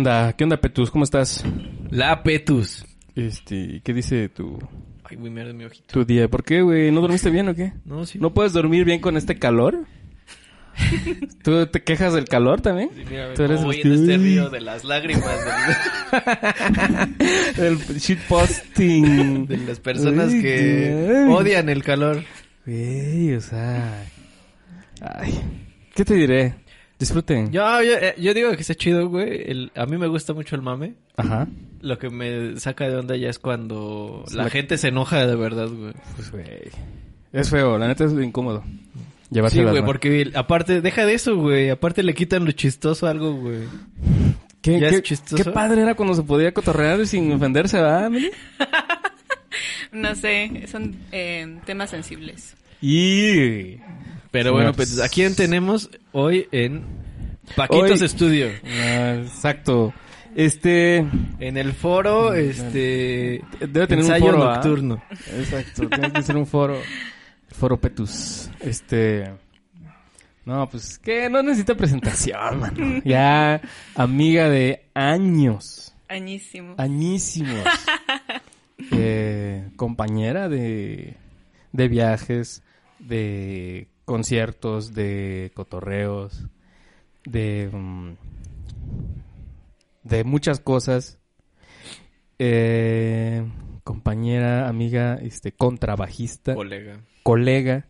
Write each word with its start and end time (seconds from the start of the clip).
onda? 0.00 0.32
¿Qué 0.32 0.44
onda, 0.44 0.56
Petus? 0.56 0.90
¿Cómo 0.90 1.04
estás? 1.04 1.44
La 1.90 2.22
Petus. 2.22 2.86
Este, 3.14 3.82
¿qué 3.84 3.92
dice 3.92 4.28
tu, 4.30 4.58
Ay, 5.04 5.16
güey, 5.16 5.30
mierda 5.30 5.52
mi 5.52 5.64
ojito. 5.64 5.84
tu 5.92 6.04
día? 6.06 6.28
¿Por 6.28 6.42
qué, 6.42 6.62
güey? 6.62 6.90
¿No 6.90 7.02
dormiste 7.02 7.28
bien 7.30 7.48
o 7.48 7.54
qué? 7.54 7.74
No, 7.84 8.06
sí. 8.06 8.18
¿No 8.18 8.32
puedes 8.32 8.52
dormir 8.54 8.84
bien 8.86 9.00
con 9.00 9.16
este 9.18 9.38
calor? 9.38 9.84
¿Tú 11.44 11.66
te 11.66 11.82
quejas 11.82 12.14
del 12.14 12.24
calor 12.26 12.62
también? 12.62 12.88
Sí, 12.96 13.02
mira, 13.10 13.34
Tú 13.34 13.42
eres 13.42 13.62
voy 13.62 13.80
en 13.82 13.92
este 13.92 14.16
río 14.16 14.48
de 14.48 14.60
las 14.62 14.84
lágrimas 14.84 15.24
de, 17.58 17.66
El 17.66 17.76
shitposting. 17.78 19.46
de 19.46 19.56
las 19.58 19.80
personas 19.80 20.30
que 20.30 21.16
ay. 21.26 21.30
odian 21.30 21.68
el 21.68 21.82
calor. 21.82 22.24
Güey, 22.64 23.34
o 23.34 23.40
sea... 23.42 24.06
Ay, 25.02 25.38
¿qué 25.94 26.04
te 26.06 26.14
diré? 26.14 26.54
Disfruten. 27.00 27.50
Yo, 27.50 27.82
yo, 27.82 27.94
eh, 27.94 28.14
yo 28.18 28.32
digo 28.34 28.50
que 28.52 28.60
está 28.60 28.74
chido, 28.76 29.08
güey. 29.08 29.42
El- 29.50 29.72
a 29.74 29.86
mí 29.86 29.96
me 29.98 30.06
gusta 30.06 30.32
mucho 30.34 30.54
el 30.54 30.62
mame. 30.62 30.94
Ajá. 31.16 31.48
Lo 31.80 31.98
que 31.98 32.10
me 32.10 32.60
saca 32.60 32.88
de 32.88 32.96
onda 32.96 33.16
ya 33.16 33.28
es 33.30 33.38
cuando 33.40 34.24
la 34.32 34.44
la- 34.44 34.50
gente 34.50 34.78
se 34.78 34.88
enoja 34.88 35.26
de 35.26 35.34
verdad, 35.34 35.66
güey. 35.68 35.94
Pues, 36.14 36.30
güey. 36.30 36.44
Es 37.32 37.50
feo, 37.50 37.78
la 37.78 37.88
neta 37.88 38.04
es 38.04 38.12
incómodo. 38.12 38.62
Llevarse 39.30 39.58
Sí, 39.58 39.62
güey, 39.64 39.84
porque 39.84 40.30
aparte, 40.34 40.80
deja 40.80 41.06
de 41.06 41.14
eso, 41.14 41.36
güey. 41.36 41.70
Aparte 41.70 42.02
le 42.02 42.14
quitan 42.14 42.44
lo 42.44 42.50
chistoso 42.52 43.06
a 43.06 43.10
algo, 43.10 43.32
güey. 43.34 43.60
¿Qué, 44.60 44.78
¿Ya 44.78 44.90
qué- 44.90 44.96
es 44.96 45.02
chistoso? 45.02 45.42
qué 45.42 45.50
padre 45.50 45.80
era 45.82 45.94
cuando 45.94 46.14
se 46.14 46.22
podía 46.22 46.52
cotorrear 46.52 47.06
sin 47.06 47.32
ofenderse, 47.32 47.76
¿verdad? 47.80 48.10
No 49.92 50.14
sé, 50.14 50.66
son 50.70 50.94
eh, 51.10 51.58
temas 51.66 51.90
sensibles. 51.90 52.54
Y... 52.80 53.76
Pero 54.30 54.52
bueno, 54.52 54.72
pues, 54.72 55.00
¿a 55.00 55.08
quién 55.08 55.34
tenemos 55.34 55.90
hoy 56.12 56.46
en 56.52 56.84
Paquitos 57.56 58.00
Hoy- 58.00 58.06
Estudio? 58.06 58.48
Ah, 58.64 59.16
exacto. 59.22 59.92
Este... 60.36 60.98
En 61.40 61.56
el 61.56 61.72
foro, 61.72 62.32
este... 62.34 63.42
Debe 63.58 63.86
tener 63.88 64.04
ensayo 64.04 64.26
un 64.26 64.30
foro, 64.32 64.48
¿ah? 64.48 64.54
nocturno. 64.54 65.02
Exacto, 65.36 65.88
tiene 65.88 66.12
que 66.12 66.22
ser 66.22 66.36
un 66.36 66.46
foro. 66.46 66.78
Foro 67.50 67.76
Petus. 67.80 68.48
Este... 68.60 69.28
No, 70.44 70.68
pues 70.68 70.98
que 70.98 71.28
no 71.28 71.42
necesita 71.42 71.74
presentación, 71.74 72.60
mano. 72.60 73.02
Ya 73.04 73.60
amiga 73.94 74.48
de 74.48 74.84
años. 74.94 75.92
Añísimo. 76.08 76.74
Añísimos. 76.78 77.64
Eh, 78.92 79.68
compañera 79.76 80.48
de, 80.48 81.14
de 81.72 81.88
viajes, 81.88 82.62
de 82.98 83.88
conciertos, 84.10 84.92
de 84.92 85.52
cotorreos, 85.54 86.44
de, 87.24 87.70
mm, 87.72 88.14
de 90.02 90.24
muchas 90.24 90.58
cosas. 90.58 91.20
Eh, 92.40 93.44
compañera, 93.84 94.68
amiga, 94.68 95.14
este, 95.22 95.52
contrabajista, 95.52 96.54
Colega. 96.54 97.00
colega, 97.22 97.86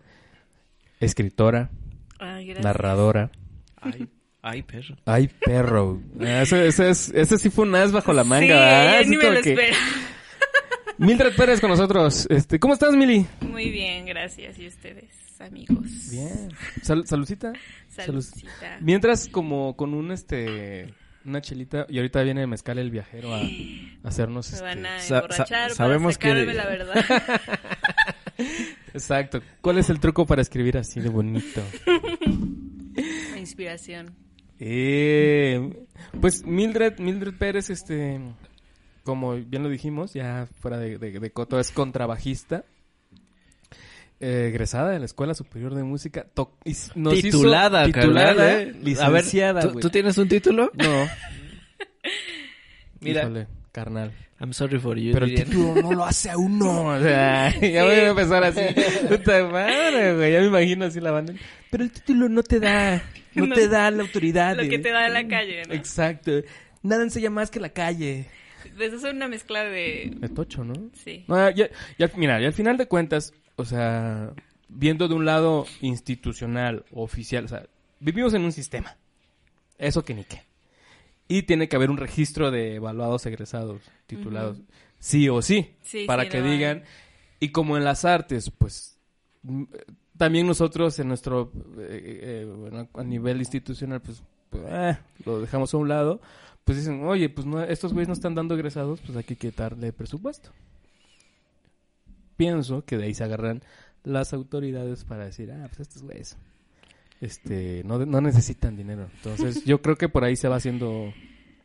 escritora, 0.99 1.71
Ay, 2.19 2.47
gracias. 2.49 2.65
narradora. 2.65 3.31
Ay, 3.81 4.09
ay, 4.43 4.63
perro. 4.63 4.97
Ay, 5.07 5.29
perro. 5.29 6.01
Ah, 6.21 6.43
Ese, 6.43 6.67
ese, 6.67 6.91
es- 6.91 7.09
ese 7.15 7.39
sí 7.39 7.49
fue 7.49 7.65
un 7.67 7.75
as 7.77 7.93
bajo 7.93 8.13
la 8.13 8.25
manga, 8.25 9.03
sí, 9.05 9.09
ni 9.11 9.17
me 9.17 9.23
como 9.23 9.35
lo 9.37 9.43
que- 9.43 9.51
espero. 9.53 9.77
Mildred 10.99 11.35
Pérez 11.35 11.61
con 11.63 11.71
nosotros. 11.71 12.27
Este, 12.29 12.59
¿Cómo 12.59 12.75
estás, 12.75 12.95
Mili? 12.95 13.25
Muy 13.41 13.71
bien, 13.71 14.05
gracias. 14.05 14.59
¿Y 14.59 14.67
ustedes, 14.67 15.15
amigos? 15.41 16.11
Bien. 16.11 16.49
Sal- 16.83 17.07
saludcita. 17.07 17.53
Salud. 17.89 18.23
Saludcita. 18.23 18.79
Mientras, 18.81 19.29
como 19.29 19.77
con 19.77 19.95
un, 19.95 20.13
este, 20.13 20.95
una 21.25 21.41
chelita, 21.41 21.87
y 21.89 21.99
ahorita 21.99 22.23
viene 22.23 22.47
Mezcal 22.47 22.79
el 22.79 22.91
viajero 22.91 23.35
a, 23.35 23.41
a 23.41 23.45
hacernos, 24.05 24.51
Me 24.51 24.57
este... 24.57 24.65
van 24.69 24.87
a 24.87 25.03
emborrachar 25.05 25.71
sa- 25.71 25.77
sabemos 25.77 26.19
para 26.19 26.35
que- 26.47 26.55
la 26.55 26.67
verdad. 26.67 27.05
Exacto. 28.95 29.41
¿Cuál 29.61 29.79
es 29.79 29.91
el 29.91 30.01
truco 30.01 30.27
para 30.27 30.43
escribir 30.43 30.77
así 30.79 31.01
de 31.01 31.09
bonito? 31.09 31.63
La 33.33 33.39
inspiración. 33.39 34.15
Eh, 34.59 35.87
pues 36.21 36.45
Mildred, 36.45 36.99
Mildred 36.99 37.35
Pérez, 37.35 37.71
este, 37.71 38.21
como 39.05 39.35
bien 39.37 39.63
lo 39.63 39.69
dijimos, 39.69 40.13
ya 40.13 40.47
fuera 40.61 40.79
de, 40.79 40.99
de, 40.99 41.19
de 41.19 41.31
coto, 41.33 41.59
es 41.61 41.71
contrabajista. 41.71 42.65
Eh, 44.21 44.47
egresada 44.51 44.91
de 44.91 44.99
la 44.99 45.05
Escuela 45.07 45.35
Superior 45.35 45.75
de 45.75 45.83
Música. 45.83 46.27
to- 46.35 46.57
y 46.65 46.73
s- 46.73 46.93
nos 46.95 47.15
hizo- 47.15 47.23
titulada, 47.23 47.87
titulada, 47.87 48.27
carnal, 48.37 48.61
¿eh? 48.61 48.75
licenciada, 48.83 49.51
A 49.51 49.55
ver, 49.55 49.63
¿tú, 49.65 49.71
güey. 49.73 49.83
tú 49.83 49.91
tienes 49.91 50.19
un 50.19 50.29
título? 50.29 50.71
No. 50.75 51.07
Mira. 53.01 53.23
Híjole, 53.23 53.47
carnal. 53.73 54.13
I'm 54.41 54.53
sorry 54.55 54.79
for 54.79 54.97
you. 54.99 55.13
Pero 55.13 55.27
el 55.27 55.35
título 55.35 55.75
no 55.83 55.93
lo 55.93 56.05
hace 56.05 56.31
a 56.31 56.37
uno. 56.39 56.87
O 56.87 57.01
sea, 57.01 57.51
ya 57.61 57.85
voy 57.85 57.95
a 57.95 58.09
empezar 58.09 58.43
así. 58.45 58.61
Puta 59.09 59.45
madre, 59.47 60.15
güey. 60.17 60.33
Ya 60.33 60.41
me 60.41 60.47
imagino 60.47 60.85
así 60.87 61.01
la 61.01 61.11
banda. 61.11 61.35
Pero 61.71 61.85
el 61.85 61.91
título 61.93 62.29
no 62.29 62.43
te 62.43 62.59
da, 62.61 63.03
no, 63.35 63.47
No. 63.49 63.55
te 63.55 63.69
da 63.69 63.91
la 63.91 64.03
autoridad. 64.03 64.57
Lo 64.57 64.69
que 64.69 64.79
te 64.79 64.91
da 64.91 65.07
en 65.07 65.13
la 65.15 65.29
calle, 65.29 65.63
¿no? 65.69 65.75
Exacto. 65.75 66.33
Nada 66.83 67.03
enseña 67.03 67.29
más 67.31 67.51
que 67.51 67.61
la 67.61 67.69
calle. 67.71 68.27
Pues 68.77 68.95
eso 68.95 69.09
es 69.09 69.15
una 69.15 69.29
mezcla 69.29 69.63
de... 69.65 70.11
De 70.17 70.29
tocho, 70.31 70.65
¿no? 70.65 70.75
Sí. 71.05 71.25
No, 71.29 71.51
ya, 71.51 71.69
ya- 71.99 72.11
mira, 72.17 72.41
y 72.41 72.47
al 72.47 72.53
final 72.55 72.79
de 72.79 72.87
cuentas, 72.87 73.35
o 73.61 73.65
sea, 73.65 74.33
viendo 74.69 75.09
de 75.09 75.15
un 75.15 75.25
lado 75.25 75.67
institucional, 75.81 76.85
oficial, 76.93 77.45
o 77.45 77.49
sea, 77.49 77.67
vivimos 78.01 78.35
en 78.35 78.45
un 78.45 78.53
sistema. 78.53 78.97
Eso 79.79 80.05
que 80.05 80.15
ni 80.15 80.25
qué. 80.25 80.43
Y 81.29 81.43
tiene 81.43 81.69
que 81.69 81.77
haber 81.77 81.91
un 81.91 81.97
registro 81.97 82.51
de 82.51 82.75
evaluados 82.75 83.25
egresados, 83.27 83.81
titulados, 84.07 84.59
sí 84.99 85.29
o 85.29 85.43
sí, 85.43 85.75
Sí, 85.83 86.05
para 86.07 86.25
sí, 86.25 86.29
que 86.29 86.43
digan. 86.43 86.83
Y 87.39 87.51
como 87.51 87.77
en 87.77 87.85
las 87.85 88.05
artes, 88.05 88.51
pues 88.51 88.99
mm, 89.43 89.65
también 90.17 90.47
nosotros 90.47 90.99
en 90.99 91.09
nuestro, 91.09 91.53
eh, 91.79 92.21
eh, 92.23 92.55
bueno, 92.55 92.89
a 92.93 93.05
nivel 93.05 93.39
institucional, 93.39 94.01
pues, 94.01 94.23
pues, 94.51 94.65
eh, 94.67 94.99
lo 95.25 95.41
dejamos 95.41 95.73
a 95.73 95.79
un 95.79 95.89
lado. 95.89 96.21
Pues 96.65 96.79
dicen, 96.79 97.05
oye, 97.05 97.31
pues 97.31 97.47
no, 97.47 97.63
estos 97.63 97.93
güeyes 97.93 98.09
no 98.09 98.15
están 98.15 98.35
dando 98.35 98.55
egresados, 98.55 99.01
pues 99.01 99.17
hay 99.17 99.25
que 99.25 99.37
quitarle 99.37 99.93
presupuesto. 99.93 100.51
Pienso 102.41 102.87
que 102.87 102.97
de 102.97 103.05
ahí 103.05 103.13
se 103.13 103.23
agarran 103.23 103.61
las 104.03 104.33
autoridades 104.33 105.05
para 105.05 105.27
decir, 105.27 105.53
ah, 105.53 105.67
pues 105.69 105.81
estos 105.81 106.03
güeyes 106.03 106.39
este, 107.21 107.83
no, 107.85 107.99
no 108.07 108.23
necesitan 108.23 108.79
dinero. 108.79 109.11
Entonces, 109.17 109.63
yo 109.67 109.83
creo 109.83 109.97
que 109.97 110.09
por 110.09 110.25
ahí 110.25 110.37
se 110.37 110.49
va 110.49 110.57
haciendo... 110.57 111.13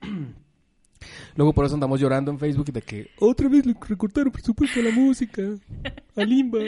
Luego 1.37 1.53
por 1.53 1.65
eso 1.65 1.75
andamos 1.75 2.01
llorando 2.01 2.29
en 2.29 2.39
Facebook 2.39 2.73
de 2.73 2.81
que 2.81 3.09
otra 3.19 3.47
vez 3.47 3.65
le 3.65 3.73
recortaron 3.87 4.33
presupuesto 4.33 4.81
a 4.81 4.83
la 4.83 4.91
música, 4.91 5.43
a 6.13 6.23
Limba. 6.25 6.59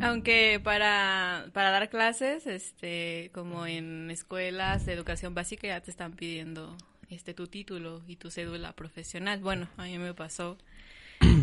Aunque 0.00 0.60
para, 0.62 1.46
para 1.52 1.72
dar 1.72 1.90
clases, 1.90 2.46
este, 2.46 3.32
como 3.34 3.66
en 3.66 4.12
escuelas 4.12 4.86
de 4.86 4.92
educación 4.92 5.34
básica 5.34 5.66
ya 5.66 5.80
te 5.80 5.90
están 5.90 6.12
pidiendo 6.12 6.76
este 7.10 7.34
tu 7.34 7.48
título 7.48 8.02
y 8.06 8.14
tu 8.14 8.30
cédula 8.30 8.74
profesional. 8.74 9.40
Bueno, 9.40 9.66
a 9.76 9.86
mí 9.86 9.98
me 9.98 10.14
pasó 10.14 10.56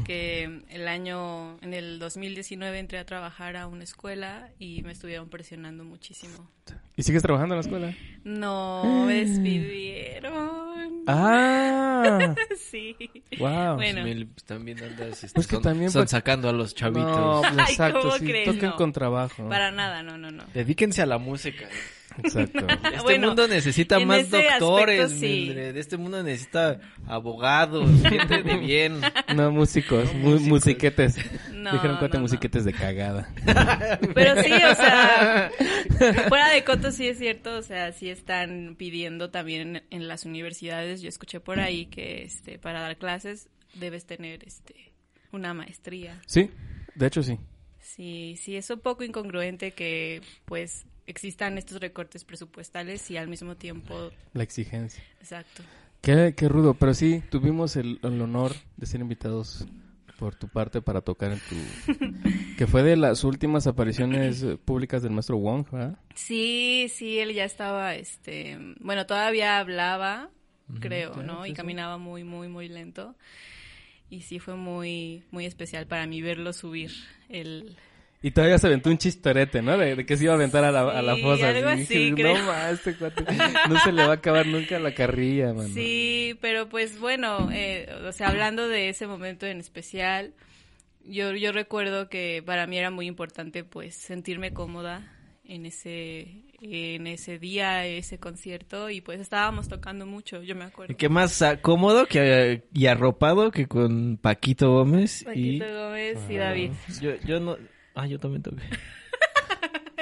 que 0.04 0.62
el 0.70 0.88
año, 0.88 1.58
en 1.62 1.74
el 1.74 2.00
2019 2.00 2.80
entré 2.80 2.98
a 3.00 3.06
trabajar 3.06 3.56
a 3.58 3.68
una 3.68 3.84
escuela 3.84 4.50
y 4.60 4.82
me 4.84 4.92
estuvieron 4.92 5.30
presionando 5.30 5.84
muchísimo. 5.84 6.50
¿Y 6.96 7.04
sigues 7.04 7.22
trabajando 7.22 7.56
en 7.56 7.58
la 7.58 7.62
escuela? 7.62 7.94
No, 8.24 9.06
me 9.06 9.26
despidieron. 9.26 11.04
¡Ah! 11.08 12.36
Sí. 12.58 12.96
¡Wow! 13.40 13.76
Bueno. 13.76 14.04
Mil, 14.04 14.28
pues, 14.28 14.44
también 14.46 14.82
andas, 14.84 15.24
este, 15.24 15.36
Pues 15.36 15.48
que 15.48 15.56
son, 15.56 15.64
también, 15.64 15.92
son 15.92 16.08
sacando 16.08 16.50
a 16.50 16.54
los 16.54 16.74
chavitos. 16.76 17.06
No, 17.06 17.42
pues 17.42 17.54
Ay, 17.58 17.72
exacto, 17.74 18.00
¿cómo 18.02 18.18
sí, 18.18 18.26
crees? 18.26 18.46
toquen 18.46 18.70
No. 18.72 18.76
con 18.76 18.92
trabajo. 18.92 19.48
Para 19.48 19.72
nada, 19.72 20.02
no, 20.04 20.18
no, 20.18 20.32
no. 20.32 20.44
Dedíquense 20.54 21.02
a 21.02 21.06
la 21.06 21.18
música. 21.20 21.68
Exacto. 22.18 22.66
Este 22.84 23.02
Bueno, 23.04 23.28
mundo 23.28 23.48
necesita 23.48 24.00
más 24.00 24.30
doctores, 24.30 25.00
aspecto, 25.02 25.20
sí. 25.26 25.46
Mildred. 25.48 25.78
Este 25.78 25.98
mundo 25.98 26.22
necesita 26.24 26.80
abogados, 27.08 27.90
gente 28.10 28.44
de 28.44 28.58
bien. 28.58 29.02
No 29.36 29.52
músicos, 29.52 30.14
No 30.14 30.20
mu- 30.20 30.30
músicos. 30.32 30.48
musiquetes. 30.50 31.18
No, 31.52 31.72
Dijeron 31.74 31.98
cuate 31.98 32.14
no, 32.14 32.20
no. 32.20 32.22
musiquetes 32.22 32.66
de 32.66 32.74
cagada. 32.74 33.34
Pero 34.14 34.42
sí, 34.44 34.52
o 34.52 34.76
sea, 34.76 35.52
fuera 36.28 36.50
de 36.50 36.64
coto 36.64 36.92
sí 36.92 37.08
es 37.08 37.18
cierto, 37.18 37.58
o 37.58 37.62
sea, 37.62 37.92
sí 37.94 38.10
están 38.10 38.76
pidiendo 38.78 39.30
también 39.30 39.78
en, 39.78 39.84
en 39.90 40.08
las 40.08 40.26
universidades, 40.26 41.02
yo 41.02 41.10
escuché 41.10 41.40
por 41.40 41.60
ahí 41.60 41.86
que 41.88 42.24
este 42.24 42.60
para 42.60 42.82
dar 42.82 42.98
clases 42.98 43.50
debes 43.76 44.06
tener 44.06 44.44
este 44.46 44.94
una 45.32 45.54
maestría. 45.54 46.20
Sí, 46.28 46.52
de 46.96 47.08
hecho 47.08 47.24
sí. 47.24 47.38
Sí, 47.80 48.36
sí 48.42 48.56
es 48.56 48.70
un 48.70 48.80
poco 48.80 49.04
incongruente 49.04 49.72
que 49.72 50.22
pues 50.46 50.86
existan 51.08 51.58
estos 51.58 51.80
recortes 51.80 52.24
presupuestales 52.26 53.10
y 53.12 53.18
al 53.18 53.28
mismo 53.28 53.56
tiempo, 53.56 54.12
La 54.34 54.44
exigencia. 54.44 55.04
exacto. 55.20 55.64
Qué, 56.02 56.34
qué 56.36 56.50
rudo, 56.50 56.74
pero 56.74 56.94
sí, 56.94 57.24
tuvimos 57.30 57.76
el, 57.78 58.00
el 58.04 58.22
honor 58.22 58.52
de 58.76 58.86
ser 58.86 59.00
invitados 59.00 59.66
por 60.20 60.36
tu 60.36 60.48
parte 60.48 60.82
para 60.82 61.02
tocar 61.02 61.32
en 61.32 61.40
tu... 61.40 62.56
que 62.58 62.68
fue 62.68 62.84
de 62.84 62.96
las 62.96 63.24
últimas 63.24 63.68
apariciones 63.68 64.46
públicas 64.66 65.02
del 65.02 65.12
maestro 65.12 65.38
Wong, 65.38 65.66
¿verdad? 65.72 65.98
Sí, 66.16 66.88
sí, 66.94 67.20
él 67.20 67.34
ya 67.34 67.46
estaba, 67.46 67.96
este, 67.96 68.58
bueno, 68.80 69.06
todavía 69.06 69.60
hablaba, 69.60 70.30
creo, 70.80 71.22
¿no? 71.24 71.46
sí, 71.46 71.52
y 71.52 71.54
caminaba 71.54 71.98
muy, 71.98 72.24
muy, 72.24 72.48
muy 72.48 72.68
lento. 72.68 73.16
Y 74.10 74.22
sí 74.22 74.40
fue 74.40 74.56
muy, 74.56 75.24
muy 75.32 75.46
especial 75.46 75.88
para 75.88 76.06
mí 76.06 76.22
verlo 76.22 76.54
subir 76.54 76.92
el... 77.30 77.76
Y 78.24 78.32
todavía 78.32 78.58
se 78.58 78.68
aventó 78.68 78.90
un 78.90 78.98
chistorete, 78.98 79.62
¿no? 79.62 79.78
De, 79.78 79.96
de 79.98 80.06
que 80.06 80.16
se 80.18 80.24
iba 80.24 80.34
a 80.34 80.38
aventar 80.38 80.64
a 80.64 80.72
la, 80.72 80.82
a 80.98 81.02
la 81.02 81.16
Sí, 81.16 81.22
fosa. 81.22 81.50
algo 81.50 81.68
así, 81.70 81.94
dije, 81.94 82.14
creo. 82.16 82.38
No, 82.38 82.46
ma, 82.46 82.70
este 82.72 82.96
cuate 82.96 83.24
no 83.70 83.80
se 83.80 83.92
le 83.92 84.02
va 84.06 84.12
a 84.12 84.16
acabar 84.16 84.48
nunca 84.48 84.80
la 84.80 84.96
carrilla, 84.96 85.54
mano. 85.54 85.68
Sí, 85.74 86.36
pero 86.40 86.70
pues 86.70 86.98
bueno, 87.00 87.50
eh, 87.52 87.88
o 88.08 88.12
sea, 88.14 88.30
hablando 88.30 88.70
de 88.70 88.88
ese 88.90 89.08
momento 89.08 89.46
en 89.46 89.60
especial, 89.60 90.34
yo, 91.06 91.34
yo 91.36 91.52
recuerdo 91.52 92.08
que 92.08 92.42
para 92.46 92.66
mí 92.66 92.78
era 92.78 92.90
muy 92.92 93.08
importante 93.08 93.66
pues 93.66 93.94
sentirme 93.96 94.54
cómoda 94.54 95.12
en 95.46 95.66
ese, 95.66 96.46
en 96.62 97.08
ese 97.08 97.38
día, 97.40 97.86
ese 97.86 98.18
concierto, 98.20 98.90
y 98.90 99.02
pues 99.02 99.20
estábamos 99.20 99.68
tocando 99.68 100.06
mucho, 100.06 100.42
yo 100.44 100.56
me 100.56 100.64
acuerdo. 100.64 100.96
¿Qué 100.96 101.10
más 101.10 101.44
cómodo 101.62 102.06
que, 102.06 102.64
y 102.74 102.86
arropado 102.86 103.52
que 103.52 103.68
con 103.68 104.16
Paquito 104.16 104.72
Gómez 104.72 105.26
Paquito 105.26 105.66
y... 105.66 105.74
Gómez 105.74 106.20
y 106.30 106.36
David. 106.38 106.72
Yo, 107.02 107.12
yo 107.26 107.42
no... 107.42 107.58
Ah, 107.96 108.08
yo 108.08 108.20
también 108.20 108.42
toqué. 108.44 108.62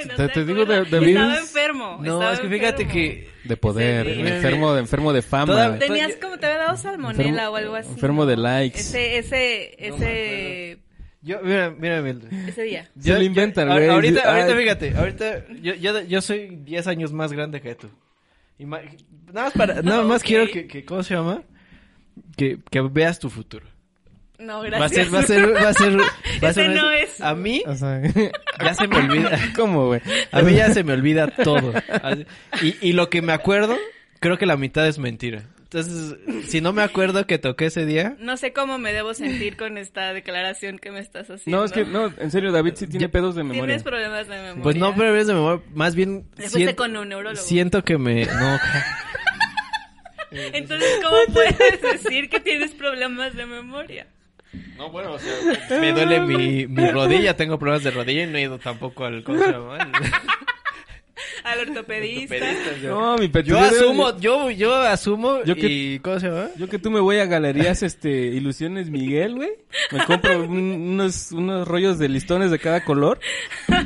No 0.07 0.15
Te- 0.15 0.29
te 0.29 0.45
digo, 0.45 0.63
acuerda. 0.63 0.89
David 0.89 1.09
Estaba 1.09 1.33
es- 1.35 1.39
enfermo. 1.41 1.97
No, 2.01 2.13
estaba 2.13 2.33
es 2.33 2.39
que 2.39 2.49
fíjate 2.49 2.81
enfermo. 2.83 2.91
que... 2.91 3.29
De 3.43 3.57
poder, 3.57 4.07
enfermo, 4.07 4.73
de, 4.73 4.79
enfermo 4.79 5.13
de 5.13 5.21
fama. 5.21 5.45
Toda- 5.45 5.77
Tenías 5.77 6.15
como, 6.15 6.39
te 6.39 6.47
había 6.47 6.57
dado 6.57 6.77
salmonela 6.77 7.23
Enfermo- 7.43 7.51
o 7.51 7.55
algo 7.55 7.75
así. 7.75 7.89
enfermo 7.91 8.25
de 8.25 8.37
likes. 8.37 8.79
Ese, 8.79 9.17
ese, 9.19 9.75
ese, 9.77 10.79
Yo, 11.21 11.39
mira, 11.43 11.69
mira, 11.77 12.01
Mildred. 12.01 12.33
ese 12.49 12.63
día. 12.63 12.89
Se 12.99 13.13
lo 13.13 13.21
inventan, 13.21 13.67
yo- 13.67 13.73
güey. 13.75 13.89
Ahorita, 13.89 14.21
ahorita, 14.27 14.55
fíjate, 14.57 14.97
ahorita 14.97 15.45
yo, 15.61 15.75
yo, 15.75 16.01
yo 16.01 16.21
soy 16.21 16.47
10 16.63 16.87
años 16.87 17.13
más 17.13 17.31
grande 17.31 17.61
que 17.61 17.75
tú. 17.75 17.87
Ima- 18.57 18.81
nada 19.31 19.45
más 19.47 19.53
para, 19.53 19.81
nada 19.83 20.01
más 20.03 20.23
quiero 20.23 20.47
que, 20.51 20.65
que, 20.65 20.83
¿cómo 20.83 21.03
se 21.03 21.13
llama? 21.13 21.43
Que, 22.35 22.57
que 22.71 22.81
veas 22.81 23.19
tu 23.19 23.29
futuro. 23.29 23.67
No, 24.41 24.63
Va 24.63 24.85
a 24.85 24.89
ser, 24.89 25.09
gracias. 25.09 25.13
va 25.13 25.19
a 25.19 25.23
ser, 25.23 25.55
va 25.55 25.69
a 25.69 25.73
ser, 25.73 25.97
va 25.99 26.47
a 26.47 26.49
Ese 26.51 26.65
ser- 26.65 26.75
no 26.75 26.91
es. 26.91 27.21
A 27.21 27.35
mí, 27.35 27.63
O 27.67 27.75
sea, 27.75 28.01
ya 28.63 28.73
se 28.73 28.87
me 28.87 28.97
olvida. 28.97 29.39
¿Cómo, 29.55 29.87
güey? 29.87 30.01
A 30.31 30.41
mí 30.41 30.53
ya 30.55 30.69
se 30.73 30.83
me 30.83 30.93
olvida 30.93 31.27
todo. 31.27 31.73
Y, 32.61 32.75
y 32.81 32.93
lo 32.93 33.09
que 33.09 33.21
me 33.21 33.33
acuerdo, 33.33 33.77
creo 34.19 34.37
que 34.37 34.45
la 34.45 34.57
mitad 34.57 34.87
es 34.87 34.97
mentira. 34.99 35.43
Entonces, 35.73 36.17
si 36.49 36.59
no 36.59 36.73
me 36.73 36.81
acuerdo 36.81 37.25
que 37.25 37.37
toqué 37.37 37.67
ese 37.67 37.85
día, 37.85 38.17
No 38.19 38.35
sé 38.35 38.51
cómo 38.51 38.77
me 38.77 38.91
debo 38.91 39.13
sentir 39.13 39.55
con 39.55 39.77
esta 39.77 40.11
declaración 40.13 40.79
que 40.79 40.91
me 40.91 40.99
estás 40.99 41.29
haciendo. 41.29 41.59
No, 41.59 41.63
es 41.63 41.71
que, 41.71 41.85
no, 41.85 42.13
en 42.17 42.29
serio, 42.29 42.51
David 42.51 42.73
sí 42.75 42.87
tiene 42.87 43.07
pedos 43.07 43.35
de 43.35 43.43
memoria. 43.43 43.63
Tienes 43.67 43.83
problemas 43.83 44.27
de 44.27 44.35
memoria. 44.35 44.63
pues 44.63 44.75
no, 44.75 44.93
pero 44.93 45.15
es 45.15 45.27
de 45.27 45.33
memoria, 45.33 45.63
más 45.73 45.95
bien 45.95 46.25
siento, 46.35 46.75
con 46.75 46.97
un 46.97 47.07
neurólogo. 47.07 47.41
siento 47.41 47.85
que 47.85 47.97
me, 47.97 48.25
no, 48.25 48.59
Entonces, 50.31 50.89
¿cómo 51.03 51.17
puedes 51.33 51.81
decir 51.81 52.29
que 52.29 52.39
tienes 52.41 52.71
problemas 52.71 53.33
de 53.35 53.45
memoria? 53.45 54.07
No, 54.77 54.89
bueno, 54.89 55.13
o 55.13 55.19
sea, 55.19 55.79
me 55.79 55.91
duele 55.91 56.19
mi, 56.21 56.67
mi 56.67 56.87
rodilla, 56.91 57.35
tengo 57.37 57.57
problemas 57.57 57.83
de 57.83 57.91
rodilla 57.91 58.23
y 58.23 58.27
no 58.27 58.37
he 58.37 58.41
ido 58.41 58.59
tampoco 58.59 59.05
al, 59.05 59.23
¿cómo 59.23 59.39
se 59.39 59.51
llama? 59.51 59.77
Al- 61.43 61.59
ortopedista. 61.69 62.35
ortopedista, 62.35 62.77
yo. 62.81 62.89
No, 62.99 63.17
mi 63.17 63.29
Yo 63.43 63.59
asumo, 63.59 64.17
yo, 64.19 64.49
yo 64.51 64.75
asumo 64.75 65.43
Yo 65.43 65.55
que- 65.55 65.67
y, 65.67 65.99
¿cómo 65.99 66.19
se 66.19 66.27
llama? 66.27 66.49
Yo 66.57 66.67
que 66.69 66.79
tú 66.79 66.91
me 66.91 66.99
voy 66.99 67.17
a 67.17 67.25
galerías, 67.25 67.83
este, 67.83 68.09
Ilusiones 68.27 68.89
Miguel, 68.89 69.35
güey. 69.35 69.51
Me 69.91 70.05
compro 70.05 70.43
un- 70.43 70.59
unos, 70.93 71.31
unos 71.31 71.67
rollos 71.67 71.97
de 71.99 72.09
listones 72.09 72.51
de 72.51 72.59
cada 72.59 72.83
color. 72.83 73.19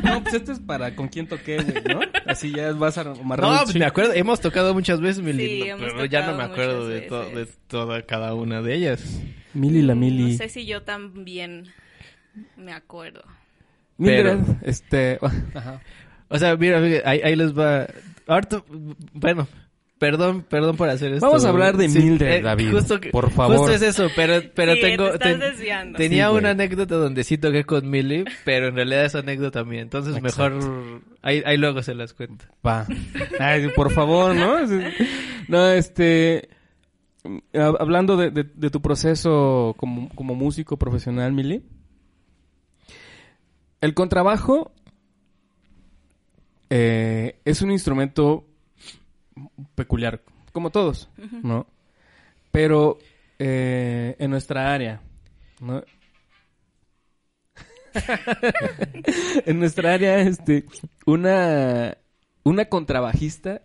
No, 0.04 0.22
pues 0.24 0.36
esto 0.36 0.52
es 0.52 0.60
para 0.60 0.96
con 0.96 1.08
quién 1.08 1.28
toqué, 1.28 1.58
güey, 1.58 1.84
¿no? 1.96 2.00
Así 2.26 2.52
ya 2.52 2.72
vas 2.74 2.98
a 2.98 3.02
amarrar 3.02 3.50
No, 3.50 3.64
pues 3.64 3.76
me 3.76 3.86
acuerdo, 3.86 4.14
hemos 4.14 4.40
tocado 4.42 4.74
muchas 4.74 5.00
veces, 5.02 5.24
mi 5.24 5.34
Sí, 5.34 5.64
pero 5.80 6.06
ya 6.06 6.26
no 6.26 6.38
me 6.38 6.44
acuerdo 6.44 6.88
de, 6.88 7.02
to- 7.02 7.30
de 7.30 7.48
toda 7.68 8.02
cada 8.04 8.34
una 8.34 8.62
de 8.62 8.76
ellas. 8.76 9.22
Mili 9.54 9.82
la 9.82 9.96
Mili. 9.96 10.32
No 10.34 10.38
sé 10.38 10.50
si 10.50 10.66
yo 10.66 10.82
también 10.84 11.72
me 12.58 12.74
acuerdo. 12.74 13.24
Mildred, 13.98 14.40
pero- 14.40 14.58
este, 14.64 15.20
ajá. 15.54 15.82
O 16.30 16.38
sea, 16.40 16.56
mira, 16.56 16.80
mira, 16.80 17.02
ahí, 17.06 17.22
ahí 17.24 17.36
les 17.36 17.58
va. 17.58 17.88
Ahorita, 18.28 18.64
bueno, 19.14 19.48
perdón, 20.00 20.44
perdón 20.50 20.76
por 20.76 20.90
hacer 20.90 21.14
esto. 21.14 21.26
Vamos 21.28 21.46
a 21.46 21.50
hablar 21.50 21.78
de 21.78 21.88
Mildred, 21.88 22.38
eh, 22.38 22.42
David, 22.42 22.72
Justo 22.72 23.00
que- 23.00 23.12
por 23.12 23.30
favor. 23.32 23.58
Justo 23.58 23.74
es 23.74 23.82
eso, 23.84 24.08
pero, 24.16 24.42
pero 24.56 24.74
Sí, 24.74 24.82
tengo. 24.82 25.06
te 25.10 25.14
estás 25.14 25.30
ten- 25.32 25.40
desviando. 25.40 25.98
tenía 25.98 26.26
Sí, 26.26 26.30
güey. 26.32 26.40
una 26.42 26.50
anécdota 26.52 26.96
donde 26.96 27.24
sí 27.24 27.38
toqué 27.38 27.64
con 27.64 27.90
Millie, 27.90 28.26
pero 28.44 28.68
en 28.70 28.76
realidad 28.76 29.06
es 29.06 29.14
anécdota 29.16 29.64
mía. 29.64 29.82
Entonces 29.82 30.16
Exacto. 30.18 30.56
mejor. 30.58 31.02
Ahí, 31.22 31.44
ahí 31.46 31.58
luego 31.58 31.82
se 31.84 31.94
las 31.94 32.14
cuento. 32.14 32.46
Va. 32.66 32.88
Ay, 33.40 33.70
por 33.76 33.92
favor, 33.92 34.36
¿no? 34.36 34.58
No, 35.48 35.70
este... 35.70 36.50
hab- 37.54 37.78
Hablando 37.80 38.18
de, 38.18 38.32
de- 38.32 38.44
de 38.56 38.70
tu 38.72 38.82
proceso 38.82 39.76
como, 39.78 40.10
como 40.10 40.34
músico 40.34 40.78
profesional, 40.78 41.32
Mili. 41.34 41.62
El 43.82 43.94
contrabajo 43.94 44.72
eh, 46.70 47.40
es 47.46 47.62
un 47.62 47.72
instrumento 47.72 48.46
peculiar, 49.76 50.22
como 50.52 50.70
todos, 50.72 51.10
¿no? 51.44 51.68
Pero 52.52 52.98
eh, 53.40 54.16
en 54.20 54.32
nuestra 54.32 54.74
área, 54.74 55.02
¿no? 55.60 55.84
en 59.46 59.60
nuestra 59.60 59.94
área, 59.94 60.20
este, 60.20 60.66
una, 61.06 61.98
una 62.44 62.66
contrabajista 62.66 63.62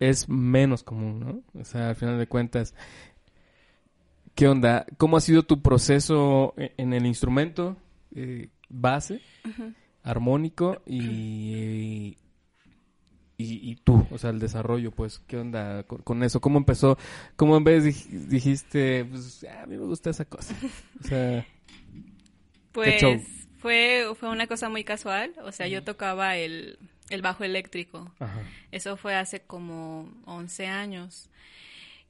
es 0.00 0.28
menos 0.28 0.82
común, 0.82 1.20
¿no? 1.20 1.60
O 1.60 1.64
sea, 1.64 1.90
al 1.90 1.96
final 1.96 2.18
de 2.18 2.26
cuentas, 2.26 2.74
¿qué 4.34 4.48
onda? 4.48 4.86
¿Cómo 4.96 5.16
ha 5.16 5.20
sido 5.20 5.44
tu 5.44 5.62
proceso 5.62 6.54
e- 6.56 6.72
en 6.76 6.92
el 6.92 7.06
instrumento 7.06 7.76
eh, 8.14 8.48
base, 8.68 9.20
armónico 10.04 10.82
y, 10.86 12.16
y, 13.36 13.70
y 13.72 13.76
tú? 13.76 14.06
O 14.10 14.18
sea, 14.18 14.30
el 14.30 14.38
desarrollo, 14.38 14.92
pues, 14.92 15.18
¿qué 15.26 15.36
onda 15.38 15.82
con, 15.84 15.98
con 16.02 16.22
eso? 16.22 16.40
¿Cómo 16.40 16.58
empezó? 16.58 16.96
¿Cómo 17.36 17.56
en 17.56 17.64
vez 17.64 17.84
dij- 17.84 18.08
dijiste, 18.28 19.04
pues, 19.04 19.44
"Ah, 19.50 19.62
a 19.62 19.66
mí 19.66 19.76
me 19.76 19.84
gusta 19.86 20.10
esa 20.10 20.24
cosa? 20.24 20.54
O 21.00 21.04
sea, 21.04 21.44
Pues 22.72 23.48
fue, 23.58 24.06
fue 24.18 24.28
una 24.30 24.46
cosa 24.46 24.68
muy 24.68 24.84
casual. 24.84 25.34
O 25.44 25.52
sea, 25.52 25.66
yo 25.68 25.82
tocaba 25.84 26.36
el, 26.36 26.78
el 27.10 27.22
bajo 27.22 27.44
eléctrico. 27.44 28.12
ajá. 28.18 28.52
Eso 28.72 28.96
fue 28.96 29.14
hace 29.14 29.40
como 29.40 30.12
11 30.26 30.66
años. 30.66 31.30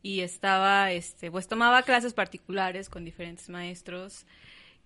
Y 0.02 0.20
estaba, 0.20 0.92
este, 0.92 1.30
pues 1.30 1.48
tomaba 1.48 1.82
clases 1.82 2.14
particulares 2.14 2.88
con 2.90 3.04
diferentes 3.04 3.48
maestros. 3.50 4.26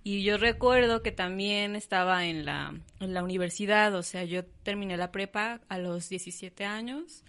Y 0.08 0.22
yo 0.22 0.38
recuerdo 0.38 1.02
que 1.02 1.12
también 1.12 1.76
estaba 1.76 2.24
en 2.24 2.46
la, 2.46 2.72
en 2.98 3.12
la 3.12 3.22
universidad, 3.22 3.94
o 3.94 4.02
sea, 4.02 4.24
yo 4.24 4.42
terminé 4.62 4.96
la 4.96 5.12
prepa 5.12 5.60
a 5.68 5.76
los 5.76 6.08
17 6.08 6.64
años. 6.64 7.24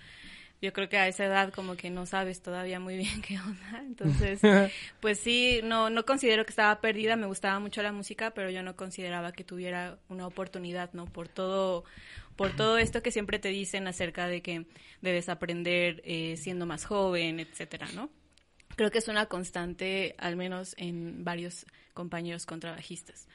Yo 0.61 0.71
creo 0.71 0.87
que 0.87 0.97
a 0.97 1.09
esa 1.09 1.25
edad 1.25 1.51
como 1.51 1.75
que 1.75 1.89
no 1.89 2.05
sabes 2.05 2.41
todavía 2.41 2.79
muy 2.79 2.95
bien 2.95 3.21
qué 3.27 3.37
onda. 3.37 3.83
Entonces, 3.85 4.39
pues 5.01 5.19
sí, 5.19 5.59
no, 5.61 5.89
no 5.89 6.05
considero 6.05 6.45
que 6.45 6.51
estaba 6.51 6.79
perdida, 6.79 7.17
me 7.17 7.27
gustaba 7.27 7.59
mucho 7.59 7.83
la 7.83 7.91
música, 7.91 8.31
pero 8.31 8.49
yo 8.49 8.63
no 8.63 8.77
consideraba 8.77 9.33
que 9.33 9.43
tuviera 9.43 9.99
una 10.07 10.25
oportunidad, 10.25 10.93
¿no? 10.93 11.03
Por 11.05 11.27
todo, 11.27 11.83
por 12.37 12.55
todo 12.55 12.77
esto 12.77 13.03
que 13.03 13.11
siempre 13.11 13.39
te 13.39 13.49
dicen 13.49 13.89
acerca 13.89 14.29
de 14.29 14.41
que 14.41 14.67
debes 15.01 15.27
aprender 15.27 16.01
eh, 16.05 16.37
siendo 16.37 16.65
más 16.65 16.85
joven, 16.85 17.41
etcétera, 17.41 17.89
¿no? 17.93 18.09
Creo 18.79 18.91
que 18.91 18.99
es 18.99 19.09
una 19.09 19.25
constante, 19.25 20.15
al 20.17 20.37
menos 20.37 20.73
en 20.77 21.25
varios 21.25 21.65
compañeros 21.93 22.45
contrabajistas. 22.45 23.27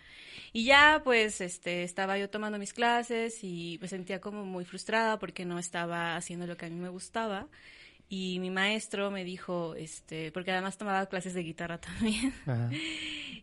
Y 0.54 0.64
ya, 0.64 1.02
pues, 1.04 1.42
este, 1.42 1.82
estaba 1.82 2.16
yo 2.16 2.30
tomando 2.30 2.58
mis 2.58 2.72
clases 2.72 3.44
y 3.44 3.78
me 3.82 3.88
sentía 3.88 4.22
como 4.22 4.46
muy 4.46 4.64
frustrada 4.64 5.18
porque 5.18 5.44
no 5.44 5.58
estaba 5.58 6.16
haciendo 6.16 6.46
lo 6.46 6.56
que 6.56 6.64
a 6.64 6.70
mí 6.70 6.76
me 6.76 6.88
gustaba. 6.88 7.46
Y 8.08 8.38
mi 8.40 8.48
maestro 8.48 9.10
me 9.10 9.22
dijo, 9.22 9.74
este, 9.74 10.32
porque 10.32 10.50
además 10.50 10.78
tomaba 10.78 11.04
clases 11.10 11.34
de 11.34 11.42
guitarra 11.42 11.78
también. 11.78 12.32
Ajá. 12.46 12.70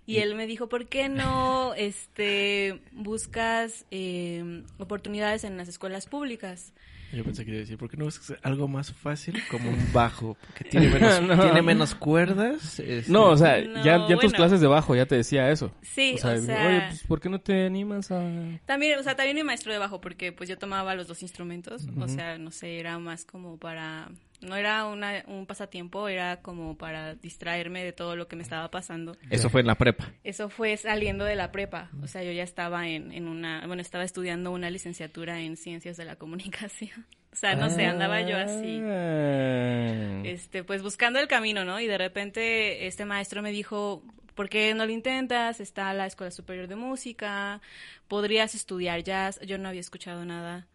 Y 0.07 0.17
él 0.17 0.33
me 0.33 0.47
dijo, 0.47 0.67
¿por 0.69 0.87
qué 0.87 1.07
no 1.07 1.75
este, 1.75 2.81
buscas 2.93 3.85
eh, 3.91 4.63
oportunidades 4.79 5.43
en 5.43 5.55
las 5.55 5.67
escuelas 5.67 6.07
públicas? 6.07 6.73
Yo 7.13 7.23
pensé 7.23 7.43
que 7.43 7.51
iba 7.51 7.57
a 7.57 7.61
decir, 7.61 7.77
¿por 7.77 7.89
qué 7.89 7.97
no 7.97 8.05
buscas 8.05 8.37
algo 8.43 8.67
más 8.67 8.93
fácil 8.93 9.41
como 9.49 9.69
un 9.69 9.77
bajo? 9.93 10.37
Porque 10.47 10.63
tiene 10.63 10.87
menos, 10.89 11.21
No. 11.37 11.41
tiene 11.43 11.61
menos 11.61 11.95
cuerdas. 11.95 12.79
este- 12.79 13.11
No, 13.11 13.25
o 13.25 13.37
sea, 13.37 13.61
No, 13.61 13.83
ya, 13.83 14.07
ya 14.07 14.13
en 14.13 14.19
tus 14.19 14.33
clases 14.33 14.61
de 14.61 14.67
bajo 14.67 14.95
ya 14.95 15.05
te 15.05 15.15
decía 15.15 15.49
eso. 15.51 15.73
Sí, 15.81 16.13
o 16.15 16.17
sea, 16.17 16.33
o 16.33 16.37
sea- 16.41 16.67
oye, 16.67 16.81
pues, 16.89 17.03
¿por 17.03 17.19
qué 17.19 17.29
no 17.29 17.39
te 17.41 17.65
animas 17.65 18.11
a...? 18.11 18.21
También, 18.65 18.97
o 18.99 19.03
sea, 19.03 19.15
también 19.15 19.35
mi 19.35 19.43
maestro 19.43 19.71
de 19.73 19.77
bajo, 19.79 19.99
porque 20.01 20.31
pues 20.31 20.49
yo 20.49 20.57
tomaba 20.57 20.95
los 20.95 21.07
dos 21.07 21.21
instrumentos, 21.21 21.87
o 21.99 22.07
sea, 22.07 22.37
no 22.37 22.51
sé, 22.51 22.79
era 22.79 22.97
más 22.99 23.25
como 23.25 23.57
para 23.57 24.09
no 24.41 24.55
era 24.55 24.85
una, 24.85 25.23
un 25.27 25.45
pasatiempo, 25.45 26.07
era 26.07 26.41
como 26.41 26.77
para 26.77 27.15
distraerme 27.15 27.83
de 27.83 27.93
todo 27.93 28.15
lo 28.15 28.27
que 28.27 28.35
me 28.35 28.43
estaba 28.43 28.69
pasando. 28.71 29.15
Eso 29.29 29.49
fue 29.49 29.61
en 29.61 29.67
la 29.67 29.75
prepa. 29.75 30.11
Eso 30.23 30.49
fue 30.49 30.75
saliendo 30.77 31.25
de 31.25 31.35
la 31.35 31.51
prepa, 31.51 31.89
o 32.01 32.07
sea, 32.07 32.23
yo 32.23 32.31
ya 32.31 32.43
estaba 32.43 32.87
en, 32.87 33.11
en 33.11 33.27
una, 33.27 33.65
bueno, 33.67 33.81
estaba 33.81 34.03
estudiando 34.03 34.51
una 34.51 34.69
licenciatura 34.69 35.39
en 35.39 35.57
ciencias 35.57 35.97
de 35.97 36.05
la 36.05 36.15
comunicación. 36.15 37.05
O 37.33 37.35
sea, 37.37 37.55
no 37.55 37.69
sé, 37.69 37.85
andaba 37.85 38.19
yo 38.27 38.35
así 38.35 38.81
Ah. 38.83 40.21
este, 40.25 40.65
pues 40.65 40.83
buscando 40.83 41.17
el 41.17 41.29
camino, 41.29 41.63
¿no? 41.63 41.79
Y 41.79 41.87
de 41.87 41.97
repente 41.97 42.87
este 42.87 43.05
maestro 43.05 43.41
me 43.41 43.51
dijo, 43.51 44.03
¿por 44.35 44.49
qué 44.49 44.73
no 44.73 44.85
lo 44.85 44.91
intentas? 44.91 45.61
Está 45.61 45.93
la 45.93 46.07
Escuela 46.07 46.31
Superior 46.31 46.67
de 46.67 46.75
Música, 46.75 47.61
podrías 48.09 48.53
estudiar 48.53 49.01
jazz. 49.03 49.39
Yo 49.45 49.57
no 49.57 49.69
había 49.69 49.79
escuchado 49.79 50.25
nada 50.25 50.67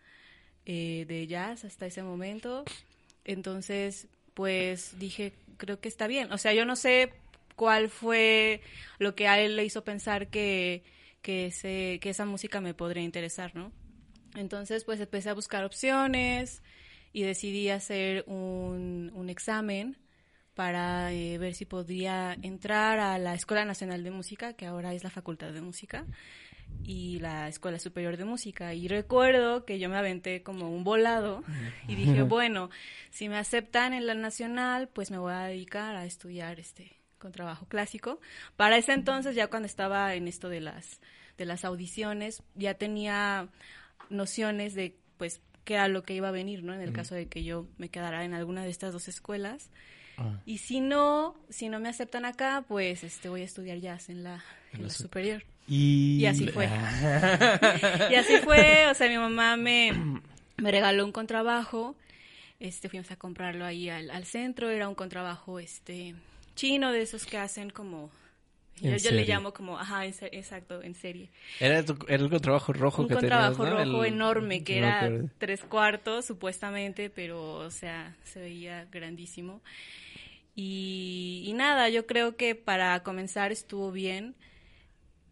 eh, 0.64 1.04
de 1.06 1.26
jazz 1.26 1.66
hasta 1.66 1.85
ese 1.85 2.02
momento. 2.02 2.64
Entonces, 3.26 4.09
pues 4.35 4.99
dije, 4.99 5.35
creo 5.59 5.80
que 5.80 5.88
está 5.88 6.06
bien. 6.06 6.33
O 6.33 6.38
sea, 6.38 6.54
yo 6.54 6.64
no 6.64 6.76
sé 6.76 7.12
cuál 7.56 7.90
fue 7.90 8.62
lo 8.99 9.14
que 9.14 9.28
a 9.28 9.40
él 9.40 9.56
le 9.56 9.64
hizo 9.64 9.85
pensar 9.85 10.28
que, 10.28 10.85
que, 11.23 11.47
ese, 11.47 11.99
que 12.00 12.11
esa 12.11 12.25
música 12.25 12.61
me 12.61 12.73
podría 12.73 13.02
interesar, 13.02 13.54
¿no? 13.54 13.73
Entonces, 14.37 14.85
pues 14.85 15.00
empecé 15.00 15.30
a 15.30 15.35
buscar 15.35 15.64
opciones 15.64 16.62
y 17.12 17.23
decidí 17.23 17.68
hacer 17.71 18.25
un, 18.28 19.11
un 19.14 19.28
examen 19.28 19.97
para 20.54 21.12
eh, 21.12 21.37
ver 21.38 21.54
si 21.54 21.66
podía 21.66 22.37
entrar 22.42 22.99
a 22.99 23.18
la 23.18 23.35
Escuela 23.35 23.64
Nacional 23.64 24.04
de 24.04 24.11
Música, 24.11 24.54
que 24.54 24.66
ahora 24.66 24.95
es 24.95 25.04
la 25.04 25.11
Facultad 25.11 25.52
de 25.52 25.61
Música, 25.61 26.06
y 26.85 27.18
la 27.21 27.49
Escuela 27.49 27.78
Superior 27.78 28.16
de 28.16 28.25
Música. 28.25 28.75
Y 28.75 28.88
recuerdo 28.88 29.64
que 29.64 29.78
yo 29.78 29.88
me 29.88 29.97
aventé 29.97 30.42
como 30.42 30.71
un 30.71 30.85
volado 30.85 31.42
y 31.88 31.95
dije, 31.95 32.23
bueno, 32.23 32.71
si 33.11 33.28
me 33.28 33.37
aceptan 33.37 33.92
en 33.92 34.06
la 34.06 34.14
Nacional, 34.14 34.88
pues 34.88 35.11
me 35.11 35.18
voy 35.18 35.33
a 35.33 35.40
dedicar 35.42 35.97
a 35.97 36.04
estudiar 36.04 36.61
este 36.61 36.97
con 37.18 37.33
trabajo 37.33 37.66
clásico. 37.66 38.21
Para 38.56 38.76
ese 38.76 38.92
entonces, 38.92 39.35
ya 39.35 39.49
cuando 39.49 39.66
estaba 39.66 40.14
en 40.14 40.28
esto 40.28 40.49
de 40.49 40.61
las, 40.61 41.00
de 41.38 41.47
las 41.47 41.64
audiciones, 41.64 42.42
ya 42.54 42.75
tenía 42.75 43.49
nociones 44.11 44.75
de, 44.75 44.97
pues, 45.16 45.40
qué 45.64 45.75
era 45.75 45.88
lo 45.88 46.02
que 46.02 46.14
iba 46.14 46.28
a 46.28 46.33
venir, 46.33 46.62
¿no? 46.62 46.75
En 46.75 46.80
el 46.80 46.92
caso 46.92 47.14
de 47.14 47.26
que 47.26 47.42
yo 47.42 47.66
me 47.78 47.88
quedara 47.88 48.25
en 48.25 48.35
alguna 48.35 48.62
de 48.62 48.71
estas 48.71 48.92
dos 48.92 49.09
escuelas. 49.09 49.71
Ah. 50.18 50.40
Y 50.47 50.59
si 50.59 50.80
no, 50.80 51.35
si 51.49 51.68
no 51.68 51.80
me 51.80 51.88
aceptan 51.88 52.25
acá, 52.25 52.64
pues 52.68 53.02
este 53.02 53.28
voy 53.28 53.42
a 53.42 53.45
estudiar 53.45 53.78
jazz 53.78 54.09
en 54.09 54.23
la, 54.23 54.45
en 54.73 54.85
la 54.85 54.90
superior. 54.90 55.45
Y... 55.68 56.20
Y 56.23 56.26
así 56.26 56.46
fue. 56.49 56.66
y 58.11 58.14
así 58.14 58.38
fue, 58.38 58.87
o 58.90 58.94
sea, 58.94 59.08
mi 59.08 59.18
mamá 59.18 59.56
me, 59.56 59.92
me 60.56 60.70
regaló 60.70 61.04
un 61.04 61.12
contrabajo. 61.12 61.96
Este, 62.58 62.88
fuimos 62.88 63.11
a 63.11 63.16
comprarlo 63.16 63.64
ahí 63.66 63.90
al, 63.90 64.11
al 64.11 64.25
centro, 64.25 64.70
era 64.70 64.88
un 64.88 64.94
contrabajo 64.94 65.58
este 65.58 66.14
chino 66.54 66.90
de 66.90 67.02
esos 67.02 67.26
que 67.26 67.37
hacen 67.37 67.68
como 67.70 68.11
yo, 68.80 68.94
yo 68.96 69.11
le 69.11 69.25
llamo 69.26 69.52
como, 69.52 69.78
ajá, 69.78 70.04
en 70.06 70.14
exacto, 70.32 70.82
en 70.82 70.94
serie. 70.94 71.30
Era, 71.61 71.82
tu- 71.85 71.99
era 72.08 72.23
el 72.23 72.30
contrabajo 72.30 72.73
rojo 72.73 73.02
Un 73.02 73.08
que 73.08 73.14
contrabajo 73.14 73.64
tenías, 73.64 73.78
¿no? 73.78 73.85
rojo 73.85 74.04
El- 74.04 74.12
enorme 74.14 74.64
que 74.64 74.80
no 74.80 74.87
era 74.87 75.04
acuerdo. 75.04 75.28
tres 75.38 75.61
cuartos 75.62 76.25
supuestamente, 76.26 77.11
pero 77.11 77.54
o 77.56 77.70
sea, 77.70 78.14
se 78.25 78.40
veía 78.40 78.87
grandísimo. 78.90 79.61
Y, 80.54 81.44
y 81.46 81.52
nada, 81.52 81.88
yo 81.88 82.06
creo 82.06 82.37
que 82.37 82.54
para 82.54 83.02
comenzar 83.02 83.52
estuvo 83.52 83.92
bien. 83.92 84.35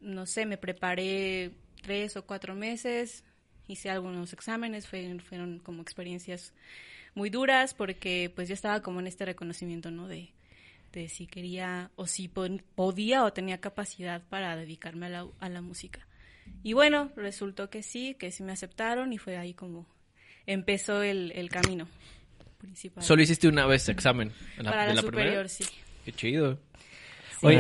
No 0.05 0.27
sé, 0.27 0.47
me 0.47 0.59
preparé 0.59 1.51
tres 1.83 2.17
o 2.17 2.25
cuatro 2.27 2.55
meses, 2.55 3.25
hice 3.67 3.91
algunos 3.91 4.33
exámenes, 4.33 4.87
fueron, 4.87 5.21
fueron 5.21 5.59
como 5.59 5.83
experiencias 5.83 6.53
muy 7.15 7.31
duras 7.31 7.75
porque 7.75 8.31
pues 8.35 8.49
yo 8.49 8.55
estaba 8.55 8.81
como 8.83 9.01
en 9.01 9.07
este 9.07 9.25
reconocimiento, 9.25 9.91
¿no? 9.91 10.07
De, 10.09 10.31
de 10.93 11.09
si 11.09 11.27
quería 11.27 11.91
o 11.97 12.07
si 12.07 12.29
pon- 12.29 12.63
podía 12.75 13.25
o 13.25 13.33
tenía 13.33 13.61
capacidad 13.61 14.23
para 14.29 14.57
dedicarme 14.57 15.07
a 15.07 15.09
la, 15.09 15.27
a 15.41 15.49
la 15.49 15.61
música. 15.63 16.07
Y 16.63 16.75
bueno, 16.75 17.11
resultó 17.17 17.71
que 17.71 17.83
sí, 17.83 18.15
que 18.19 18.31
sí 18.31 18.43
me 18.43 18.53
aceptaron 18.53 19.13
y 19.13 19.19
fue 19.19 19.39
ahí 19.39 19.55
como 19.55 19.87
empezó 20.47 21.03
el, 21.03 21.33
el 21.35 21.49
camino 21.49 21.89
principal. 22.59 23.03
Solo 23.03 23.23
hiciste 23.23 23.49
una 23.49 23.67
vez 23.67 23.89
examen. 23.89 24.33
en 24.59 24.65
la- 24.65 24.71
Para 24.71 24.83
de 24.83 24.89
la, 24.91 24.95
la 24.97 25.01
primera? 25.03 25.31
superior, 25.31 25.49
sí. 25.49 25.65
Qué 26.05 26.13
chido. 26.13 26.59
Oye, 27.43 27.57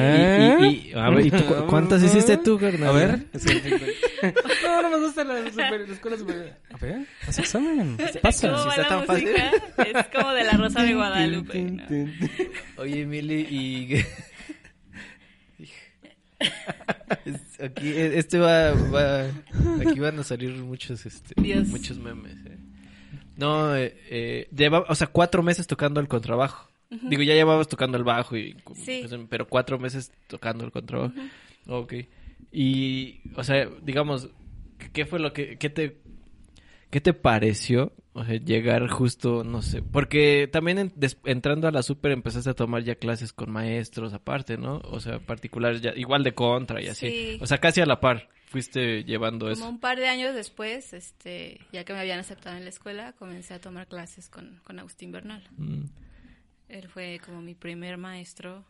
y, 0.61 0.65
y- 0.65 0.91
y- 0.91 0.93
a 0.95 1.11
ver, 1.11 1.27
¿y 1.27 1.31
tú 1.31 1.45
cu- 1.45 1.67
cuántas 1.67 2.03
hiciste 2.03 2.37
tú, 2.39 2.59
carnal? 2.59 2.89
A 2.89 2.93
ver. 2.93 3.19
no, 4.65 4.83
no 4.83 4.91
me 4.91 4.99
gusta 5.07 5.25
la, 5.25 5.45
super- 5.51 5.87
la 5.89 5.95
escuela 5.95 6.17
superior. 6.17 6.51
A 6.73 6.77
ver, 6.79 7.07
haz 7.29 7.39
examen. 7.39 7.97
Pasa. 8.23 8.49
¿Cómo 8.51 8.63
si 8.63 8.69
va 8.69 8.75
está 8.77 8.89
tan 8.89 9.05
fácil. 9.07 9.29
Es 9.29 10.07
como 10.15 10.31
de 10.33 10.45
la 10.45 10.53
Rosa 10.53 10.83
de 10.83 10.95
Guadalupe. 10.95 11.61
¿no? 11.61 11.83
Oye, 12.83 13.03
Emily, 13.03 13.41
y... 13.51 14.05
Aquí, 17.63 17.89
eh, 17.89 18.19
este 18.19 18.39
va, 18.39 18.73
va... 18.73 19.25
Aquí 19.81 20.01
van 20.01 20.19
a 20.19 20.25
salir 20.25 20.51
muchos, 20.53 21.07
este... 21.07 21.35
Dios. 21.41 21.69
Muchos 21.69 21.99
memes, 21.99 22.35
eh. 22.47 22.59
No, 23.37 23.75
eh, 23.75 23.97
eh, 24.11 24.49
lleva, 24.55 24.85
o 24.89 24.95
sea, 24.95 25.07
cuatro 25.09 25.43
meses 25.43 25.67
tocando 25.67 26.01
el 26.01 26.09
contrabajo. 26.09 26.69
Digo, 27.03 27.23
ya 27.23 27.35
llevabas 27.35 27.69
tocando 27.69 27.97
el 27.99 28.05
bajo, 28.05 28.37
y, 28.37 28.57
Sí. 28.75 29.05
pues, 29.07 29.15
pero 29.29 29.47
cuatro 29.49 29.79
meses 29.79 30.13
tocando 30.27 30.65
el 30.65 30.73
contrabajo. 30.73 31.15
Ok. 31.67 31.95
Y, 32.53 33.21
o 33.37 33.43
sea, 33.45 33.69
digamos, 33.83 34.29
¿qué- 34.79 34.91
¿qué 34.93 35.07
fue 35.07 35.19
lo 35.19 35.33
que, 35.33 35.57
qué 35.59 35.71
te, 35.71 35.99
qué 36.91 37.01
te 37.01 37.13
pareció? 37.15 37.93
O 38.13 38.25
sea, 38.25 38.37
llegar 38.37 38.87
justo, 38.89 39.43
no 39.43 39.61
sé, 39.61 39.83
porque 39.83 40.49
también 40.53 40.79
en- 40.79 40.93
des- 40.95 41.19
entrando 41.25 41.67
a 41.67 41.73
la 41.73 41.83
super 41.83 42.13
empezaste 42.13 42.51
a 42.51 42.55
tomar 42.55 42.85
ya 42.85 42.95
clases 42.95 43.33
con 43.33 43.51
maestros 43.51 44.13
aparte, 44.15 44.57
¿no? 44.57 44.81
O 44.85 45.01
sea, 45.01 45.19
particulares 45.19 45.81
ya, 45.81 45.93
igual 45.97 46.23
de 46.23 46.33
contra 46.33 46.81
y 46.81 46.87
así. 46.87 47.09
Sí. 47.09 47.39
O 47.41 47.47
sea, 47.47 47.59
casi 47.59 47.81
a 47.81 47.87
la 47.87 47.99
par 47.99 48.29
fuiste 48.47 49.03
llevando 49.03 49.47
Como 49.47 49.53
eso. 49.53 49.69
un 49.69 49.81
par 49.81 49.99
de 49.99 50.07
años 50.07 50.33
después, 50.33 50.93
este, 50.93 51.59
ya 51.73 51.83
que 51.85 51.93
me 51.93 51.99
habían 51.99 52.21
aceptado 52.21 52.57
en 52.57 52.63
la 52.63 52.69
escuela, 52.71 53.13
comencé 53.15 53.53
a 53.55 53.61
tomar 53.61 53.89
clases 53.89 54.29
con, 54.29 54.61
con 54.63 54.79
Agustín 54.79 55.11
Bernal. 55.11 55.43
Mm. 55.57 55.87
Él 56.69 56.89
fue 56.89 57.21
como 57.25 57.43
mi 57.43 57.55
primer 57.55 57.97
maestro. 57.99 58.65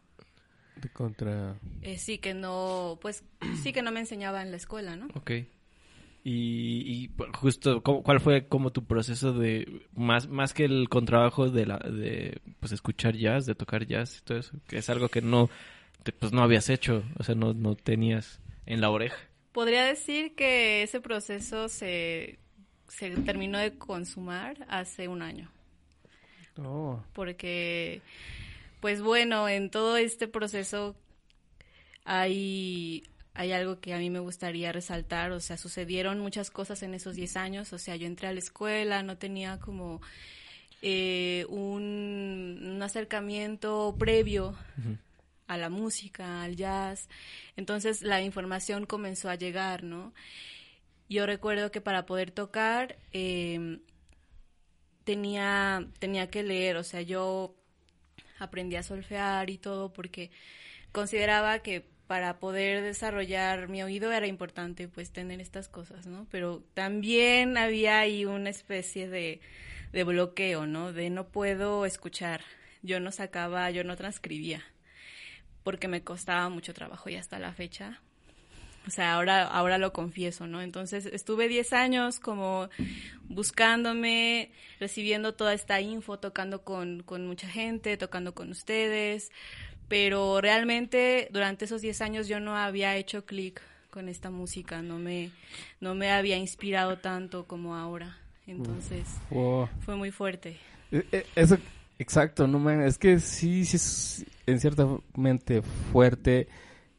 De 0.76 0.88
contra... 0.88 1.54
Eh, 1.82 1.98
sí 1.98 2.18
que 2.18 2.34
no, 2.34 2.98
pues 3.00 3.24
sí 3.62 3.72
que 3.72 3.82
no 3.82 3.92
me 3.92 4.00
enseñaba 4.00 4.42
en 4.42 4.50
la 4.50 4.56
escuela, 4.56 4.96
¿no? 4.96 5.06
Ok. 5.14 5.30
Y, 6.26 7.04
y 7.04 7.10
justo, 7.34 7.82
¿cómo- 7.82 8.02
¿cuál 8.02 8.18
fue 8.18 8.48
como 8.48 8.72
tu 8.72 8.84
proceso 8.84 9.32
de, 9.34 9.82
más, 9.94 10.26
más 10.28 10.54
que 10.54 10.64
el 10.64 10.88
contrabajo 10.88 11.50
de 11.50 11.66
la, 11.66 11.78
de, 11.78 12.40
pues 12.60 12.72
escuchar 12.72 13.14
jazz, 13.14 13.44
de 13.46 13.54
tocar 13.54 13.86
jazz 13.86 14.18
y 14.18 14.22
todo 14.24 14.38
eso? 14.38 14.52
Que 14.66 14.78
es 14.78 14.88
algo 14.88 15.08
que 15.10 15.20
no, 15.20 15.50
te- 16.02 16.12
pues 16.12 16.32
no 16.32 16.42
habías 16.42 16.70
hecho, 16.70 17.04
o 17.18 17.22
sea, 17.24 17.34
no, 17.34 17.52
no 17.52 17.76
tenías 17.76 18.40
en 18.66 18.80
la 18.80 18.90
oreja. 18.90 19.18
Podría 19.52 19.84
decir 19.84 20.34
que 20.34 20.82
ese 20.82 21.00
proceso 21.00 21.68
se, 21.68 22.38
se 22.88 23.10
terminó 23.10 23.58
de 23.58 23.76
consumar 23.76 24.64
hace 24.68 25.08
un 25.08 25.20
año. 25.22 25.50
Oh. 26.56 27.02
porque 27.12 28.00
pues 28.84 29.00
bueno, 29.00 29.48
en 29.48 29.70
todo 29.70 29.96
este 29.96 30.28
proceso 30.28 30.94
hay, 32.04 33.02
hay 33.32 33.52
algo 33.52 33.80
que 33.80 33.94
a 33.94 33.98
mí 33.98 34.10
me 34.10 34.18
gustaría 34.18 34.72
resaltar, 34.72 35.32
o 35.32 35.40
sea, 35.40 35.56
sucedieron 35.56 36.20
muchas 36.20 36.50
cosas 36.50 36.82
en 36.82 36.92
esos 36.92 37.16
10 37.16 37.36
años, 37.38 37.72
o 37.72 37.78
sea, 37.78 37.96
yo 37.96 38.06
entré 38.06 38.28
a 38.28 38.32
la 38.32 38.40
escuela, 38.40 39.02
no 39.02 39.16
tenía 39.16 39.58
como 39.58 40.02
eh, 40.82 41.46
un, 41.48 42.60
un 42.62 42.82
acercamiento 42.82 43.96
previo 43.98 44.54
a 45.46 45.56
la 45.56 45.70
música, 45.70 46.42
al 46.42 46.56
jazz, 46.56 47.08
entonces 47.56 48.02
la 48.02 48.20
información 48.20 48.84
comenzó 48.84 49.30
a 49.30 49.36
llegar, 49.36 49.82
¿no? 49.82 50.12
Yo 51.08 51.24
recuerdo 51.24 51.70
que 51.70 51.80
para 51.80 52.04
poder 52.04 52.30
tocar, 52.30 52.98
eh, 53.12 53.78
tenía, 55.04 55.86
tenía 55.98 56.30
que 56.30 56.42
leer, 56.42 56.76
o 56.76 56.84
sea, 56.84 57.02
yo 57.02 57.54
aprendí 58.38 58.76
a 58.76 58.82
solfear 58.82 59.50
y 59.50 59.58
todo 59.58 59.92
porque 59.92 60.30
consideraba 60.92 61.60
que 61.60 61.84
para 62.06 62.38
poder 62.38 62.82
desarrollar 62.82 63.68
mi 63.68 63.82
oído 63.82 64.12
era 64.12 64.26
importante 64.26 64.88
pues 64.88 65.10
tener 65.10 65.40
estas 65.40 65.68
cosas, 65.68 66.06
¿no? 66.06 66.26
Pero 66.30 66.62
también 66.74 67.56
había 67.56 68.00
ahí 68.00 68.24
una 68.24 68.50
especie 68.50 69.08
de, 69.08 69.40
de 69.92 70.04
bloqueo, 70.04 70.66
¿no? 70.66 70.92
De 70.92 71.10
no 71.10 71.28
puedo 71.28 71.86
escuchar, 71.86 72.42
yo 72.82 73.00
no 73.00 73.10
sacaba, 73.12 73.70
yo 73.70 73.84
no 73.84 73.96
transcribía, 73.96 74.62
porque 75.62 75.88
me 75.88 76.02
costaba 76.02 76.48
mucho 76.50 76.74
trabajo 76.74 77.08
y 77.08 77.16
hasta 77.16 77.38
la 77.38 77.52
fecha 77.52 78.02
o 78.86 78.90
sea, 78.90 79.14
ahora, 79.14 79.42
ahora 79.44 79.78
lo 79.78 79.92
confieso, 79.92 80.46
¿no? 80.46 80.60
Entonces 80.62 81.06
estuve 81.06 81.48
10 81.48 81.72
años 81.72 82.20
como 82.20 82.68
buscándome, 83.28 84.50
recibiendo 84.80 85.34
toda 85.34 85.54
esta 85.54 85.80
info, 85.80 86.18
tocando 86.18 86.62
con, 86.62 87.02
con 87.02 87.26
mucha 87.26 87.48
gente, 87.48 87.96
tocando 87.96 88.34
con 88.34 88.50
ustedes, 88.50 89.30
pero 89.88 90.40
realmente 90.40 91.28
durante 91.32 91.64
esos 91.66 91.82
10 91.82 92.00
años 92.00 92.28
yo 92.28 92.40
no 92.40 92.56
había 92.56 92.96
hecho 92.96 93.24
clic 93.24 93.60
con 93.90 94.08
esta 94.08 94.30
música, 94.30 94.82
no 94.82 94.98
me, 94.98 95.30
no 95.80 95.94
me 95.94 96.10
había 96.10 96.36
inspirado 96.36 96.98
tanto 96.98 97.44
como 97.46 97.76
ahora. 97.76 98.18
Entonces 98.46 99.06
Wow. 99.30 99.68
fue 99.84 99.96
muy 99.96 100.10
fuerte. 100.10 100.58
Eh, 100.90 101.04
eh, 101.12 101.26
Eso 101.36 101.56
Exacto, 101.98 102.46
no 102.48 102.58
man, 102.58 102.82
es 102.82 102.98
que 102.98 103.20
sí, 103.20 103.64
sí 103.64 103.76
es 103.76 104.26
en 104.46 104.58
cierta 104.58 104.86
mente 105.16 105.62
fuerte, 105.62 106.48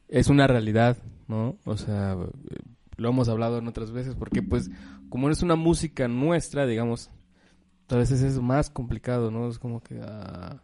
es 0.07 0.29
una 0.29 0.47
realidad, 0.47 0.97
¿no? 1.27 1.57
O 1.65 1.77
sea, 1.77 2.17
lo 2.97 3.09
hemos 3.09 3.29
hablado 3.29 3.57
en 3.57 3.67
otras 3.67 3.91
veces, 3.91 4.15
porque 4.15 4.41
pues 4.41 4.69
como 5.09 5.29
es 5.29 5.41
una 5.41 5.55
música 5.55 6.07
nuestra, 6.07 6.65
digamos, 6.65 7.11
a 7.89 7.95
veces 7.95 8.21
es 8.21 8.39
más 8.39 8.69
complicado, 8.69 9.31
¿no? 9.31 9.49
Es 9.49 9.59
como 9.59 9.81
que... 9.81 9.99
ah, 10.01 10.61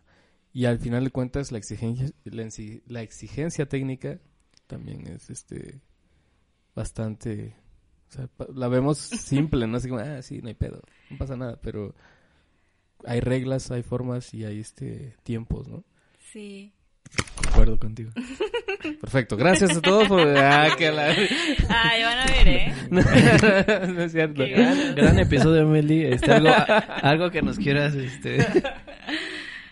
y 0.53 0.65
al 0.65 0.79
final 0.79 1.05
de 1.05 1.11
cuentas 1.11 1.51
la 1.51 1.57
exigencia, 1.57 2.11
la, 2.25 2.47
la 2.87 3.01
exigencia 3.01 3.67
técnica 3.67 4.19
también 4.67 5.07
es 5.07 5.29
este 5.29 5.81
bastante... 6.75 7.55
O 8.09 8.13
sea, 8.13 8.29
la 8.53 8.67
vemos 8.67 8.97
simple, 8.97 9.67
¿no? 9.67 9.77
Así 9.77 9.87
como, 9.87 10.01
ah, 10.01 10.21
sí, 10.21 10.41
no 10.41 10.49
hay 10.49 10.55
pedo, 10.55 10.81
no 11.09 11.17
pasa 11.17 11.37
nada, 11.37 11.59
pero 11.61 11.95
hay 13.05 13.19
reglas, 13.19 13.71
hay 13.71 13.83
formas 13.83 14.33
y 14.33 14.43
hay 14.43 14.59
este 14.59 15.15
tiempos, 15.23 15.67
¿no? 15.67 15.83
Sí. 16.31 16.73
Acuerdo 17.49 17.79
contigo. 17.79 18.11
Perfecto, 18.99 19.37
gracias 19.37 19.77
a 19.77 19.81
todos 19.81 20.07
por... 20.07 20.21
Ah, 20.37 20.69
que 20.77 20.91
la... 20.91 21.07
Ay, 21.07 22.03
van 22.03 22.17
a 22.19 22.25
ver, 22.25 22.47
¿eh? 22.47 22.73
no 23.87 24.01
es 24.01 24.11
cierto. 24.11 24.43
Qué 24.43 24.51
Gran, 24.51 24.95
gran 24.95 25.19
episodio, 25.19 25.67
Meli. 25.67 26.05
Este, 26.05 26.31
algo, 26.31 26.49
algo 27.01 27.31
que 27.31 27.41
nos 27.41 27.57
quieras, 27.57 27.95
este... 27.95 28.45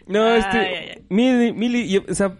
No, 0.08 0.25
Ay, 0.25 0.39
este, 0.39 0.58
ay. 0.58 1.06
Mili, 1.10 1.54
Mili, 1.54 1.82
y, 1.82 1.98
o 1.98 2.16
sea, 2.16 2.36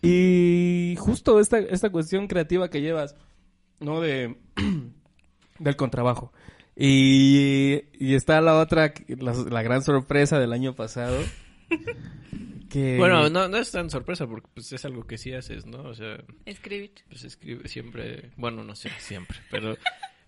y 0.00 0.94
justo 0.98 1.40
esta, 1.40 1.58
esta 1.58 1.90
cuestión 1.90 2.26
creativa 2.26 2.70
que 2.70 2.80
llevas, 2.80 3.16
¿no? 3.80 4.00
De, 4.00 4.36
del 5.58 5.76
contrabajo. 5.76 6.32
Y, 6.74 7.82
y 7.98 8.14
está 8.14 8.40
la 8.40 8.58
otra, 8.58 8.94
la, 9.08 9.32
la 9.32 9.62
gran 9.62 9.82
sorpresa 9.82 10.38
del 10.38 10.52
año 10.52 10.74
pasado. 10.74 11.18
Que, 12.76 12.98
Bueno, 12.98 13.30
no, 13.30 13.48
no 13.48 13.56
es 13.56 13.70
tan 13.72 13.88
sorpresa 13.88 14.26
porque 14.26 14.48
pues, 14.52 14.70
es 14.70 14.84
algo 14.84 15.06
que 15.06 15.16
sí 15.16 15.32
haces, 15.32 15.64
¿no? 15.64 15.82
O 15.82 15.94
sea, 15.94 16.18
Escribir. 16.44 16.90
pues 17.08 17.24
escribe 17.24 17.66
siempre... 17.68 18.32
Bueno, 18.36 18.62
no 18.64 18.74
sé, 18.76 18.90
siempre, 18.98 19.38
pero... 19.50 19.78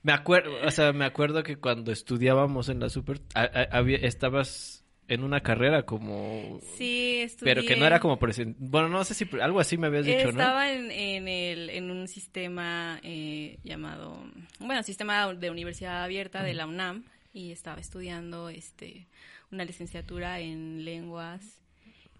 Me 0.02 0.12
acuerdo, 0.12 0.52
o 0.64 0.70
sea, 0.70 0.92
me 0.94 1.04
acuerdo 1.04 1.42
que 1.42 1.56
cuando 1.56 1.92
estudiábamos 1.92 2.70
en 2.70 2.80
la 2.80 2.88
super... 2.88 3.20
a- 3.34 3.42
a- 3.42 3.68
había, 3.76 3.98
estabas 3.98 4.82
en 5.08 5.24
una 5.24 5.40
carrera 5.42 5.82
como... 5.84 6.58
Sí, 6.76 7.18
estudié. 7.20 7.54
Pero 7.54 7.66
que 7.66 7.76
no 7.76 7.84
era 7.84 8.00
como 8.00 8.18
present... 8.18 8.56
Bueno, 8.58 8.88
no 8.88 9.04
sé 9.04 9.12
si 9.12 9.28
algo 9.42 9.60
así 9.60 9.76
me 9.76 9.88
habías 9.88 10.06
dicho, 10.06 10.24
¿no? 10.24 10.40
Estaba 10.40 10.72
en, 10.72 10.90
en, 10.90 11.28
el, 11.28 11.68
en 11.68 11.90
un 11.90 12.08
sistema 12.08 12.98
eh, 13.02 13.58
llamado, 13.62 14.24
bueno, 14.60 14.82
sistema 14.84 15.34
de 15.34 15.50
universidad 15.50 16.02
abierta 16.02 16.42
de 16.42 16.54
la 16.54 16.66
UNAM 16.66 17.04
y 17.34 17.52
estaba 17.52 17.78
estudiando 17.78 18.48
este 18.48 19.06
una 19.50 19.64
licenciatura 19.66 20.40
en 20.40 20.84
lenguas 20.84 21.57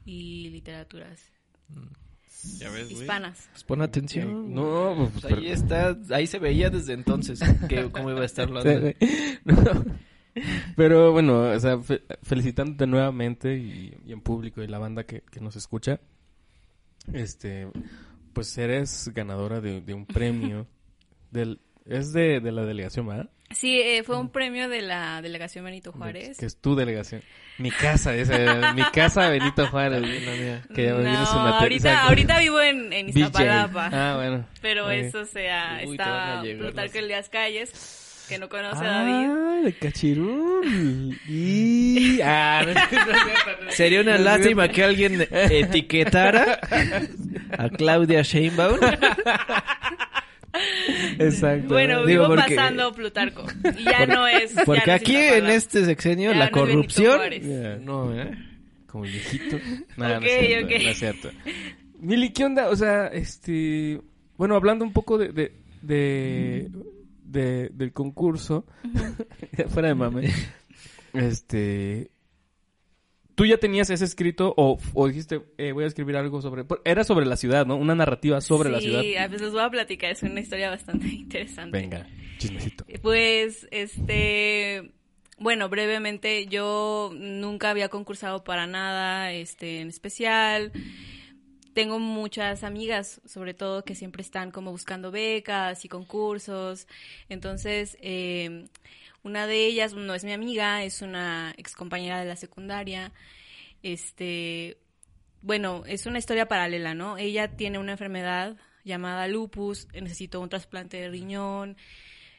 y 0.08 0.48
literaturas 0.50 1.20
Ya 2.58 2.70
ves, 2.70 2.90
hispanas. 2.90 3.48
Pues 3.52 3.64
pon 3.64 3.82
atención. 3.82 4.54
No, 4.54 5.10
pues, 5.12 5.22
Pues 5.22 5.34
ahí 5.34 5.48
está, 5.48 5.96
ahí 6.10 6.26
se 6.26 6.38
veía 6.38 6.70
desde 6.70 6.94
entonces 6.94 7.40
que 7.68 7.90
cómo 7.92 8.10
iba 8.10 8.22
a 8.22 8.24
estar 8.24 8.48
sí. 8.48 8.96
No. 9.44 9.84
Pero 10.76 11.12
bueno, 11.12 11.50
o 11.50 11.60
sea, 11.60 11.78
fe- 11.78 12.02
felicitándote 12.22 12.86
nuevamente 12.86 13.56
y, 13.56 13.94
y 14.06 14.12
en 14.12 14.20
público 14.20 14.62
y 14.62 14.68
la 14.68 14.78
banda 14.78 15.04
que, 15.04 15.22
que 15.22 15.40
nos 15.40 15.56
escucha. 15.56 16.00
Este, 17.12 17.68
pues 18.32 18.56
eres 18.56 19.10
ganadora 19.14 19.60
de, 19.60 19.80
de 19.80 19.94
un 19.94 20.06
premio 20.06 20.66
del 21.30 21.60
es 21.84 22.12
de, 22.12 22.40
de 22.40 22.52
la 22.52 22.64
delegación, 22.64 23.06
¿verdad? 23.06 23.30
Sí, 23.50 23.80
eh, 23.80 24.02
fue 24.04 24.18
un 24.18 24.28
premio 24.28 24.68
de 24.68 24.82
la 24.82 25.22
delegación 25.22 25.64
Benito 25.64 25.90
Juárez. 25.92 26.36
Que 26.38 26.46
es 26.46 26.60
tu 26.60 26.76
delegación. 26.76 27.22
Mi 27.56 27.70
casa, 27.70 28.14
esa, 28.14 28.72
mi 28.74 28.82
casa 28.84 29.28
Benito 29.30 29.66
Juárez. 29.68 30.02
la 30.02 30.06
mía, 30.08 30.62
que 30.74 30.84
ya 30.84 30.94
me 30.94 31.02
no, 31.04 31.18
ahorita, 31.18 31.88
exacto. 31.88 32.08
ahorita 32.08 32.38
vivo 32.40 32.60
en, 32.60 32.92
en. 32.92 33.08
Iztapalapa. 33.16 33.90
Ah, 33.92 34.16
bueno. 34.16 34.46
Pero 34.60 34.90
eso, 34.90 35.20
o 35.20 35.24
sea, 35.24 35.80
Uy, 35.84 35.92
estaba 35.92 36.42
llegar 36.42 36.58
Plutarco 36.66 36.94
las- 36.94 37.02
Elías 37.04 37.28
Calles, 37.30 38.26
que 38.28 38.38
no 38.38 38.48
conoce 38.50 38.84
a 38.84 38.88
David. 38.88 39.28
Ah, 39.30 39.60
de 39.64 39.72
cachirul. 39.72 41.18
Y... 41.26 42.20
Ah, 42.22 42.64
no, 42.66 42.74
no 43.64 43.70
Sería 43.70 44.02
una 44.02 44.18
lástima 44.18 44.68
que 44.68 44.84
alguien 44.84 45.26
etiquetara 45.30 46.60
a 47.56 47.68
Claudia 47.70 48.20
Sheinbaum. 48.22 48.78
Exacto. 51.18 51.68
Bueno, 51.68 52.04
Digo, 52.06 52.22
vivo 52.24 52.34
porque- 52.36 52.54
pasando 52.56 52.92
Plutarco. 52.92 53.44
Y 53.78 53.84
ya 53.84 54.06
no 54.06 54.26
es. 54.26 54.54
Porque 54.64 54.86
no 54.86 54.92
aquí 54.94 55.16
en 55.16 55.46
este 55.46 55.84
sexenio 55.84 56.30
Ya 56.32 56.38
la 56.38 56.44
no 56.46 56.50
corrupción... 56.52 57.20
Yeah. 57.30 57.76
No, 57.76 58.18
¿eh? 58.18 58.30
Como 58.86 59.04
el 59.04 59.10
viejito. 59.12 59.58
No, 59.96 60.08
no 60.08 60.16
Ok, 60.18 60.24
es 60.24 60.46
cierto, 60.46 60.66
ok. 60.66 60.82
no 60.82 60.88
es 60.90 60.98
cierto. 60.98 61.30
Mili, 62.00 62.32
¿qué 62.32 62.44
onda? 62.44 62.68
O 62.70 62.76
sea, 62.76 63.08
este... 63.08 64.00
Bueno, 64.36 64.54
hablando 64.56 64.84
un 64.84 64.92
poco 64.92 65.18
de... 65.18 65.32
de, 65.32 65.52
de, 65.82 66.70
de- 67.24 67.68
del 67.72 67.92
concurso. 67.92 68.64
fuera 69.68 69.88
de 69.88 69.94
mame. 69.94 70.32
Este... 71.14 72.10
¿Tú 73.38 73.46
ya 73.46 73.56
tenías 73.56 73.88
ese 73.88 74.04
escrito 74.04 74.52
o, 74.56 74.80
o 74.94 75.06
dijiste, 75.06 75.40
eh, 75.58 75.70
voy 75.70 75.84
a 75.84 75.86
escribir 75.86 76.16
algo 76.16 76.42
sobre... 76.42 76.64
Era 76.84 77.04
sobre 77.04 77.24
la 77.24 77.36
ciudad, 77.36 77.66
¿no? 77.66 77.76
Una 77.76 77.94
narrativa 77.94 78.40
sobre 78.40 78.68
la 78.68 78.80
ciudad. 78.80 79.00
Sí, 79.00 79.14
pues 79.28 79.40
les 79.40 79.52
voy 79.52 79.62
a 79.62 79.70
platicar, 79.70 80.10
es 80.10 80.24
una 80.24 80.40
historia 80.40 80.70
bastante 80.70 81.06
interesante. 81.06 81.78
Venga, 81.78 82.04
chismecito. 82.38 82.84
Pues, 83.00 83.68
este, 83.70 84.90
bueno, 85.38 85.68
brevemente, 85.68 86.46
yo 86.46 87.12
nunca 87.14 87.70
había 87.70 87.88
concursado 87.88 88.42
para 88.42 88.66
nada, 88.66 89.30
este, 89.32 89.82
en 89.82 89.88
especial. 89.88 90.72
Tengo 91.74 92.00
muchas 92.00 92.64
amigas, 92.64 93.20
sobre 93.24 93.54
todo, 93.54 93.84
que 93.84 93.94
siempre 93.94 94.22
están 94.22 94.50
como 94.50 94.72
buscando 94.72 95.12
becas 95.12 95.84
y 95.84 95.88
concursos. 95.88 96.88
Entonces, 97.28 97.96
eh, 98.00 98.64
una 99.28 99.46
de 99.46 99.66
ellas 99.66 99.94
no 99.94 100.14
es 100.14 100.24
mi 100.24 100.32
amiga, 100.32 100.82
es 100.82 101.02
una 101.02 101.54
ex 101.58 101.74
compañera 101.76 102.18
de 102.18 102.26
la 102.26 102.36
secundaria. 102.36 103.12
Este, 103.82 104.78
bueno, 105.42 105.84
es 105.86 106.06
una 106.06 106.18
historia 106.18 106.48
paralela, 106.48 106.94
¿no? 106.94 107.18
Ella 107.18 107.56
tiene 107.56 107.78
una 107.78 107.92
enfermedad 107.92 108.56
llamada 108.84 109.28
lupus, 109.28 109.86
necesitó 109.92 110.40
un 110.40 110.48
trasplante 110.48 110.96
de 110.96 111.10
riñón. 111.10 111.76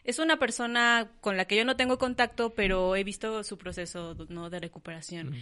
Es 0.03 0.17
una 0.17 0.37
persona 0.39 1.11
con 1.21 1.37
la 1.37 1.45
que 1.45 1.57
yo 1.57 1.63
no 1.63 1.75
tengo 1.75 1.99
contacto, 1.99 2.55
pero 2.55 2.95
he 2.95 3.03
visto 3.03 3.43
su 3.43 3.57
proceso, 3.57 4.15
¿no? 4.29 4.49
De 4.49 4.59
recuperación. 4.59 5.35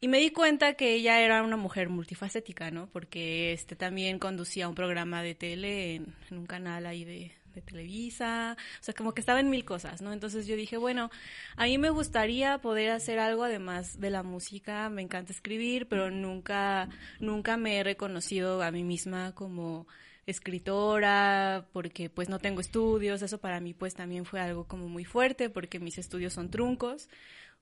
Y 0.00 0.06
me 0.06 0.18
di 0.18 0.30
cuenta 0.30 0.74
que 0.74 0.94
ella 0.94 1.20
era 1.20 1.42
una 1.42 1.56
mujer 1.56 1.88
multifacética, 1.88 2.70
¿no? 2.70 2.88
Porque 2.88 3.52
este 3.52 3.74
también 3.74 4.20
conducía 4.20 4.68
un 4.68 4.74
programa 4.76 5.22
de 5.22 5.34
tele 5.34 5.96
en, 5.96 6.14
en 6.30 6.38
un 6.38 6.46
canal 6.46 6.86
ahí 6.86 7.04
de, 7.04 7.32
de 7.54 7.62
Televisa, 7.62 8.56
o 8.80 8.84
sea, 8.84 8.94
como 8.94 9.14
que 9.14 9.20
estaba 9.20 9.40
en 9.40 9.50
mil 9.50 9.64
cosas, 9.64 10.02
¿no? 10.02 10.12
Entonces 10.12 10.46
yo 10.46 10.56
dije, 10.56 10.76
bueno, 10.76 11.10
a 11.56 11.64
mí 11.64 11.78
me 11.78 11.90
gustaría 11.90 12.58
poder 12.58 12.90
hacer 12.90 13.18
algo 13.18 13.44
además 13.44 14.00
de 14.00 14.10
la 14.10 14.22
música, 14.22 14.88
me 14.90 15.02
encanta 15.02 15.32
escribir, 15.32 15.88
pero 15.88 16.10
nunca, 16.10 16.88
nunca 17.20 17.56
me 17.56 17.78
he 17.78 17.84
reconocido 17.84 18.62
a 18.62 18.70
mí 18.70 18.84
misma 18.84 19.34
como 19.34 19.86
escritora, 20.26 21.66
porque 21.72 22.10
pues 22.10 22.28
no 22.28 22.38
tengo 22.38 22.60
estudios, 22.60 23.22
eso 23.22 23.38
para 23.38 23.60
mí 23.60 23.74
pues 23.74 23.94
también 23.94 24.24
fue 24.24 24.40
algo 24.40 24.64
como 24.64 24.88
muy 24.88 25.04
fuerte, 25.04 25.50
porque 25.50 25.78
mis 25.78 25.98
estudios 25.98 26.32
son 26.32 26.50
truncos, 26.50 27.08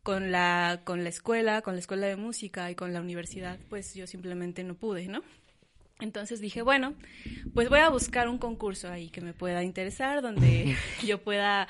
con 0.03 0.33
la, 0.33 0.81
con 0.85 1.05
la 1.05 1.11
escuela, 1.11 1.63
con 1.63 1.75
la 1.75 1.81
escuela 1.81 2.07
de 2.07 2.17
música 2.17 2.71
y 2.71 2.75
con 2.75 2.93
la 2.93 3.01
universidad, 3.01 3.59
pues 3.69 3.95
yo 3.95 4.07
simplemente 4.07 4.65
no 4.65 4.75
pude, 4.75 5.07
¿no? 5.07 5.23
Entonces 6.03 6.41
dije, 6.41 6.63
bueno, 6.63 6.95
pues 7.55 7.69
voy 7.69 7.79
a 7.79 7.89
buscar 7.89 8.29
un 8.29 8.39
concurso 8.39 8.91
ahí 8.91 9.09
que 9.09 9.21
me 9.21 9.35
pueda 9.35 9.63
interesar, 9.63 10.21
donde 10.21 10.77
yo 11.07 11.23
pueda 11.23 11.69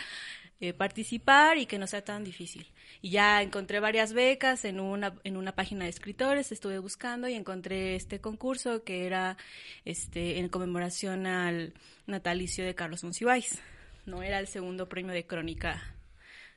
eh, 0.58 0.72
participar 0.72 1.58
y 1.58 1.66
que 1.66 1.78
no 1.78 1.86
sea 1.86 2.02
tan 2.02 2.24
difícil. 2.24 2.66
Y 3.02 3.10
ya 3.10 3.42
encontré 3.42 3.78
varias 3.78 4.14
becas 4.14 4.64
en 4.64 4.80
una, 4.80 5.14
en 5.24 5.36
una 5.36 5.52
página 5.52 5.84
de 5.84 5.90
escritores, 5.90 6.50
estuve 6.50 6.78
buscando 6.78 7.28
y 7.28 7.34
encontré 7.34 7.94
este 7.94 8.22
concurso 8.22 8.84
que 8.84 9.04
era 9.04 9.36
este 9.84 10.38
en 10.38 10.48
conmemoración 10.48 11.26
al 11.26 11.74
natalicio 12.06 12.64
de 12.64 12.74
Carlos 12.74 13.04
Monsiváis. 13.04 13.60
No 14.06 14.22
era 14.22 14.38
el 14.38 14.46
segundo 14.46 14.88
premio 14.88 15.12
de 15.12 15.26
crónica 15.26 15.94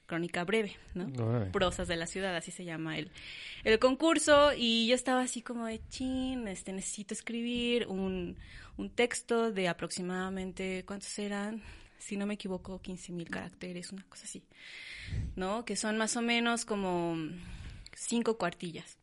crónica 0.06 0.44
breve, 0.44 0.78
¿no? 0.94 1.08
Órale. 1.24 1.52
Prosas 1.52 1.88
de 1.88 1.96
la 1.96 2.08
ciudad, 2.08 2.36
así 2.36 2.52
se 2.52 2.66
llama 2.66 2.98
el, 2.98 3.12
el 3.64 3.80
concurso, 3.80 4.52
y 4.56 4.88
yo 4.88 4.96
estaba 4.96 5.22
así 5.22 5.42
como 5.42 5.66
de 5.66 5.82
chin, 5.90 6.48
este, 6.48 6.74
necesito 6.74 7.14
escribir 7.14 7.88
un, 7.88 8.38
un 8.78 8.90
texto 8.90 9.52
de 9.52 9.68
aproximadamente, 9.68 10.84
¿cuántos 10.86 11.18
eran? 11.20 11.64
Si 11.98 12.18
no 12.18 12.26
me 12.26 12.36
equivoco, 12.36 12.82
15 12.82 13.12
mil 13.14 13.30
caracteres, 13.30 13.92
una 13.92 14.04
cosa 14.04 14.26
así, 14.26 14.44
¿no? 15.36 15.66
Que 15.66 15.76
son 15.76 15.98
más 15.98 16.16
o 16.18 16.22
menos 16.22 16.66
como 16.66 17.18
cinco 17.94 18.38
cuartillas. 18.38 18.98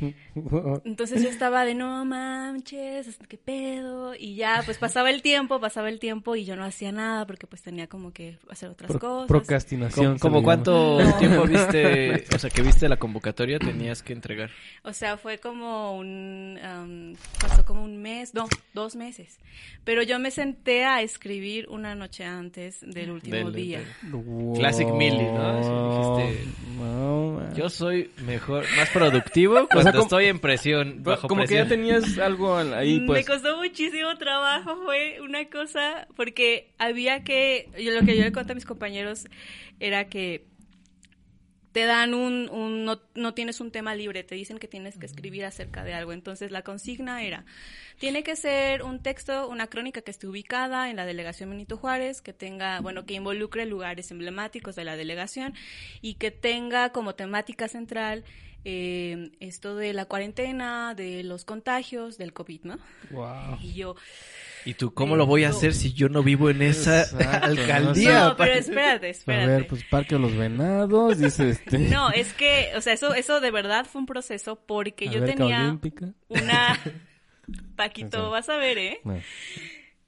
Entonces 0.84 1.22
yo 1.22 1.28
estaba 1.28 1.64
de 1.64 1.74
no 1.74 2.04
manches, 2.04 3.18
qué 3.28 3.36
pedo. 3.38 4.14
Y 4.18 4.34
ya, 4.34 4.62
pues 4.64 4.78
pasaba 4.78 5.10
el 5.10 5.22
tiempo, 5.22 5.60
pasaba 5.60 5.88
el 5.88 5.98
tiempo 5.98 6.36
y 6.36 6.44
yo 6.44 6.56
no 6.56 6.64
hacía 6.64 6.92
nada 6.92 7.26
porque 7.26 7.46
pues 7.46 7.62
tenía 7.62 7.86
como 7.86 8.12
que 8.12 8.38
hacer 8.48 8.70
otras 8.70 8.90
Pro- 8.90 9.00
cosas. 9.00 9.28
procrastinación. 9.28 10.04
¿Cómo, 10.06 10.16
se 10.16 10.20
como 10.20 10.42
cuánto 10.42 11.00
No. 11.02 11.14
tiempo 11.18 11.44
viste, 11.44 12.24
o 12.34 12.38
sea, 12.38 12.50
que 12.50 12.62
viste 12.62 12.88
la 12.88 12.96
convocatoria 12.96 13.58
tenías 13.58 14.02
que 14.02 14.12
entregar? 14.12 14.50
O 14.82 14.92
sea, 14.92 15.16
fue 15.16 15.38
como 15.38 15.96
un, 15.96 16.58
am, 16.62 17.14
pasó 17.40 17.64
como 17.64 17.82
un 17.84 18.00
mes, 18.00 18.34
no, 18.34 18.48
dos 18.74 18.96
meses. 18.96 19.38
Pero 19.84 20.02
yo 20.02 20.18
me 20.18 20.30
senté 20.30 20.84
a 20.84 21.02
escribir 21.02 21.68
una 21.68 21.94
noche 21.94 22.24
antes 22.24 22.80
del 22.82 23.10
último 23.10 23.36
Del- 23.36 23.52
día. 23.52 23.78
del-. 24.02 24.54
Classic 24.58 24.88
Millie, 24.88 25.30
¿no? 25.32 26.16
Dijiste. 26.16 26.50
Yo 27.56 27.68
soy 27.68 28.10
mejor, 28.24 28.64
más 28.76 28.88
productivo 28.90 29.66
cuando 29.70 29.89
como- 29.98 30.04
estoy 30.04 30.26
en 30.26 30.38
presión, 30.40 31.02
bajo 31.02 31.28
como 31.28 31.42
presión. 31.42 31.68
que 31.68 31.74
ya 31.74 31.76
tenías 31.76 32.18
algo 32.18 32.56
al- 32.56 32.74
ahí, 32.78 33.00
pues. 33.06 33.26
Me 33.26 33.32
costó 33.34 33.56
muchísimo 33.56 34.16
trabajo, 34.18 34.76
fue 34.84 35.20
una 35.20 35.48
cosa, 35.48 36.06
porque 36.16 36.72
había 36.78 37.24
que, 37.24 37.68
yo 37.78 37.92
lo 37.92 38.04
que 38.06 38.16
yo 38.16 38.24
le 38.24 38.32
conté 38.32 38.52
a 38.52 38.54
mis 38.54 38.64
compañeros 38.66 39.26
era 39.80 40.08
que 40.08 40.46
te 41.72 41.84
dan 41.84 42.14
un, 42.14 42.48
un 42.50 42.84
no, 42.84 43.00
no 43.14 43.32
tienes 43.32 43.60
un 43.60 43.70
tema 43.70 43.94
libre, 43.94 44.24
te 44.24 44.34
dicen 44.34 44.58
que 44.58 44.66
tienes 44.66 44.98
que 44.98 45.06
escribir 45.06 45.44
acerca 45.44 45.84
de 45.84 45.94
algo. 45.94 46.12
Entonces 46.12 46.50
la 46.50 46.62
consigna 46.62 47.22
era, 47.22 47.44
tiene 48.00 48.24
que 48.24 48.34
ser 48.34 48.82
un 48.82 49.00
texto, 49.00 49.48
una 49.48 49.68
crónica 49.68 50.02
que 50.02 50.10
esté 50.10 50.26
ubicada 50.26 50.90
en 50.90 50.96
la 50.96 51.06
delegación 51.06 51.50
Benito 51.50 51.76
Juárez, 51.76 52.22
que 52.22 52.32
tenga, 52.32 52.80
bueno, 52.80 53.06
que 53.06 53.14
involucre 53.14 53.66
lugares 53.66 54.10
emblemáticos 54.10 54.74
de 54.74 54.82
la 54.84 54.96
delegación 54.96 55.54
y 56.02 56.14
que 56.14 56.32
tenga 56.32 56.90
como 56.90 57.14
temática 57.14 57.68
central 57.68 58.24
eh, 58.64 59.30
esto 59.40 59.76
de 59.76 59.92
la 59.92 60.04
cuarentena, 60.06 60.94
de 60.94 61.22
los 61.24 61.44
contagios, 61.44 62.18
del 62.18 62.32
COVID, 62.32 62.60
¿no? 62.64 62.78
Wow. 63.10 63.58
Y 63.60 63.72
yo, 63.74 63.96
¿Y 64.66 64.74
tú 64.74 64.92
cómo 64.92 65.16
lo 65.16 65.24
voy 65.24 65.44
a 65.44 65.48
No. 65.48 65.56
hacer 65.56 65.72
si 65.72 65.94
yo 65.94 66.10
no 66.10 66.22
vivo 66.22 66.50
en 66.50 66.60
esa 66.60 67.02
Exacto, 67.04 67.46
alcaldía? 67.46 68.24
no, 68.24 68.36
pero 68.36 68.52
espérate, 68.52 69.06
A 69.06 69.10
espérate. 69.10 69.46
ver, 69.46 69.66
pues 69.66 69.84
Parque 69.84 70.16
de 70.16 70.20
los 70.20 70.36
Venados, 70.36 71.18
dice 71.18 71.48
este. 71.48 71.78
No, 71.90 72.10
es 72.10 72.32
que, 72.34 72.70
o 72.76 72.80
sea, 72.82 72.92
eso, 72.92 73.14
eso 73.14 73.40
de 73.40 73.50
verdad 73.50 73.86
fue 73.90 74.00
un 74.02 74.06
proceso 74.06 74.56
porque 74.66 75.08
yo 75.08 75.24
tenía 75.24 75.62
Olímpica. 75.62 76.12
una... 76.28 76.78
Paquito, 77.76 78.30
vas 78.30 78.48
a 78.48 78.56
ver, 78.58 78.78
¿eh? 78.78 79.00
No. 79.04 79.18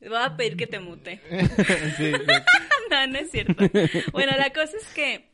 Voy 0.00 0.18
a 0.20 0.36
pedir 0.36 0.56
que 0.56 0.66
te 0.66 0.78
mute. 0.80 1.20
Sí, 1.96 2.12
no, 2.90 3.06
no 3.06 3.18
es 3.18 3.30
cierto. 3.30 3.64
Bueno, 4.12 4.32
la 4.36 4.52
cosa 4.52 4.76
es 4.76 4.86
que, 4.94 5.31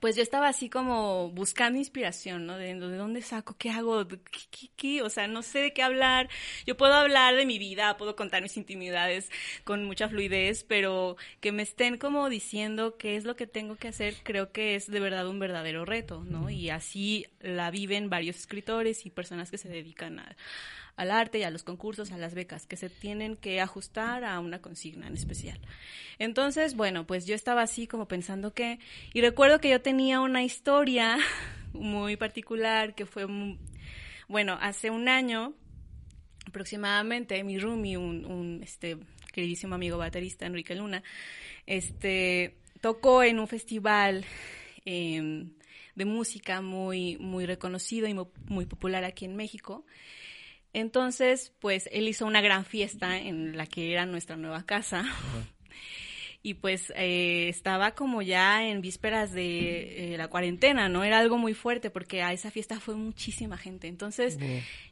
pues 0.00 0.16
yo 0.16 0.22
estaba 0.22 0.48
así 0.48 0.68
como 0.70 1.30
buscando 1.30 1.78
inspiración, 1.78 2.46
¿no? 2.46 2.56
De, 2.56 2.74
de 2.74 2.96
dónde 2.96 3.22
saco, 3.22 3.56
qué 3.58 3.70
hago, 3.70 4.08
¿Qué, 4.08 4.18
qué, 4.50 4.68
qué? 4.76 5.02
o 5.02 5.10
sea, 5.10 5.28
no 5.28 5.42
sé 5.42 5.60
de 5.60 5.72
qué 5.72 5.82
hablar. 5.82 6.28
Yo 6.66 6.76
puedo 6.76 6.94
hablar 6.94 7.36
de 7.36 7.46
mi 7.46 7.58
vida, 7.58 7.96
puedo 7.96 8.16
contar 8.16 8.42
mis 8.42 8.56
intimidades 8.56 9.30
con 9.64 9.84
mucha 9.84 10.08
fluidez, 10.08 10.64
pero 10.64 11.16
que 11.40 11.52
me 11.52 11.62
estén 11.62 11.98
como 11.98 12.28
diciendo 12.28 12.96
qué 12.96 13.16
es 13.16 13.24
lo 13.24 13.36
que 13.36 13.46
tengo 13.46 13.76
que 13.76 13.88
hacer, 13.88 14.14
creo 14.22 14.52
que 14.52 14.74
es 14.74 14.90
de 14.90 15.00
verdad 15.00 15.28
un 15.28 15.38
verdadero 15.38 15.84
reto, 15.84 16.24
¿no? 16.24 16.50
Y 16.50 16.70
así 16.70 17.26
la 17.40 17.70
viven 17.70 18.10
varios 18.10 18.36
escritores 18.36 19.06
y 19.06 19.10
personas 19.10 19.50
que 19.50 19.58
se 19.58 19.68
dedican 19.68 20.18
a 20.18 20.36
al 21.00 21.10
arte 21.10 21.38
y 21.38 21.42
a 21.44 21.50
los 21.50 21.62
concursos, 21.62 22.12
a 22.12 22.18
las 22.18 22.34
becas, 22.34 22.66
que 22.66 22.76
se 22.76 22.90
tienen 22.90 23.36
que 23.36 23.60
ajustar 23.60 24.22
a 24.24 24.38
una 24.40 24.60
consigna 24.60 25.06
en 25.06 25.14
especial. 25.14 25.58
Entonces, 26.18 26.74
bueno, 26.76 27.06
pues 27.06 27.24
yo 27.26 27.34
estaba 27.34 27.62
así 27.62 27.86
como 27.86 28.06
pensando 28.06 28.52
que, 28.52 28.78
y 29.14 29.20
recuerdo 29.22 29.60
que 29.60 29.70
yo 29.70 29.80
tenía 29.80 30.20
una 30.20 30.42
historia 30.44 31.16
muy 31.72 32.16
particular 32.16 32.94
que 32.94 33.06
fue, 33.06 33.26
bueno, 34.28 34.58
hace 34.60 34.90
un 34.90 35.08
año 35.08 35.54
aproximadamente, 36.46 37.42
mi 37.44 37.58
roomie, 37.58 37.96
un, 37.96 38.60
este, 38.62 38.96
queridísimo 39.32 39.74
amigo 39.74 39.96
baterista, 39.98 40.46
Enrique 40.46 40.74
Luna, 40.74 41.02
este, 41.66 42.56
tocó 42.80 43.22
en 43.22 43.38
un 43.38 43.48
festival 43.48 44.24
eh, 44.84 45.44
de 45.94 46.04
música 46.04 46.60
muy, 46.60 47.16
muy 47.18 47.46
reconocido 47.46 48.08
y 48.08 48.14
mu- 48.14 48.30
muy 48.46 48.66
popular 48.66 49.04
aquí 49.04 49.24
en 49.24 49.36
México. 49.36 49.84
Entonces, 50.72 51.52
pues 51.60 51.88
él 51.92 52.08
hizo 52.08 52.26
una 52.26 52.40
gran 52.40 52.64
fiesta 52.64 53.18
en 53.18 53.56
la 53.56 53.66
que 53.66 53.92
era 53.92 54.06
nuestra 54.06 54.36
nueva 54.36 54.64
casa. 54.64 55.04
Y 56.42 56.54
pues 56.54 56.90
eh, 56.96 57.50
estaba 57.50 57.94
como 57.94 58.22
ya 58.22 58.66
en 58.66 58.80
vísperas 58.80 59.30
de 59.30 60.14
eh, 60.14 60.16
la 60.16 60.28
cuarentena, 60.28 60.88
¿no? 60.88 61.04
Era 61.04 61.18
algo 61.18 61.36
muy 61.36 61.52
fuerte 61.52 61.90
porque 61.90 62.22
a 62.22 62.32
esa 62.32 62.50
fiesta 62.50 62.80
fue 62.80 62.94
muchísima 62.94 63.58
gente. 63.58 63.88
Entonces, 63.88 64.38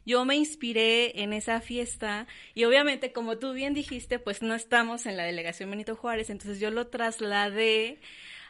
yo 0.05 0.25
me 0.25 0.35
inspiré 0.35 1.23
en 1.23 1.33
esa 1.33 1.59
fiesta 1.59 2.27
y 2.53 2.65
obviamente, 2.65 3.11
como 3.13 3.39
tú 3.39 3.53
bien 3.53 3.73
dijiste, 3.73 4.19
pues 4.19 4.43
no 4.43 4.53
estamos 4.53 5.07
en 5.07 5.17
la 5.17 5.23
delegación 5.23 5.71
Benito 5.71 5.95
Juárez, 5.95 6.29
entonces 6.29 6.59
yo 6.59 6.69
lo 6.69 6.85
trasladé 6.85 7.99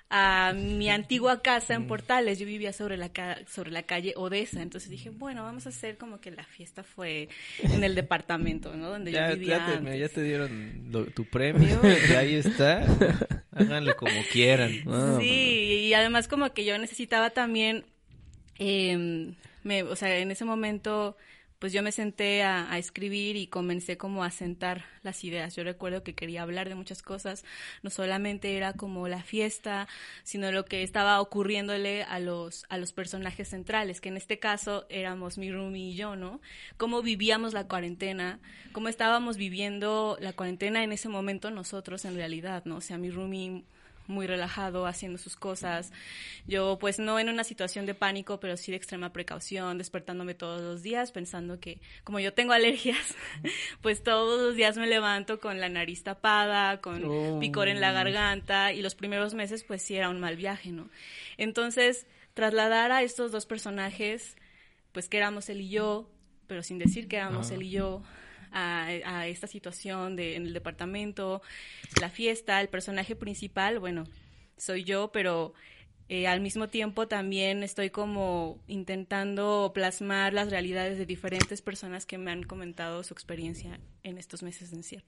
a 0.10 0.54
mi 0.56 0.89
antigua 0.89 1.41
casa 1.41 1.76
en 1.76 1.86
Portales. 1.88 2.39
Yo 2.39 2.45
vivía 2.48 2.74
sobre 2.74 2.98
la, 2.98 3.10
ca- 3.10 3.38
sobre 3.48 3.69
la 3.72 3.84
calle 3.84 4.13
Odessa. 4.15 4.62
Entonces 4.62 4.89
dije, 4.89 5.10
bueno, 5.12 5.43
vamos 5.43 5.65
a 5.65 5.69
hacer 5.69 5.98
como 5.98 6.19
que 6.19 6.32
la 6.32 6.43
fiesta 6.45 6.84
fue 6.84 7.30
en 7.60 7.84
el 7.84 7.93
departamento, 7.95 8.76
¿no? 8.76 8.89
Donde 8.89 9.12
Ya, 9.12 9.30
yo 9.30 9.36
vivía. 9.38 9.82
ya 9.82 10.10
te, 10.10 10.17
ya 10.17 10.22
dieron 10.24 10.88
lo- 10.91 11.06
tu 11.06 11.26
premio, 11.26 11.80
y 12.10 12.13
ahí 12.13 12.34
está. 12.36 12.84
Háganle 13.52 13.93
como 13.95 14.22
quieran. 14.32 14.72
Sí, 15.19 15.88
y 15.89 15.93
además 15.93 16.28
como 16.28 16.54
que 16.54 16.65
yo 16.65 16.78
necesitaba 16.78 17.30
también, 17.30 17.86
eh, 18.58 19.34
me, 19.63 19.84
o 19.84 19.95
sea, 19.95 20.17
en 20.17 20.32
ese 20.32 20.45
momento, 20.45 21.17
pues 21.60 21.74
yo 21.74 21.84
me 21.84 21.91
senté 21.91 22.43
a, 22.43 22.78
escribir 22.78 23.36
y 23.36 23.48
comencé 23.48 23.98
como 23.98 24.24
a 24.24 24.32
sentar 24.32 24.86
las 25.04 25.24
ideas. 25.26 25.56
Yo 25.56 25.63
recuerdo 25.65 26.04
que 26.04 26.15
quería 26.15 26.41
hablar 26.41 26.69
de 26.69 26.76
muchas 26.76 27.02
cosas, 27.02 27.43
no 27.84 27.89
solamente 27.89 28.56
era 28.56 28.74
como 28.74 29.10
la 29.10 29.22
fiesta, 29.22 29.88
sino 30.24 30.52
lo 30.54 30.63
que 30.63 30.84
estaba 30.84 31.19
ocurriéndole 31.19 32.04
a 32.04 32.19
los, 32.19 32.65
a 32.69 32.78
los 32.78 32.93
personajes 32.93 33.50
centrales, 33.50 34.00
que 34.00 34.10
en 34.10 34.17
este 34.17 34.39
caso 34.39 34.86
éramos 34.89 35.38
mi 35.38 35.52
roomie 35.52 35.89
y 35.89 35.95
yo, 35.95 36.15
¿no? 36.15 36.39
Cómo 36.78 37.02
vivíamos 37.02 37.54
la 37.54 37.67
cuarentena, 37.67 38.39
cómo 38.72 38.88
estábamos 38.88 39.36
viviendo 39.36 40.17
la 40.22 40.32
cuarentena 40.32 40.84
en 40.84 40.93
ese 40.93 41.10
momento 41.10 41.52
nosotros 41.52 42.06
en 42.06 42.15
realidad, 42.15 42.63
¿no? 42.63 42.78
O 42.78 42.82
sea, 42.82 42.98
mi 42.98 43.10
roomie 43.10 43.65
muy 44.10 44.28
relajado, 44.28 44.86
haciendo 44.88 45.17
sus 45.17 45.36
cosas. 45.38 45.91
Yo, 46.48 46.78
pues, 46.80 47.00
no 47.00 47.19
en 47.19 47.30
una 47.30 47.43
situación 47.45 47.86
de 47.86 47.93
pánico, 47.93 48.39
pero 48.39 48.58
sí 48.58 48.72
de 48.72 48.78
extrema 48.78 49.13
precaución, 49.13 49.78
despertándome 49.78 50.34
todos 50.34 50.62
los 50.62 50.82
días, 50.84 51.12
pensando 51.12 51.60
que, 51.60 51.80
como 52.04 52.19
yo 52.19 52.34
tengo 52.34 52.52
alergias, 52.54 53.15
pues 53.82 54.04
todos 54.04 54.41
los 54.41 54.56
días 54.56 54.76
me 54.78 54.88
levanto 54.88 55.39
con 55.39 55.60
la 55.62 55.69
nariz 55.69 56.04
tapada, 56.04 56.82
con 56.82 57.04
Oh. 57.06 57.39
picor 57.39 57.67
en 57.69 57.80
la 57.80 57.91
garganta, 57.91 58.74
y 58.74 58.82
los 58.82 58.95
primeros 58.95 59.34
meses, 59.36 59.63
pues, 59.63 59.82
sí 59.82 59.95
era 59.95 60.10
un 60.10 60.19
mal 60.19 60.36
viaje, 60.36 60.72
¿no? 60.72 60.89
Entonces, 61.38 62.06
trasladar 62.34 62.91
a 62.91 63.04
estos 63.04 63.32
dos 63.32 63.45
personajes, 63.45 64.36
pues, 64.91 65.08
que 65.08 65.17
éramos 65.17 65.50
él 65.50 65.62
y 65.62 65.69
yo, 65.69 66.10
pero 66.48 66.63
sin 66.63 66.80
decir 66.80 67.08
que 67.08 67.17
éramos 67.17 67.52
Ah. 67.52 67.54
él 67.56 67.63
y 67.63 67.69
yo, 67.69 68.02
a, 68.52 69.28
esta 69.28 69.48
situación 69.48 70.16
de, 70.16 70.36
en 70.36 70.44
el 70.44 70.54
departamento, 70.54 71.42
la 72.00 72.10
fiesta, 72.10 72.62
el 72.62 72.70
personaje 72.70 73.16
principal, 73.16 73.80
bueno, 73.80 74.06
soy 74.58 74.84
yo, 74.84 75.12
pero 75.12 75.54
eh, 76.10 76.28
al 76.28 76.42
mismo 76.42 76.70
tiempo 76.70 77.08
también 77.08 77.64
estoy 77.64 77.90
como 77.92 78.60
intentando 78.68 79.72
plasmar 79.74 80.34
las 80.34 80.50
realidades 80.50 80.98
de 80.98 81.06
diferentes 81.06 81.62
personas 81.62 82.06
que 82.06 82.18
me 82.18 82.32
han 82.32 82.44
comentado 82.44 83.04
su 83.04 83.14
experiencia 83.14 83.80
en 84.04 84.18
estos 84.18 84.42
meses 84.42 84.72
de 84.72 84.78
encierro. 84.78 85.06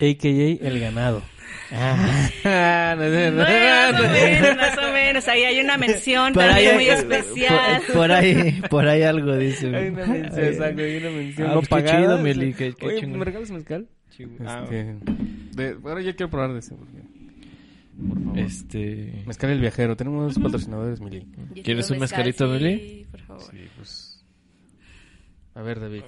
AKA 0.00 0.66
El 0.68 0.80
Ganado. 0.80 1.22
Ah, 1.70 2.94
no, 2.98 3.04
no, 3.08 3.30
no, 3.30 3.36
Más 3.42 4.00
o 4.00 4.02
no. 4.02 4.12
menos, 4.12 4.56
más 4.56 4.78
o 4.78 4.92
menos. 4.92 5.28
Ahí 5.28 5.42
hay 5.44 5.60
una 5.60 5.76
mención 5.76 6.32
Por 6.32 6.44
también 6.44 6.68
ahí- 6.68 6.74
muy 6.76 6.88
especial. 6.88 7.82
Por, 7.88 7.94
por 7.96 8.12
ahí, 8.12 8.62
por 8.70 8.88
ahí 8.88 9.02
algo 9.02 9.36
dice. 9.36 9.66
Hay 9.76 9.88
una 9.88 10.06
mención, 10.06 10.44
exacto, 10.44 10.82
hay 10.82 10.96
una 10.96 11.10
mención 11.10 11.50
Ah, 11.50 11.54
no 11.54 11.62
pues 11.62 11.82
qué 11.84 11.90
chido, 11.90 12.18
Meli, 12.18 12.54
qué- 12.54 12.74
qué 12.74 12.86
Oye. 12.86 13.06
¿me 13.06 13.24
regalas 13.24 13.50
mezcal? 13.50 13.86
Ah, 14.46 14.62
Este, 14.64 14.96
de, 15.62 15.76
ahora 15.84 16.00
yo 16.00 16.16
quiero 16.16 16.30
probar 16.30 16.52
de 16.54 16.58
ese. 16.60 16.74
porque- 16.74 17.02
Por 18.08 18.18
favor. 18.24 18.38
Este. 18.38 19.22
Mezcal 19.26 19.50
el 19.50 19.60
viajero. 19.60 19.96
Tenemos 19.96 20.38
patrocinadores, 20.38 21.00
Mili. 21.00 21.26
Yo 21.54 21.62
¿Quieres 21.62 21.90
un 21.90 21.98
mezcalito, 21.98 22.46
sí, 22.46 22.52
Meli? 22.52 23.06
por 23.10 23.20
favor. 23.22 23.42
Sí, 23.50 23.58
pues. 23.76 24.24
A 25.54 25.62
ver, 25.62 25.80
David. 25.80 26.02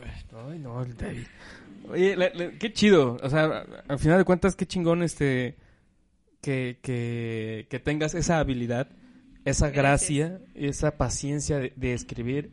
Ay, 0.50 0.58
no, 0.60 0.80
el 0.82 0.96
David. 0.96 1.26
Oye, 1.90 2.16
la- 2.16 2.30
la- 2.34 2.50
qué 2.52 2.72
chido. 2.72 3.16
O 3.22 3.30
sea, 3.30 3.64
al 3.88 3.98
final 3.98 4.18
de 4.18 4.24
cuentas, 4.24 4.56
qué 4.56 4.66
chingón 4.66 5.02
este. 5.02 5.56
Que, 6.40 6.78
que, 6.82 7.66
que 7.68 7.78
tengas 7.80 8.14
esa 8.14 8.38
habilidad, 8.38 8.88
esa 9.44 9.68
Gracias. 9.70 10.30
gracia, 10.30 10.40
esa 10.54 10.96
paciencia 10.96 11.58
de, 11.58 11.72
de 11.76 11.92
escribir. 11.92 12.50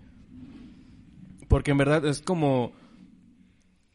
Porque 1.47 1.71
en 1.71 1.77
verdad 1.77 2.05
es 2.05 2.21
como. 2.21 2.73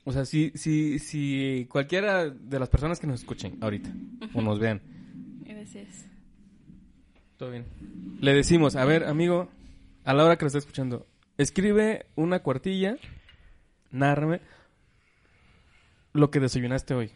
O 0.04 0.12
sea, 0.12 0.24
si, 0.24 0.50
si, 0.54 0.98
si 0.98 1.66
cualquiera 1.70 2.28
de 2.30 2.58
las 2.58 2.68
personas 2.70 2.98
que 2.98 3.06
nos 3.06 3.20
escuchen 3.20 3.58
ahorita 3.60 3.90
o 4.34 4.40
nos 4.42 4.58
vean, 4.58 4.80
Gracias. 5.44 6.06
todo 7.36 7.50
bien. 7.50 7.66
Le 8.20 8.32
decimos, 8.34 8.74
a 8.74 8.84
ver, 8.84 9.04
amigo, 9.04 9.48
a 10.04 10.12
la 10.14 10.24
hora 10.24 10.36
que 10.36 10.44
lo 10.44 10.48
esté 10.48 10.58
escuchando, 10.58 11.06
escribe 11.38 12.06
una 12.16 12.40
cuartilla, 12.40 12.96
nárrame 13.92 14.40
lo 16.12 16.30
que 16.30 16.40
desayunaste 16.40 16.94
hoy. 16.94 17.10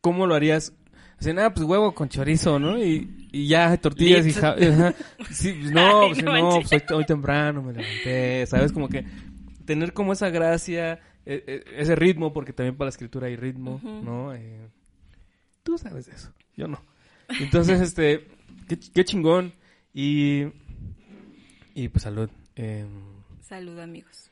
¿Cómo 0.00 0.26
lo 0.26 0.34
harías? 0.34 0.72
Así, 1.18 1.32
nada, 1.32 1.52
pues 1.54 1.66
huevo 1.66 1.94
con 1.94 2.08
chorizo, 2.08 2.58
¿no? 2.58 2.78
Y, 2.78 3.28
y 3.32 3.48
ya 3.48 3.76
tortillas 3.78 4.24
y... 4.24 4.28
Lips. 4.28 4.40
ja- 4.40 4.52
ajá. 4.54 4.94
Sí, 5.30 5.52
pues 5.52 5.72
no, 5.72 6.00
Ay, 6.02 6.08
pues, 6.10 6.22
no 6.24 6.32
no, 6.32 6.42
manches. 6.50 6.68
pues 6.70 6.90
hoy, 6.90 6.96
hoy 6.98 7.06
temprano 7.06 7.62
me 7.62 7.72
levanté, 7.72 8.46
¿sabes? 8.46 8.72
Como 8.72 8.88
que 8.88 9.04
tener 9.64 9.92
como 9.94 10.12
esa 10.12 10.28
gracia, 10.30 11.00
eh, 11.24 11.42
eh, 11.46 11.64
ese 11.76 11.96
ritmo, 11.96 12.32
porque 12.32 12.52
también 12.52 12.76
para 12.76 12.86
la 12.86 12.90
escritura 12.90 13.28
hay 13.28 13.36
ritmo. 13.36 13.80
¿no? 13.82 14.34
Eh, 14.34 14.68
tú 15.62 15.78
sabes 15.78 16.06
de 16.06 16.12
eso, 16.14 16.32
yo 16.56 16.68
no. 16.68 16.82
Entonces, 17.40 17.80
este, 17.80 18.26
qué, 18.68 18.78
ch- 18.78 18.92
qué 18.92 19.04
chingón. 19.04 19.52
Y, 19.94 20.44
y 21.74 21.88
pues 21.88 22.02
salud. 22.02 22.28
Eh, 22.56 22.84
Salud, 23.40 23.78
amigos. 23.78 24.30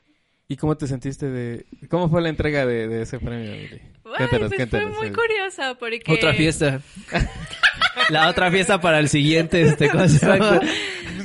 ¿Y 0.55 0.57
cómo 0.57 0.77
te 0.77 0.87
sentiste 0.87 1.29
de... 1.29 1.67
¿Cómo 1.91 2.09
fue 2.09 2.23
la 2.23 2.29
entrega 2.29 2.65
de, 2.65 2.87
de 2.87 3.03
ese 3.03 3.19
premio? 3.19 3.51
Ay, 3.55 3.81
Cuéntanos, 4.05 4.49
pues 4.51 4.55
cuéntanos, 4.57 4.89
fue 4.95 4.99
muy 4.99 5.09
sí. 5.09 5.13
curiosa 5.15 5.75
porque... 5.75 6.01
Otra 6.13 6.33
fiesta. 6.33 6.81
La 8.09 8.29
otra 8.29 8.53
fiesta 8.53 8.81
para 8.81 9.01
el 9.01 9.09
siguiente, 9.09 9.63
este. 9.63 9.89
Pues 9.91 10.21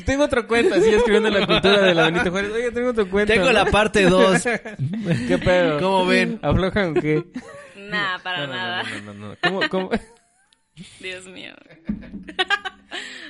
tengo 0.06 0.24
otra 0.24 0.48
cuenta, 0.48 0.78
así 0.78 0.90
escribiendo 0.90 1.30
la 1.30 1.46
cultura 1.46 1.80
de 1.82 1.94
la 1.94 2.06
Benito 2.10 2.32
Juárez. 2.32 2.52
Oye, 2.54 2.72
tengo 2.72 2.90
otra 2.90 3.06
cuenta. 3.06 3.34
Tengo 3.34 3.46
¿no? 3.48 3.52
la 3.52 3.66
parte 3.66 4.04
2. 4.06 4.44
¿Qué 5.28 5.38
pedo? 5.38 5.80
¿Cómo 5.80 6.06
ven? 6.08 6.40
¿Aflojan 6.42 6.98
o 6.98 7.02
qué? 7.02 7.24
Nah, 7.76 8.18
para 8.24 8.48
No, 8.48 8.54
nada. 8.54 8.84
No, 8.84 9.02
no, 9.02 9.14
no, 9.14 9.28
no. 9.30 9.36
¿Cómo, 9.44 9.70
cómo? 9.70 9.90
Dios 11.00 11.26
mío. 11.28 11.52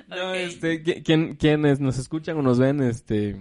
No, 0.08 0.30
Ok. 0.30 0.36
este, 0.36 0.84
qui- 0.84 1.04
quien- 1.04 1.36
quienes 1.36 1.80
nos 1.82 1.98
escuchan 1.98 2.38
o 2.38 2.42
nos 2.42 2.58
ven, 2.60 2.82
este... 2.84 3.36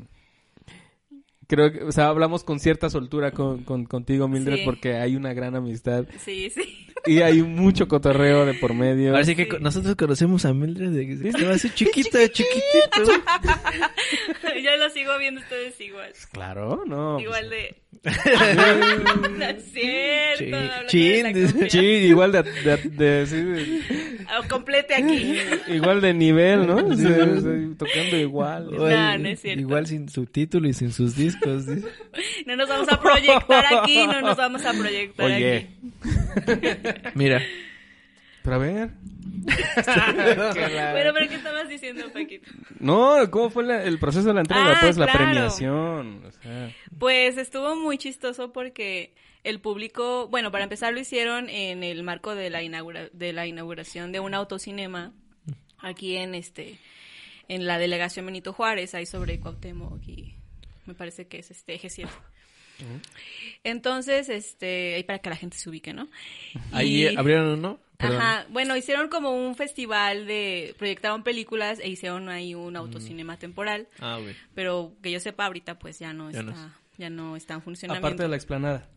Creo 1.48 1.72
que, 1.72 1.82
o 1.82 1.92
sea, 1.92 2.08
hablamos 2.08 2.44
con 2.44 2.60
cierta 2.60 2.90
soltura 2.90 3.30
con, 3.30 3.64
con- 3.64 3.86
contigo, 3.86 4.28
Mildred, 4.28 4.58
Sí. 4.58 4.62
porque 4.66 4.96
hay 4.96 5.16
una 5.16 5.32
gran 5.32 5.56
amistad 5.56 6.04
Sí, 6.22 6.50
sí. 6.50 6.86
y 7.06 7.20
hay 7.22 7.42
mucho 7.42 7.88
cotorreo 7.88 8.44
de 8.44 8.52
por 8.52 8.74
medio. 8.74 9.12
Ahora 9.12 9.24
sí 9.24 9.34
que 9.34 9.44
Sí. 9.44 9.50
nosotros 9.60 9.96
conocemos 9.96 10.44
a 10.44 10.52
Mildred 10.52 10.90
de 10.90 11.06
que 11.06 11.28
estaba 11.28 11.54
así 11.54 11.70
chiquito, 11.70 12.18
chiquitito. 12.32 13.02
Yo 14.62 14.76
lo 14.76 14.90
sigo 14.90 15.16
viendo 15.18 15.40
ustedes 15.40 15.80
igual. 15.80 16.12
Claro, 16.32 16.82
no. 16.86 17.18
Igual 17.18 17.46
pues, 17.48 17.74
de... 18.04 18.08
no 19.38 19.44
es 19.44 19.64
cierto. 19.72 20.56
Chin, 20.88 21.68
chin, 21.68 22.02
igual 22.04 22.32
de, 22.32 22.42
de, 22.42 22.76
de- 22.76 23.26
sí, 23.26 23.36
de- 23.42 24.18
Ah, 24.30 24.40
Complete 24.48 24.94
aquí. 24.94 25.38
igual 25.68 26.02
de 26.02 26.12
nivel, 26.12 26.66
¿no? 26.66 26.76
O 26.76 26.94
sea, 26.94 27.24
o 27.24 27.40
sea, 27.40 27.52
tocando 27.78 28.16
igual. 28.18 28.68
No, 28.70 29.18
no 29.18 29.28
es 29.28 29.40
cierto. 29.40 29.60
Igual 29.60 29.86
sin 29.86 30.08
su 30.10 30.26
título 30.26 30.68
y 30.68 30.74
sin 30.74 30.92
sus 30.92 31.16
discos. 31.16 31.37
No 32.46 32.56
nos 32.56 32.68
vamos 32.68 32.88
a 32.90 33.00
proyectar 33.00 33.64
aquí, 33.76 34.06
no 34.06 34.20
nos 34.20 34.36
vamos 34.36 34.64
a 34.64 34.72
proyectar 34.72 35.26
Oye. 35.26 35.56
aquí. 35.56 37.10
Mira, 37.14 37.42
Pero 38.42 38.56
a 38.56 38.58
ver. 38.58 38.90
Bueno, 39.48 41.12
pero 41.14 41.28
¿qué 41.28 41.34
estabas 41.36 41.68
diciendo, 41.68 42.04
Paquito? 42.12 42.50
No, 42.80 43.30
¿cómo 43.30 43.50
fue 43.50 43.64
la- 43.64 43.82
el 43.84 43.98
proceso 43.98 44.28
de 44.28 44.34
la 44.34 44.40
entrega? 44.40 44.72
Ah, 44.72 44.78
pues 44.80 44.96
la 44.96 45.06
premiación. 45.12 46.24
O 46.26 46.30
sea, 46.32 46.74
Pues 46.98 47.36
estuvo 47.38 47.76
muy 47.76 47.98
chistoso 47.98 48.52
porque 48.52 49.14
el 49.44 49.60
público, 49.60 50.28
bueno, 50.28 50.50
para 50.50 50.64
empezar 50.64 50.92
lo 50.92 51.00
hicieron 51.00 51.48
en 51.48 51.82
el 51.84 52.02
marco 52.02 52.34
de 52.34 52.50
la 52.50 52.62
inaugura- 52.62 53.10
de 53.12 53.32
la 53.32 53.46
inauguración 53.46 54.12
de 54.12 54.20
un 54.20 54.34
autocinema 54.34 55.12
aquí 55.78 56.16
en 56.16 56.34
este 56.34 56.78
en 57.48 57.66
la 57.66 57.78
delegación 57.78 58.26
Benito 58.26 58.52
Juárez, 58.52 58.94
ahí 58.94 59.06
sobre 59.06 59.40
Cuauhtémoc 59.40 60.06
y 60.06 60.34
me 60.88 60.94
parece 60.94 61.28
que 61.28 61.38
es 61.38 61.50
este 61.52 61.74
eje 61.74 61.88
7. 61.90 62.10
Entonces, 63.64 64.28
este, 64.28 64.94
ahí 64.94 65.02
para 65.04 65.18
que 65.18 65.30
la 65.30 65.36
gente 65.36 65.56
se 65.58 65.68
ubique, 65.68 65.92
¿no? 65.92 66.08
ahí 66.72 67.04
Y- 67.08 67.16
abrieron 67.16 67.48
uno. 67.58 67.80
Perdón. 67.96 68.20
Ajá, 68.22 68.46
bueno, 68.50 68.76
hicieron 68.76 69.08
como 69.08 69.32
un 69.32 69.56
festival 69.56 70.26
de, 70.28 70.72
proyectaron 70.78 71.24
películas 71.24 71.80
e 71.80 71.88
hicieron 71.88 72.28
ahí 72.28 72.54
un 72.54 72.76
autocinema 72.76 73.36
temporal, 73.40 73.88
Ah, 73.98 74.18
güey. 74.22 74.36
pero 74.54 74.94
que 75.02 75.10
yo 75.10 75.18
sepa 75.18 75.46
ahorita 75.46 75.80
pues 75.80 75.98
ya 75.98 76.12
no 76.12 76.30
Ya 76.30 76.44
no 76.44 76.52
está, 76.52 76.78
ya 76.96 77.10
no 77.10 77.34
está 77.34 77.54
en 77.54 77.62
funcionamiento. 77.62 78.06
aparte 78.06 78.22
de 78.22 78.28
la 78.28 78.36
explanada. 78.36 78.88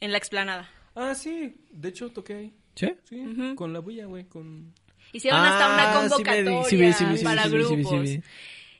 En 0.00 0.10
la 0.10 0.16
explanada. 0.16 0.70
Ah, 0.94 1.14
sí. 1.14 1.54
De 1.70 1.90
hecho, 1.90 2.08
toqué 2.10 2.34
ahí. 2.34 2.54
¿Sí? 2.74 2.94
Sí, 3.04 3.22
con 3.56 3.74
la 3.74 3.80
bulla, 3.80 4.06
güey, 4.06 4.24
con... 4.24 4.72
Hicieron 5.12 5.40
hasta 5.40 5.74
una 5.74 5.92
convocatoria 6.00 6.60
vi- 6.62 6.64
sí 6.70 6.76
vi, 6.76 6.92
sí 6.94 7.04
vi, 7.04 7.10
sí 7.12 7.18
vi, 7.18 7.24
para 7.24 7.48
grupos. 7.48 8.08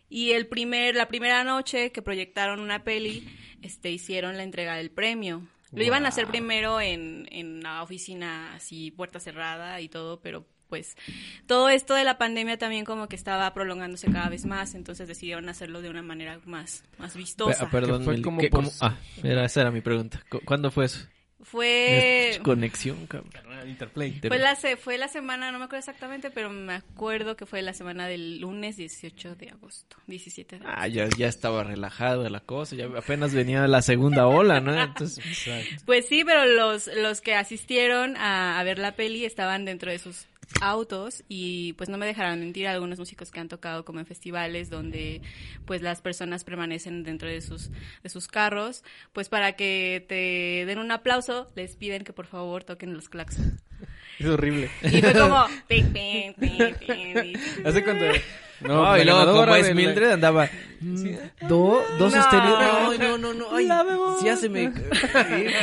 Y 0.09 0.33
el 0.33 0.47
primer, 0.47 0.95
la 0.95 1.09
primera 1.09 1.43
noche 1.45 1.91
que 1.93 2.03
proyectaron 2.03 2.61
una 2.61 2.85
peli, 2.85 3.27
este, 3.63 3.91
hicieron 3.91 4.37
la 4.37 4.43
entrega 4.45 4.77
del 4.77 4.91
premio. 4.91 5.43
Lo 5.73 5.83
iban 5.83 6.07
a 6.07 6.09
hacer 6.11 6.27
primero 6.29 6.81
en, 6.81 7.29
en 7.33 7.61
la 7.63 7.83
oficina, 7.83 8.55
así, 8.55 8.91
puerta 8.93 9.19
cerrada 9.21 9.81
y 9.81 9.89
todo, 9.89 10.21
pero 10.21 10.47
pues 10.69 10.97
todo 11.47 11.69
esto 11.69 11.95
de 11.95 12.03
la 12.05 12.19
pandemia 12.19 12.57
también 12.57 12.85
como 12.85 13.09
que 13.09 13.15
estaba 13.17 13.53
prolongándose 13.53 14.11
cada 14.11 14.29
vez 14.29 14.47
más, 14.47 14.75
entonces 14.75 15.07
decidieron 15.07 15.49
hacerlo 15.49 15.83
de 15.83 15.91
una 15.91 16.03
manera 16.03 16.41
más, 16.45 16.83
más 16.99 17.17
vistosa. 17.17 17.65
Ah, 17.67 17.71
perdón, 17.71 18.05
fue 18.05 18.23
como 18.23 18.41
¿qué- 18.41 18.49
por- 18.49 18.65
cómo- 18.65 18.73
Ah, 18.81 18.97
era, 19.23 19.45
esa 19.45 19.61
era 19.61 19.71
mi 19.71 19.81
pregunta. 19.81 20.23
Cu- 20.29 20.41
¿Cuándo 20.45 20.71
fue 20.71 20.87
eso? 20.87 21.07
Fue... 21.43 22.39
Conexión, 22.43 23.07
cabrón. 23.07 23.31
Interplay. 23.65 24.21
Fue 24.27 24.39
la, 24.39 24.55
se- 24.57 24.77
fue 24.77 24.99
la 24.99 25.09
semana, 25.09 25.51
no 25.53 25.59
me 25.59 25.65
acuerdo 25.65 25.79
exactamente, 25.81 26.31
pero 26.31 26.51
me 26.51 26.75
acuerdo 26.75 27.37
que 27.37 27.47
fue 27.47 27.63
la 27.63 27.73
semana 27.73 28.07
del 28.09 28.41
lunes 28.41 28.77
18 28.77 29.37
de 29.37 29.51
agosto, 29.51 29.97
17 30.07 30.59
de 30.59 30.65
agosto. 30.65 30.81
Ah, 30.83 30.89
ya, 30.89 31.09
ya 31.17 31.29
estaba 31.29 31.65
relajada 31.65 32.29
la 32.29 32.41
cosa, 32.41 32.77
ya 32.77 32.87
apenas 32.87 33.33
venía 33.35 33.67
la 33.67 33.83
segunda 33.83 34.27
ola, 34.27 34.61
¿no? 34.61 34.79
Entonces, 34.81 35.25
Pues 35.85 36.07
sí, 36.09 36.25
pero 36.25 36.45
los, 36.47 36.89
los 36.89 37.21
que 37.21 37.35
asistieron 37.35 38.17
a, 38.17 38.59
a 38.59 38.63
ver 38.65 38.79
la 38.79 38.93
peli 38.97 39.25
estaban 39.25 39.65
dentro 39.65 39.91
de 39.91 39.99
sus 39.99 40.27
autos 40.61 41.25
y 41.29 41.75
pues 41.75 41.89
no 41.89 41.99
me 41.99 42.07
dejarán 42.07 42.41
mentir 42.41 42.67
algunos 42.67 42.99
músicos 42.99 43.31
que 43.31 43.41
han 43.41 43.49
tocado 43.49 43.85
como 43.85 44.01
en 44.01 44.07
festivales 44.07 44.71
donde 44.71 45.21
pues 45.65 45.83
las 45.83 46.01
personas 46.01 46.45
permanecen 46.45 47.03
dentro 47.03 47.29
de 47.29 47.41
sus 47.41 47.71
de 48.03 48.09
sus 48.09 48.29
carros. 48.29 48.83
Pues 49.13 49.29
para 49.29 49.53
que 49.53 50.05
te 50.09 50.67
den 50.67 50.79
un 50.79 50.91
aplauso 50.91 51.49
les 51.55 51.77
piden 51.77 52.05
que 52.05 52.13
por 52.13 52.27
favor 52.27 52.65
toquen 52.65 52.95
los 52.95 53.09
claxons. 53.09 53.63
Es 54.19 54.27
horrible. 54.27 54.71
y 54.83 55.01
fue 55.03 55.13
como 55.13 55.47
Hace 57.65 57.85
cuando... 57.85 58.07
No, 58.61 58.97
la 58.97 59.03
y 59.03 59.05
luego 59.05 59.33
como 59.41 59.55
es 59.55 59.75
Mildred 59.75 60.13
andaba 60.13 60.49
mm, 60.81 61.07
do, 61.49 61.83
dos 61.99 62.15
No. 62.15 62.95
no, 62.99 63.19
no, 63.19 63.35
no. 63.35 63.55
Ay, 63.57 63.69
bebo. 63.69 64.19
ya 64.25 64.37
se 64.37 64.49
me 64.49 64.73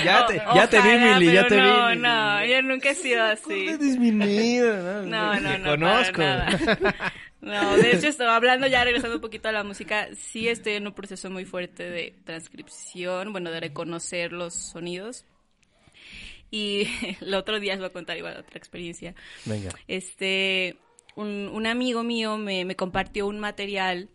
ya 0.06 0.26
te 0.28 0.42
ya 0.56 0.70
te 0.70 0.82
vi, 0.82 0.98
Mili, 0.98 1.34
ya 1.34 1.48
te 1.48 1.56
vi. 1.56 1.62
no 1.62 1.96
no 1.96 2.46
yo 2.46 2.62
nunca 2.62 2.90
he 2.92 2.96
sido 2.96 3.24
así 3.24 3.66
Corte 3.68 3.78
disminuida, 3.84 5.02
No, 5.04 5.40
no, 5.40 5.50
Te 5.52 5.58
no. 5.60 5.70
conozco. 5.72 6.22
No, 7.42 7.76
de 7.76 7.92
hecho, 7.92 8.08
estaba 8.08 8.38
hablando 8.38 8.68
ya, 8.68 8.86
regresando 8.86 9.18
un 9.18 9.22
poquito 9.22 9.50
a 9.50 9.52
la 9.52 9.66
música. 9.66 10.08
Sí, 10.16 10.48
estoy 10.48 10.76
en 10.76 10.88
un 10.88 10.94
proceso 10.94 11.30
muy 11.30 11.44
fuerte 11.44 11.84
de 11.90 12.16
transcripción, 12.24 13.34
bueno, 13.34 13.52
de 13.52 13.60
reconocer 13.60 14.32
los 14.32 14.54
sonidos. 14.54 15.26
Y 16.52 16.88
el 17.22 17.34
otro 17.34 17.60
día 17.60 17.74
os 17.74 17.80
voy 17.80 17.88
a 17.88 17.92
contar 17.92 18.16
igual 18.16 18.38
otra 18.38 18.58
experiencia. 18.58 19.14
Venga. 19.44 19.72
Este, 19.90 20.78
un, 21.16 21.66
amigo 21.66 22.04
mío 22.04 22.38
me, 22.38 22.76
compartió 22.76 23.28
un 23.28 23.40
material. 23.40 24.10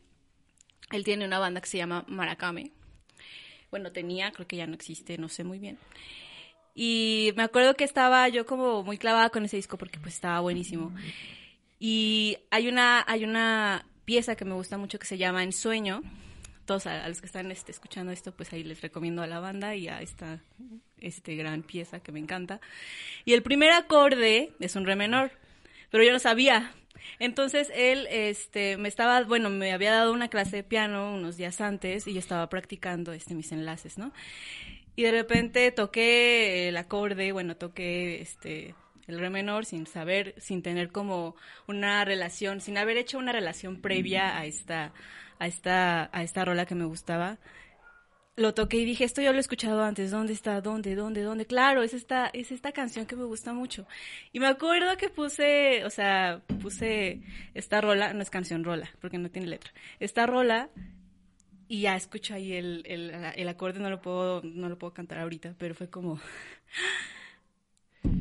Él 0.90 1.04
tiene 1.04 1.24
una 1.24 1.38
banda 1.38 1.60
que 1.60 1.68
se 1.68 1.78
llama 1.78 2.04
Maracame. 2.08 2.72
Bueno, 3.70 3.92
tenía, 3.92 4.32
creo 4.32 4.46
que 4.46 4.56
ya 4.56 4.66
no 4.66 4.74
existe, 4.74 5.18
no 5.18 5.28
sé 5.28 5.44
muy 5.44 5.58
bien. 5.58 5.78
Y 6.74 7.32
me 7.36 7.42
acuerdo 7.42 7.74
que 7.74 7.84
estaba 7.84 8.28
yo 8.28 8.46
como 8.46 8.82
muy 8.82 8.98
clavada 8.98 9.30
con 9.30 9.44
ese 9.44 9.56
disco 9.56 9.76
porque 9.76 9.98
pues 9.98 10.14
estaba 10.14 10.40
buenísimo. 10.40 10.94
Y 11.78 12.38
hay 12.50 12.68
una, 12.68 13.04
hay 13.06 13.24
una 13.24 13.84
pieza 14.04 14.36
que 14.36 14.44
me 14.44 14.54
gusta 14.54 14.78
mucho 14.78 14.98
que 14.98 15.06
se 15.06 15.18
llama 15.18 15.42
Ensueño. 15.42 16.02
Todos 16.64 16.86
a, 16.86 17.04
a 17.04 17.08
los 17.08 17.20
que 17.20 17.26
están 17.26 17.50
este, 17.50 17.72
escuchando 17.72 18.12
esto, 18.12 18.32
pues 18.32 18.52
ahí 18.52 18.62
les 18.62 18.80
recomiendo 18.80 19.22
a 19.22 19.26
la 19.26 19.40
banda 19.40 19.74
y 19.74 19.88
a 19.88 20.00
esta 20.00 20.40
este, 21.00 21.36
gran 21.36 21.62
pieza 21.62 22.00
que 22.00 22.12
me 22.12 22.18
encanta. 22.18 22.60
Y 23.24 23.32
el 23.32 23.42
primer 23.42 23.72
acorde 23.72 24.52
es 24.60 24.76
un 24.76 24.84
re 24.84 24.96
menor, 24.96 25.30
pero 25.90 26.04
yo 26.04 26.12
no 26.12 26.18
sabía. 26.18 26.72
Entonces 27.18 27.70
él 27.74 28.06
este, 28.10 28.76
me 28.76 28.88
estaba, 28.88 29.22
bueno, 29.24 29.50
me 29.50 29.72
había 29.72 29.92
dado 29.92 30.12
una 30.12 30.28
clase 30.28 30.56
de 30.56 30.62
piano 30.62 31.14
unos 31.14 31.36
días 31.36 31.60
antes 31.60 32.06
y 32.06 32.12
yo 32.12 32.18
estaba 32.18 32.48
practicando 32.48 33.12
este, 33.12 33.34
mis 33.34 33.52
enlaces, 33.52 33.98
¿no? 33.98 34.12
Y 34.96 35.04
de 35.04 35.12
repente 35.12 35.70
toqué 35.70 36.68
el 36.68 36.76
acorde, 36.76 37.32
bueno, 37.32 37.56
toqué 37.56 38.20
este 38.20 38.74
el 39.06 39.18
re 39.18 39.30
menor 39.30 39.64
sin 39.64 39.86
saber, 39.86 40.34
sin 40.38 40.62
tener 40.62 40.90
como 40.90 41.34
una 41.66 42.04
relación, 42.04 42.60
sin 42.60 42.76
haber 42.76 42.98
hecho 42.98 43.18
una 43.18 43.32
relación 43.32 43.80
previa 43.80 44.36
a 44.38 44.44
esta 44.44 44.92
a 45.38 45.46
esta 45.46 46.10
a 46.12 46.22
esta 46.22 46.44
rola 46.44 46.66
que 46.66 46.74
me 46.74 46.84
gustaba. 46.84 47.38
Lo 48.38 48.54
toqué 48.54 48.76
y 48.76 48.84
dije, 48.84 49.02
esto 49.02 49.20
yo 49.20 49.32
lo 49.32 49.38
he 49.38 49.40
escuchado 49.40 49.82
antes, 49.82 50.12
¿dónde 50.12 50.32
está? 50.32 50.60
¿Dónde? 50.60 50.94
¿Dónde? 50.94 51.22
¿Dónde? 51.22 51.44
Claro, 51.44 51.82
es 51.82 51.92
esta 51.92 52.28
es 52.32 52.52
esta 52.52 52.70
canción 52.70 53.04
que 53.04 53.16
me 53.16 53.24
gusta 53.24 53.52
mucho. 53.52 53.88
Y 54.32 54.38
me 54.38 54.46
acuerdo 54.46 54.96
que 54.96 55.08
puse, 55.08 55.84
o 55.84 55.90
sea, 55.90 56.40
puse 56.62 57.20
esta 57.54 57.80
rola, 57.80 58.12
no 58.12 58.22
es 58.22 58.30
canción 58.30 58.62
rola, 58.62 58.88
porque 59.00 59.18
no 59.18 59.28
tiene 59.28 59.48
letra. 59.48 59.72
Esta 59.98 60.24
rola 60.24 60.70
y 61.66 61.80
ya 61.80 61.96
escucho 61.96 62.32
ahí 62.34 62.52
el, 62.52 62.84
el, 62.86 63.48
acorde, 63.48 63.80
no 63.80 63.90
lo 63.90 64.00
puedo, 64.00 64.40
no 64.44 64.68
lo 64.68 64.78
puedo 64.78 64.94
cantar 64.94 65.18
ahorita, 65.18 65.56
pero 65.58 65.74
fue 65.74 65.90
como... 65.90 66.20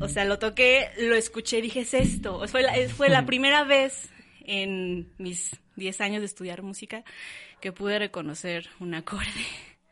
O 0.00 0.08
sea, 0.08 0.24
lo 0.24 0.40
toqué, 0.40 0.90
lo 0.98 1.14
escuché, 1.14 1.62
dije, 1.62 1.80
es 1.80 1.94
esto. 1.94 2.46
Fue 2.48 2.88
fue 2.88 3.08
la 3.08 3.24
primera 3.24 3.62
vez 3.62 4.10
en 4.40 5.12
mis 5.18 5.56
10 5.76 6.00
años 6.00 6.20
de 6.20 6.26
estudiar 6.26 6.62
música 6.62 7.04
que 7.60 7.72
pude 7.72 7.98
reconocer 7.98 8.68
un 8.80 8.94
acorde. 8.94 9.44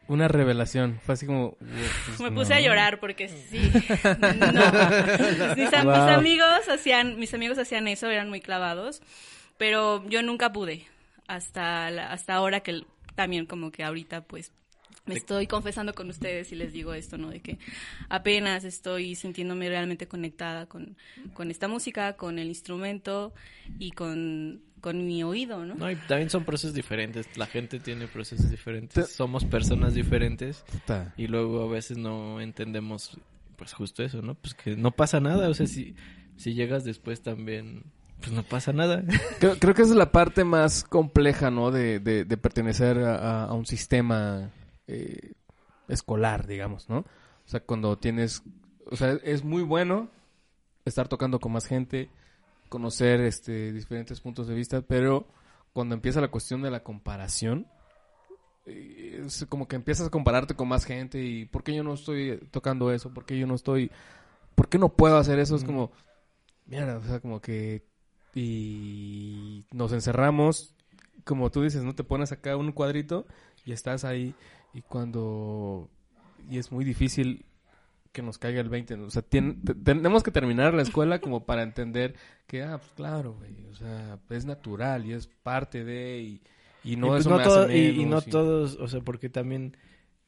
Una 0.09 0.29
revelación. 0.29 1.01
Fue 1.05 1.15
así 1.15 1.27
como. 1.27 1.57
pues, 1.59 2.21
Me 2.21 2.31
no. 2.31 2.37
puse 2.37 2.55
a 2.55 2.61
llorar 2.61 3.01
porque 3.01 3.29
sí. 3.29 3.59
No. 4.21 5.55
Mis, 5.57 5.65
mis 5.67 5.75
amigos 5.75 6.69
hacían, 6.71 7.19
mis 7.19 7.35
amigos 7.35 7.59
hacían 7.59 7.89
eso, 7.89 8.09
eran 8.09 8.29
muy 8.29 8.41
clavados, 8.41 9.03
pero 9.59 10.07
yo 10.09 10.23
nunca 10.23 10.53
pude. 10.53 10.87
Hasta 11.27 11.91
la- 11.91 12.13
hasta 12.13 12.35
ahora 12.35 12.61
que 12.61 12.83
también 13.17 13.47
como 13.47 13.73
que 13.73 13.83
ahorita 13.83 14.23
pues 14.25 14.53
me 15.07 15.15
estoy 15.15 15.47
confesando 15.47 15.95
con 15.95 16.09
ustedes 16.11 16.51
y 16.53 16.57
les 16.57 16.73
digo 16.73 16.93
esto, 16.95 17.17
¿no? 17.19 17.31
De 17.31 17.41
que 17.41 17.59
apenas 18.09 18.65
estoy 18.65 19.15
sintiéndome 19.15 19.69
realmente 19.69 20.07
conectada 20.09 20.67
con, 20.67 20.97
con 21.33 21.51
esta 21.51 21.69
música, 21.69 22.15
con 22.17 22.39
el 22.39 22.49
instrumento 22.49 23.33
y 23.79 23.93
con, 23.93 24.63
con 24.87 25.05
mi 25.05 25.25
oído, 25.25 25.65
¿no? 25.67 25.75
No, 25.75 25.91
y 25.91 25.97
también 25.97 26.31
son 26.31 26.45
procesos 26.45 26.73
diferentes. 26.73 27.27
La 27.37 27.47
gente 27.47 27.81
tiene 27.81 28.07
procesos 28.07 28.49
diferentes. 28.51 28.95
Te- 28.95 29.13
Somos 29.13 29.45
personas 29.45 29.95
diferentes. 29.95 30.65
Puta. 30.71 31.13
Y 31.17 31.27
luego 31.27 31.65
a 31.65 31.69
veces 31.69 31.99
no 31.99 32.41
entendemos, 32.41 33.19
pues 33.57 33.73
justo 33.73 34.05
eso, 34.05 34.23
¿no? 34.23 34.37
Pues 34.37 34.55
que 34.55 34.77
no 34.77 34.93
pasa 34.93 35.19
nada. 35.19 35.49
O 35.49 35.55
sea, 35.55 35.67
si, 35.67 35.97
si 36.37 36.55
llegas 36.55 36.85
después 36.85 37.21
también, 37.21 37.83
pues 38.21 38.31
no 38.31 38.45
pasa 38.45 38.73
nada. 38.73 39.03
Creo, 39.41 39.59
creo 39.59 39.75
que 39.75 39.83
esa 39.83 39.91
es 39.91 39.97
la 39.97 40.13
parte 40.13 40.45
más 40.45 40.85
compleja, 40.85 41.51
¿no? 41.51 41.73
De, 41.73 41.99
de, 41.99 42.25
de 42.25 42.37
pertenecer 42.37 42.99
a, 42.99 43.17
a- 43.17 43.45
a 43.47 43.53
un 43.55 43.67
sistema 43.67 44.53
eh, 44.87 45.33
escolar, 45.89 46.47
digamos, 46.47 46.89
¿no? 46.89 46.99
O 46.99 47.49
sea, 47.49 47.59
cuando 47.59 47.99
tienes... 47.99 48.45
O 48.89 48.95
sea, 48.95 49.19
es 49.25 49.43
muy 49.43 49.63
bueno 49.65 50.09
estar 50.85 51.09
tocando 51.09 51.41
con 51.41 51.51
más 51.51 51.67
gente, 51.67 52.09
conocer 52.69 53.21
este 53.21 53.73
diferentes 53.73 54.21
puntos 54.21 54.47
de 54.47 54.55
vista, 54.55 54.83
pero 54.83 55.27
cuando 55.73 55.95
empieza 55.95 56.21
la 56.21 56.31
cuestión 56.31 56.63
de 56.63 56.71
la 56.71 56.83
comparación, 56.83 57.67
eh, 58.67 59.23
es 59.25 59.47
como 59.49 59.69
que 59.69 59.77
empiezas 59.77 60.09
a 60.09 60.11
compararte 60.11 60.55
con 60.55 60.69
más 60.69 60.85
gente 60.85 61.23
y 61.23 61.47
¿por 61.47 61.63
qué 61.63 61.75
yo 61.75 61.85
no 61.85 61.95
estoy 61.95 62.39
tocando 62.51 62.93
eso? 62.93 63.13
¿Por 63.15 63.25
qué 63.25 63.39
yo 63.39 63.47
no 63.47 63.55
estoy... 63.55 63.91
¿Por 64.55 64.69
qué 64.69 64.79
no 64.79 64.89
puedo 64.89 65.17
hacer 65.19 65.39
eso? 65.39 65.57
Es 65.57 65.65
como... 65.65 65.93
Mierda, 66.67 66.99
o 66.99 67.05
sea, 67.05 67.21
como 67.21 67.41
que... 67.41 67.85
Y 68.35 69.65
nos 69.73 69.93
encerramos, 69.93 70.75
como 71.25 71.51
tú 71.51 71.63
dices, 71.63 71.85
¿no? 71.85 71.95
Te 71.95 72.05
pones 72.05 72.33
acá 72.33 72.57
un 72.57 72.73
cuadrito 72.73 73.27
y 73.65 73.73
estás 73.73 74.05
ahí 74.05 74.35
y 74.75 74.83
cuando... 74.83 75.89
Y 76.51 76.59
es 76.59 76.73
muy 76.73 76.85
difícil 76.85 77.45
que 78.17 78.23
nos 78.23 78.39
caiga 78.39 78.63
el 78.63 78.71
20. 78.71 78.97
¿no? 78.97 79.05
O 79.05 79.11
sea, 79.11 79.21
te- 79.21 79.43
tenemos 79.85 80.23
que 80.23 80.31
terminar 80.31 80.73
la 80.73 80.81
escuela 80.81 81.21
como 81.21 81.45
para 81.45 81.63
entender 81.63 82.15
que, 82.47 82.63
ah, 82.63 82.79
pues 82.79 82.91
claro, 82.93 83.35
güey, 83.35 83.67
o 83.71 83.75
sea, 83.75 84.19
es 84.31 84.47
natural 84.47 85.05
y 85.05 85.13
es 85.13 85.27
parte 85.27 85.85
de... 85.85 86.21
Y, 86.23 86.41
y 86.93 86.97
no 86.97 87.09
y, 87.09 87.11
pues 87.11 87.21
eso 87.21 87.31
no 87.31 87.37
me 87.37 87.45
todo- 87.45 87.65
hace 87.65 87.77
y- 87.79 88.01
y 88.01 88.05
no 88.07 88.19
y- 88.27 88.31
todos, 88.31 88.77
o 88.81 88.89
sea, 88.89 89.01
porque 89.03 89.29
también 89.29 89.77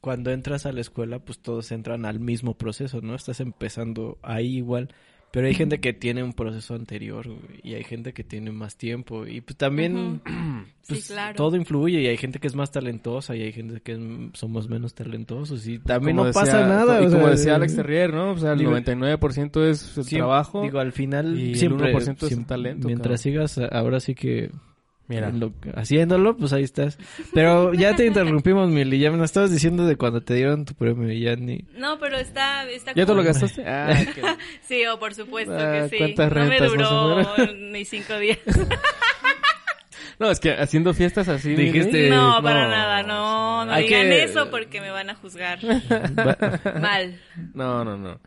cuando 0.01 0.31
entras 0.31 0.67
a 0.67 0.73
la 0.73 0.81
escuela, 0.83 1.19
pues 1.21 1.41
todos 1.41 1.73
entran 1.73 2.05
al 2.05 2.21
mismo 2.21 2.59
proceso, 2.59 3.01
¿no? 3.01 3.15
Estás 3.15 3.41
empezando 3.41 4.19
ahí 4.23 4.59
igual. 4.59 4.95
Pero 5.39 5.47
hay 5.47 5.55
gente 5.55 5.79
que 5.79 5.93
tiene 5.93 6.25
un 6.25 6.33
proceso 6.33 6.75
anterior 6.75 7.29
güey, 7.29 7.61
y 7.63 7.75
hay 7.75 7.85
gente 7.85 8.13
que 8.13 8.25
tiene 8.25 8.51
más 8.51 8.77
tiempo 8.77 9.25
y 9.25 9.41
pues 9.41 9.57
también 9.57 10.21
pues, 10.89 11.05
sí, 11.05 11.13
claro. 11.13 11.37
todo 11.37 11.55
influye 11.57 12.01
y 12.01 12.07
hay 12.09 12.17
gente 12.17 12.41
que 12.41 12.49
es 12.49 12.57
más 12.57 12.73
talentosa 12.73 13.37
y 13.37 13.43
hay 13.43 13.53
gente 13.53 13.81
que 13.81 13.93
es- 13.93 13.99
somos 14.33 14.69
menos 14.69 14.95
talentosos 14.95 15.65
y 15.69 15.79
también 15.79 16.17
Como 16.17 16.27
no 16.29 16.33
pasa 16.35 16.59
decía- 16.59 16.67
nada. 16.69 17.01
Y 17.03 17.07
o 17.07 17.11
como 17.11 17.23
sea, 17.23 17.31
decía 17.31 17.55
Alex 17.55 17.77
Terrier, 17.77 18.13
¿no? 18.13 18.33
O 18.33 18.37
sea, 18.39 18.53
el 18.55 18.59
digo, 18.59 18.73
99% 18.73 19.63
es 19.71 19.97
el 19.97 20.05
Siem- 20.05 20.17
trabajo. 20.19 20.63
Digo, 20.63 20.81
al 20.81 20.91
final 20.93 21.39
y 21.39 21.51
el 21.51 21.57
siempre 21.57 21.93
1% 21.95 22.17
es 22.17 22.23
el 22.23 22.29
siempre- 22.29 22.49
talento, 22.49 22.89
Mientras 22.89 23.21
sigas 23.21 23.59
ahora 23.59 24.01
sí 24.01 24.15
que 24.17 24.51
Mira, 25.09 25.31
lo- 25.31 25.55
haciéndolo, 25.75 26.37
pues 26.37 26.53
ahí 26.53 26.63
estás. 26.65 26.99
Pero 27.33 27.73
ya 27.73 27.97
te 27.97 28.05
interrumpimos, 28.05 28.69
Mili. 28.69 28.99
Ya 28.99 29.11
me 29.11 29.17
lo 29.17 29.25
estabas 29.25 29.51
diciendo 29.51 29.87
de 29.87 29.97
cuando 29.97 30.21
te 30.21 30.35
dieron 30.35 30.67
tu 30.67 30.75
premio 30.75 31.11
y 31.11 31.21
ya 31.23 31.35
ni... 31.35 31.65
No, 31.79 31.99
pero 31.99 32.19
está, 32.19 32.69
está 32.69 32.93
¿ya 32.93 33.07
te 33.07 33.15
lo 33.15 33.23
gastaste? 33.23 33.65
Ah, 33.67 33.97
Sí, 34.69 34.85
o 34.87 34.99
por 34.99 35.15
supuesto 35.15 35.55
Ah, 35.59 35.73
que 35.73 35.89
sí. 35.89 35.97
¿cuántas 35.97 36.31
no 36.33 36.45
me 36.45 36.51
rentas 36.59 36.73
duró 36.73 37.53
ni 37.55 37.85
cinco 37.87 38.19
días. 38.19 38.39
No, 40.19 40.31
es 40.31 40.41
que 40.41 40.51
haciendo 40.53 40.93
fiestas 40.95 41.29
así... 41.29 41.55
Dijiste- 41.55 42.11
no, 42.11 42.43
para 42.43 42.69
nada, 42.69 43.03
no, 43.05 43.65
no 43.65 43.73
Hay 43.73 43.85
digan 43.85 44.03
que- 44.09 44.25
eso 44.25 44.51
porque 44.51 44.81
me 44.81 44.91
van 44.91 45.11
a 45.11 45.15
juzgar 45.15 45.59
mal. 46.81 47.21
No, 47.55 47.85
no, 47.85 47.97
no. 47.97 48.21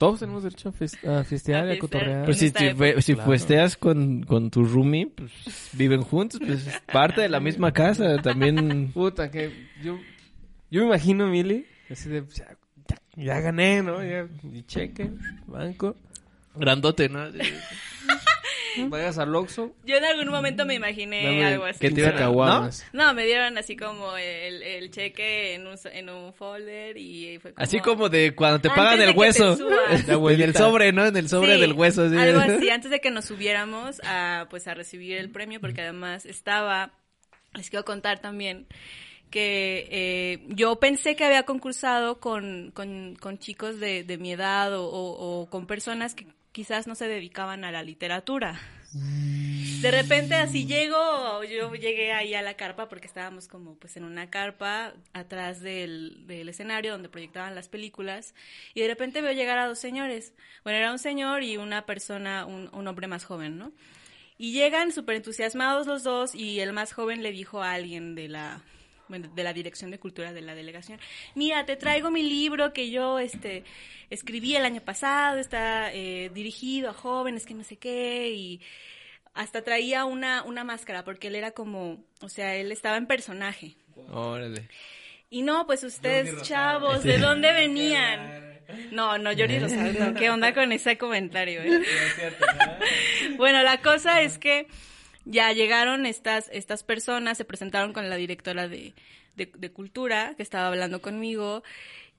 Todos 0.00 0.20
tenemos 0.20 0.42
derecho 0.42 0.70
a, 0.70 0.72
fes- 0.72 1.06
a 1.06 1.24
festear 1.24 1.68
y 1.68 1.72
A 1.72 1.78
cotorrear. 1.78 2.24
Pues 2.24 2.38
si, 2.38 2.50
te 2.50 2.74
Claro. 2.74 3.30
festeas 3.30 3.76
con, 3.76 4.22
con 4.22 4.50
tu 4.50 4.64
roomie, 4.64 5.08
pues 5.08 5.30
viven 5.74 6.00
juntos, 6.00 6.40
pues 6.42 6.66
es 6.66 6.80
parte 6.90 7.20
de 7.20 7.28
la 7.28 7.38
misma 7.38 7.70
casa. 7.72 8.16
También... 8.22 8.92
Puta, 8.94 9.30
que 9.30 9.52
yo... 9.82 10.00
Yo 10.70 10.80
me 10.80 10.86
imagino, 10.86 11.26
Mili, 11.26 11.66
así 11.90 12.08
de... 12.08 12.24
Ya, 12.34 12.46
ya- 12.88 13.02
ya 13.14 13.40
gané, 13.40 13.82
¿no? 13.82 14.02
Ya, 14.02 14.26
mi 14.42 14.62
cheque, 14.62 15.10
banco. 15.46 15.94
Grandote, 16.56 17.10
¿no? 17.10 17.20
Vayas 18.88 19.18
al 19.18 19.34
Oxxo. 19.34 19.74
Yo 19.84 19.96
en 19.96 20.04
algún 20.04 20.28
momento 20.28 20.64
me 20.66 20.74
imaginé 20.74 21.24
dame 21.24 21.44
algo 21.44 21.64
así. 21.64 21.78
que 21.80 21.90
te 21.90 22.00
iban 22.00 22.14
a- 22.14 22.18
caguamas. 22.18 22.86
No, 22.92 23.12
me 23.14 23.24
dieron 23.26 23.56
así 23.58 23.76
como 23.76 24.16
el, 24.16 24.62
el 24.62 24.90
cheque 24.90 25.54
en 25.54 25.66
un, 25.66 25.76
en 25.92 26.08
un 26.08 26.32
folder 26.34 26.96
y 26.96 27.38
fue 27.40 27.52
como... 27.52 27.62
Así 27.64 27.80
como 27.80 28.08
de 28.08 28.34
cuando 28.34 28.60
te 28.60 28.68
pagan 28.70 29.00
el 29.00 29.16
hueso. 29.16 29.56
En 30.30 30.40
el 30.40 30.54
sobre, 30.54 30.92
¿no? 30.92 31.06
En 31.06 31.16
el 31.16 31.28
sobre 31.28 31.54
Sí, 31.54 31.60
del 31.60 31.72
hueso. 31.72 32.04
así. 32.04 32.16
Algo 32.16 32.40
así, 32.40 32.70
antes 32.70 32.90
de 32.90 33.00
que 33.00 33.10
nos 33.10 33.24
subiéramos 33.24 34.00
a, 34.04 34.46
pues, 34.50 34.66
a 34.68 34.74
recibir 34.74 35.16
el 35.18 35.30
premio, 35.30 35.60
porque 35.60 35.82
además 35.82 36.26
estaba, 36.26 36.92
les 37.54 37.70
quiero 37.70 37.84
contar 37.84 38.20
también, 38.20 38.66
que 39.30 39.86
eh, 39.90 40.44
yo 40.48 40.80
pensé 40.80 41.14
que 41.16 41.24
había 41.24 41.44
concursado 41.44 42.18
con, 42.20 42.72
con, 42.74 43.16
con 43.20 43.38
chicos 43.38 43.78
de, 43.78 44.02
de 44.02 44.18
mi 44.18 44.32
edad 44.32 44.74
o, 44.76 44.84
o- 44.86 45.40
o 45.42 45.50
con 45.50 45.66
personas 45.66 46.14
que 46.14 46.26
quizás 46.60 46.86
no 46.86 46.94
se 46.94 47.08
dedicaban 47.08 47.64
a 47.64 47.72
la 47.72 47.82
literatura. 47.82 48.60
De 48.92 49.90
repente 49.90 50.34
así 50.34 50.66
llego, 50.66 51.42
yo 51.44 51.74
llegué 51.74 52.12
ahí 52.12 52.34
a 52.34 52.42
la 52.42 52.52
carpa 52.52 52.86
porque 52.86 53.06
estábamos 53.06 53.48
como 53.48 53.76
pues 53.76 53.96
en 53.96 54.04
una 54.04 54.28
carpa 54.28 54.92
atrás 55.14 55.62
del, 55.62 56.26
del 56.26 56.50
escenario 56.50 56.92
donde 56.92 57.08
proyectaban 57.08 57.54
las 57.54 57.70
películas 57.70 58.34
y 58.74 58.82
de 58.82 58.88
repente 58.88 59.22
veo 59.22 59.32
llegar 59.32 59.56
a 59.56 59.68
dos 59.68 59.78
señores. 59.78 60.34
Bueno, 60.62 60.78
era 60.78 60.92
un 60.92 60.98
señor 60.98 61.44
y 61.44 61.56
una 61.56 61.86
persona, 61.86 62.44
un, 62.44 62.68
un 62.74 62.86
hombre 62.86 63.06
más 63.06 63.24
joven, 63.24 63.56
¿no? 63.56 63.72
Y 64.36 64.52
llegan 64.52 64.92
súper 64.92 65.16
entusiasmados 65.16 65.86
los 65.86 66.02
dos 66.02 66.34
y 66.34 66.60
el 66.60 66.74
más 66.74 66.92
joven 66.92 67.22
le 67.22 67.32
dijo 67.32 67.62
a 67.62 67.72
alguien 67.72 68.14
de 68.14 68.28
la 68.28 68.60
bueno, 69.10 69.28
de 69.34 69.44
la 69.44 69.52
Dirección 69.52 69.90
de 69.90 69.98
Cultura 69.98 70.32
de 70.32 70.40
la 70.40 70.54
delegación, 70.54 70.98
mira, 71.34 71.66
te 71.66 71.76
traigo 71.76 72.10
mi 72.10 72.22
libro 72.22 72.72
que 72.72 72.90
yo 72.90 73.18
este 73.18 73.64
escribí 74.08 74.56
el 74.56 74.64
año 74.64 74.80
pasado, 74.80 75.38
está 75.38 75.92
eh, 75.92 76.30
dirigido 76.32 76.90
a 76.90 76.94
jóvenes 76.94 77.44
que 77.44 77.54
no 77.54 77.64
sé 77.64 77.76
qué 77.76 78.30
y 78.30 78.60
hasta 79.34 79.62
traía 79.62 80.04
una, 80.04 80.42
una 80.44 80.64
máscara 80.64 81.04
porque 81.04 81.28
él 81.28 81.34
era 81.34 81.50
como, 81.50 82.04
o 82.20 82.28
sea, 82.28 82.56
él 82.56 82.72
estaba 82.72 82.96
en 82.96 83.06
personaje. 83.06 83.76
Órale. 84.10 84.68
Y 85.28 85.42
no, 85.42 85.66
pues 85.66 85.84
ustedes, 85.84 86.42
chavos, 86.42 87.02
¿de 87.04 87.18
dónde 87.18 87.52
venían? 87.52 88.60
No, 88.92 89.18
no, 89.18 89.30
Jordi 89.30 89.58
Rosado, 89.58 89.92
no, 89.92 90.14
¿qué 90.14 90.30
onda 90.30 90.54
con 90.54 90.72
ese 90.72 90.96
comentario? 90.96 91.60
eh? 91.62 91.82
bueno, 93.36 93.62
la 93.62 93.80
cosa 93.80 94.22
es 94.22 94.38
que 94.38 94.68
ya 95.30 95.52
llegaron 95.52 96.06
estas, 96.06 96.48
estas 96.52 96.82
personas, 96.82 97.38
se 97.38 97.44
presentaron 97.44 97.92
con 97.92 98.10
la 98.10 98.16
directora 98.16 98.68
de, 98.68 98.92
de, 99.36 99.50
de 99.56 99.70
cultura 99.70 100.34
que 100.36 100.42
estaba 100.42 100.66
hablando 100.68 101.00
conmigo 101.00 101.62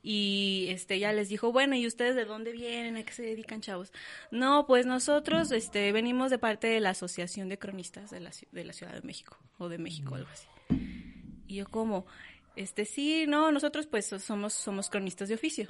y 0.03 0.65
este 0.69 0.97
ya 0.97 1.13
les 1.13 1.29
dijo, 1.29 1.51
bueno, 1.51 1.75
¿y 1.75 1.85
ustedes 1.85 2.15
de 2.15 2.25
dónde 2.25 2.51
vienen? 2.51 2.97
¿A 2.97 3.03
qué 3.03 3.13
se 3.13 3.21
dedican, 3.21 3.61
chavos? 3.61 3.91
No, 4.31 4.65
pues 4.65 4.85
nosotros 4.87 5.51
este 5.51 5.91
venimos 5.91 6.31
de 6.31 6.39
parte 6.39 6.67
de 6.67 6.79
la 6.79 6.89
Asociación 6.91 7.49
de 7.49 7.59
Cronistas 7.59 8.09
de 8.09 8.19
la, 8.19 8.31
de 8.51 8.63
la 8.63 8.73
Ciudad 8.73 8.93
de 8.93 9.01
México 9.03 9.37
o 9.59 9.69
de 9.69 9.77
México, 9.77 10.15
algo 10.15 10.29
así. 10.31 10.47
Y 11.47 11.55
yo 11.57 11.67
como, 11.67 12.07
este 12.55 12.85
sí, 12.85 13.25
no, 13.27 13.51
nosotros 13.51 13.85
pues 13.85 14.07
somos 14.07 14.53
somos 14.53 14.89
cronistas 14.89 15.29
de 15.29 15.35
oficio. 15.35 15.67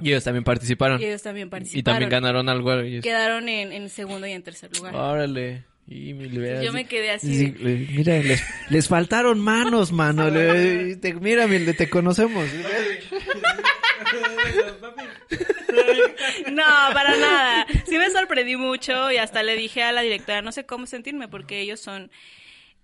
Y 0.00 0.08
ellos 0.08 0.24
también 0.24 0.42
participaron. 0.42 1.00
Y 1.00 1.04
ellos 1.04 1.22
también 1.22 1.46
Y 1.46 1.50
participaron. 1.50 1.84
también 1.84 2.10
ganaron 2.10 2.48
algo. 2.48 2.72
ellos. 2.80 3.04
Quedaron 3.04 3.48
en, 3.48 3.70
en 3.70 3.88
segundo 3.90 4.26
y 4.26 4.32
en 4.32 4.42
tercer 4.42 4.76
lugar. 4.76 4.96
Órale. 4.96 5.66
Y 5.86 6.14
mi 6.14 6.28
Yo 6.64 6.72
me 6.72 6.86
quedé 6.86 7.10
así. 7.10 7.34
Sí, 7.36 7.54
le- 7.58 7.86
mira, 7.92 8.16
les, 8.18 8.42
les 8.70 8.88
faltaron 8.88 9.38
manos, 9.38 9.92
mano. 9.92 10.30
Le- 10.30 10.96
te- 10.96 11.14
mira, 11.14 11.46
mi- 11.46 11.60
te 11.74 11.90
conocemos. 11.90 12.48
No, 16.52 16.62
para 16.92 17.16
nada. 17.16 17.66
Sí 17.86 17.98
me 17.98 18.08
sorprendí 18.10 18.56
mucho 18.56 19.10
y 19.10 19.16
hasta 19.16 19.42
le 19.42 19.56
dije 19.56 19.82
a 19.82 19.92
la 19.92 20.02
directora, 20.02 20.42
no 20.42 20.52
sé 20.52 20.64
cómo 20.64 20.86
sentirme 20.86 21.28
porque 21.28 21.60
ellos 21.60 21.80
son 21.80 22.10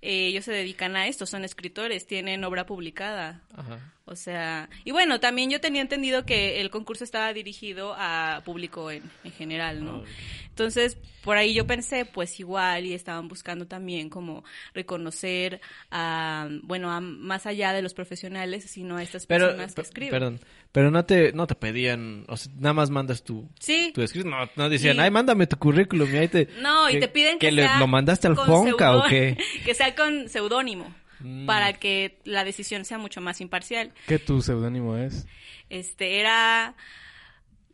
eh, 0.03 0.27
ellos 0.27 0.45
se 0.45 0.53
dedican 0.53 0.97
a 0.97 1.07
esto, 1.07 1.27
son 1.27 1.45
escritores, 1.45 2.07
tienen 2.07 2.45
obra 2.45 2.67
publicada. 2.67 3.43
Ajá. 3.55 3.79
O 4.07 4.17
sea, 4.17 4.69
y 4.85 4.91
bueno, 4.91 5.21
también 5.21 5.51
yo 5.51 5.61
tenía 5.61 5.83
entendido 5.83 6.27
que 6.27 6.61
el 6.61 6.71
concurso 6.71 7.05
estaba 7.05 7.33
dirigido 7.33 7.95
a 7.97 8.43
público 8.45 8.91
en, 8.91 9.05
en 9.23 9.31
general, 9.31 9.85
¿no? 9.85 10.03
Entonces, 10.49 10.99
por 11.23 11.37
ahí 11.37 11.55
yo 11.55 11.67
pensé, 11.67 12.05
pues 12.05 12.41
igual, 12.41 12.87
y 12.87 12.93
estaban 12.93 13.29
buscando 13.29 13.67
también 13.69 14.11
como 14.11 14.43
reconocer 14.75 15.61
a, 15.93 16.49
bueno, 16.65 16.91
a, 16.91 17.01
más 17.01 17.47
allá 17.47 17.73
de 17.73 17.83
los 17.83 17.95
profesionales, 17.95 18.65
sino 18.65 18.97
a 18.97 19.03
estas 19.03 19.27
Pero, 19.27 19.47
personas 19.47 19.75
que 19.75 19.81
escriben. 19.83 20.11
perdón, 20.11 20.41
pero 20.73 20.91
no 20.91 21.05
te, 21.05 21.33
no 21.33 21.47
te 21.47 21.55
pedían, 21.55 22.25
o 22.29 22.37
sea, 22.37 22.53
nada 22.57 22.73
más 22.75 22.91
mandas 22.91 23.23
tu, 23.25 23.49
Sí, 23.59 23.91
tu 23.95 24.03
escrito, 24.03 24.29
no, 24.29 24.49
no 24.57 24.69
decían, 24.69 24.97
Sí. 24.97 25.01
ay, 25.03 25.11
mándame 25.11 25.47
tu 25.47 25.57
currículum 25.59 26.09
y 26.15 26.19
ahí 26.19 26.29
te... 26.29 26.49
no, 26.61 26.89
y 26.89 26.95
que- 26.95 27.01
te 27.01 27.09
piden 27.09 27.39
que, 27.39 27.51
le- 27.53 27.63
sea 27.63 27.79
lo 27.79 27.87
mandaste 27.87 28.27
al 28.29 28.37
Fonca 28.37 28.97
o 28.97 29.05
qué? 29.09 29.37
Que 29.65 29.75
sea 29.75 29.95
con 29.95 30.29
seudónimo, 30.29 30.95
Mm. 31.23 31.45
para 31.45 31.75
que 31.75 32.19
la 32.25 32.45
decisión 32.45 32.85
sea 32.87 32.97
mucho 32.97 33.21
más 33.21 33.41
imparcial. 33.43 33.93
¿Qué 34.07 34.19
tu 34.19 34.41
seudónimo 34.41 34.97
es? 34.97 35.27
Este, 35.69 36.19
era 36.19 36.75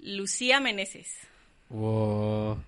Lucía 0.00 0.58
Meneses. 0.60 1.16
Wow. 1.68 2.58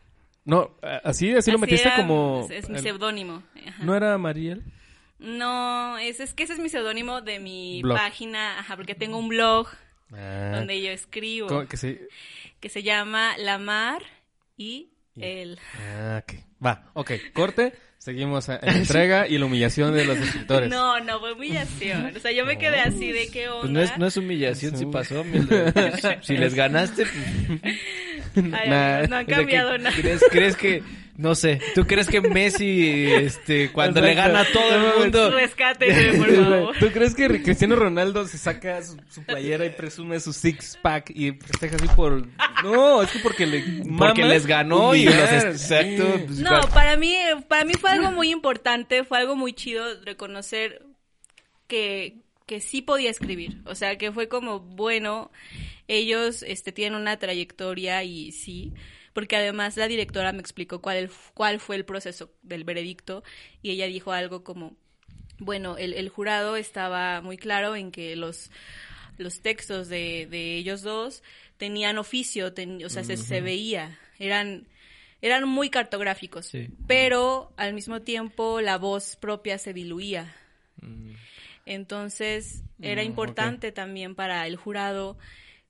No, 0.45 0.71
así, 1.05 1.33
así, 1.35 1.51
lo 1.51 1.59
metiste 1.59 1.89
era, 1.89 1.97
como... 1.97 2.47
Es, 2.51 2.65
es 2.65 2.71
mi 2.71 2.79
seudónimo. 2.79 3.43
ajá. 3.67 3.83
¿No 3.85 3.95
era 3.95 4.17
Mariel? 4.19 4.63
No, 5.19 5.99
es, 5.99 6.21
es 6.21 6.33
que 6.33 6.45
ese 6.45 6.53
es 6.55 6.59
mi 6.59 6.69
seudónimo 6.69 7.21
de 7.21 7.39
mi 7.41 7.83
Blog. 7.83 7.99
página, 7.99 8.61
ajá, 8.61 8.77
porque 8.77 8.95
tengo 8.95 9.19
un 9.19 9.29
blog 9.29 9.67
Ah, 10.13 10.53
donde 10.57 10.81
yo 10.81 10.91
escribo, 10.91 11.49
¿cómo 11.49 11.67
que 11.67 11.77
sí? 11.77 11.99
que 12.61 12.69
se 12.69 12.83
llama 12.83 13.37
La 13.39 13.59
Mar 13.59 14.03
y 14.57 14.89
el... 15.21 15.59
Ah, 15.81 16.23
ok. 16.23 16.35
Va, 16.65 16.91
ok. 16.95 17.13
Corte. 17.33 17.73
Seguimos 17.99 18.49
a- 18.49 18.57
en 18.63 18.67
la 18.67 18.73
entrega 18.79 19.27
y 19.29 19.37
la 19.39 19.47
humillación 19.47 19.93
de 19.93 20.05
los 20.05 20.17
escritores. 20.19 20.71
No, 20.71 20.99
no, 21.01 21.19
fue 21.21 21.33
humillación. 21.33 22.17
O 22.17 22.21
sea, 22.21 22.31
yo 22.33 22.47
me 22.47 22.57
quedé 22.57 22.81
así 22.81 23.11
de 23.13 23.29
qué 23.29 23.49
onda. 23.49 23.61
Pues 23.63 23.73
no 23.73 23.81
es, 23.83 23.99
no 23.99 24.07
es 24.07 24.17
humillación 24.17 24.77
si 24.77 24.87
pasó, 24.87 25.25
si 26.23 26.37
les 26.37 26.55
ganaste, 26.55 27.05
pues, 27.05 27.75
Ay, 28.55 28.69
Nah. 28.71 28.99
amigos, 28.99 29.09
no 29.11 29.17
han 29.17 29.25
o 29.25 29.27
sea, 29.27 29.37
cambiado 29.37 29.79
nada. 29.79 29.97
¿crees, 29.97 30.23
crees 30.31 30.57
que, 30.57 30.83
no 31.19 31.35
sé, 31.35 31.61
tú 31.75 31.85
crees 31.85 32.07
que 32.07 32.21
Messi, 32.21 33.11
este, 33.13 33.73
cuando 33.73 34.01
le 34.01 34.15
gana 34.15 34.43
a 34.43 34.45
todo 34.45 34.73
el 34.73 35.01
mundo, 35.01 35.31
Rescáteme, 35.33 36.17
por 36.17 36.33
favor. 36.33 36.77
¿Tú 36.81 36.93
crees 36.93 37.13
que 37.17 37.43
Cristiano 37.43 37.75
Ronaldo 37.75 38.25
se 38.29 38.39
saca 38.39 38.81
su, 38.85 38.97
su 39.11 39.25
playera 39.25 39.67
y 39.67 39.71
presume 39.71 40.21
su 40.21 40.33
six 40.33 40.79
pack 40.81 41.11
y 41.11 41.33
festeja 41.33 41.75
así 41.75 41.89
por... 41.97 42.25
No, 42.63 43.03
es 43.03 43.11
que 43.11 43.19
porque 43.19 43.47
le 43.47 43.65
porque 43.99 44.25
les 44.25 44.47
ganó 44.47 44.95
y 44.95 45.07
los 45.07 45.15
exacto, 45.17 46.05
pues, 46.25 46.39
No, 46.39 46.61
para 46.73 46.97
mí, 46.97 47.17
para 47.49 47.65
mí 47.65 47.75
fue 47.75 47.91
algo 47.91 48.13
muy 48.13 48.31
importante, 48.31 49.03
fue 49.03 49.19
algo 49.19 49.35
muy 49.35 49.53
chido 49.55 50.01
reconocer 50.05 50.83
que, 51.67 52.19
que 52.47 52.61
sí 52.61 52.81
podía 52.81 53.11
escribir. 53.11 53.61
O 53.65 53.75
sea, 53.75 53.99
que 53.99 54.13
fue 54.13 54.29
como, 54.29 54.61
bueno, 54.61 55.33
ellos 55.89 56.45
este, 56.45 56.71
tienen 56.71 57.01
una 57.01 57.17
trayectoria 57.17 58.05
y 58.05 58.31
sí, 58.31 58.73
porque 59.19 59.35
además 59.35 59.77
la 59.77 59.89
directora 59.89 60.31
me 60.33 60.39
explicó 60.39 60.81
cuál, 60.81 60.97
el- 60.99 61.11
cuál 61.35 61.59
fue 61.59 61.75
el 61.75 61.85
proceso 61.85 62.31
del 62.43 62.63
veredicto 62.63 63.25
y 63.63 63.71
ella 63.73 63.87
dijo 63.87 64.13
algo 64.13 64.45
como, 64.45 64.77
bueno, 65.41 65.77
el, 65.77 65.93
el 65.95 66.09
jurado 66.09 66.55
estaba 66.55 67.21
muy 67.21 67.37
claro 67.37 67.75
en 67.75 67.91
que 67.91 68.15
los, 68.15 68.53
los 69.17 69.41
textos 69.41 69.89
de, 69.89 70.29
de 70.31 70.55
ellos 70.57 70.83
dos 70.83 71.25
tenían 71.57 71.99
oficio, 71.99 72.53
ten- 72.53 72.85
o 72.85 72.89
sea, 72.89 73.03
se, 73.03 73.17
se 73.17 73.41
veía, 73.41 73.99
eran, 74.21 74.69
eran 75.21 75.49
muy 75.49 75.69
cartográficos, 75.69 76.47
Sí. 76.47 76.69
pero 76.87 77.53
al 77.57 77.75
mismo 77.75 78.03
tiempo 78.03 78.61
la 78.61 78.79
voz 78.79 79.17
propia 79.17 79.59
se 79.59 79.73
diluía. 79.73 80.33
Mm. 80.81 81.15
Entonces 81.67 82.63
era 82.81 83.03
Mm, 83.03 83.07
importante 83.07 83.73
también 83.73 84.15
para 84.15 84.47
el 84.47 84.55
jurado 84.55 85.19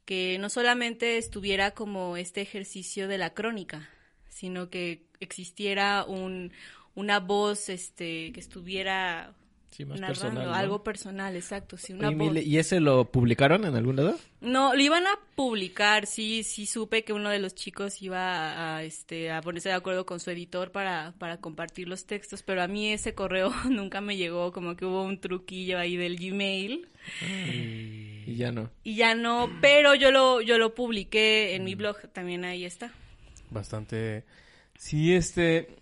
que 0.08 0.38
no 0.38 0.48
solamente 0.48 1.18
estuviera 1.18 1.72
como 1.72 2.16
este 2.16 2.40
ejercicio 2.40 3.08
de 3.08 3.18
la 3.18 3.34
crónica, 3.34 3.90
sino 4.30 4.70
que 4.70 5.04
existiera 5.20 6.06
un, 6.06 6.50
una 6.94 7.20
voz 7.20 7.68
este, 7.68 8.32
que 8.32 8.40
estuviera 8.40 9.34
sí, 9.70 9.84
más 9.84 10.00
narrando 10.00 10.30
personal, 10.30 10.48
¿no? 10.48 10.54
algo 10.54 10.82
personal, 10.84 11.36
exacto, 11.36 11.76
sí, 11.76 11.92
una 11.92 12.08
Oye, 12.08 12.16
voz. 12.16 12.32
Mile, 12.32 12.42
¿Y 12.42 12.58
ese 12.58 12.80
lo 12.80 13.10
publicaron 13.10 13.64
en 13.64 13.74
algún 13.76 13.96
lado? 13.96 14.18
No, 14.40 14.74
lo 14.74 14.80
iban 14.80 15.06
a 15.06 15.18
publicar, 15.34 16.06
sí, 16.06 16.42
sí 16.44 16.66
supe 16.66 17.04
que 17.04 17.12
uno 17.12 17.28
de 17.30 17.38
los 17.38 17.54
chicos 17.54 18.00
iba 18.02 18.18
a, 18.20 18.76
a, 18.78 18.82
este, 18.84 19.30
a 19.32 19.40
ponerse 19.40 19.68
de 19.70 19.74
acuerdo 19.74 20.06
con 20.06 20.20
su 20.20 20.30
editor 20.30 20.70
para, 20.72 21.12
para 21.18 21.38
compartir 21.38 21.88
los 21.88 22.06
textos, 22.06 22.42
pero 22.42 22.62
a 22.62 22.68
mí 22.68 22.92
ese 22.92 23.14
correo 23.14 23.52
nunca 23.70 24.00
me 24.00 24.16
llegó, 24.16 24.52
como 24.52 24.76
que 24.76 24.84
hubo 24.84 25.02
un 25.02 25.20
truquillo 25.20 25.78
ahí 25.78 25.96
del 25.96 26.16
Gmail 26.16 26.88
Y 28.26 28.36
ya 28.36 28.52
no. 28.52 28.70
y 28.84 28.94
ya 28.96 29.14
no, 29.14 29.50
pero 29.60 29.94
yo 29.94 30.10
lo, 30.10 30.40
yo 30.40 30.58
lo 30.58 30.74
publiqué 30.74 31.54
en 31.54 31.64
mi 31.64 31.74
Mm. 31.74 31.78
blog, 31.78 31.96
también 32.12 32.44
ahí 32.44 32.64
está. 32.64 32.92
Bastante... 33.50 34.24
Sí, 34.76 35.14
este... 35.14 35.76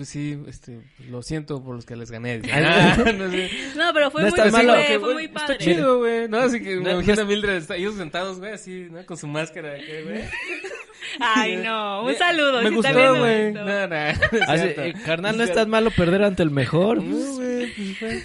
Pues 0.00 0.08
sí, 0.08 0.38
este... 0.48 0.80
Lo 1.10 1.20
siento 1.20 1.62
por 1.62 1.74
los 1.74 1.84
que 1.84 1.94
les 1.94 2.10
gané. 2.10 2.40
Ah, 2.54 2.96
no 3.18 3.30
sé. 3.30 3.50
No, 3.76 3.92
pero 3.92 4.10
fue 4.10 4.22
No 4.22 4.30
muy, 4.30 4.38
está 4.38 4.50
malo. 4.50 4.72
fue, 4.72 4.86
Que, 4.86 4.98
fue 4.98 4.98
güey, 4.98 5.14
muy 5.14 5.24
Está 5.26 5.40
padre. 5.40 5.58
chido, 5.58 5.98
güey. 5.98 6.26
No, 6.26 6.38
así 6.38 6.58
que 6.62 6.76
me 6.76 6.82
No, 6.84 6.90
imagino 6.92 7.16
no 7.16 7.20
a 7.20 7.24
Mildred, 7.26 7.56
está- 7.56 7.76
ellos 7.76 7.96
sentados, 7.96 8.38
güey, 8.38 8.52
así, 8.52 8.88
¿no? 8.90 9.04
Con 9.04 9.18
su 9.18 9.26
máscara. 9.26 9.74
Ay, 11.20 11.56
no, 11.58 12.04
un 12.04 12.14
saludo. 12.14 12.62
Me 12.62 12.70
si 12.70 12.74
gustó, 12.76 12.88
está 12.88 13.10
güey. 13.10 13.52
No, 13.52 13.64
no, 13.66 13.88
no 13.88 13.94
eh, 13.96 14.94
carnal, 15.04 15.36
no 15.36 15.44
es 15.44 15.52
tan 15.52 15.68
malo 15.68 15.90
perder 15.90 16.24
ante 16.24 16.42
el 16.44 16.50
mejor. 16.50 17.02
No, 17.02 17.34
güey. 17.34 17.49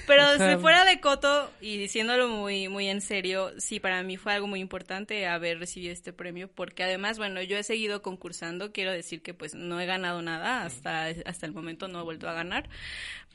Pero 0.07 0.31
O 0.31 0.37
sea, 0.37 0.55
si 0.55 0.61
fuera 0.61 0.85
de 0.85 0.99
coto 0.99 1.51
y 1.61 1.77
diciéndolo 1.77 2.27
muy 2.27 2.67
muy 2.67 2.87
en 2.87 3.01
serio, 3.01 3.51
sí, 3.57 3.79
para 3.79 4.03
mí 4.03 4.17
fue 4.17 4.33
algo 4.33 4.47
muy 4.47 4.59
importante 4.59 5.27
haber 5.27 5.59
recibido 5.59 5.93
este 5.93 6.13
premio 6.13 6.47
porque 6.47 6.83
además, 6.83 7.17
bueno, 7.17 7.41
yo 7.41 7.57
he 7.57 7.63
seguido 7.63 8.01
concursando, 8.01 8.71
quiero 8.71 8.91
decir 8.91 9.21
que 9.21 9.33
pues 9.33 9.55
no 9.55 9.79
he 9.79 9.85
ganado 9.85 10.21
nada, 10.21 10.63
hasta, 10.63 11.07
hasta 11.25 11.45
el 11.45 11.53
momento 11.53 11.87
no 11.87 11.99
he 12.01 12.03
vuelto 12.03 12.29
a 12.29 12.33
ganar, 12.33 12.69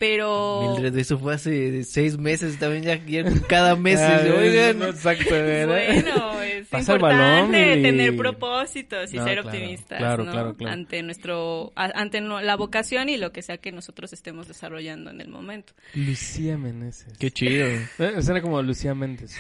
pero... 0.01 0.63
Mildred, 0.63 0.97
eso 0.99 1.19
fue 1.19 1.35
hace 1.35 1.85
seis 1.85 2.17
meses, 2.17 2.59
también 2.59 2.83
ya, 2.83 2.97
ya 3.05 3.23
cada 3.47 3.77
mes. 3.77 4.01
Ah, 4.01 4.23
Oigan, 4.37 4.79
no, 4.79 4.87
exacto, 4.89 5.31
¿verdad? 5.31 5.67
Bueno, 6.03 6.41
es 6.43 6.67
Pasa 6.71 6.95
el 6.95 6.99
balón, 7.01 7.21
importante 7.47 7.67
Mili. 7.77 7.83
tener 7.83 8.17
propósitos 8.17 9.13
y 9.13 9.19
No, 9.19 9.25
ser 9.25 9.35
claro, 9.43 9.49
optimistas, 9.49 9.99
claro, 9.99 10.25
¿no? 10.25 10.33
claro, 10.33 10.55
claro. 10.57 10.73
Ante 10.73 11.03
nuestro, 11.03 11.73
ante 11.77 12.21
la 12.23 12.57
vocación 12.57 13.11
y 13.11 13.19
lo 13.19 13.31
que 13.31 13.43
sea 13.43 13.59
que 13.59 13.73
nosotros 13.73 14.13
estemos 14.15 14.49
desarrollando 14.49 15.11
en 15.11 15.21
el 15.21 15.29
momento. 15.29 15.75
Lucía 15.95 16.57
Meneses. 16.57 17.13
qué 17.19 17.31
chido. 17.31 17.67
Eh, 17.67 18.23
Suena 18.23 18.41
como 18.41 18.63
Lucía 18.63 18.95
Méndez. 18.95 19.37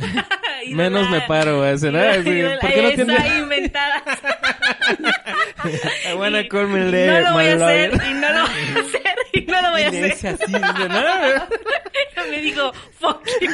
Menos 0.74 1.04
la- 1.04 1.10
me 1.10 1.20
paro, 1.22 1.62
Así, 1.62 1.86
y 1.86 1.90
la- 1.90 2.58
¿Por 2.60 2.70
qué 2.70 2.82
no 2.82 2.88
esa 2.88 3.04
tiene...? 3.04 3.38
inventada. 3.38 4.02
I 6.10 6.14
wanna 6.14 6.40
Y 6.40 6.48
call 6.48 6.68
me 6.68 6.80
no 6.80 6.86
lo 7.20 7.32
voy 7.32 7.46
a 7.48 7.56
my 7.56 7.62
hacer 7.64 7.92
y 8.08 8.14
no 8.14 8.32
lo 8.32 8.42
voy 8.42 8.62
a 8.62 8.80
hacer 8.80 9.16
y 9.32 9.40
no 9.42 9.62
lo 9.62 9.70
voy 9.70 9.82
a 9.82 9.88
hacer. 9.88 10.12
así, 10.12 10.52
no, 10.52 10.60
me 12.30 12.38
dijo, 12.42 12.72
fuck 12.98 13.26
you. 13.40 13.50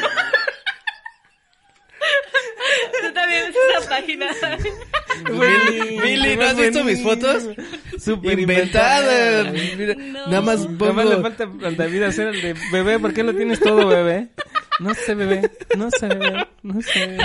Tú 3.02 3.12
también 3.14 3.44
ves 3.46 3.56
esa 3.78 3.88
página. 3.88 4.26
Mili, 5.30 5.98
Mili, 5.98 6.36
¿no 6.36 6.44
has 6.44 6.56
visto 6.56 6.84
mis 6.84 7.02
fotos? 7.02 7.48
Súper 7.98 8.38
Inventada. 8.38 9.40
inventada. 9.48 9.76
Mira, 9.76 9.94
No. 9.96 10.26
Nada 10.28 10.40
más 10.42 10.68
Nada 10.68 10.92
más 10.92 11.04
le 11.06 11.10
pongo... 11.16 11.22
falta 11.22 11.44
al 11.66 11.76
David 11.76 12.02
hacer 12.02 12.28
el 12.28 12.42
de 12.42 12.54
bebé, 12.72 12.98
¿por 12.98 13.14
qué 13.14 13.22
lo 13.22 13.34
tienes 13.34 13.60
todo, 13.60 13.86
bebé? 13.88 14.28
No 14.78 14.92
sé, 14.94 15.14
bebé, 15.14 15.50
no 15.76 15.90
sé, 15.90 16.06
bebé, 16.08 16.46
no 16.62 16.80
sé, 16.82 17.06
bebé. 17.06 17.24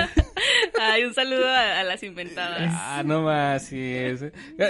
Ay, 0.79 1.03
un 1.03 1.13
saludo 1.13 1.47
a, 1.49 1.79
a 1.81 1.83
las 1.83 2.01
inventadas. 2.03 2.61
Ah, 2.73 3.03
no 3.05 3.23
más, 3.23 3.65
sí 3.65 3.93
es. 3.95 4.23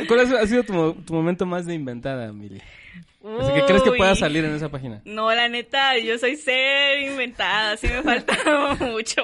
¿Cuál 0.08 0.20
ha 0.36 0.48
sido 0.48 0.64
tu, 0.64 0.94
tu 1.04 1.14
momento 1.14 1.46
más 1.46 1.66
de 1.66 1.76
inventada, 1.76 2.34
Mili? 2.34 2.62
Que 3.22 3.64
crees 3.68 3.84
que 3.84 3.92
pueda 3.92 4.16
salir 4.16 4.44
en 4.46 4.56
esa 4.56 4.70
página. 4.70 5.02
No, 5.06 5.32
la 5.32 5.48
neta, 5.48 5.96
yo 6.00 6.18
soy 6.18 6.36
ser 6.38 7.00
inventada, 7.02 7.78
sí 7.78 7.88
me 7.88 8.02
falta 8.02 8.36
mucho. 8.80 9.24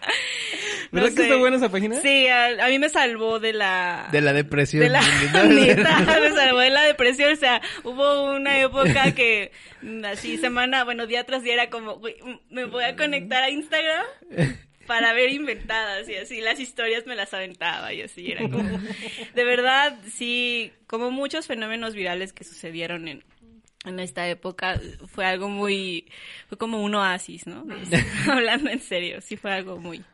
¿Verdad 0.92 1.10
No 1.10 1.14
que 1.14 1.22
está 1.22 1.36
buena 1.36 1.56
esa 1.56 1.68
página? 1.68 2.00
Sí, 2.00 2.26
a, 2.26 2.64
a 2.64 2.68
mí 2.68 2.78
me 2.78 2.88
salvó 2.88 3.38
de 3.38 3.52
la... 3.52 4.08
De 4.10 4.20
la 4.20 4.32
depresión. 4.32 4.82
de 4.82 4.88
la 4.88 5.00
neta, 5.48 6.20
me 6.20 6.30
salvó 6.32 6.58
de 6.58 6.70
la 6.70 6.82
depresión, 6.82 7.32
o 7.32 7.36
sea, 7.36 7.60
hubo 7.84 8.34
una 8.34 8.58
época 8.60 9.12
que 9.12 9.52
así 10.04 10.38
semana, 10.38 10.84
bueno, 10.84 11.06
día 11.06 11.24
tras 11.24 11.42
día 11.42 11.54
era 11.54 11.70
como, 11.70 12.00
me 12.50 12.64
voy 12.64 12.84
a 12.84 12.96
conectar 12.96 13.42
a 13.42 13.50
Instagram 13.50 14.04
para 14.86 15.12
ver 15.12 15.30
inventadas 15.30 16.08
y 16.08 16.16
así, 16.16 16.40
las 16.40 16.58
historias 16.58 17.06
me 17.06 17.14
las 17.14 17.32
aventaba 17.32 17.92
y 17.92 18.02
así, 18.02 18.32
era 18.32 18.42
como, 18.42 18.80
de 19.34 19.44
verdad, 19.44 19.96
sí, 20.12 20.72
como 20.88 21.12
muchos 21.12 21.46
fenómenos 21.46 21.94
virales 21.94 22.32
que 22.32 22.42
sucedieron 22.42 23.06
en, 23.06 23.24
en 23.84 23.98
esta 24.00 24.28
época, 24.28 24.78
fue 25.06 25.24
algo 25.24 25.48
muy, 25.48 26.06
fue 26.48 26.58
como 26.58 26.82
un 26.82 26.94
oasis, 26.94 27.46
¿no? 27.46 27.64
Hablando 28.30 28.70
en 28.70 28.80
serio, 28.80 29.20
sí 29.20 29.36
fue 29.36 29.52
algo 29.52 29.78
muy... 29.78 30.04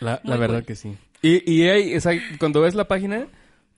La, 0.00 0.20
Muy 0.24 0.32
la 0.32 0.36
verdad 0.36 0.56
cool. 0.58 0.66
que 0.66 0.74
sí. 0.74 0.96
Y, 1.22 1.48
y 1.52 1.68
hay, 1.68 1.94
o 1.94 2.00
sea, 2.00 2.12
cuando 2.40 2.60
ves 2.60 2.74
la 2.74 2.88
página, 2.88 3.28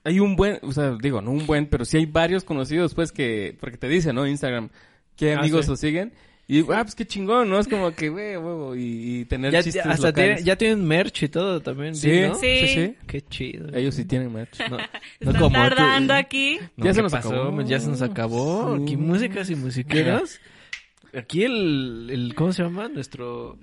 hay 0.04 0.20
un 0.20 0.36
buen, 0.36 0.58
o 0.62 0.72
sea, 0.72 0.96
digo, 1.00 1.20
no 1.20 1.32
un 1.32 1.46
buen, 1.46 1.66
pero 1.66 1.84
sí 1.84 1.98
hay 1.98 2.06
varios 2.06 2.44
conocidos, 2.44 2.94
pues, 2.94 3.12
que, 3.12 3.54
porque 3.60 3.76
te 3.76 3.88
dice, 3.88 4.14
¿no? 4.14 4.26
Instagram, 4.26 4.70
qué 5.16 5.34
Ah, 5.34 5.38
amigos 5.40 5.66
sí. 5.66 5.70
lo 5.72 5.76
siguen. 5.76 6.14
Y, 6.46 6.60
ah, 6.60 6.82
pues 6.82 6.94
qué 6.94 7.06
chingón, 7.06 7.48
¿no? 7.48 7.58
Es 7.58 7.66
como 7.68 7.90
que, 7.92 8.10
güey, 8.10 8.36
huevo, 8.36 8.76
y, 8.76 9.20
y 9.20 9.24
tener 9.24 9.50
Ya, 9.50 9.62
chistes 9.62 9.86
hasta 9.86 10.08
locales. 10.08 10.14
tienen, 10.14 10.44
ya 10.44 10.56
tienen 10.56 10.84
merch 10.84 11.22
y 11.22 11.28
todo 11.30 11.60
también. 11.60 11.94
Sí, 11.94 12.20
¿no? 12.20 12.34
sí, 12.34 12.58
sí, 12.60 12.68
sí. 12.68 12.94
Qué 13.06 13.22
chido. 13.22 13.74
Ellos 13.74 13.94
sí 13.94 14.04
tienen 14.04 14.30
merch. 14.30 14.58
No, 14.68 14.76
no 14.76 14.82
Están 15.20 15.34
como 15.36 15.48
tú. 15.48 15.52
tardando 15.54 16.12
aquí. 16.12 16.58
No, 16.76 16.84
Ya 16.84 16.90
¿qué 16.90 16.94
se 16.94 17.02
nos 17.02 17.12
pasó? 17.12 17.28
acabó. 17.30 17.62
Ya 17.62 17.80
se 17.80 17.88
nos 17.88 18.02
acabó. 18.02 18.76
Sí. 18.76 18.82
Aquí 18.82 18.96
músicas 18.98 19.48
y 19.48 19.56
musiqueros. 19.56 20.38
Aquí 21.16 21.44
el, 21.44 22.08
el, 22.10 22.34
¿cómo 22.34 22.52
se 22.52 22.62
llama? 22.62 22.88
Nuestro 22.88 23.56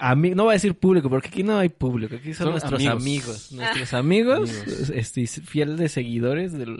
ami- 0.00 0.34
no 0.34 0.44
voy 0.44 0.52
a 0.52 0.54
decir 0.54 0.74
público, 0.76 1.10
porque 1.10 1.28
aquí 1.28 1.42
no 1.42 1.58
hay 1.58 1.68
público, 1.68 2.14
aquí 2.16 2.32
son, 2.32 2.44
Son 2.46 2.50
nuestros 2.52 2.80
amigos. 2.86 3.02
amigos. 3.02 3.52
Nuestros 3.52 3.94
amigos, 3.94 4.50
Amigos. 4.62 4.90
este, 4.94 5.26
fieles 5.26 5.92
seguidores 5.92 6.52
del, 6.52 6.78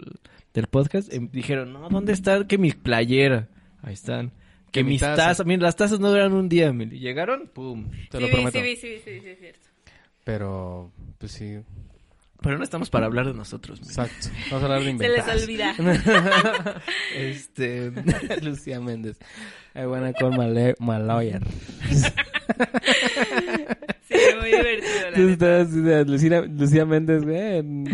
del 0.55 0.67
podcast, 0.67 1.13
em, 1.13 1.29
dijeron, 1.31 1.71
no, 1.73 1.87
¿dónde 1.89 2.13
está 2.13 2.47
que 2.47 2.57
mi 2.57 2.71
playera? 2.71 3.47
Ahí 3.83 3.93
están. 3.93 4.31
Que 4.71 4.79
Que 4.79 4.83
mi 4.83 4.91
mis 4.91 5.01
taza. 5.01 5.15
tazas, 5.15 5.45
miren, 5.45 5.61
las 5.63 5.75
tazas 5.75 5.99
no 5.99 6.09
duran 6.09 6.33
un 6.33 6.47
día, 6.49 6.71
Mili. 6.71 6.99
Llegaron, 6.99 7.47
pum. 7.53 7.89
Te 8.09 8.17
sí, 8.17 8.23
lo 8.23 8.27
vi, 8.27 8.31
prometo. 8.33 8.57
sí, 8.59 8.63
vi, 8.63 8.75
sí, 8.75 8.95
sí, 9.03 9.19
sí, 9.21 9.29
es 9.29 9.39
cierto. 9.39 9.67
Pero, 10.23 10.91
pues 11.17 11.31
sí, 11.31 11.59
Pero 12.41 12.57
no 12.57 12.63
estamos 12.63 12.89
para 12.89 13.07
hablar 13.07 13.25
de 13.27 13.33
nosotros. 13.33 13.79
Mili. 13.81 13.89
exacto. 13.89 14.29
Vamos 14.51 14.63
a 14.63 14.65
hablar 14.65 14.79
de 14.79 14.85
Se 14.85 14.91
inventar. 14.91 15.35
les 15.35 15.43
olvida. 15.43 15.75
Este, 17.15 17.91
Lucía 18.43 18.79
Méndez. 18.79 19.17
I 19.75 19.85
wanna 19.85 20.13
call 20.13 20.31
my, 20.31 20.47
lawyer. 20.99 21.41
Sí, 24.07 24.15
muy 24.39 24.51
divertido, 24.51 25.11
la 25.11 25.15
Tú 25.15 25.29
estás, 25.29 25.71
Lucía, 26.07 26.41
Lucía 26.41 26.85
Méndez, 26.85 27.23
güey. 27.23 27.57
en- 27.57 27.85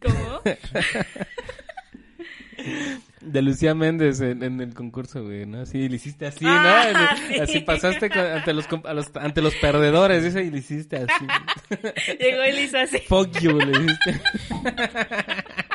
¿Cómo? 0.00 0.40
De 3.32 3.42
Lucía 3.42 3.74
Méndez 3.74 4.20
en, 4.20 4.42
en 4.42 4.60
el 4.60 4.74
concurso, 4.74 5.24
güey, 5.24 5.46
¿no? 5.46 5.64
Sí, 5.66 5.88
le 5.88 5.96
hiciste 5.96 6.26
así, 6.26 6.44
¿no? 6.44 6.50
Ah, 6.52 7.16
sí. 7.28 7.38
Así 7.40 7.60
pasaste 7.60 8.08
con- 8.10 8.18
ante, 8.20 8.52
los, 8.52 8.66
a 8.84 8.94
los- 8.94 9.16
ante 9.16 9.40
los 9.42 9.54
perdedores, 9.56 10.24
dice, 10.24 10.44
y 10.44 10.50
le 10.50 10.58
hiciste 10.58 10.96
así. 10.96 11.26
Llegó 12.20 12.44
y 12.44 12.52
le 12.52 12.62
hizo 12.64 12.78
así. 12.78 12.98
Fuck 13.06 13.38
you, 13.40 13.58
le 13.58 13.72
hiciste. 13.78 14.20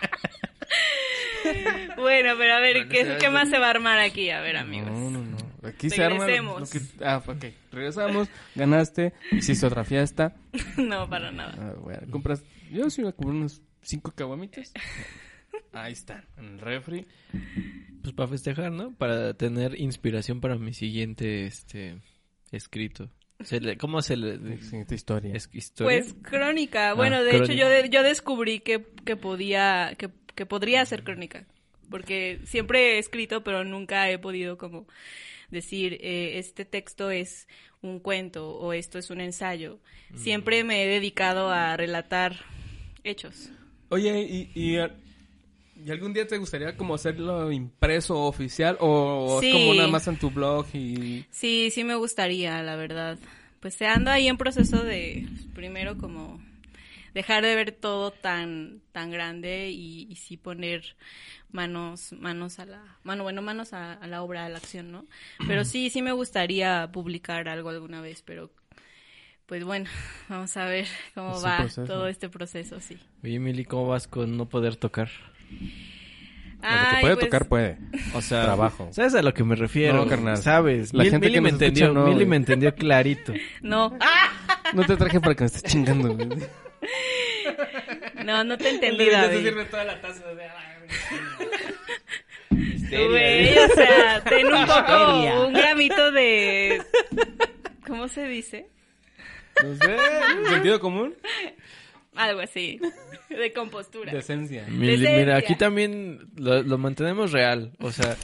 Bueno, 1.98 2.34
pero 2.38 2.54
a 2.56 2.60
ver, 2.60 2.86
Bueno, 2.86 2.90
¿qué, 2.90 3.18
¿qué 3.20 3.30
más 3.30 3.50
se 3.50 3.60
va 3.60 3.68
a 3.68 3.72
armar 3.72 4.00
aquí? 4.00 4.30
A 4.30 4.42
ver, 4.42 4.58
amigos. 4.58 4.92
No, 4.92 5.10
no, 5.10 5.20
no. 5.24 5.38
Aquí 5.68 5.90
se 5.90 6.04
arma. 6.04 6.26
lo- 6.28 6.66
que- 6.66 6.80
ah, 7.06 7.22
ok. 7.26 7.46
Regresamos, 7.72 8.28
ganaste, 8.56 9.14
hiciste 9.32 9.66
otra 9.66 9.84
fiesta. 9.84 10.36
No, 10.78 11.10
para 11.10 11.32
nada. 11.32 11.56
Ah, 11.60 11.74
bueno, 11.82 12.02
compras. 12.12 12.44
Yo 12.72 12.90
sí 12.90 13.02
me 13.04 13.14
compré 13.14 13.36
unos 13.38 13.62
cinco 13.82 14.12
caguamitas. 14.16 14.72
Ahí 15.74 15.94
están, 15.94 16.26
en 16.38 16.46
el 16.46 16.60
refri. 16.60 17.06
pues 18.02 18.14
para 18.14 18.28
festejar, 18.30 18.72
¿no? 18.72 18.94
Para 18.96 19.34
tener 19.34 19.80
inspiración 19.80 20.40
para 20.42 20.58
mi 20.58 20.74
siguiente, 20.74 21.46
este, 21.46 21.98
escrito. 22.52 23.10
Se 23.44 23.60
le- 23.60 23.78
¿Cómo 23.78 24.02
se 24.02 24.16
le...? 24.16 24.58
Siguiente 24.62 24.96
historia. 24.96 25.34
es- 25.36 25.50
historia? 25.54 26.00
Pues 26.02 26.14
crónica. 26.22 26.94
Bueno, 26.94 27.18
Ah, 27.18 27.24
de 27.24 27.30
hecho 27.32 27.46
crónica. 27.46 27.56
yo 27.62 27.70
de- 27.70 27.90
yo 27.90 28.04
descubrí 28.04 28.60
que, 28.60 28.86
que 29.06 29.16
podía 29.16 29.96
que, 29.98 30.10
que 30.36 30.46
podría 30.46 30.86
ser 30.86 31.04
crónica, 31.04 31.46
porque 31.90 32.40
siempre 32.46 32.96
he 32.96 33.00
escrito, 33.00 33.44
pero 33.44 33.64
nunca 33.64 34.10
he 34.10 34.18
podido 34.20 34.58
como 34.58 34.88
decir 35.50 35.98
eh, 36.02 36.38
este 36.40 36.66
texto 36.66 37.10
es 37.12 37.48
un 37.82 38.00
cuento 38.00 38.50
o 38.56 38.74
esto 38.74 38.98
es 39.00 39.10
un 39.10 39.22
ensayo. 39.22 39.80
Mm. 40.12 40.18
Siempre 40.18 40.64
me 40.64 40.84
he 40.84 40.88
dedicado 40.88 41.50
a 41.50 41.76
relatar 41.78 42.36
hechos. 43.04 43.50
Oye, 43.90 44.22
¿y, 44.24 44.52
y, 44.56 44.78
y 45.86 45.92
algún 45.92 46.14
día 46.14 46.26
te 46.28 46.38
gustaría 46.38 46.76
como 46.78 46.96
hacerlo 46.96 47.52
impreso 47.52 48.20
oficial 48.24 48.78
o 48.80 49.40
Sí. 49.42 49.48
es 49.50 49.54
como 49.54 49.74
nada 49.76 49.88
más 49.88 50.08
en 50.08 50.18
tu 50.18 50.30
blog 50.32 50.66
y... 50.74 51.26
Sí, 51.32 51.70
sí 51.72 51.84
me 51.84 51.96
gustaría, 51.96 52.62
la 52.64 52.76
verdad. 52.76 53.18
Pues 53.60 53.76
se 53.76 53.86
ando 53.88 54.12
ahí 54.12 54.28
en 54.28 54.38
proceso 54.38 54.84
de 54.84 55.26
pues, 55.30 55.46
primero 55.54 55.98
como 55.98 56.42
dejar 57.14 57.44
de 57.44 57.56
ver 57.56 57.72
todo 57.72 58.12
tan 58.12 58.82
tan 58.92 59.12
grande 59.12 59.70
y, 59.70 60.08
y 60.10 60.16
sí 60.16 60.36
poner 60.38 60.96
manos 61.52 62.12
manos 62.14 62.58
a 62.60 62.66
la 62.66 62.98
mano 63.04 63.22
bueno 63.24 63.42
manos 63.44 63.72
a, 63.74 63.94
a 63.94 64.08
la 64.08 64.24
obra 64.24 64.46
a 64.46 64.50
la 64.50 64.58
acción 64.58 64.92
no 64.92 65.06
pero 65.48 65.64
sí 65.64 65.92
sí 65.92 66.02
me 66.02 66.12
gustaría 66.12 66.90
publicar 66.92 67.48
algo 67.50 67.70
alguna 67.70 68.02
vez 68.02 68.24
pero 68.24 68.50
pues 69.46 69.64
bueno 69.64 69.90
vamos 70.30 70.58
a 70.58 70.66
ver 70.66 70.88
cómo 71.14 71.38
Es 71.38 71.46
va 71.46 71.58
proceso. 71.58 71.86
todo 71.86 72.08
este 72.08 72.30
proceso 72.30 72.80
sí 72.80 72.98
Oye, 73.24 73.40
Mili, 73.40 73.64
¿cómo 73.64 73.88
vas 73.88 74.08
con 74.08 74.36
no 74.36 74.50
poder 74.50 74.76
tocar? 74.76 75.10
Lo 75.60 76.70
que 76.70 76.76
Ay, 76.76 77.02
puede 77.02 77.16
pues, 77.16 77.26
tocar 77.26 77.48
puede. 77.50 77.78
O 78.14 78.22
sea, 78.22 78.44
Trabajo. 78.44 78.88
¿sabes 78.92 79.14
a 79.16 79.22
lo 79.22 79.34
que 79.34 79.44
me 79.44 79.56
refiero? 79.56 79.96
No, 79.98 80.08
carnal. 80.08 80.38
¿Sabes? 80.38 80.94
La 80.94 81.04
Mil- 81.04 81.12
gente 81.12 81.26
Mili 81.28 81.34
que 81.36 81.42
me 81.42 81.50
entendió, 81.50 81.86
escucha, 81.88 82.00
no, 82.00 82.08
Mili 82.08 82.26
me 82.26 82.36
entendió 82.38 82.74
clarito. 82.74 83.34
no 83.62 83.98
No 84.74 84.84
te 84.86 84.96
traje 84.96 85.20
para 85.20 85.36
que 85.36 85.42
me 85.44 85.48
estés 85.48 85.64
chingando. 85.64 86.16
güey. 86.16 86.30
no 88.26 88.44
no 88.46 88.58
te 88.58 88.70
entendí 88.70 89.10
David 89.10 89.50
toda 89.70 89.84
la 89.84 90.00
taza 90.02 90.24
de... 90.34 90.48
Güey, 92.90 93.58
o 93.58 93.68
sea, 93.76 94.24
ten 94.24 94.46
un 94.54 94.66
poco, 94.66 95.46
un 95.48 95.54
gramito 95.54 96.12
de... 96.12 96.82
¿Cómo 97.88 98.08
se 98.08 98.26
dice? 98.28 98.68
No 99.64 99.76
sé, 99.76 99.98
sentido 100.50 100.80
común. 100.80 101.16
Algo 102.16 102.42
así, 102.42 102.80
de 103.30 103.52
compostura. 103.54 104.12
De 104.12 104.20
esencia. 104.20 104.66
Mili, 104.70 104.98
Decencia. 104.98 105.18
mira, 105.18 105.38
aquí 105.38 105.56
también 105.56 106.20
lo, 106.36 106.62
lo 106.62 106.78
mantenemos 106.78 107.32
real. 107.32 107.72
O 107.80 107.92
sea, 107.92 108.16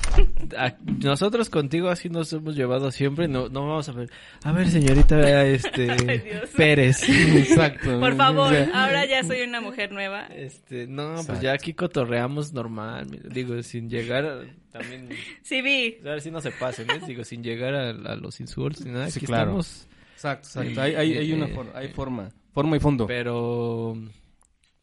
a- 0.57 0.75
nosotros 1.03 1.49
contigo 1.49 1.89
así 1.89 2.09
nos 2.09 2.31
hemos 2.33 2.55
llevado 2.55 2.91
siempre. 2.91 3.27
No, 3.27 3.49
no 3.49 3.67
vamos 3.67 3.89
a 3.89 3.93
ver. 3.93 4.09
A 4.43 4.51
ver, 4.51 4.69
señorita, 4.69 5.43
este, 5.45 5.89
Ay. 6.07 6.21
Pérez. 6.55 7.01
Exacto. 7.09 7.99
Por 7.99 8.15
favor, 8.15 8.47
O 8.53 8.55
sea, 8.55 8.69
ahora 8.73 9.05
ya 9.05 9.23
soy 9.23 9.41
una 9.41 9.59
mujer 9.61 9.91
nueva. 9.91 10.27
Este, 10.27 10.85
no, 10.85 11.09
pues 11.15 11.21
Exacto. 11.21 11.41
ya 11.41 11.53
aquí 11.53 11.73
cotorreamos 11.73 12.53
normal. 12.53 13.07
mira, 13.09 13.23
Digo, 13.29 13.61
sin 13.63 13.89
llegar 13.89 14.25
a, 14.25 14.41
también, 14.71 15.09
Sí 15.41 15.61
vi. 15.63 15.97
a 16.05 16.09
ver 16.11 16.21
si 16.21 16.29
no 16.29 16.41
se 16.41 16.51
pasen, 16.51 16.89
¿eh? 16.91 17.01
Digo, 17.07 17.23
sin 17.23 17.43
llegar 17.43 17.73
a, 17.73 17.89
a 17.89 18.15
los 18.15 18.39
insultos 18.39 18.85
ni 18.85 18.91
nada. 18.91 19.09
Sí, 19.09 19.17
Aquí 19.19 19.25
claro. 19.25 19.59
estamos. 19.59 19.87
Exacto, 20.19 20.47
exacto. 20.49 20.81
Hay, 20.81 20.95
hay, 20.95 21.17
hay 21.17 21.31
una 21.31 21.45
Eh, 21.45 21.53
forma, 21.53 21.71
hay 21.75 21.87
forma. 21.89 22.29
Forma 22.53 22.75
y 22.75 22.79
fondo. 22.81 23.07
Pero, 23.07 23.95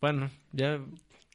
bueno, 0.01 0.31
ya. 0.53 0.81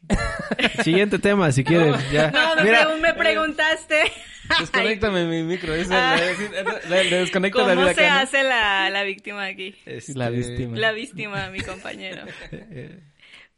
Siguiente 0.83 1.19
tema, 1.19 1.51
si 1.51 1.63
quieres. 1.63 1.95
Ya. 2.11 2.31
No, 2.31 2.55
me, 2.55 2.63
Mira, 2.63 2.87
pregun- 2.89 2.99
me 2.99 3.13
preguntaste 3.13 4.01
Desconéctame 4.59 5.25
mi 5.25 5.43
micro. 5.43 5.75
ese, 5.75 5.93
Ah. 5.93 6.15
le, 6.17 6.89
le- 6.89 7.09
le 7.11 7.15
desconecta 7.17 7.59
cómo 7.63 7.81
acá, 7.83 7.93
se 7.93 8.09
¿no? 8.09 8.15
hace 8.15 8.43
la, 8.43 8.89
la 8.89 9.03
víctima 9.03 9.45
aquí. 9.45 9.75
este, 9.85 10.15
La 10.15 10.31
víctima. 10.31 10.77
La 10.77 10.91
víctima, 10.93 11.49
mi 11.51 11.59
compañero. 11.61 12.23
eh, 12.51 12.99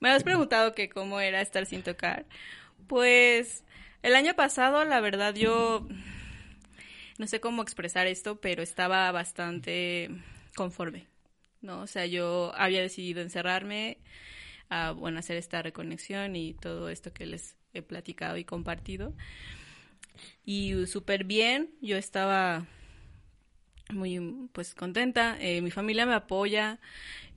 Me 0.02 0.10
has 0.10 0.24
preguntado 0.24 0.74
que 0.76 0.90
cómo 0.90 1.22
era 1.22 1.40
estar 1.40 1.66
sin 1.66 1.84
tocar. 1.84 2.26
Pues 2.88 3.64
el 4.02 4.14
año 4.16 4.34
pasado, 4.34 4.84
la 4.84 5.00
verdad, 5.00 5.34
yo 5.36 5.88
no 7.18 7.28
sé 7.28 7.40
cómo 7.40 7.62
expresar 7.64 8.08
esto, 8.08 8.42
pero 8.42 8.62
estaba 8.62 9.10
bastante 9.14 10.10
conforme, 10.56 11.08
¿no? 11.62 11.82
O 11.82 11.88
sea, 11.88 12.06
yo 12.06 12.54
había 12.56 12.82
decidido 12.82 13.22
encerrarme, 13.22 14.00
a, 14.70 14.92
bueno, 14.92 15.20
hacer 15.20 15.38
esta 15.38 15.62
reconexión 15.62 16.36
y 16.36 16.54
todo 16.56 16.90
esto 16.90 17.14
que 17.14 17.26
les 17.28 17.58
he 17.74 17.82
platicado 17.82 18.38
y 18.38 18.46
compartido. 18.46 19.14
Y 20.46 20.86
súper 20.88 21.24
bien, 21.24 21.70
yo 21.82 21.98
estaba 21.98 22.66
muy, 23.92 24.48
pues, 24.54 24.74
contenta. 24.76 25.38
Eh, 25.40 25.62
mi 25.62 25.72
familia 25.72 26.06
me 26.06 26.14
apoya, 26.14 26.80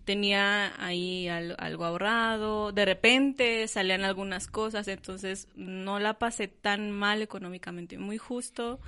tenía 0.04 0.74
ahí 0.84 1.28
al- 1.28 1.56
algo 1.58 1.84
ahorrado, 1.84 2.72
de 2.72 2.84
repente 2.84 3.68
salían 3.68 4.04
algunas 4.04 4.46
cosas, 4.48 4.88
entonces 4.88 5.48
no 5.56 6.00
la 6.00 6.18
pasé 6.18 6.48
tan 6.48 6.90
mal 6.92 7.22
económicamente, 7.22 7.98
muy 7.98 8.18
justo, 8.18 8.80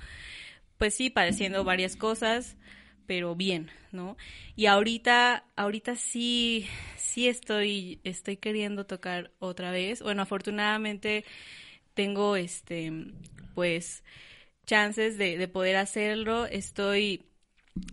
pues 0.77 0.95
sí, 0.95 1.09
padeciendo 1.09 1.63
varias 1.63 1.95
cosas, 1.97 2.57
pero 3.09 3.35
bien, 3.35 3.71
¿no? 3.91 4.17
Y 4.55 4.67
ahorita, 4.67 5.43
ahorita 5.55 5.95
sí, 5.95 6.67
sí 6.95 7.27
estoy, 7.27 7.99
estoy 8.03 8.37
queriendo 8.37 8.85
tocar 8.85 9.31
otra 9.39 9.71
vez, 9.71 10.03
bueno, 10.03 10.21
afortunadamente 10.21 11.25
tengo, 11.95 12.35
este, 12.35 12.93
pues, 13.55 14.03
chances 14.67 15.17
de, 15.17 15.39
de 15.39 15.47
poder 15.47 15.77
hacerlo, 15.77 16.45
estoy, 16.45 17.25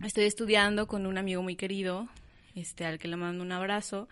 estoy 0.05 0.25
estudiando 0.25 0.85
con 0.85 1.07
un 1.07 1.17
amigo 1.17 1.41
muy 1.41 1.55
querido, 1.55 2.07
este, 2.53 2.85
al 2.85 2.99
que 2.99 3.07
le 3.07 3.15
mando 3.15 3.43
un 3.43 3.51
abrazo. 3.51 4.07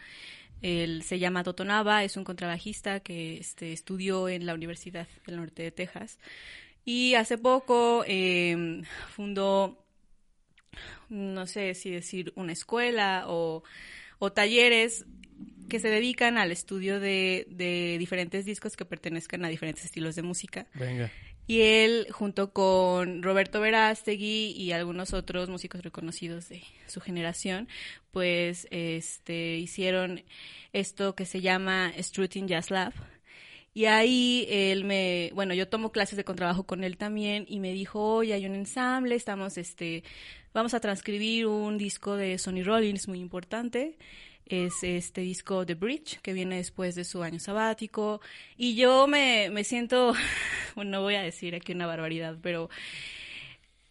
Él 0.64 1.04
se 1.04 1.20
llama 1.20 1.44
Toto 1.44 1.66
Nava, 1.66 2.04
es 2.04 2.18
un 2.18 2.24
contrabajista 2.24 3.00
que 3.02 3.38
este, 3.38 3.74
estudió 3.74 4.28
en 4.28 4.48
la 4.48 4.56
Universidad 4.56 5.08
del 5.28 5.36
Norte 5.36 5.62
de 5.62 5.72
Texas. 5.72 6.18
Y 6.84 7.14
hace 7.14 7.38
poco 7.38 8.04
eh, 8.08 8.82
fundó, 9.16 9.85
no 11.10 11.48
sé 11.48 11.74
si 11.74 11.92
decir 11.92 12.34
una 12.36 12.54
escuela 12.54 13.26
o, 13.28 13.64
o 14.20 14.32
talleres 14.32 15.06
que 15.70 15.80
se 15.80 15.90
dedican 15.90 16.38
al 16.38 16.52
estudio 16.52 17.00
de, 17.00 17.48
de 17.50 17.98
diferentes 17.98 18.46
discos 18.46 18.78
que 18.78 18.86
pertenezcan 18.86 19.44
a 19.46 19.50
diferentes 19.50 19.86
estilos 19.86 20.16
de 20.16 20.22
música. 20.22 20.68
Venga. 20.74 21.12
Y 21.48 21.62
él, 21.62 22.08
junto 22.10 22.54
con 22.54 23.22
Roberto 23.22 23.62
Verástegui 23.62 24.52
y 24.58 24.72
algunos 24.72 25.14
otros 25.14 25.48
músicos 25.48 25.84
reconocidos 25.84 26.50
de 26.50 26.64
su 26.88 27.02
generación, 27.02 27.68
pues 28.12 28.68
este, 28.72 29.58
hicieron 29.58 30.24
esto 30.74 31.16
que 31.16 31.26
se 31.26 31.42
llama 31.42 31.94
Struting 32.00 32.48
Jazz 32.48 32.72
Lab. 32.72 32.94
Y 33.76 33.86
ahí 33.86 34.48
él 34.50 34.86
me, 34.86 35.32
bueno, 35.36 35.54
yo 35.54 35.68
tomo 35.68 35.92
clases 35.92 36.18
de 36.18 36.24
contrabajo 36.24 36.64
con 36.64 36.84
él 36.84 36.98
también 36.98 37.46
y 37.48 37.60
me 37.60 37.74
dijo, 37.74 38.16
oye, 38.16 38.34
hay 38.34 38.46
un 38.46 38.56
ensamble, 38.56 39.16
estamos, 39.16 39.58
este, 39.58 40.04
vamos 40.56 40.74
a 40.74 40.80
transcribir 40.80 41.46
un 41.46 41.78
disco 41.78 42.16
de 42.16 42.38
Sonny 42.40 42.64
Rollins 42.64 43.08
muy 43.08 43.20
importante 43.20 43.98
es 44.46 44.84
este 44.84 45.22
disco 45.22 45.66
The 45.66 45.74
Bridge, 45.74 46.20
que 46.22 46.32
viene 46.32 46.58
después 46.58 46.96
de 46.96 47.04
su 47.04 47.24
año 47.24 47.40
sabático. 47.40 48.22
Y 48.58 48.76
yo 48.76 49.08
me, 49.08 49.50
me 49.50 49.64
siento, 49.64 50.14
bueno, 50.76 50.92
no 50.92 51.02
voy 51.02 51.16
a 51.16 51.22
decir 51.24 51.56
aquí 51.56 51.72
una 51.72 51.88
barbaridad, 51.88 52.38
pero 52.42 52.70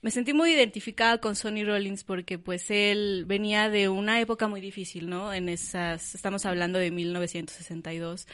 me 0.01 0.11
sentí 0.11 0.33
muy 0.33 0.53
identificada 0.53 1.19
con 1.19 1.35
Sonny 1.35 1.65
Rollins 1.65 2.05
porque 2.05 2.39
pues 2.39 2.71
él 2.71 3.25
venía 3.27 3.69
de 3.69 3.89
una 3.89 4.21
época 4.21 4.47
muy 4.49 4.61
difícil, 4.61 5.09
¿no? 5.09 5.35
En 5.35 5.49
esas, 5.49 6.15
estamos 6.15 6.47
hablando 6.47 6.79
de 6.79 6.91
1962, 6.91 8.29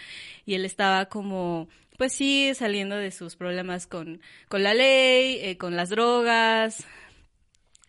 y 0.45 0.55
él 0.55 0.64
estaba 0.64 1.07
como 1.07 1.68
pues 1.97 2.14
sí, 2.14 2.53
saliendo 2.55 2.97
de 2.97 3.11
sus 3.11 3.37
problemas 3.37 3.87
con, 3.87 4.22
con 4.49 4.62
la 4.62 4.72
ley, 4.72 5.39
eh, 5.43 5.59
con 5.59 5.76
las 5.76 5.91
drogas, 5.91 6.87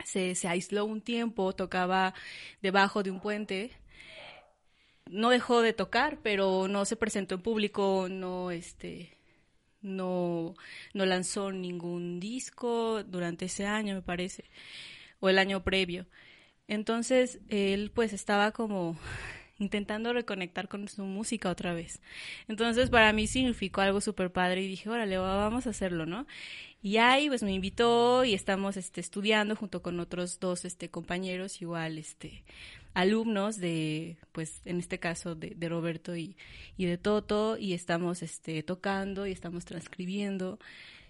se, 0.06 0.36
aisló 0.48 0.86
un 0.86 1.02
tiempo, 1.02 1.54
tocaba 1.54 2.14
debajo 2.62 3.04
de 3.04 3.12
un 3.12 3.20
puente 3.20 3.72
no 5.10 5.30
dejó 5.30 5.62
de 5.62 5.74
tocar, 5.74 6.20
pero 6.24 6.68
no 6.68 6.86
se 6.86 6.96
presentó 6.96 7.36
en 7.36 7.42
público, 7.42 8.08
no 8.10 8.52
este 8.52 9.18
no 9.82 10.56
no 10.94 11.06
lanzó 11.06 11.52
ningún 11.52 12.20
disco 12.20 13.04
durante 13.04 13.46
ese 13.46 13.66
año, 13.66 13.96
me 13.96 14.02
parece, 14.02 14.46
o 15.20 15.30
el 15.30 15.40
año 15.40 15.64
previo. 15.64 16.08
Entonces, 16.68 17.40
él 17.50 17.92
pues 17.94 18.14
estaba 18.14 18.52
como 18.52 18.98
intentando 19.60 20.14
reconectar 20.14 20.68
con 20.68 20.88
su 20.88 21.04
música 21.06 21.50
otra 21.50 21.74
vez. 21.74 22.02
Entonces, 22.48 22.90
para 22.90 23.14
mí 23.14 23.28
significó 23.28 23.82
algo 23.82 24.02
súper 24.02 24.32
padre 24.32 24.64
y 24.64 24.68
dije, 24.68 24.90
órale, 24.90 25.18
vamos 25.18 25.68
a 25.68 25.72
hacerlo, 25.72 26.06
¿no? 26.06 26.28
Y 26.82 26.98
ahí, 26.98 27.28
pues, 27.30 27.44
me 27.44 27.54
invitó 27.54 28.26
y 28.26 28.34
estamos, 28.34 28.78
este, 28.78 29.02
estudiando 29.02 29.56
junto 29.56 29.82
con 29.82 30.00
otros 30.00 30.40
dos, 30.40 30.66
este, 30.66 30.90
compañeros, 30.90 31.62
igual, 31.62 31.98
este, 32.00 32.44
alumnos 32.94 33.58
de, 33.58 34.18
pues 34.32 34.62
en 34.66 34.80
este 34.80 35.00
caso 35.00 35.36
de, 35.36 35.70
Roberto 35.70 36.16
y, 36.16 36.36
y, 36.78 36.86
de 36.86 36.98
Toto, 36.98 37.58
y 37.58 37.74
estamos 37.74 38.22
este, 38.24 38.64
tocando 38.64 39.28
y 39.28 39.32
estamos 39.32 39.66
transcribiendo. 39.66 40.60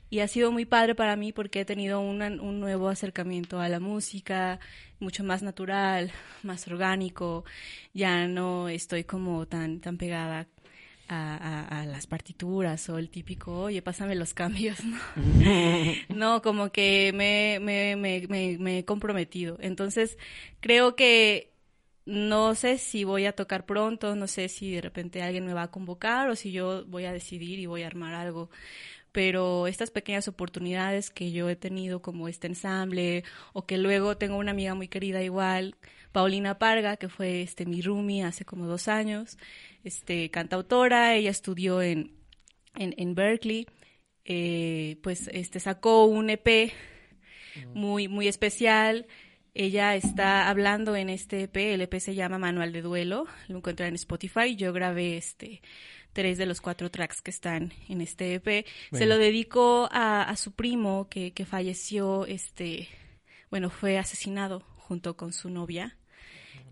Y 0.09 0.19
ha 0.19 0.28
sido 0.28 0.51
muy 0.51 0.65
padre 0.65 0.93
para 0.93 1.15
mí 1.15 1.32
porque 1.32 1.61
he 1.61 1.65
tenido 1.65 2.01
un 2.01 2.59
nuevo 2.59 2.89
acercamiento 2.89 3.61
a 3.61 3.69
la 3.69 3.80
música, 3.80 4.59
mucho 4.99 5.24
más 5.24 5.41
natural, 5.41 6.11
más 6.43 6.67
orgánico. 6.67 7.45
Ya 7.93 8.28
no 8.28 8.67
estoy 8.67 9.05
como 9.05 9.45
tan, 9.47 9.80
tan 9.80 9.97
pegada 9.97 10.47
a, 11.12 11.82
a, 11.82 11.86
las 11.86 12.07
partituras 12.07 12.88
o 12.89 12.97
el 12.97 13.09
típico, 13.09 13.64
oye, 13.64 13.82
pásame 13.82 14.16
los 14.16 14.34
cambios, 14.34 14.80
¿no? 14.84 14.97
no, 16.16 16.41
como 16.41 16.72
que 16.72 17.12
me, 17.14 17.59
me, 17.62 17.97
me, 17.97 18.28
me, 18.28 18.57
me 18.57 18.80
he 18.80 18.86
comprometido. 18.86 19.57
Entonces, 19.59 20.18
creo 20.62 20.95
que 20.95 21.51
no 22.05 22.55
sé 22.55 22.78
si 22.78 23.03
voy 23.03 23.26
a 23.26 23.34
tocar 23.34 23.66
pronto, 23.66 24.16
no 24.16 24.28
sé 24.28 24.47
si 24.49 24.72
de 24.74 24.82
repente 24.82 25.22
alguien 25.22 25.45
me 25.45 25.53
va 25.53 25.64
a 25.64 25.72
convocar 25.72 26.30
o 26.30 26.36
si 26.36 26.51
yo 26.51 26.86
voy 26.86 27.05
a 27.05 27.14
decidir 27.14 27.59
y 27.59 27.66
voy 27.66 27.84
a 27.84 27.88
armar 27.88 28.14
algo. 28.14 28.49
Pero 29.12 29.68
estas 29.68 29.91
pequeñas 29.91 30.30
oportunidades 30.30 31.09
que 31.09 31.32
yo 31.32 31.49
he 31.49 31.57
tenido 31.57 32.01
como 32.01 32.30
este 32.30 32.47
ensamble 32.47 33.26
o 33.53 33.66
que 33.66 33.78
luego 33.78 34.18
tengo 34.18 34.38
una 34.38 34.51
amiga 34.51 34.74
muy 34.76 34.88
querida 34.88 35.22
igual, 35.22 35.76
Paulina 36.12 36.57
Parga, 36.59 36.97
que 36.97 37.09
fue 37.09 37.41
este 37.41 37.66
mi 37.66 37.82
roomie 37.82 38.24
hace 38.24 38.45
como 38.45 38.68
dos 38.68 38.88
años, 38.88 39.38
este 39.84 40.30
cantautora, 40.30 41.16
ella 41.16 41.32
estudió 41.32 41.82
en, 41.82 42.12
en, 42.76 43.16
Berkeley, 43.16 43.68
eh, 44.26 44.97
pues 45.03 45.30
este 45.34 45.59
sacó 45.59 46.05
un 46.05 46.30
EP 46.30 46.72
muy, 47.74 48.07
muy 48.07 48.28
especial 48.28 49.07
ella 49.53 49.95
está 49.95 50.49
hablando 50.49 50.95
en 50.95 51.09
este 51.09 51.43
EP, 51.43 51.57
el 51.57 51.82
EP 51.82 51.99
se 51.99 52.16
llama 52.16 52.38
Manual 52.38 52.72
de 52.72 52.82
Duelo, 52.82 53.26
lo 53.49 53.57
encuentran 53.57 53.89
en 53.89 53.95
Spotify. 53.95 54.55
Yo 54.55 54.72
grabé 54.72 55.18
este 55.18 55.62
tres 56.14 56.38
de 56.38 56.45
los 56.45 56.62
cuatro 56.62 56.89
tracks 56.89 57.22
que 57.22 57.32
están 57.32 57.74
en 57.89 57.99
este 57.99 58.36
EP. 58.36 58.66
Se 58.93 59.05
lo 59.05 59.18
dedicó 59.18 59.89
a, 59.91 60.24
a 60.24 60.36
su 60.38 60.53
primo 60.53 61.09
que, 61.09 61.34
que, 61.34 61.45
falleció, 61.45 62.26
este, 62.26 62.88
bueno, 63.49 63.70
fue 63.70 63.97
asesinado 63.97 64.62
junto 64.78 65.18
con 65.18 65.34
su 65.34 65.49
novia. 65.49 65.97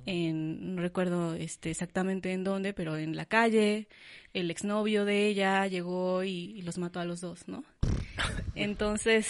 En, 0.05 0.75
no 0.75 0.81
recuerdo 0.81 1.35
este, 1.35 1.71
exactamente 1.71 2.31
en 2.33 2.43
dónde, 2.43 2.73
pero 2.73 2.97
en 2.97 3.15
la 3.15 3.25
calle. 3.25 3.87
El 4.33 4.51
exnovio 4.51 5.05
de 5.05 5.27
ella 5.27 5.65
llegó 5.67 6.23
y, 6.23 6.51
y 6.55 6.61
los 6.61 6.77
mató 6.77 6.99
a 6.99 7.05
los 7.05 7.21
dos, 7.21 7.47
¿no? 7.47 7.63
Entonces... 8.55 9.27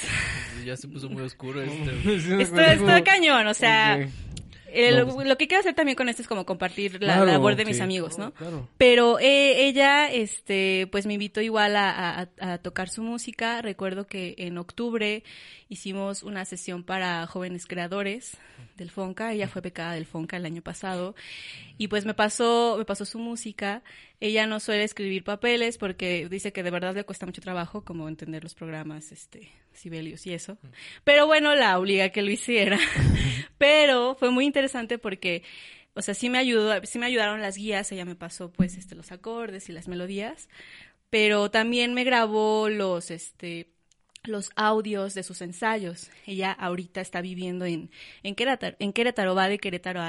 Ya 0.65 0.75
se 0.75 0.87
puso 0.87 1.09
muy 1.09 1.23
oscuro 1.23 1.61
este. 1.63 2.41
esto, 2.41 2.59
esto 2.59 3.03
cañón, 3.03 3.47
o 3.47 3.53
sea... 3.53 3.97
lo 3.97 5.37
que 5.37 5.47
quiero 5.47 5.61
hacer 5.61 5.73
también 5.73 5.95
con 5.95 6.09
esto 6.09 6.21
es 6.21 6.27
como 6.27 6.45
compartir 6.45 7.01
la 7.01 7.23
labor 7.25 7.55
de 7.55 7.65
mis 7.65 7.81
amigos, 7.81 8.17
¿no? 8.17 8.33
Pero 8.77 9.19
eh, 9.19 9.67
ella, 9.67 10.11
este, 10.11 10.87
pues 10.91 11.05
me 11.05 11.13
invitó 11.13 11.41
igual 11.41 11.75
a, 11.75 12.27
tocar 12.61 12.89
su 12.89 13.01
música. 13.03 13.61
Recuerdo 13.61 14.05
que 14.07 14.35
en 14.37 14.57
octubre 14.57 15.23
hicimos 15.69 16.23
una 16.23 16.43
sesión 16.45 16.83
para 16.83 17.25
jóvenes 17.27 17.67
creadores 17.67 18.37
del 18.75 18.89
Fonca. 18.89 19.31
Ella 19.31 19.47
fue 19.47 19.61
becada 19.61 19.93
del 19.93 20.07
Fonca 20.07 20.35
el 20.35 20.45
año 20.45 20.63
pasado 20.63 21.15
y 21.77 21.87
pues 21.87 22.05
me 22.05 22.15
pasó, 22.15 22.75
me 22.77 22.85
pasó 22.85 23.05
su 23.05 23.19
música. 23.19 23.83
Ella 24.19 24.47
no 24.47 24.59
suele 24.59 24.83
escribir 24.83 25.23
papeles 25.23 25.77
porque 25.77 26.27
dice 26.27 26.51
que 26.51 26.63
de 26.63 26.71
verdad 26.71 26.95
le 26.95 27.05
cuesta 27.05 27.27
mucho 27.27 27.41
trabajo 27.41 27.85
como 27.85 28.09
entender 28.09 28.43
los 28.43 28.55
programas, 28.55 29.11
este, 29.11 29.51
Sibelius 29.71 30.25
y 30.25 30.33
eso. 30.33 30.57
Pero 31.03 31.27
bueno, 31.27 31.55
la 31.55 31.77
obliga 31.77 32.05
a 32.05 32.09
que 32.09 32.23
lo 32.23 32.31
hiciera. 32.31 32.79
Pero 33.59 34.15
fue 34.15 34.31
muy 34.31 34.45
interesante 34.45 34.97
porque 34.97 35.43
o 35.93 36.01
sea, 36.01 36.13
sí 36.13 36.29
me 36.29 36.37
ayudó, 36.37 36.81
sí 36.83 36.97
me 36.97 37.07
ayudaron 37.07 37.41
las 37.41 37.57
guías, 37.57 37.91
ella 37.91 38.05
me 38.05 38.15
pasó 38.15 38.51
pues 38.51 38.77
este 38.77 38.95
los 38.95 39.11
acordes 39.11 39.69
y 39.69 39.73
las 39.73 39.87
melodías, 39.87 40.47
pero 41.09 41.51
también 41.51 41.93
me 41.93 42.03
grabó 42.03 42.69
los 42.69 43.11
este 43.11 43.73
los 44.23 44.51
audios 44.55 45.13
de 45.13 45.23
sus 45.23 45.41
ensayos. 45.41 46.09
Ella 46.25 46.51
ahorita 46.51 47.01
está 47.01 47.21
viviendo 47.21 47.65
en, 47.65 47.91
en 48.23 48.35
Querétaro, 48.35 48.75
en 48.79 48.93
Querétaro, 48.93 49.35
va 49.35 49.49
de 49.49 49.59
Querétaro 49.59 50.01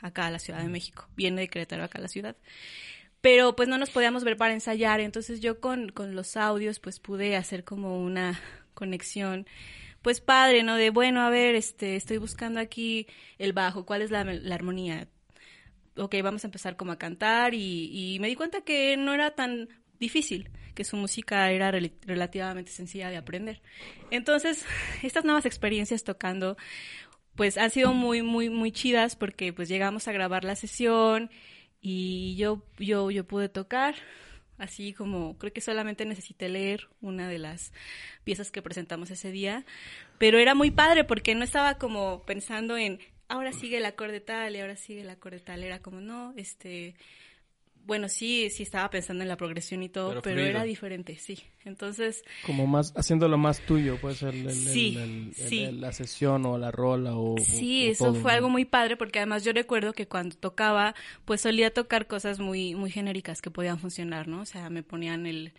acá 0.00 0.26
a 0.26 0.30
la 0.30 0.38
Ciudad 0.38 0.60
de 0.62 0.68
México, 0.68 1.08
viene 1.16 1.42
de 1.42 1.48
Querétaro 1.48 1.84
acá 1.84 1.98
a 1.98 2.02
la 2.02 2.08
ciudad. 2.08 2.36
Pero 3.20 3.56
pues 3.56 3.68
no 3.68 3.78
nos 3.78 3.90
podíamos 3.90 4.22
ver 4.24 4.36
para 4.36 4.54
ensayar, 4.54 5.00
entonces 5.00 5.40
yo 5.40 5.60
con, 5.60 5.88
con 5.90 6.14
los 6.14 6.36
audios 6.36 6.78
pues 6.78 7.00
pude 7.00 7.36
hacer 7.36 7.64
como 7.64 8.00
una 8.00 8.40
conexión 8.74 9.46
pues 10.02 10.20
padre, 10.20 10.62
¿no? 10.62 10.76
De 10.76 10.90
bueno, 10.90 11.20
a 11.22 11.30
ver, 11.30 11.56
este, 11.56 11.96
estoy 11.96 12.18
buscando 12.18 12.60
aquí 12.60 13.08
el 13.38 13.52
bajo, 13.52 13.84
¿cuál 13.84 14.02
es 14.02 14.12
la, 14.12 14.22
la 14.22 14.54
armonía? 14.54 15.08
Ok, 15.96 16.14
vamos 16.22 16.44
a 16.44 16.46
empezar 16.46 16.76
como 16.76 16.92
a 16.92 16.98
cantar 16.98 17.54
y, 17.54 18.14
y 18.14 18.20
me 18.20 18.28
di 18.28 18.36
cuenta 18.36 18.60
que 18.60 18.96
no 18.96 19.12
era 19.12 19.32
tan 19.32 19.68
difícil, 19.98 20.50
que 20.74 20.84
su 20.84 20.96
música 20.96 21.50
era 21.50 21.70
relativamente 21.70 22.70
sencilla 22.70 23.10
de 23.10 23.16
aprender. 23.16 23.60
Entonces, 24.10 24.64
estas 25.02 25.24
nuevas 25.24 25.46
experiencias 25.46 26.04
tocando, 26.04 26.56
pues 27.34 27.58
han 27.58 27.70
sido 27.70 27.92
muy, 27.92 28.22
muy, 28.22 28.50
muy 28.50 28.72
chidas 28.72 29.16
porque 29.16 29.52
pues 29.52 29.68
llegamos 29.68 30.08
a 30.08 30.12
grabar 30.12 30.44
la 30.44 30.56
sesión 30.56 31.30
y 31.80 32.36
yo, 32.36 32.62
yo, 32.78 33.10
yo 33.10 33.24
pude 33.24 33.48
tocar, 33.48 33.94
así 34.58 34.92
como 34.92 35.38
creo 35.38 35.52
que 35.52 35.60
solamente 35.60 36.04
necesité 36.04 36.48
leer 36.48 36.88
una 37.00 37.28
de 37.28 37.38
las 37.38 37.72
piezas 38.24 38.50
que 38.50 38.62
presentamos 38.62 39.10
ese 39.10 39.30
día, 39.30 39.64
pero 40.18 40.38
era 40.38 40.54
muy 40.54 40.70
padre 40.70 41.04
porque 41.04 41.34
no 41.34 41.44
estaba 41.44 41.78
como 41.78 42.22
pensando 42.24 42.76
en 42.76 42.98
ahora 43.28 43.52
sigue 43.52 43.78
el 43.78 43.84
acorde 43.84 44.20
tal 44.20 44.56
y 44.56 44.60
ahora 44.60 44.76
sigue 44.76 45.02
el 45.02 45.10
acorde 45.10 45.40
tal, 45.40 45.62
era 45.62 45.80
como 45.80 46.00
no, 46.00 46.32
este 46.36 46.94
bueno, 47.84 48.08
sí, 48.08 48.50
sí 48.50 48.62
estaba 48.62 48.90
pensando 48.90 49.22
en 49.22 49.28
la 49.28 49.36
progresión 49.36 49.82
y 49.82 49.88
todo, 49.88 50.20
pero, 50.20 50.40
era 50.42 50.62
diferente, 50.62 51.16
sí. 51.16 51.38
Entonces... 51.64 52.22
Como 52.44 52.66
más, 52.66 52.92
haciéndolo 52.96 53.38
más 53.38 53.60
tuyo, 53.60 53.98
puede 53.98 54.14
ser 54.14 54.34
la 54.34 55.92
sesión 55.92 56.44
o 56.44 56.58
la 56.58 56.70
rola 56.70 57.16
o... 57.16 57.36
Sí, 57.38 57.88
eso 57.88 58.14
fue 58.14 58.32
algo 58.32 58.50
muy 58.50 58.64
padre 58.64 58.96
porque 58.96 59.20
además 59.20 59.44
yo 59.44 59.52
recuerdo 59.52 59.92
que 59.94 60.06
cuando 60.06 60.36
tocaba, 60.36 60.94
pues 61.24 61.40
solía 61.40 61.72
tocar 61.72 62.06
cosas 62.06 62.40
muy, 62.40 62.74
muy 62.74 62.90
genéricas 62.90 63.40
que 63.40 63.50
podían 63.50 63.78
funcionar, 63.78 64.28
¿no? 64.28 64.42
O 64.42 64.46
sea, 64.46 64.68
me 64.68 64.82
ponían 64.82 65.26
el, 65.26 65.54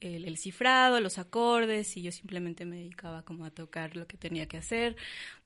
el, 0.00 0.26
el, 0.26 0.36
cifrado, 0.36 1.00
los 1.00 1.18
acordes 1.18 1.96
y 1.96 2.02
yo 2.02 2.12
simplemente 2.12 2.64
me 2.64 2.76
dedicaba 2.76 3.22
como 3.22 3.44
a 3.44 3.50
tocar 3.50 3.96
lo 3.96 4.06
que 4.06 4.16
tenía 4.16 4.46
que 4.46 4.58
hacer, 4.58 4.96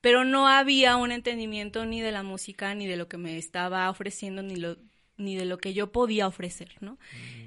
pero 0.01 0.25
no 0.25 0.47
había 0.47 0.95
un 0.97 1.11
entendimiento 1.11 1.85
ni 1.85 2.01
de 2.01 2.11
la 2.11 2.23
música 2.23 2.75
ni 2.75 2.85
de 2.85 2.97
lo 2.97 3.07
que 3.07 3.17
me 3.17 3.37
estaba 3.37 3.89
ofreciendo 3.89 4.43
ni 4.43 4.55
lo 4.55 4.77
ni 5.19 5.35
de 5.35 5.45
lo 5.45 5.57
que 5.57 5.73
yo 5.73 5.91
podía 5.91 6.27
ofrecer, 6.27 6.69
¿no? 6.79 6.97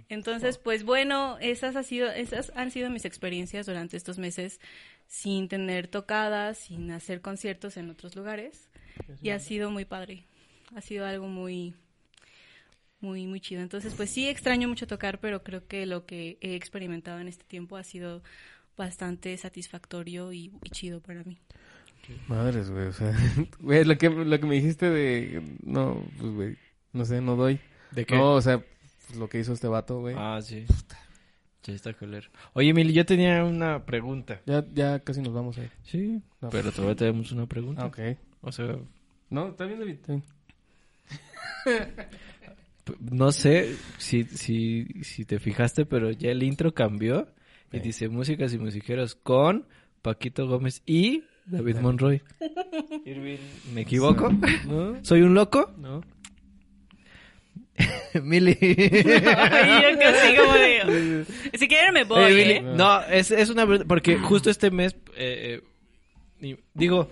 Entonces, 0.08 0.58
pues 0.58 0.84
bueno, 0.84 1.38
esas, 1.40 1.74
ha 1.74 1.82
sido, 1.82 2.10
esas 2.10 2.52
han 2.54 2.70
sido 2.70 2.90
mis 2.90 3.04
experiencias 3.04 3.66
durante 3.66 3.96
estos 3.96 4.18
meses 4.18 4.60
sin 5.06 5.48
tener 5.48 5.88
tocadas, 5.88 6.58
sin 6.58 6.90
hacer 6.92 7.20
conciertos 7.20 7.76
en 7.76 7.90
otros 7.90 8.14
lugares. 8.14 8.68
Y 9.22 9.30
ha 9.30 9.38
sido 9.38 9.70
muy 9.70 9.84
padre. 9.84 10.24
Ha 10.74 10.80
sido 10.80 11.06
algo 11.06 11.26
muy, 11.28 11.74
muy, 13.00 13.26
muy 13.26 13.40
chido. 13.40 13.62
Entonces, 13.62 13.94
pues 13.94 14.10
sí 14.10 14.28
extraño 14.28 14.68
mucho 14.68 14.86
tocar, 14.86 15.18
pero 15.18 15.42
creo 15.42 15.66
que 15.66 15.86
lo 15.86 16.06
que 16.06 16.38
he 16.40 16.54
experimentado 16.54 17.20
en 17.20 17.28
este 17.28 17.44
tiempo 17.44 17.76
ha 17.76 17.84
sido 17.84 18.22
bastante 18.76 19.36
satisfactorio 19.36 20.32
y, 20.32 20.52
y 20.62 20.70
chido 20.70 21.00
para 21.00 21.24
mí. 21.24 21.38
Madres, 22.26 22.70
güey, 22.70 22.86
o 22.86 22.92
sea, 22.92 23.14
güey, 23.60 23.84
lo 23.84 23.96
que, 23.96 24.10
lo 24.10 24.40
que 24.40 24.46
me 24.46 24.56
dijiste 24.56 24.90
de, 24.90 25.42
no, 25.62 26.04
pues, 26.18 26.32
güey, 26.32 26.56
no 26.92 27.04
sé, 27.04 27.20
no 27.20 27.36
doy. 27.36 27.60
¿De 27.90 28.04
qué? 28.06 28.16
No, 28.16 28.32
o 28.34 28.40
sea, 28.40 28.58
pues, 28.58 29.18
lo 29.18 29.28
que 29.28 29.38
hizo 29.40 29.52
este 29.52 29.68
vato, 29.68 30.00
güey. 30.00 30.14
Ah, 30.18 30.40
sí. 30.42 30.64
Sí, 31.62 31.72
está 31.72 31.92
culero. 31.92 32.28
Oye, 32.54 32.70
Emily, 32.70 32.92
yo 32.92 33.06
tenía 33.06 33.44
una 33.44 33.84
pregunta. 33.84 34.40
Ya, 34.46 34.64
ya 34.74 34.98
casi 35.00 35.20
nos 35.22 35.32
vamos 35.32 35.58
ahí. 35.58 35.70
Sí, 35.84 36.20
No. 36.40 36.48
pero 36.50 36.72
todavía 36.72 36.96
tenemos 36.96 37.30
una 37.32 37.46
pregunta. 37.46 37.82
Ah, 37.82 37.86
ok. 37.86 37.98
O 38.40 38.50
sea, 38.52 38.76
No, 39.30 39.48
está 39.48 39.64
bien, 39.66 39.78
David, 39.78 39.92
está 39.94 40.12
bien. 40.14 40.24
p- 42.84 42.94
no 43.00 43.30
sé 43.32 43.76
si, 43.98 44.24
si, 44.24 44.86
si 45.02 45.24
te 45.24 45.38
fijaste, 45.38 45.86
pero 45.86 46.10
ya 46.10 46.30
el 46.30 46.42
intro 46.42 46.74
cambió 46.74 47.28
y 47.72 47.76
Sí. 47.78 47.82
dice 47.82 48.08
músicas 48.08 48.52
y 48.54 48.58
musiqueros 48.58 49.14
con 49.14 49.66
Paquito 50.02 50.46
Gómez 50.48 50.82
y 50.84 51.22
David 51.46 51.76
Monroy. 51.76 52.22
Irving, 53.04 53.38
¿me 53.72 53.82
equivoco? 53.82 54.30
¿No? 54.66 55.02
¿Soy 55.04 55.22
un 55.22 55.34
loco? 55.34 55.72
No. 55.78 56.02
Mili. 58.22 58.56
Ay, 58.60 59.82
yo 59.82 59.98
casi 59.98 60.36
como 60.36 60.52
de, 60.54 61.24
si 61.54 61.68
quieren 61.68 61.94
me 61.94 62.04
voy, 62.04 62.34
Mili, 62.34 62.52
¿eh? 62.52 62.60
No, 62.62 63.00
es, 63.04 63.30
es 63.30 63.48
una 63.50 63.64
verdad, 63.64 63.86
porque 63.88 64.18
justo 64.18 64.50
este 64.50 64.70
mes, 64.70 64.94
eh, 65.16 65.60
eh, 66.42 66.56
digo, 66.74 67.10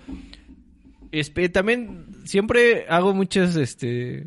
también 1.52 2.06
siempre 2.24 2.86
hago 2.88 3.14
muchas, 3.14 3.56
este, 3.56 4.26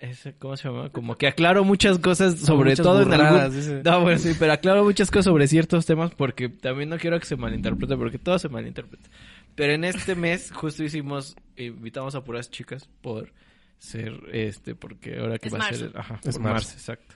es- 0.00 0.28
¿cómo 0.38 0.56
se 0.56 0.68
llama? 0.68 0.90
Como 0.90 1.16
que 1.16 1.26
aclaro 1.26 1.64
muchas 1.64 1.98
cosas 1.98 2.38
sobre 2.38 2.70
Muchas 2.70 2.84
todo 2.84 3.02
en 3.02 3.08
burradas, 3.08 3.42
algún... 3.44 3.56
dice. 3.56 3.82
No, 3.84 4.00
bueno, 4.02 4.18
sí, 4.18 4.32
pero 4.38 4.52
aclaro 4.52 4.84
muchas 4.84 5.10
cosas 5.10 5.24
sobre 5.26 5.48
ciertos 5.48 5.84
temas 5.86 6.12
porque 6.14 6.48
también 6.48 6.88
no 6.88 6.98
quiero 6.98 7.18
que 7.18 7.26
se 7.26 7.36
malinterprete, 7.36 7.96
porque 7.96 8.18
todo 8.18 8.38
se 8.38 8.48
malinterpreta. 8.48 9.08
Pero 9.54 9.74
en 9.74 9.84
este 9.84 10.14
mes 10.14 10.50
justo 10.52 10.82
hicimos, 10.84 11.36
invitamos 11.56 12.14
a 12.14 12.24
puras 12.24 12.50
chicas 12.50 12.88
por 13.02 13.30
ser, 13.82 14.12
este, 14.32 14.74
porque 14.74 15.18
ahora 15.18 15.38
que 15.38 15.48
Es 15.48 15.54
va 15.54 15.58
a 15.58 15.72
ser, 15.72 15.80
marzo. 15.92 15.98
ajá, 15.98 16.20
Es 16.24 16.34
por 16.36 16.42
marzo. 16.42 16.54
marzo, 16.68 16.72
exacto. 16.74 17.14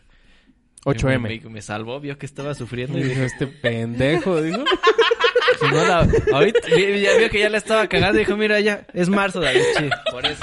8M. 0.84 1.18
Me, 1.44 1.50
me 1.50 1.62
salvó, 1.62 1.98
vio 2.00 2.16
que 2.18 2.26
estaba 2.26 2.54
sufriendo 2.54 2.98
Y 2.98 3.02
dijo, 3.04 3.22
este 3.22 3.46
pendejo, 3.46 4.40
dijo. 4.42 4.64
si 5.60 5.66
no 5.66 5.84
la- 5.84 6.08
ahorita 6.32 6.68
ya 6.68 7.16
vio 7.18 7.30
que 7.30 7.40
ya 7.40 7.48
la 7.50 7.58
estaba 7.58 7.86
cagando 7.88 8.18
y 8.18 8.24
dijo, 8.24 8.36
mira, 8.36 8.60
ya, 8.60 8.86
es 8.94 9.08
marzo, 9.08 9.40
David, 9.40 9.62
sí, 9.78 9.88
por 10.10 10.24
eso. 10.26 10.42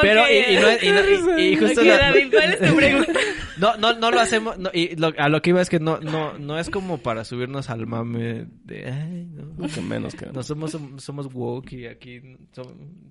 Pero, 0.00 0.22
y, 0.30 0.36
y 0.54 0.56
no, 0.60 0.68
y, 0.72 0.88
no- 0.92 1.38
y- 1.38 1.42
y 1.52 1.56
justo 1.56 1.80
Ok, 1.80 1.86
la- 1.86 1.98
David, 1.98 2.30
¿cuál 2.32 2.52
es 2.52 2.58
tu 2.70 2.76
pregunta? 2.76 3.20
No, 3.58 3.76
no, 3.76 3.92
no 3.94 4.10
lo 4.10 4.20
hacemos, 4.20 4.58
no, 4.58 4.70
y 4.72 4.96
lo- 4.96 5.12
a 5.18 5.28
lo 5.28 5.40
que 5.42 5.50
iba 5.50 5.60
es 5.60 5.68
que 5.70 5.80
no, 5.80 5.98
no, 6.00 6.38
no 6.38 6.58
es 6.58 6.70
como 6.70 6.98
para 6.98 7.24
subirnos 7.24 7.70
al 7.70 7.86
mame 7.86 8.46
de, 8.64 8.90
ay, 8.90 9.26
no, 9.30 9.44
Lo 9.56 9.68
que 9.68 9.80
menos 9.80 10.14
que 10.14 10.26
no 10.26 10.42
somos, 10.42 10.76
somos 10.98 11.28
woke 11.32 11.72
y 11.72 11.86
aquí 11.86 12.20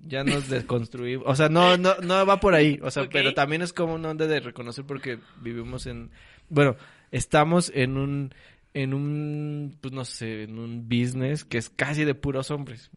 ya 0.02 0.24
nos 0.24 0.48
desconstruimos. 0.48 1.26
O 1.28 1.34
sea, 1.34 1.48
no, 1.48 1.76
no, 1.76 1.94
no 2.02 2.26
va 2.26 2.40
por 2.40 2.54
ahí. 2.54 2.78
O 2.82 2.90
sea, 2.90 3.02
pero 3.08 3.34
también 3.34 3.62
es 3.62 3.72
como 3.72 3.94
una 3.94 4.10
onda 4.10 4.26
de 4.26 4.40
reconocer 4.40 4.84
porque 4.84 5.18
vivimos 5.40 5.86
en, 5.86 6.10
bueno, 6.48 6.76
estamos 7.10 7.70
en 7.74 7.96
un, 7.96 8.34
en 8.74 8.92
un, 8.94 9.76
pues 9.80 9.92
no 9.94 10.04
sé, 10.04 10.42
en 10.44 10.58
un 10.58 10.88
business 10.88 11.44
que 11.44 11.58
es 11.58 11.70
casi 11.70 12.04
de 12.04 12.14
puros 12.14 12.50
hombres. 12.50 12.90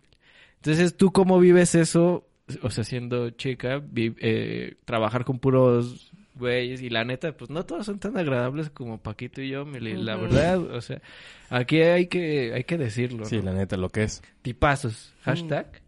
Entonces, 0.56 0.98
¿tú 0.98 1.12
cómo 1.12 1.39
vives 1.39 1.76
eso? 1.76 2.28
O 2.62 2.70
sea, 2.70 2.84
siendo 2.84 3.30
chica, 3.32 3.82
vi- 3.86 4.16
eh, 4.20 4.76
trabajar 4.86 5.24
con 5.26 5.38
puros 5.39 6.12
güeyes 6.38 6.82
y 6.82 6.90
la 6.90 7.04
neta, 7.04 7.36
pues 7.36 7.50
no 7.50 7.66
todos 7.66 7.86
son 7.86 8.00
tan 8.00 8.18
agradables 8.18 8.70
como 8.70 9.00
Paquito 9.00 9.42
y 9.42 9.50
yo, 9.50 9.66
Mili, 9.66 9.94
la 9.94 10.16
verdad, 10.16 10.60
o 10.60 10.82
sea, 10.82 11.02
aquí 11.50 11.82
hay 11.82 12.08
que, 12.08 12.54
hay 12.54 12.64
que 12.64 12.78
decirlo. 12.78 13.26
Sí, 13.26 13.38
¿no? 13.38 13.44
la 13.44 13.54
neta, 13.54 13.78
lo 13.78 13.90
que 13.90 14.04
es. 14.04 14.22
Tipazos. 14.42 15.14
Hashtag. 15.22 15.82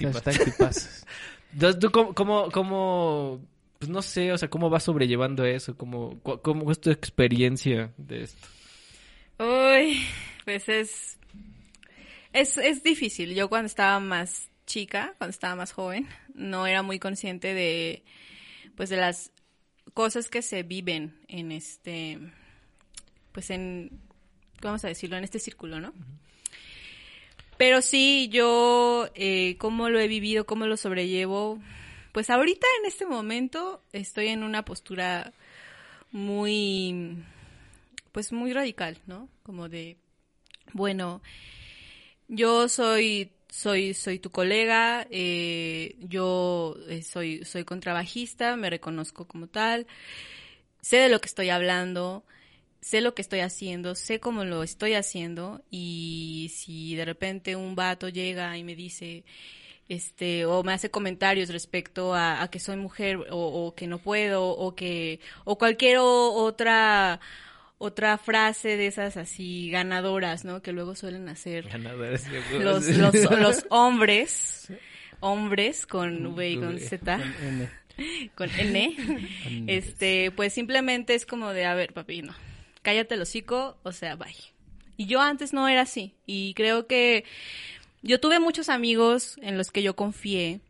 Hashtag 0.00 0.44
tipazos. 0.44 1.04
Entonces, 1.52 1.80
¿tú 1.80 1.90
cómo, 1.90 2.14
cómo, 2.14 2.50
cómo, 2.50 3.40
pues 3.78 3.90
no 3.90 4.02
sé, 4.02 4.32
o 4.32 4.38
sea, 4.38 4.48
cómo 4.48 4.70
vas 4.70 4.84
sobrellevando 4.84 5.44
eso? 5.44 5.76
¿Cómo, 5.76 6.20
cómo 6.22 6.70
es 6.70 6.80
tu 6.80 6.90
experiencia 6.90 7.92
de 7.96 8.24
esto? 8.24 8.48
Uy, 9.38 10.02
pues 10.44 10.68
es, 10.68 11.18
es, 12.32 12.58
es 12.58 12.82
difícil. 12.82 13.34
Yo 13.34 13.48
cuando 13.48 13.66
estaba 13.66 13.98
más 14.00 14.50
chica, 14.66 15.14
cuando 15.18 15.30
estaba 15.30 15.56
más 15.56 15.72
joven, 15.72 16.06
no 16.34 16.66
era 16.66 16.82
muy 16.82 16.98
consciente 16.98 17.54
de, 17.54 18.04
pues 18.76 18.90
de 18.90 18.96
las 18.96 19.32
cosas 19.98 20.28
que 20.28 20.42
se 20.42 20.62
viven 20.62 21.18
en 21.26 21.50
este, 21.50 22.20
pues 23.32 23.50
en, 23.50 24.00
vamos 24.62 24.84
a 24.84 24.86
decirlo, 24.88 25.16
en 25.16 25.24
este 25.24 25.40
círculo, 25.40 25.80
¿no? 25.80 25.92
Pero 27.56 27.82
sí, 27.82 28.28
yo, 28.30 29.08
eh, 29.16 29.56
cómo 29.58 29.88
lo 29.88 29.98
he 29.98 30.06
vivido, 30.06 30.46
cómo 30.46 30.68
lo 30.68 30.76
sobrellevo, 30.76 31.58
pues 32.12 32.30
ahorita 32.30 32.64
en 32.78 32.86
este 32.86 33.06
momento 33.06 33.82
estoy 33.92 34.28
en 34.28 34.44
una 34.44 34.64
postura 34.64 35.32
muy, 36.12 37.16
pues 38.12 38.30
muy 38.30 38.52
radical, 38.52 38.98
¿no? 39.08 39.28
Como 39.42 39.68
de, 39.68 39.96
bueno, 40.74 41.22
yo 42.28 42.68
soy, 42.68 43.32
soy, 43.48 43.94
soy 43.94 44.18
tu 44.18 44.30
colega, 44.30 45.06
eh, 45.10 45.96
yo 46.00 46.76
eh, 46.88 47.02
soy, 47.02 47.44
soy 47.44 47.64
contrabajista, 47.64 48.56
me 48.56 48.70
reconozco 48.70 49.26
como 49.26 49.46
tal, 49.46 49.86
sé 50.80 50.98
de 50.98 51.08
lo 51.08 51.20
que 51.20 51.26
estoy 51.26 51.50
hablando, 51.50 52.24
sé 52.80 53.00
lo 53.00 53.14
que 53.14 53.22
estoy 53.22 53.40
haciendo, 53.40 53.94
sé 53.94 54.20
cómo 54.20 54.44
lo 54.44 54.62
estoy 54.62 54.94
haciendo 54.94 55.62
y 55.70 56.52
si 56.54 56.94
de 56.96 57.04
repente 57.04 57.56
un 57.56 57.74
vato 57.74 58.08
llega 58.08 58.56
y 58.58 58.64
me 58.64 58.76
dice, 58.76 59.24
este, 59.88 60.44
o 60.44 60.62
me 60.62 60.72
hace 60.72 60.90
comentarios 60.90 61.48
respecto 61.48 62.14
a, 62.14 62.46
que 62.50 62.60
soy 62.60 62.76
mujer 62.76 63.26
o, 63.30 63.66
o 63.66 63.74
que 63.74 63.86
no 63.86 63.98
puedo 63.98 64.48
o 64.50 64.74
que, 64.74 65.20
o 65.44 65.58
cualquier 65.58 65.98
otra, 66.00 67.20
otra 67.78 68.18
frase 68.18 68.76
de 68.76 68.86
esas 68.88 69.16
así 69.16 69.70
ganadoras, 69.70 70.44
¿no? 70.44 70.62
Que 70.62 70.72
luego 70.72 70.94
suelen 70.94 71.28
hacer 71.28 71.68
Ganadores, 71.68 72.26
los, 72.58 72.88
los, 72.88 73.14
los 73.14 73.66
hombres, 73.70 74.68
hombres 75.20 75.86
con 75.86 76.26
V 76.26 76.50
y 76.50 76.56
con. 76.56 76.78
Z, 76.78 77.18
con 78.34 78.50
N, 78.50 78.96
este, 79.66 80.30
pues 80.30 80.52
simplemente 80.52 81.14
es 81.14 81.26
como 81.26 81.52
de, 81.52 81.64
a 81.64 81.74
ver, 81.74 81.92
papi, 81.92 82.22
no, 82.22 82.34
cállate 82.82 83.14
el 83.14 83.22
hocico, 83.22 83.78
o 83.82 83.92
sea, 83.92 84.16
bye. 84.16 84.34
Y 84.96 85.06
yo 85.06 85.20
antes 85.20 85.52
no 85.52 85.68
era 85.68 85.82
así, 85.82 86.14
y 86.26 86.54
creo 86.54 86.86
que 86.86 87.24
yo 88.02 88.20
tuve 88.20 88.40
muchos 88.40 88.68
amigos 88.68 89.36
en 89.42 89.56
los 89.56 89.70
que 89.70 89.82
yo 89.82 89.94
confié, 89.94 90.60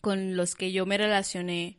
con 0.00 0.36
los 0.36 0.54
que 0.54 0.72
yo 0.72 0.86
me 0.86 0.98
relacioné, 0.98 1.76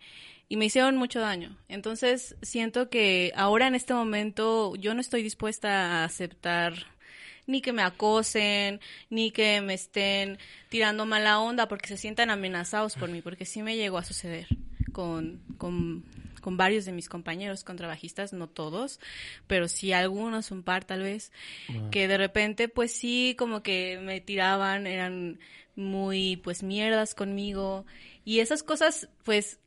y 0.48 0.58
me 0.58 0.66
hicieron 0.66 0.98
mucho 0.98 1.20
daño. 1.20 1.58
Entonces, 1.68 2.36
siento 2.42 2.90
que 2.90 3.34
ahora 3.36 3.68
en 3.68 3.76
este 3.76 3.94
momento 3.94 4.76
yo 4.76 4.94
no 4.94 5.02
estoy 5.02 5.24
dispuesta 5.24 6.02
a 6.02 6.04
aceptar 6.04 6.74
ni 7.48 7.62
que 7.62 7.74
me 7.74 7.84
acosen, 7.84 8.80
ni 9.10 9.32
que 9.32 9.62
me 9.62 9.76
estén 9.76 10.40
tirando 10.70 11.06
mala 11.06 11.40
onda 11.40 11.68
porque 11.68 11.88
se 11.88 11.98
sientan 11.98 12.30
amenazados 12.30 12.96
por 12.96 13.10
mí, 13.10 13.22
porque 13.22 13.46
sí 13.46 13.62
me 13.62 13.76
llegó 13.76 13.98
a 13.98 14.04
suceder 14.04 14.48
con, 14.92 15.42
con, 15.58 16.04
con 16.42 16.58
varios 16.58 16.86
de 16.86 16.92
mis 16.92 17.10
compañeros 17.10 17.64
contrabajistas, 17.64 18.34
no 18.34 18.48
todos, 18.48 19.00
pero 19.48 19.68
sí 19.68 19.94
algunos, 19.94 20.52
un 20.52 20.64
par 20.64 20.86
tal 20.86 21.02
vez, 21.02 21.32
que 21.92 22.08
de 22.08 22.18
repente 22.18 22.68
pues 22.68 22.92
sí 22.92 23.36
como 23.38 23.62
que 23.62 24.00
me 24.02 24.22
tiraban, 24.22 24.88
eran 24.88 25.40
muy 25.76 26.38
pues 26.38 26.64
mierdas 26.64 27.16
conmigo 27.16 27.86
y 28.24 28.40
esas 28.40 28.64
cosas 28.64 29.10
pues 29.24 29.60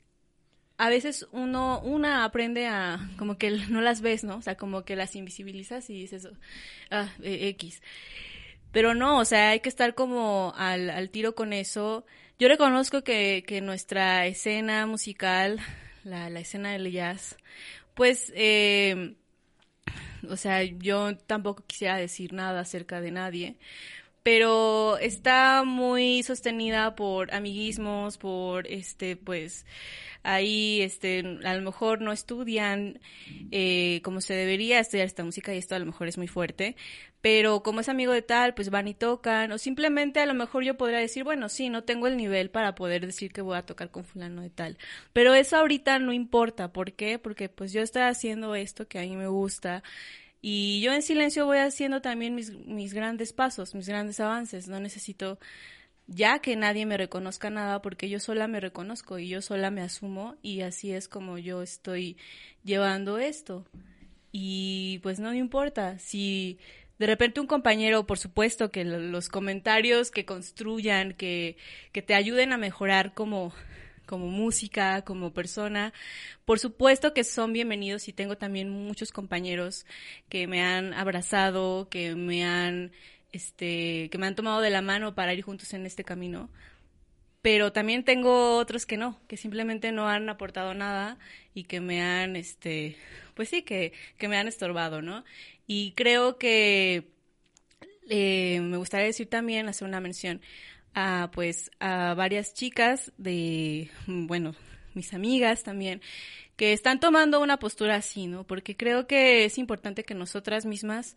a 0.78 0.88
veces 0.88 1.26
uno, 1.32 1.80
una 1.80 2.24
aprende 2.24 2.68
a, 2.68 3.10
como 3.18 3.36
que 3.36 3.50
no 3.68 3.80
las 3.80 4.00
ves, 4.00 4.24
¿no? 4.24 4.36
O 4.36 4.42
sea, 4.42 4.56
como 4.56 4.84
que 4.84 4.96
las 4.96 5.16
invisibilizas 5.16 5.90
y 5.90 5.94
dices, 5.94 6.28
ah, 6.90 7.08
eh, 7.22 7.48
X. 7.48 7.82
Pero 8.70 8.94
no, 8.94 9.18
o 9.18 9.24
sea, 9.24 9.50
hay 9.50 9.60
que 9.60 9.68
estar 9.68 9.94
como 9.94 10.54
al, 10.56 10.90
al 10.90 11.10
tiro 11.10 11.34
con 11.34 11.52
eso. 11.52 12.06
Yo 12.38 12.48
reconozco 12.48 13.02
que, 13.02 13.44
que 13.46 13.60
nuestra 13.60 14.26
escena 14.26 14.86
musical, 14.86 15.58
la, 16.04 16.30
la 16.30 16.40
escena 16.40 16.72
del 16.72 16.92
jazz, 16.92 17.36
pues, 17.94 18.32
eh, 18.36 19.16
o 20.28 20.36
sea, 20.36 20.62
yo 20.62 21.16
tampoco 21.16 21.64
quisiera 21.66 21.96
decir 21.96 22.32
nada 22.32 22.60
acerca 22.60 23.00
de 23.00 23.10
nadie, 23.10 23.56
pero 24.28 24.98
está 24.98 25.64
muy 25.64 26.22
sostenida 26.22 26.94
por 26.94 27.32
amiguismos, 27.32 28.18
por 28.18 28.66
este, 28.66 29.16
pues, 29.16 29.64
ahí, 30.22 30.82
este, 30.82 31.20
a 31.44 31.54
lo 31.54 31.62
mejor 31.62 32.02
no 32.02 32.12
estudian 32.12 33.00
eh, 33.50 34.02
como 34.04 34.20
se 34.20 34.34
debería 34.34 34.80
estudiar 34.80 35.06
esta 35.06 35.24
música 35.24 35.54
y 35.54 35.56
esto 35.56 35.76
a 35.76 35.78
lo 35.78 35.86
mejor 35.86 36.08
es 36.08 36.18
muy 36.18 36.28
fuerte, 36.28 36.76
pero 37.22 37.62
como 37.62 37.80
es 37.80 37.88
amigo 37.88 38.12
de 38.12 38.20
tal, 38.20 38.52
pues 38.52 38.68
van 38.68 38.86
y 38.88 38.92
tocan, 38.92 39.50
o 39.50 39.56
simplemente 39.56 40.20
a 40.20 40.26
lo 40.26 40.34
mejor 40.34 40.62
yo 40.62 40.76
podría 40.76 40.98
decir, 40.98 41.24
bueno, 41.24 41.48
sí, 41.48 41.70
no 41.70 41.84
tengo 41.84 42.06
el 42.06 42.18
nivel 42.18 42.50
para 42.50 42.74
poder 42.74 43.06
decir 43.06 43.32
que 43.32 43.40
voy 43.40 43.56
a 43.56 43.64
tocar 43.64 43.90
con 43.90 44.04
fulano 44.04 44.42
de 44.42 44.50
tal, 44.50 44.76
pero 45.14 45.32
eso 45.32 45.56
ahorita 45.56 45.98
no 46.00 46.12
importa, 46.12 46.70
¿por 46.70 46.92
qué? 46.92 47.18
Porque 47.18 47.48
pues 47.48 47.72
yo 47.72 47.80
estoy 47.80 48.02
haciendo 48.02 48.54
esto 48.54 48.86
que 48.88 48.98
a 48.98 49.02
mí 49.04 49.16
me 49.16 49.28
gusta, 49.28 49.82
y 50.40 50.80
yo 50.80 50.92
en 50.92 51.02
silencio 51.02 51.46
voy 51.46 51.58
haciendo 51.58 52.00
también 52.00 52.34
mis, 52.34 52.52
mis 52.52 52.94
grandes 52.94 53.32
pasos, 53.32 53.74
mis 53.74 53.88
grandes 53.88 54.20
avances. 54.20 54.68
No 54.68 54.78
necesito 54.80 55.38
ya 56.06 56.38
que 56.38 56.56
nadie 56.56 56.86
me 56.86 56.96
reconozca 56.96 57.50
nada 57.50 57.82
porque 57.82 58.08
yo 58.08 58.20
sola 58.20 58.48
me 58.48 58.60
reconozco 58.60 59.18
y 59.18 59.28
yo 59.28 59.42
sola 59.42 59.70
me 59.70 59.82
asumo 59.82 60.36
y 60.42 60.62
así 60.62 60.92
es 60.92 61.08
como 61.08 61.38
yo 61.38 61.62
estoy 61.62 62.16
llevando 62.64 63.18
esto. 63.18 63.66
Y 64.32 65.00
pues 65.02 65.20
no 65.20 65.30
me 65.30 65.38
importa 65.38 65.98
si 65.98 66.58
de 66.98 67.06
repente 67.06 67.40
un 67.40 67.46
compañero, 67.46 68.06
por 68.06 68.18
supuesto 68.18 68.70
que 68.70 68.84
los 68.84 69.28
comentarios 69.28 70.10
que 70.10 70.24
construyan, 70.24 71.12
que, 71.14 71.56
que 71.92 72.02
te 72.02 72.14
ayuden 72.14 72.52
a 72.52 72.58
mejorar 72.58 73.14
como 73.14 73.52
como 74.08 74.26
música, 74.28 75.02
como 75.02 75.32
persona. 75.32 75.92
Por 76.44 76.58
supuesto 76.58 77.14
que 77.14 77.22
son 77.22 77.52
bienvenidos 77.52 78.08
y 78.08 78.12
tengo 78.12 78.36
también 78.36 78.70
muchos 78.70 79.12
compañeros 79.12 79.86
que 80.28 80.46
me 80.48 80.62
han 80.62 80.94
abrazado, 80.94 81.88
que 81.90 82.14
me 82.16 82.44
han, 82.44 82.90
este, 83.32 84.08
que 84.10 84.18
me 84.18 84.26
han 84.26 84.34
tomado 84.34 84.60
de 84.62 84.70
la 84.70 84.82
mano 84.82 85.14
para 85.14 85.34
ir 85.34 85.42
juntos 85.42 85.74
en 85.74 85.86
este 85.86 86.04
camino. 86.04 86.50
Pero 87.42 87.70
también 87.72 88.02
tengo 88.02 88.56
otros 88.56 88.86
que 88.86 88.96
no, 88.96 89.20
que 89.28 89.36
simplemente 89.36 89.92
no 89.92 90.08
han 90.08 90.28
aportado 90.28 90.74
nada 90.74 91.18
y 91.54 91.64
que 91.64 91.80
me 91.80 92.02
han, 92.02 92.34
este, 92.34 92.96
pues 93.34 93.50
sí, 93.50 93.62
que, 93.62 93.92
que 94.16 94.28
me 94.28 94.38
han 94.38 94.48
estorbado, 94.48 95.02
¿no? 95.02 95.24
Y 95.66 95.92
creo 95.92 96.38
que 96.38 97.08
eh, 98.08 98.60
me 98.62 98.78
gustaría 98.78 99.06
decir 99.06 99.28
también, 99.28 99.68
hacer 99.68 99.86
una 99.86 100.00
mención 100.00 100.40
a 100.98 101.30
pues 101.30 101.70
a 101.78 102.14
varias 102.14 102.54
chicas 102.54 103.12
de, 103.18 103.90
bueno, 104.06 104.54
mis 104.94 105.14
amigas 105.14 105.62
también, 105.62 106.00
que 106.56 106.72
están 106.72 106.98
tomando 106.98 107.40
una 107.40 107.58
postura 107.58 107.96
así, 107.96 108.26
¿no? 108.26 108.44
Porque 108.44 108.76
creo 108.76 109.06
que 109.06 109.44
es 109.44 109.58
importante 109.58 110.02
que 110.02 110.14
nosotras 110.14 110.66
mismas 110.66 111.14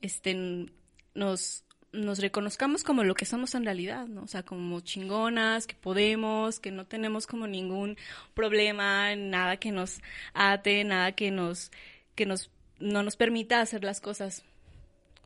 estén, 0.00 0.70
nos, 1.14 1.64
nos 1.92 2.20
reconozcamos 2.20 2.84
como 2.84 3.02
lo 3.02 3.14
que 3.14 3.24
somos 3.24 3.56
en 3.56 3.64
realidad, 3.64 4.06
¿no? 4.06 4.22
O 4.22 4.28
sea, 4.28 4.44
como 4.44 4.78
chingonas, 4.80 5.66
que 5.66 5.74
podemos, 5.74 6.60
que 6.60 6.70
no 6.70 6.86
tenemos 6.86 7.26
como 7.26 7.48
ningún 7.48 7.96
problema, 8.34 9.16
nada 9.16 9.56
que 9.56 9.72
nos 9.72 10.00
ate, 10.34 10.84
nada 10.84 11.12
que 11.12 11.32
nos, 11.32 11.72
que 12.14 12.26
nos, 12.26 12.50
no 12.78 13.02
nos 13.02 13.16
permita 13.16 13.60
hacer 13.60 13.82
las 13.82 14.00
cosas, 14.00 14.44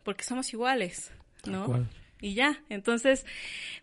porque 0.05 0.25
somos 0.25 0.55
iguales, 0.55 1.13
¿no? 1.45 1.87
Y 2.21 2.35
ya. 2.35 2.63
Entonces, 2.69 3.27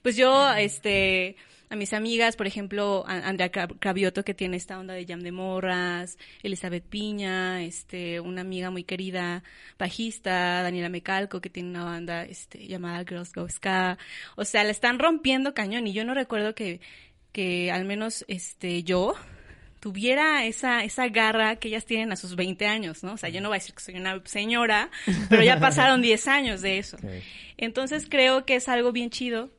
pues 0.01 0.15
yo, 0.15 0.53
este, 0.53 1.35
a 1.69 1.75
mis 1.75 1.93
amigas, 1.93 2.35
por 2.35 2.47
ejemplo, 2.47 3.03
Andrea 3.07 3.51
Cravioto, 3.51 4.23
que 4.23 4.33
tiene 4.33 4.57
esta 4.57 4.79
onda 4.79 4.93
de 4.93 5.05
jam 5.05 5.19
de 5.19 5.31
morras, 5.31 6.17
Elizabeth 6.41 6.85
Piña, 6.85 7.61
este, 7.63 8.19
una 8.21 8.41
amiga 8.41 8.69
muy 8.69 8.83
querida, 8.83 9.43
bajista, 9.77 10.61
Daniela 10.63 10.89
Mecalco, 10.89 11.41
que 11.41 11.49
tiene 11.49 11.69
una 11.69 11.83
banda, 11.83 12.23
este, 12.23 12.67
llamada 12.67 13.03
Girls 13.07 13.33
Go 13.33 13.49
Ska. 13.49 13.97
O 14.35 14.45
sea, 14.45 14.63
le 14.63 14.71
están 14.71 14.99
rompiendo 14.99 15.53
cañón 15.53 15.87
y 15.87 15.93
yo 15.93 16.05
no 16.05 16.13
recuerdo 16.13 16.55
que, 16.55 16.79
que 17.33 17.71
al 17.71 17.85
menos, 17.85 18.23
este, 18.29 18.83
yo, 18.83 19.15
tuviera 19.87 20.45
esa, 20.45 20.83
esa 20.83 21.07
garra 21.07 21.55
que 21.55 21.69
ellas 21.69 21.85
tienen 21.85 22.11
a 22.11 22.17
sus 22.17 22.35
20 22.35 22.67
años, 22.67 23.05
¿no? 23.05 23.13
O 23.13 23.17
sea, 23.17 23.29
yo 23.29 23.39
no 23.39 23.47
voy 23.47 23.55
a 23.55 23.59
decir 23.59 23.73
que 23.73 23.81
soy 23.81 23.95
una 23.95 24.21
señora, 24.25 24.91
pero 25.29 25.43
ya 25.43 25.61
pasaron 25.61 26.01
10 26.01 26.27
años 26.27 26.61
de 26.61 26.77
eso. 26.77 26.97
Entonces 27.55 28.05
creo 28.09 28.45
que 28.45 28.55
es 28.55 28.67
algo 28.67 28.91
bien 28.91 29.11
chido, 29.11 29.49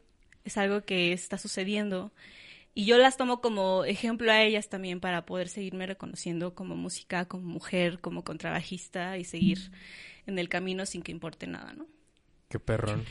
es 0.44 0.58
algo 0.58 0.82
que 0.82 1.14
está 1.14 1.38
sucediendo. 1.38 2.12
Y 2.74 2.84
yo 2.84 2.98
las 2.98 3.16
tomo 3.16 3.40
como 3.40 3.86
ejemplo 3.86 4.30
a 4.30 4.42
ellas 4.42 4.68
también 4.68 5.00
para 5.00 5.24
poder 5.24 5.48
seguirme 5.48 5.86
reconociendo 5.86 6.54
como 6.54 6.76
música, 6.76 7.24
como 7.24 7.44
mujer, 7.44 7.98
como 8.00 8.22
contrabajista 8.22 9.16
y 9.16 9.24
seguir 9.24 9.72
en 10.26 10.38
el 10.38 10.50
camino 10.50 10.84
sin 10.84 11.00
que 11.00 11.10
importe 11.10 11.46
nada, 11.46 11.72
¿no? 11.72 11.86
Qué 12.48 12.58
perrón. 12.58 13.04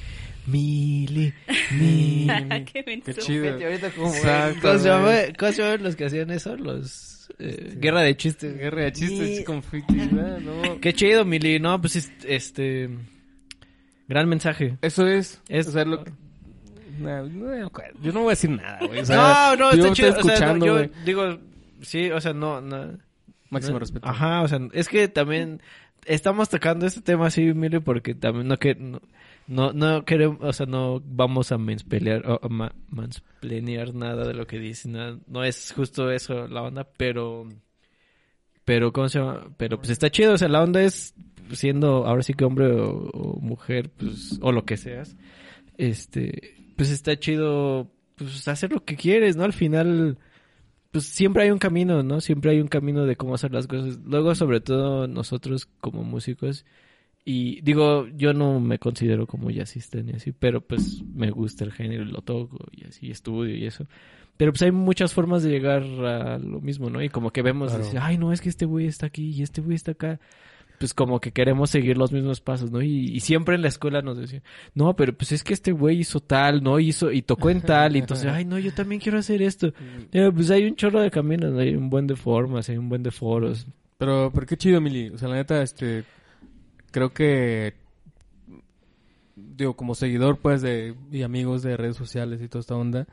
Mili, 0.48 1.32
Mili. 1.80 2.28
Qué, 2.74 3.02
Qué 3.06 3.14
chido. 3.14 3.56
¿cómo, 3.96 4.12
se 4.12 4.90
llama, 4.90 5.04
güey. 5.04 5.34
¿Cómo 5.34 5.52
se 5.52 5.62
llaman 5.62 5.84
los 5.84 5.96
que 5.96 6.06
hacían 6.06 6.32
eso? 6.32 6.56
Los... 6.58 7.30
eh, 7.38 7.76
Guerra 7.78 8.02
de 8.02 8.18
chistes. 8.18 8.58
Guerra 8.58 8.86
de 8.86 8.92
chistes, 8.94 9.46
con. 9.46 9.62
No. 10.44 10.80
Qué 10.82 10.92
chido, 10.94 11.24
Mili. 11.24 11.60
No, 11.60 11.80
pues 11.80 11.98
es- 11.98 12.12
este... 12.26 12.90
Gran 14.08 14.28
mensaje. 14.28 14.78
Eso 14.82 15.06
es. 15.06 15.40
Es- 15.50 15.68
o 15.68 15.72
sea, 15.72 15.86
lo 15.86 16.04
que- 16.04 16.12
No, 16.98 17.24
no, 17.28 17.70
yo 18.02 18.12
no 18.12 18.22
voy 18.22 18.28
a 18.28 18.30
decir 18.32 18.50
nada, 18.50 18.80
güey. 18.88 19.02
O 19.02 19.06
sea, 19.06 19.56
no, 19.56 19.56
no, 19.58 19.72
está 19.72 19.94
chido. 19.94 20.10
estoy 20.10 20.32
o 20.32 20.36
sea, 20.36 20.48
no, 20.48 20.56
escuchando, 20.56 20.66
yo 20.66 20.90
digo, 21.06 21.40
sí, 21.82 22.10
o 22.10 22.20
sea, 22.20 22.34
no, 22.34 22.60
no. 22.62 22.98
Máximo 23.52 23.74
no- 23.74 23.80
respeto. 23.82 24.08
Ajá, 24.08 24.42
o 24.42 24.48
sea, 24.48 24.60
es 24.74 24.90
que 24.90 25.08
también 25.10 25.62
estamos 26.06 26.50
tocando 26.50 26.88
este 26.88 27.02
tema 27.02 27.28
así, 27.28 27.54
Mili, 27.54 27.80
porque 27.82 28.16
también 28.16 28.48
no 28.48 28.58
que 28.58 28.74
no, 28.74 29.00
no, 29.48 29.74
no 29.74 30.06
queremos, 30.06 30.40
o 30.42 30.54
sea, 30.54 30.66
no 30.66 31.02
vamos 31.06 31.52
a 31.52 31.58
menspelear 31.58 32.26
o 32.30 32.40
a 32.44 32.50
ma- 32.50 32.76
nada 33.94 34.28
de 34.28 34.34
lo 34.34 34.46
que 34.48 34.60
dicen, 34.60 34.94
nada, 34.94 35.18
no 35.28 35.44
es 35.44 35.74
justo 35.74 36.12
eso 36.12 36.48
la 36.48 36.62
onda, 36.64 36.84
pero 36.98 37.48
pero 38.66 38.92
cómo 38.92 39.08
se 39.08 39.20
llama, 39.20 39.48
pero 39.58 39.78
pues 39.78 39.90
está 39.92 40.10
chido, 40.10 40.34
o 40.34 40.38
sea, 40.38 40.50
la 40.50 40.62
onda 40.62 40.82
es 40.82 41.16
siendo 41.52 42.06
ahora 42.06 42.24
sí 42.24 42.34
que 42.34 42.44
hombre 42.44 42.68
o, 42.68 43.10
o 43.10 43.40
mujer, 43.40 43.90
pues 43.96 44.38
o 44.42 44.52
lo 44.52 44.66
que 44.66 44.76
seas, 44.78 45.16
este, 45.78 46.56
pues 46.76 46.90
está 46.90 47.18
chido 47.18 47.90
pues 48.16 48.48
hacer 48.48 48.72
lo 48.74 48.84
que 48.84 48.96
quieres, 48.96 49.38
¿no? 49.38 49.44
Al 49.44 49.54
final 49.54 50.18
pues 50.92 51.06
siempre 51.06 51.44
hay 51.44 51.52
un 51.52 51.60
camino, 51.60 52.04
¿no? 52.04 52.20
Siempre 52.22 52.52
hay 52.52 52.60
un 52.60 52.68
camino 52.68 53.06
de 53.06 53.16
cómo 53.16 53.36
hacer 53.36 53.52
las 53.54 53.68
cosas. 53.68 54.00
Luego, 54.06 54.34
sobre 54.36 54.62
todo 54.62 55.08
nosotros 55.08 55.68
como 55.80 56.04
músicos, 56.04 56.66
y 57.30 57.60
digo, 57.62 58.08
yo 58.16 58.34
no 58.34 58.62
me 58.62 58.80
considero 58.80 59.28
como 59.28 59.50
jazzista 59.50 60.02
ni 60.02 60.14
así, 60.14 60.32
pero 60.32 60.62
pues 60.62 61.04
me 61.14 61.30
gusta 61.30 61.66
el 61.66 61.74
género, 61.74 62.04
y 62.04 62.12
lo 62.12 62.22
toco 62.22 62.58
y 62.72 62.86
así 62.86 63.12
estudio 63.12 63.54
y 63.54 63.66
eso. 63.66 63.86
Pero 64.38 64.54
pues 64.54 64.62
hay 64.62 64.72
muchas 64.72 65.14
formas 65.14 65.44
de 65.44 65.50
llegar 65.50 65.84
a 65.84 66.38
lo 66.38 66.62
mismo, 66.62 66.90
¿no? 66.90 67.02
Y 67.04 67.10
como 67.10 67.32
que 67.32 67.42
vemos, 67.42 67.70
Claro. 67.72 67.84
decir, 67.84 68.00
ay, 68.02 68.18
no, 68.18 68.32
es 68.32 68.40
que 68.40 68.48
este 68.48 68.66
güey 68.66 68.86
está 68.88 69.08
aquí 69.08 69.32
y 69.32 69.42
este 69.42 69.60
güey 69.60 69.76
está 69.76 69.92
acá. 69.92 70.22
Pues 70.80 70.94
como 70.94 71.20
que 71.20 71.32
queremos 71.32 71.72
seguir 71.72 71.98
los 71.98 72.14
mismos 72.14 72.40
pasos, 72.40 72.72
¿no? 72.72 72.82
Y, 72.82 73.10
y 73.10 73.20
siempre 73.20 73.56
en 73.56 73.62
la 73.64 73.68
escuela 73.68 74.02
nos 74.02 74.18
decían, 74.18 74.44
no, 74.74 74.96
pero 74.96 75.12
pues 75.12 75.34
es 75.34 75.44
que 75.44 75.54
este 75.54 75.74
güey 75.74 75.98
hizo 76.00 76.22
tal, 76.22 76.64
¿no? 76.64 76.80
Hizo, 76.80 77.12
y 77.12 77.24
tocó 77.24 77.50
en 77.50 77.62
tal, 77.62 77.96
y 77.98 78.00
entonces, 78.00 78.28
ay, 78.32 78.46
no, 78.46 78.58
yo 78.60 78.72
también 78.74 79.02
quiero 79.02 79.18
hacer 79.18 79.42
esto. 79.42 79.74
Eh, 80.14 80.32
pues 80.34 80.50
hay 80.52 80.66
un 80.66 80.76
chorro 80.76 81.02
de 81.02 81.10
caminos, 81.12 81.52
¿no? 81.52 81.60
hay 81.60 81.76
un 81.76 81.90
buen 81.90 82.06
de 82.08 82.16
formas, 82.16 82.70
hay 82.70 82.78
un 82.78 82.88
buen 82.88 83.04
de 83.04 83.12
foros. 83.12 83.66
Pero, 83.98 84.32
pero 84.32 84.46
qué 84.46 84.56
chido, 84.56 84.80
Mili. 84.80 85.10
O 85.10 85.18
sea, 85.18 85.28
la 85.30 85.36
neta, 85.38 85.64
este, 85.64 86.04
creo 86.92 87.14
que, 87.14 87.74
digo, 89.36 89.76
como 89.76 89.96
seguidor, 89.96 90.40
pues, 90.40 90.62
de, 90.62 90.96
y 91.12 91.22
amigos 91.24 91.62
de 91.64 91.78
redes 91.78 91.96
sociales 91.98 92.42
y 92.42 92.48
toda 92.48 92.62
esta 92.62 92.76
onda, 92.76 93.08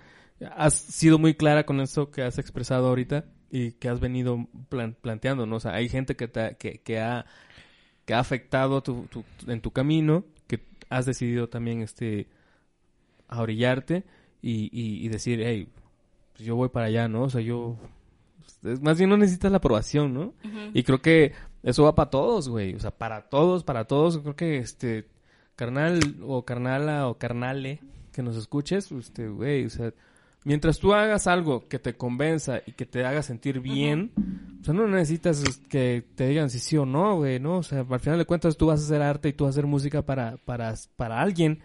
has 0.56 0.74
sido 0.74 1.18
muy 1.18 1.34
clara 1.34 1.64
con 1.64 1.80
esto 1.80 2.10
que 2.10 2.22
has 2.22 2.38
expresado 2.38 2.88
ahorita 2.88 3.24
y 3.50 3.72
que 3.72 3.88
has 3.88 4.00
venido 4.00 4.46
plan- 4.68 4.96
planteando, 5.00 5.46
¿no? 5.46 5.56
O 5.56 5.60
sea, 5.60 5.74
hay 5.74 5.88
gente 5.88 6.16
que, 6.16 6.28
te 6.28 6.56
que, 6.58 6.78
que 6.80 6.98
ha, 7.00 7.26
que 8.04 8.14
ha 8.14 8.18
afectado 8.18 8.82
tu, 8.82 9.06
tu- 9.06 9.24
en 9.46 9.60
tu 9.60 9.70
camino, 9.70 10.24
que 10.46 10.60
has 10.90 11.06
decidido 11.06 11.48
también, 11.48 11.82
este, 11.82 12.26
a 13.28 13.40
orillarte 13.42 14.04
y, 14.42 14.64
y, 14.72 15.04
y 15.04 15.08
decir, 15.08 15.40
hey, 15.42 15.68
pues 16.32 16.44
yo 16.44 16.56
voy 16.56 16.68
para 16.68 16.86
allá, 16.86 17.08
¿no? 17.08 17.22
O 17.22 17.30
sea, 17.30 17.40
yo... 17.40 17.76
es- 18.64 18.80
Más 18.82 18.98
bien 18.98 19.08
no 19.10 19.16
necesitas 19.16 19.50
la 19.52 19.58
aprobación, 19.58 20.12
¿no? 20.14 20.34
Y 20.74 20.82
creo 20.82 21.00
que 21.00 21.32
eso 21.64 21.82
va 21.82 21.94
para 21.94 22.10
todos, 22.10 22.48
güey. 22.48 22.74
O 22.74 22.78
sea, 22.78 22.92
para 22.92 23.22
todos, 23.22 23.64
para 23.64 23.84
todos. 23.86 24.18
Creo 24.18 24.36
que 24.36 24.58
este 24.58 25.06
carnal 25.56 25.98
o 26.22 26.44
carnala 26.44 27.08
o 27.08 27.18
carnale 27.18 27.80
que 28.12 28.22
nos 28.22 28.36
escuches, 28.36 28.92
este, 28.92 29.28
güey, 29.28 29.66
o 29.66 29.70
sea, 29.70 29.92
mientras 30.44 30.78
tú 30.78 30.94
hagas 30.94 31.26
algo 31.26 31.66
que 31.68 31.78
te 31.78 31.96
convenza 31.96 32.60
y 32.64 32.72
que 32.72 32.86
te 32.86 33.04
haga 33.04 33.22
sentir 33.22 33.60
bien, 33.60 34.12
o 34.60 34.64
sea, 34.64 34.72
no 34.72 34.86
necesitas 34.86 35.42
es, 35.42 35.58
que 35.58 36.04
te 36.14 36.28
digan 36.28 36.48
si 36.48 36.60
sí 36.60 36.76
o 36.76 36.86
no, 36.86 37.16
güey, 37.16 37.40
¿no? 37.40 37.58
O 37.58 37.62
sea, 37.62 37.84
al 37.88 38.00
final 38.00 38.18
de 38.18 38.24
cuentas 38.24 38.56
tú 38.56 38.66
vas 38.66 38.80
a 38.80 38.84
hacer 38.84 39.02
arte 39.02 39.30
y 39.30 39.32
tú 39.32 39.44
vas 39.44 39.54
a 39.54 39.58
hacer 39.58 39.66
música 39.66 40.02
para, 40.02 40.36
para, 40.38 40.74
para 40.96 41.20
alguien. 41.20 41.60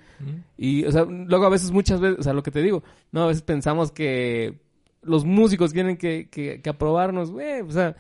Y, 0.58 0.86
o 0.86 0.91
sea, 0.91 1.06
luego 1.06 1.45
a 1.45 1.50
veces, 1.50 1.72
muchas 1.72 2.00
veces, 2.00 2.20
o 2.20 2.24
sea, 2.24 2.34
lo 2.34 2.43
que 2.43 2.52
te 2.52 2.64
digo, 2.64 2.84
no, 3.12 3.24
a 3.24 3.28
veces 3.28 3.43
pensamos 3.43 3.91
que 3.91 4.60
los 5.02 5.24
músicos 5.24 5.72
tienen 5.72 5.97
que, 5.97 6.30
que, 6.30 6.62
que 6.62 6.70
aprobarnos, 6.70 7.32
güey, 7.32 7.62
o 7.62 7.72
sea, 7.72 7.95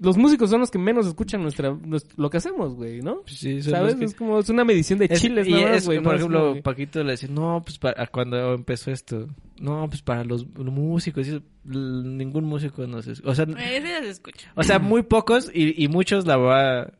los 0.00 0.16
músicos 0.18 0.50
son 0.50 0.60
los 0.60 0.70
que 0.70 0.78
menos 0.78 1.06
escuchan 1.06 1.42
nuestra, 1.42 1.70
nues- 1.72 2.06
lo 2.16 2.28
que 2.30 2.36
hacemos, 2.36 2.74
güey, 2.74 3.00
¿no? 3.00 3.22
Pues 3.22 3.38
sí, 3.38 3.62
son 3.62 3.72
¿Sabes? 3.72 3.92
los 3.92 3.98
que- 4.00 4.04
Es 4.06 4.14
como, 4.14 4.38
es 4.38 4.48
una 4.50 4.64
medición 4.64 4.98
de 4.98 5.06
Es- 5.10 5.20
chiles, 5.20 5.46
y 5.48 5.52
nada 5.52 5.68
más, 5.68 5.76
es, 5.78 5.86
güey. 5.86 5.98
por 6.00 6.12
no 6.12 6.18
ejemplo, 6.18 6.62
Paquito 6.62 7.02
le 7.02 7.12
decía, 7.12 7.28
no, 7.32 7.62
pues 7.64 7.78
para, 7.78 8.06
cuando 8.08 8.54
empezó 8.54 8.90
esto, 8.90 9.28
no, 9.60 9.86
pues 9.88 10.02
para 10.02 10.24
los, 10.24 10.46
los 10.56 10.66
músicos, 10.66 11.26
ningún 11.64 12.44
músico 12.44 12.86
nos 12.86 13.06
es- 13.06 13.22
o 13.24 13.34
sea, 13.34 13.44
Ese 13.44 13.88
ya 13.88 14.00
se 14.02 14.10
escucha. 14.10 14.52
o 14.54 14.62
sea, 14.62 14.78
muy 14.78 15.02
pocos 15.02 15.50
y, 15.52 15.82
y 15.82 15.88
muchos 15.88 16.26
la 16.26 16.36
verdad 16.36 16.92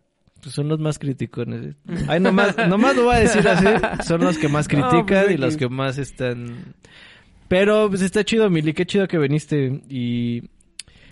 pues 0.43 0.55
son 0.55 0.69
los 0.69 0.79
más 0.79 0.99
criticones. 0.99 1.75
Ay, 2.09 2.21
nomás, 2.21 2.57
nomás 2.69 2.95
lo 2.95 3.05
voy 3.05 3.17
a 3.17 3.21
decir 3.21 3.47
así, 3.49 3.67
son 4.07 4.21
los 4.23 4.39
que 4.39 4.49
más 4.49 4.69
No, 4.73 4.89
critican 4.89 5.25
pues, 5.25 5.35
y 5.35 5.39
los 5.39 5.57
que 5.57 5.69
más 5.69 5.99
están 5.99 6.75
Pero 7.49 7.89
pues 7.89 8.03
está 8.03 8.23
chido, 8.25 8.49
Mili, 8.51 8.73
qué 8.73 8.87
chido 8.87 9.09
que 9.09 9.19
viniste 9.19 9.83
y 9.89 10.43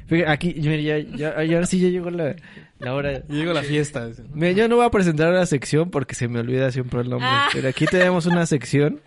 fíjate, 0.07 0.31
aquí 0.31 0.55
mira, 0.59 0.77
ya, 0.77 0.99
ya, 0.99 1.43
ya 1.45 1.55
ahora 1.57 1.67
sí 1.67 1.81
ya 1.81 1.89
llegó 1.89 2.11
la, 2.11 2.37
la 2.79 2.95
hora. 2.95 3.23
Llegó 3.29 3.53
la 3.53 3.63
fiesta. 3.63 4.11
Mira, 4.33 4.53
yo 4.53 4.69
no 4.69 4.77
voy 4.77 4.87
a 4.87 4.91
presentar 4.91 5.33
la 5.33 5.47
sección 5.47 5.91
porque 5.91 6.15
se 6.15 6.29
me 6.29 6.41
olvida 6.41 6.71
siempre 6.71 7.01
el 7.01 7.11
nombre. 7.11 7.29
Ah. 7.31 7.49
Pero 7.53 7.69
aquí 7.69 7.87
tenemos 7.87 8.27
una 8.27 8.47
sección 8.47 9.01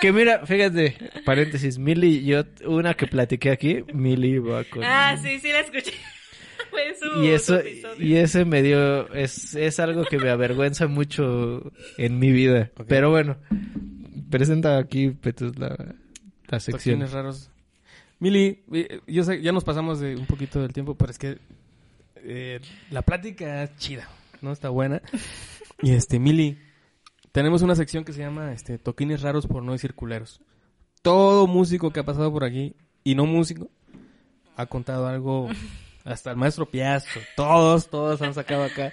que 0.00 0.12
mira, 0.12 0.46
fíjate, 0.46 0.96
paréntesis, 1.24 1.78
Mili, 1.78 2.24
yo 2.24 2.44
una 2.66 2.94
que 2.94 3.06
platiqué 3.06 3.50
aquí, 3.50 3.84
Mili 3.92 4.38
va 4.38 4.64
con... 4.64 4.82
Ah, 4.82 5.16
sí, 5.22 5.38
sí 5.38 5.52
la 5.52 5.60
escuché. 5.60 5.92
Fue 6.70 6.94
su, 6.94 7.22
y 7.22 7.28
eso, 7.28 7.60
y 7.98 8.14
ese 8.14 8.44
me 8.44 8.62
dio, 8.62 9.12
es, 9.12 9.54
es 9.54 9.80
algo 9.80 10.04
que 10.04 10.18
me 10.18 10.30
avergüenza 10.30 10.86
mucho 10.86 11.72
en 11.98 12.18
mi 12.18 12.32
vida. 12.32 12.70
Pero 12.86 13.10
bueno, 13.10 13.38
presenta 14.30 14.78
aquí, 14.78 15.10
Petus, 15.10 15.58
la, 15.58 15.76
la 16.48 16.60
sección. 16.60 17.06
Raros. 17.10 17.49
Mili, 18.20 18.62
eh, 18.72 19.00
yo 19.06 19.24
sé, 19.24 19.40
ya 19.40 19.50
nos 19.50 19.64
pasamos 19.64 19.98
de 19.98 20.14
un 20.14 20.26
poquito 20.26 20.60
del 20.60 20.74
tiempo, 20.74 20.94
pero 20.94 21.10
es 21.10 21.18
que 21.18 21.38
eh, 22.16 22.60
la 22.90 23.00
plática 23.02 23.64
es 23.64 23.76
chida, 23.76 24.08
¿no? 24.40 24.52
Está 24.52 24.68
buena. 24.68 25.02
Y 25.82 25.92
este, 25.92 26.18
Mili, 26.18 26.58
tenemos 27.32 27.62
una 27.62 27.74
sección 27.74 28.04
que 28.04 28.12
se 28.12 28.20
llama 28.20 28.52
este, 28.52 28.76
Toquines 28.76 29.22
raros 29.22 29.46
por 29.46 29.62
no 29.62 29.72
decir 29.72 29.94
culeros. 29.94 30.42
Todo 31.00 31.46
músico 31.46 31.90
que 31.90 32.00
ha 32.00 32.04
pasado 32.04 32.30
por 32.30 32.44
aquí, 32.44 32.76
y 33.02 33.14
no 33.14 33.24
músico, 33.24 33.70
ha 34.56 34.66
contado 34.66 35.06
algo, 35.06 35.48
hasta 36.04 36.32
el 36.32 36.36
maestro 36.36 36.66
Piastro, 36.66 37.22
todos, 37.34 37.88
todos 37.88 38.20
han 38.20 38.34
sacado 38.34 38.64
acá. 38.64 38.92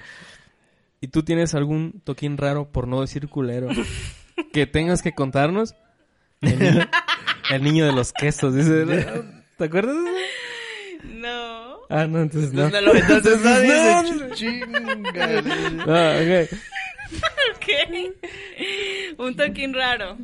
¿Y 1.01 1.09
tú 1.09 1.23
tienes 1.23 1.55
algún 1.55 1.99
toquín 2.05 2.37
raro 2.37 2.71
por 2.71 2.87
no 2.87 3.01
decir 3.01 3.27
culero 3.27 3.67
que 4.53 4.65
tengas 4.65 5.01
que 5.01 5.13
contarnos? 5.13 5.75
El 7.49 7.63
niño, 7.63 7.85
de 7.85 7.93
los 7.93 8.13
quesos, 8.13 8.55
dice. 8.55 8.85
¿Te 9.57 9.63
acuerdas? 9.63 9.95
No. 11.03 11.79
Ah, 11.89 12.05
no, 12.05 12.21
entonces 12.21 12.53
no. 12.53 12.69
No, 12.69 12.81
no, 12.81 12.93
entonces 12.93 13.41
no, 13.41 13.49
No, 13.49 14.03
dice, 14.03 14.29
chinga. 14.33 15.79
Ok. 15.83 16.49
Ok. 17.53 17.67
Un 19.17 19.35
toquín 19.35 19.73
raro. 19.73 20.17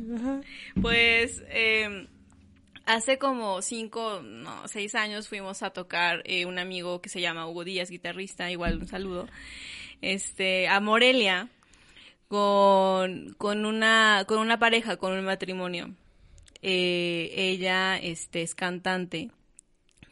Pues 0.80 1.42
eh, 1.48 2.06
hace 2.86 3.18
como 3.18 3.62
cinco, 3.62 4.20
no, 4.22 4.68
seis 4.68 4.94
años 4.94 5.28
fuimos 5.28 5.62
a 5.62 5.70
tocar 5.70 6.22
eh, 6.24 6.46
un 6.46 6.58
amigo 6.58 7.00
que 7.00 7.08
se 7.08 7.20
llama 7.20 7.46
Hugo 7.46 7.64
Díaz, 7.64 7.90
guitarrista, 7.90 8.50
igual 8.50 8.78
un 8.78 8.86
saludo, 8.86 9.26
este, 10.00 10.68
a 10.68 10.80
Morelia 10.80 11.48
con, 12.28 13.34
con 13.38 13.64
una, 13.64 14.24
con 14.26 14.38
una 14.38 14.58
pareja, 14.58 14.96
con 14.96 15.12
un 15.12 15.24
matrimonio. 15.24 15.90
Eh, 16.66 17.30
ella, 17.36 17.98
este, 17.98 18.40
es 18.40 18.54
cantante 18.54 19.30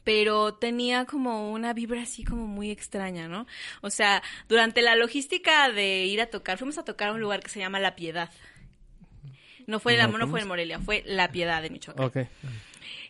pero 0.05 0.55
tenía 0.55 1.05
como 1.05 1.53
una 1.53 1.72
vibra 1.72 2.03
así 2.03 2.24
como 2.24 2.46
muy 2.46 2.70
extraña, 2.70 3.28
¿no? 3.28 3.46
O 3.82 3.90
sea, 3.90 4.22
durante 4.48 4.82
la 4.82 4.96
logística 4.96 5.70
de 5.70 6.07
ir 6.07 6.20
a 6.20 6.26
tocar, 6.26 6.59
fuimos 6.59 6.78
a 6.78 6.84
tocar 6.84 7.11
a 7.11 7.12
un 7.12 7.20
lugar 7.20 7.40
que 7.40 7.48
se 7.48 7.61
llama 7.61 7.78
La 7.78 7.94
Piedad. 7.94 8.30
No 9.66 9.78
fue, 9.78 9.96
la, 9.96 10.09
No, 10.09 10.14
no 10.14 10.18
¿cómo 10.20 10.32
fue 10.32 10.40
en 10.40 10.48
Morelia, 10.48 10.80
fue 10.80 11.05
La 11.07 11.30
Piedad 11.30 11.62
de 11.62 11.70
Michoacán. 11.70 12.05
Ok. 12.05 12.16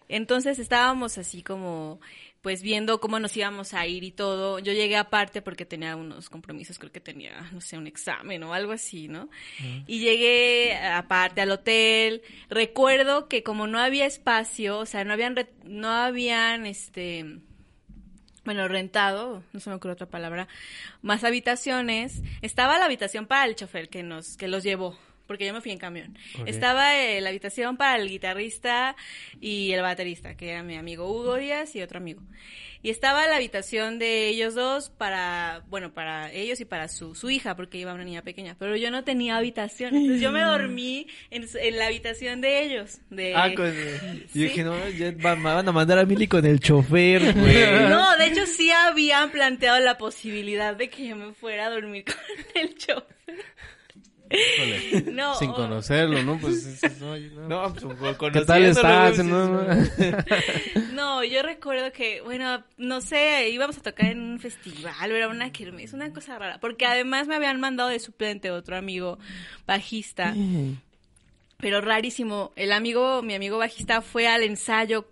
Entonces 0.08 0.58
estábamos 0.58 1.16
así 1.16 1.42
como, 1.42 1.98
pues 2.42 2.60
viendo 2.60 3.00
cómo 3.00 3.20
nos 3.20 3.36
íbamos 3.36 3.72
a 3.72 3.86
ir 3.86 4.02
y 4.04 4.10
todo. 4.10 4.58
Yo 4.58 4.72
llegué 4.72 4.96
aparte 4.96 5.40
porque 5.42 5.64
tenía 5.64 5.94
unos 5.96 6.28
compromisos, 6.28 6.78
creo 6.78 6.90
que 6.92 7.00
tenía, 7.00 7.48
no 7.52 7.60
sé, 7.60 7.78
un 7.78 7.86
examen 7.86 8.42
o 8.42 8.52
algo 8.52 8.72
así, 8.72 9.06
¿no? 9.08 9.30
Y 9.86 10.00
llegué 10.00 10.76
aparte 10.76 11.40
al 11.40 11.52
hotel. 11.52 12.22
Recuerdo 12.50 13.28
que 13.28 13.42
como 13.44 13.66
no 13.68 13.78
había 13.78 14.06
espacio, 14.06 14.78
o 14.80 14.86
sea, 14.86 15.04
no 15.04 15.12
habían, 15.12 15.36
re- 15.36 15.52
no 15.64 15.88
habían, 15.88 16.66
este, 16.66 17.38
bueno, 18.44 18.66
rentado, 18.66 19.44
no 19.52 19.60
se 19.60 19.70
me 19.70 19.76
ocurre 19.76 19.92
otra 19.92 20.10
palabra, 20.10 20.48
más 21.00 21.22
habitaciones. 21.22 22.22
Estaba 22.42 22.76
la 22.78 22.86
habitación 22.86 23.26
para 23.26 23.44
el 23.44 23.54
chofer 23.54 23.88
que 23.88 24.02
nos, 24.02 24.36
que 24.36 24.48
los 24.48 24.64
llevó, 24.64 24.98
porque 25.26 25.46
yo 25.46 25.52
me 25.54 25.60
fui 25.60 25.70
en 25.72 25.78
camión. 25.78 26.18
Ok. 26.40 26.48
Estaba 26.48 26.96
eh, 26.98 27.20
la 27.20 27.30
habitación 27.30 27.76
para 27.76 28.00
el 28.00 28.08
guitarrista 28.08 28.96
y 29.40 29.72
el 29.72 29.82
baterista, 29.82 30.36
que 30.36 30.50
era 30.50 30.62
mi 30.62 30.76
amigo 30.76 31.10
Hugo 31.10 31.36
Díaz 31.36 31.74
y 31.76 31.82
otro 31.82 31.98
amigo. 31.98 32.22
Y 32.84 32.90
estaba 32.90 33.28
la 33.28 33.36
habitación 33.36 34.00
de 34.00 34.26
ellos 34.26 34.54
dos 34.56 34.90
para, 34.90 35.62
bueno, 35.68 35.94
para 35.94 36.32
ellos 36.32 36.60
y 36.60 36.64
para 36.64 36.88
su, 36.88 37.14
su 37.14 37.30
hija, 37.30 37.54
porque 37.54 37.78
iba 37.78 37.94
una 37.94 38.02
niña 38.02 38.22
pequeña. 38.22 38.56
Pero 38.58 38.74
yo 38.74 38.90
no 38.90 39.04
tenía 39.04 39.36
habitación, 39.36 39.94
entonces 39.94 40.20
yo 40.20 40.32
me 40.32 40.40
dormí 40.42 41.06
en, 41.30 41.46
en 41.54 41.76
la 41.78 41.86
habitación 41.86 42.40
de 42.40 42.64
ellos. 42.64 42.98
De, 43.08 43.36
Ah, 43.36 43.52
con... 43.54 43.72
Sí. 43.72 44.40
Yo 44.40 44.42
dije, 44.42 44.64
no, 44.64 44.88
ya 44.88 45.12
van 45.16 45.68
a 45.68 45.70
mandar 45.72 46.00
a 46.00 46.04
Mili 46.04 46.26
con 46.26 46.44
el 46.44 46.58
chofer, 46.58 47.32
güey. 47.34 47.88
No, 47.88 48.16
de 48.16 48.26
hecho 48.26 48.46
sí 48.46 48.72
habían 48.72 49.30
planteado 49.30 49.78
la 49.78 49.96
posibilidad 49.96 50.74
de 50.74 50.90
que 50.90 51.06
yo 51.06 51.14
me 51.14 51.32
fuera 51.34 51.66
a 51.66 51.70
dormir 51.70 52.04
con 52.04 52.16
el 52.60 52.74
chofer. 52.76 53.44
No. 55.12 55.34
Sin 55.36 55.52
conocerlo, 55.52 56.22
¿no? 56.22 56.38
Pues, 56.38 56.64
es- 56.66 56.82
es- 56.84 57.00
no, 57.00 57.16
no. 57.16 57.48
No, 57.68 57.74
pues, 57.74 58.16
con- 58.16 58.32
¿Qué 58.32 58.40
tal 58.42 58.64
estás? 58.64 59.18
No, 59.24 59.48
no. 59.48 59.66
No, 60.92 61.24
yo 61.24 61.42
recuerdo 61.42 61.92
que, 61.92 62.20
bueno, 62.20 62.62
no 62.76 63.00
sé, 63.00 63.48
íbamos 63.50 63.76
a 63.78 63.82
tocar 63.82 64.06
en 64.10 64.20
un 64.20 64.40
festival, 64.40 65.10
era 65.10 65.28
una 65.28 65.50
kermés, 65.52 65.92
una 65.92 66.12
cosa 66.12 66.38
rara, 66.38 66.58
porque 66.60 66.86
además 66.86 67.26
me 67.26 67.34
habían 67.34 67.60
mandado 67.60 67.88
de 67.88 67.98
suplente 67.98 68.50
otro 68.50 68.76
amigo 68.76 69.18
bajista, 69.66 70.34
pero 71.58 71.80
rarísimo. 71.80 72.52
El 72.56 72.72
amigo, 72.72 73.22
mi 73.22 73.34
amigo 73.34 73.58
bajista 73.58 74.00
fue 74.02 74.26
al 74.28 74.42
ensayo 74.42 75.06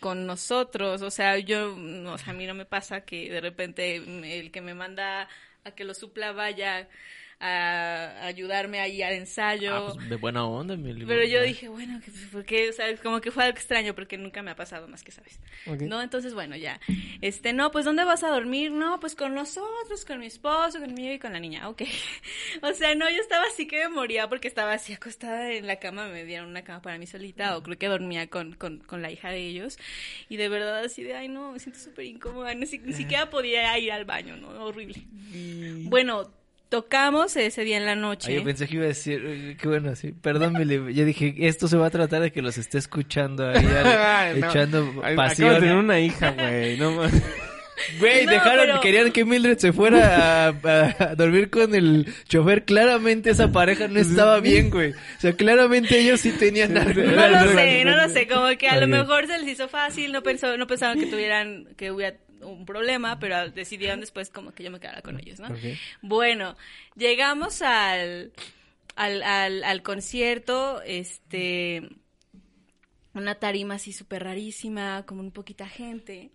con 0.00 0.26
nosotros, 0.26 1.02
o 1.02 1.10
sea, 1.10 1.38
yo, 1.38 1.74
no, 1.76 2.12
o 2.14 2.18
sea, 2.18 2.30
a 2.32 2.36
mí 2.36 2.46
no 2.46 2.54
me 2.54 2.64
pasa 2.64 3.00
que 3.02 3.30
de 3.30 3.40
repente 3.40 3.96
el 3.96 4.50
que 4.50 4.60
me 4.60 4.74
manda 4.74 5.28
a 5.64 5.70
que 5.72 5.84
lo 5.84 5.94
supla 5.94 6.32
vaya 6.32 6.88
a 7.38 8.26
ayudarme 8.26 8.80
ahí 8.80 9.02
al 9.02 9.12
ensayo. 9.14 9.74
Ah, 9.74 9.92
pues, 9.94 10.08
de 10.08 10.16
buena 10.16 10.46
onda, 10.46 10.74
Mili. 10.76 11.04
Pero 11.04 11.22
yo 11.24 11.42
dije, 11.42 11.68
bueno, 11.68 12.00
que- 12.04 12.10
¿por 12.32 12.44
qué? 12.44 12.70
O 12.70 12.72
sea, 12.72 12.94
como 12.96 13.20
que 13.20 13.30
fue 13.30 13.44
algo 13.44 13.56
extraño 13.56 13.94
porque 13.94 14.16
nunca 14.16 14.42
me 14.42 14.50
ha 14.52 14.56
pasado 14.56 14.88
más 14.88 15.02
que 15.04 15.12
sabes. 15.12 15.38
Ok. 15.66 15.82
No, 15.82 16.00
entonces, 16.02 16.32
bueno, 16.34 16.56
ya. 16.56 16.80
Este, 17.20 17.52
no, 17.52 17.70
pues, 17.70 17.84
¿dónde 17.84 18.04
vas 18.04 18.24
a 18.24 18.28
dormir? 18.30 18.70
No, 18.72 18.98
pues 19.00 19.14
con 19.14 19.34
nosotros, 19.34 20.04
con 20.06 20.18
mi 20.20 20.26
esposo, 20.26 20.80
conmigo 20.80 21.12
y 21.12 21.18
con 21.18 21.32
la 21.32 21.40
niña. 21.40 21.68
Ok. 21.68 21.82
O 22.62 22.72
sea, 22.72 22.94
no, 22.94 23.08
yo 23.10 23.20
estaba 23.20 23.44
así 23.52 23.66
que 23.68 23.78
me 23.80 23.88
moría 23.90 24.28
porque 24.28 24.48
estaba 24.48 24.72
así 24.72 24.92
acostada 24.94 25.52
en 25.52 25.66
la 25.66 25.76
cama, 25.76 26.08
me 26.08 26.24
dieron 26.24 26.48
una 26.48 26.64
cama 26.64 26.80
para 26.80 26.98
mí 26.98 27.06
solita 27.06 27.56
o 27.56 27.62
creo 27.62 27.76
que 27.78 27.86
dormía 27.86 28.28
con, 28.28 28.54
con, 28.54 28.78
con 28.78 29.02
la 29.02 29.10
hija 29.10 29.28
de 29.30 29.38
ellos. 29.46 29.78
Y 30.28 30.36
de 30.36 30.48
verdad 30.48 30.78
así 30.84 31.02
de, 31.02 31.14
ay, 31.14 31.28
no, 31.28 31.52
me 31.52 31.58
siento 31.58 31.78
súper 31.80 32.06
incómoda. 32.06 32.54
Ni, 32.54 32.66
si- 32.66 32.78
ni 32.78 32.92
siquiera 32.94 33.28
podía 33.30 33.78
ir 33.78 33.92
al 33.92 34.04
baño, 34.06 34.36
¿no? 34.36 34.48
Horrible. 34.64 35.02
Bueno, 35.84 36.32
tocamos 36.68 37.36
ese 37.36 37.64
día 37.64 37.76
en 37.76 37.86
la 37.86 37.94
noche. 37.94 38.32
Ay, 38.32 38.38
yo 38.38 38.44
pensé 38.44 38.66
que 38.66 38.74
iba 38.76 38.84
a 38.84 38.88
decir, 38.88 39.22
eh, 39.26 39.56
qué 39.60 39.68
bueno, 39.68 39.94
sí. 39.96 40.12
Perdón, 40.12 40.54
Mili. 40.54 40.94
Yo 40.94 41.04
dije, 41.04 41.34
esto 41.40 41.68
se 41.68 41.76
va 41.76 41.86
a 41.86 41.90
tratar 41.90 42.20
de 42.22 42.32
que 42.32 42.42
los 42.42 42.58
esté 42.58 42.78
escuchando 42.78 43.48
ahí, 43.48 43.56
al- 43.64 43.86
Ay, 43.86 44.40
no. 44.40 44.48
echando 44.50 44.94
Ay, 45.02 45.16
pasión. 45.16 45.48
Acabo 45.48 45.60
de 45.62 45.68
tener 45.68 45.82
una 45.84 46.00
hija, 46.00 46.30
güey. 46.32 46.76
No 46.78 46.90
mames. 46.92 47.22
Güey, 48.00 48.24
No, 48.24 48.32
dejaron, 48.32 48.66
pero- 48.66 48.80
querían 48.80 49.12
que 49.12 49.26
Mildred 49.26 49.58
se 49.58 49.70
fuera 49.70 50.46
a, 50.46 50.48
a- 50.48 50.96
a 51.10 51.14
dormir 51.14 51.50
con 51.50 51.74
el 51.74 52.10
chofer. 52.26 52.64
Claramente 52.64 53.28
esa 53.28 53.52
pareja 53.52 53.86
no 53.86 54.00
estaba 54.00 54.40
bien, 54.40 54.70
güey. 54.70 54.92
O 54.92 55.20
sea, 55.20 55.34
claramente 55.34 55.98
ellos 56.00 56.20
sí 56.22 56.32
tenían 56.32 56.74
algo. 56.78 57.02
No 57.02 57.28
lo 57.28 57.52
sé, 57.52 57.84
no 57.84 57.94
lo 57.94 58.08
sé, 58.08 58.26
como 58.26 58.48
que 58.56 58.68
a 58.68 58.80
lo 58.80 58.86
mejor 58.88 59.26
se 59.26 59.38
les 59.38 59.48
hizo 59.48 59.68
fácil, 59.68 60.10
no 60.10 60.22
pensó, 60.22 60.56
no 60.56 60.66
pensaban 60.66 60.98
que 60.98 61.04
tuvieran, 61.06 61.66
que 61.76 61.90
hubiera 61.90 62.16
un 62.46 62.66
problema, 62.66 63.18
pero 63.18 63.50
decidieron 63.50 64.00
después 64.00 64.30
como 64.30 64.52
que 64.52 64.62
yo 64.62 64.70
me 64.70 64.80
quedara 64.80 65.02
con 65.02 65.18
ellos, 65.20 65.40
¿no? 65.40 65.48
Bueno, 66.02 66.56
llegamos 66.96 67.62
al, 67.62 68.32
al, 68.94 69.22
al, 69.22 69.64
al 69.64 69.82
concierto, 69.82 70.80
este, 70.82 71.88
una 73.14 73.34
tarima 73.36 73.74
así 73.74 73.92
súper 73.92 74.24
rarísima, 74.24 75.04
como 75.06 75.20
un 75.20 75.32
poquita 75.32 75.68
gente. 75.68 76.30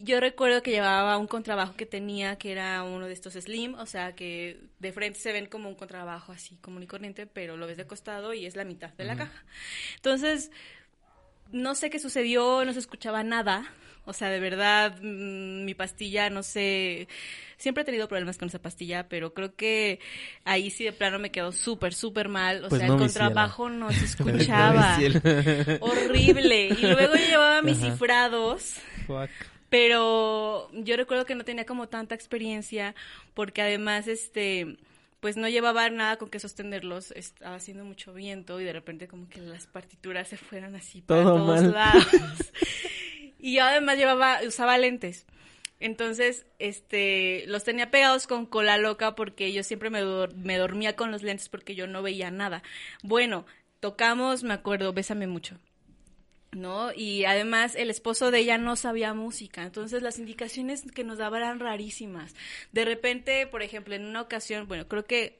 Yo 0.00 0.20
recuerdo 0.20 0.62
que 0.62 0.70
llevaba 0.70 1.18
un 1.18 1.26
contrabajo 1.26 1.74
que 1.74 1.84
tenía, 1.84 2.36
que 2.36 2.52
era 2.52 2.84
uno 2.84 3.06
de 3.06 3.12
estos 3.12 3.34
slim, 3.34 3.74
o 3.74 3.84
sea, 3.84 4.14
que 4.14 4.60
de 4.78 4.92
frente 4.92 5.18
se 5.18 5.32
ven 5.32 5.46
como 5.46 5.68
un 5.68 5.74
contrabajo 5.74 6.30
así 6.30 6.56
común 6.58 6.84
y 6.84 6.86
corriente, 6.86 7.26
pero 7.26 7.56
lo 7.56 7.66
ves 7.66 7.76
de 7.76 7.86
costado 7.86 8.32
y 8.32 8.46
es 8.46 8.54
la 8.54 8.64
mitad 8.64 8.90
de 8.90 9.04
la 9.04 9.16
caja. 9.16 9.44
Entonces, 9.96 10.52
no 11.50 11.74
sé 11.74 11.90
qué 11.90 11.98
sucedió, 11.98 12.64
no 12.64 12.72
se 12.72 12.78
escuchaba 12.78 13.24
nada. 13.24 13.72
O 14.08 14.12
sea, 14.14 14.30
de 14.30 14.40
verdad, 14.40 14.96
mm, 15.02 15.64
mi 15.64 15.74
pastilla, 15.74 16.30
no 16.30 16.42
sé, 16.42 17.08
siempre 17.56 17.82
he 17.82 17.86
tenido 17.86 18.08
problemas 18.08 18.38
con 18.38 18.48
esa 18.48 18.60
pastilla, 18.62 19.08
pero 19.08 19.34
creo 19.34 19.54
que 19.56 20.00
ahí 20.44 20.70
sí 20.70 20.84
de 20.84 20.92
plano 20.92 21.18
me 21.18 21.30
quedó 21.30 21.52
súper, 21.52 21.94
súper 21.94 22.28
mal. 22.28 22.64
O 22.64 22.68
Pues 22.68 22.78
sea, 22.78 22.86
no, 22.86 22.94
el 22.94 22.96
contrabajo 22.96 23.68
no 23.70 23.92
se 23.92 24.04
escuchaba. 24.06 25.10
Horrible. 25.78 26.68
Y 26.74 26.86
luego 26.86 27.16
yo 27.16 27.26
llevaba 27.26 27.62
mis 27.62 27.78
Ajá. 27.78 27.86
cifrados. 27.86 28.76
Fuck. 29.06 29.32
Pero 29.68 30.70
yo 30.72 30.96
recuerdo 30.96 31.26
que 31.26 31.34
no 31.34 31.44
tenía 31.44 31.66
como 31.66 31.88
tanta 31.88 32.14
experiencia 32.14 32.94
porque 33.34 33.60
además, 33.62 34.08
este, 34.08 34.78
pues 35.20 35.36
no 35.36 35.48
llevaba 35.48 35.90
nada 35.90 36.16
con 36.16 36.30
que 36.30 36.40
sostenerlos, 36.40 37.10
estaba 37.12 37.56
haciendo 37.56 37.84
mucho 37.84 38.14
viento 38.14 38.60
y 38.60 38.64
de 38.64 38.72
repente 38.72 39.08
como 39.08 39.28
que 39.28 39.40
las 39.42 39.66
partituras 39.66 40.28
se 40.28 40.38
fueran 40.38 40.74
así 40.74 41.02
para 41.02 41.22
Todo 41.24 41.34
todos 41.34 41.62
mal. 41.62 41.72
lados. 41.72 42.52
y 43.38 43.54
yo 43.56 43.64
además 43.64 43.96
llevaba, 43.96 44.40
usaba 44.46 44.78
lentes. 44.78 45.26
Entonces, 45.80 46.44
este, 46.58 47.44
los 47.46 47.62
tenía 47.62 47.90
pegados 47.90 48.26
con 48.26 48.46
cola 48.46 48.78
loca 48.78 49.14
porque 49.14 49.52
yo 49.52 49.62
siempre 49.62 49.90
me, 49.90 50.02
me 50.34 50.56
dormía 50.56 50.96
con 50.96 51.12
los 51.12 51.22
lentes 51.22 51.48
porque 51.48 51.74
yo 51.74 51.86
no 51.86 52.02
veía 52.02 52.30
nada. 52.30 52.62
Bueno, 53.02 53.46
tocamos, 53.80 54.42
me 54.42 54.54
acuerdo, 54.54 54.92
Bésame 54.92 55.28
mucho. 55.28 55.58
¿no? 56.52 56.92
Y 56.92 57.24
además 57.24 57.74
el 57.74 57.90
esposo 57.90 58.30
de 58.30 58.40
ella 58.40 58.58
no 58.58 58.76
sabía 58.76 59.12
música, 59.14 59.64
entonces 59.64 60.02
las 60.02 60.18
indicaciones 60.18 60.82
que 60.92 61.04
nos 61.04 61.18
daba 61.18 61.36
eran 61.38 61.60
rarísimas. 61.60 62.34
De 62.72 62.84
repente, 62.84 63.46
por 63.46 63.62
ejemplo, 63.62 63.94
en 63.94 64.06
una 64.06 64.22
ocasión, 64.22 64.66
bueno, 64.66 64.88
creo 64.88 65.04
que 65.04 65.38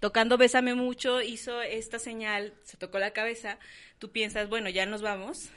tocando 0.00 0.36
Bésame 0.36 0.74
mucho 0.74 1.22
hizo 1.22 1.62
esta 1.62 1.98
señal, 1.98 2.52
se 2.62 2.76
tocó 2.76 2.98
la 2.98 3.12
cabeza, 3.12 3.58
tú 3.98 4.10
piensas, 4.10 4.48
bueno, 4.48 4.68
ya 4.68 4.86
nos 4.86 5.02
vamos. 5.02 5.50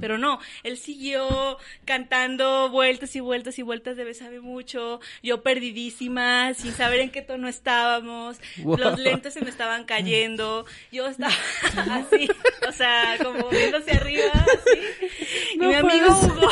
Pero 0.00 0.18
no, 0.18 0.40
él 0.62 0.78
siguió 0.78 1.58
cantando 1.84 2.68
vueltas 2.70 3.14
y 3.16 3.20
vueltas 3.20 3.58
y 3.58 3.62
vueltas 3.62 3.96
de 3.96 4.04
Bésame 4.04 4.40
mucho, 4.40 5.00
yo 5.22 5.42
perdidísima, 5.42 6.54
sin 6.54 6.72
saber 6.72 7.00
en 7.00 7.10
qué 7.10 7.22
tono 7.22 7.48
estábamos, 7.48 8.38
Wow. 8.58 8.78
los 8.78 8.98
lentes 8.98 9.34
se 9.34 9.40
me 9.42 9.50
estaban 9.50 9.84
cayendo, 9.84 10.64
yo 10.92 11.06
estaba 11.06 11.34
así, 11.94 12.28
o 12.68 12.72
sea, 12.72 13.18
como 13.22 13.48
viéndose 13.48 13.90
arriba, 13.92 14.32
así. 14.34 15.14
y 15.54 15.58
mi 15.58 15.74
amigo. 15.74 16.06
Hugo 16.08 16.48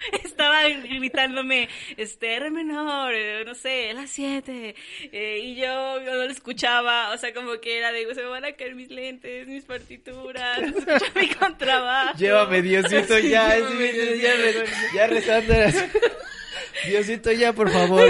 estaba 0.24 0.62
gritándome, 0.68 1.68
este, 1.96 2.34
R 2.36 2.50
menor, 2.50 3.12
eh, 3.14 3.44
no 3.44 3.54
sé, 3.54 3.92
la 3.94 4.06
7, 4.06 4.74
y 5.12 5.54
yo, 5.56 6.00
yo 6.02 6.10
no 6.14 6.24
lo 6.24 6.30
escuchaba, 6.30 7.12
o 7.12 7.18
sea, 7.18 7.32
como 7.34 7.60
que 7.60 7.78
era 7.78 7.92
de, 7.92 8.06
se 8.14 8.22
me 8.22 8.28
van 8.28 8.44
a 8.44 8.52
caer 8.52 8.74
mis 8.74 8.90
lentes, 8.90 9.46
mis 9.46 9.64
partituras, 9.64 10.58
escucha 10.62 10.98
mi 11.14 11.28
contrabajo. 11.28 12.16
Llévame, 12.18 12.62
Diosito, 12.62 13.18
ya, 13.18 13.56
es- 13.56 13.68
Llévame, 13.70 14.18
ya, 14.20 14.34
ya 14.94 15.06
rezando. 15.06 15.54
Diosito, 16.86 17.32
ya, 17.32 17.52
por 17.52 17.70
favor. 17.70 18.08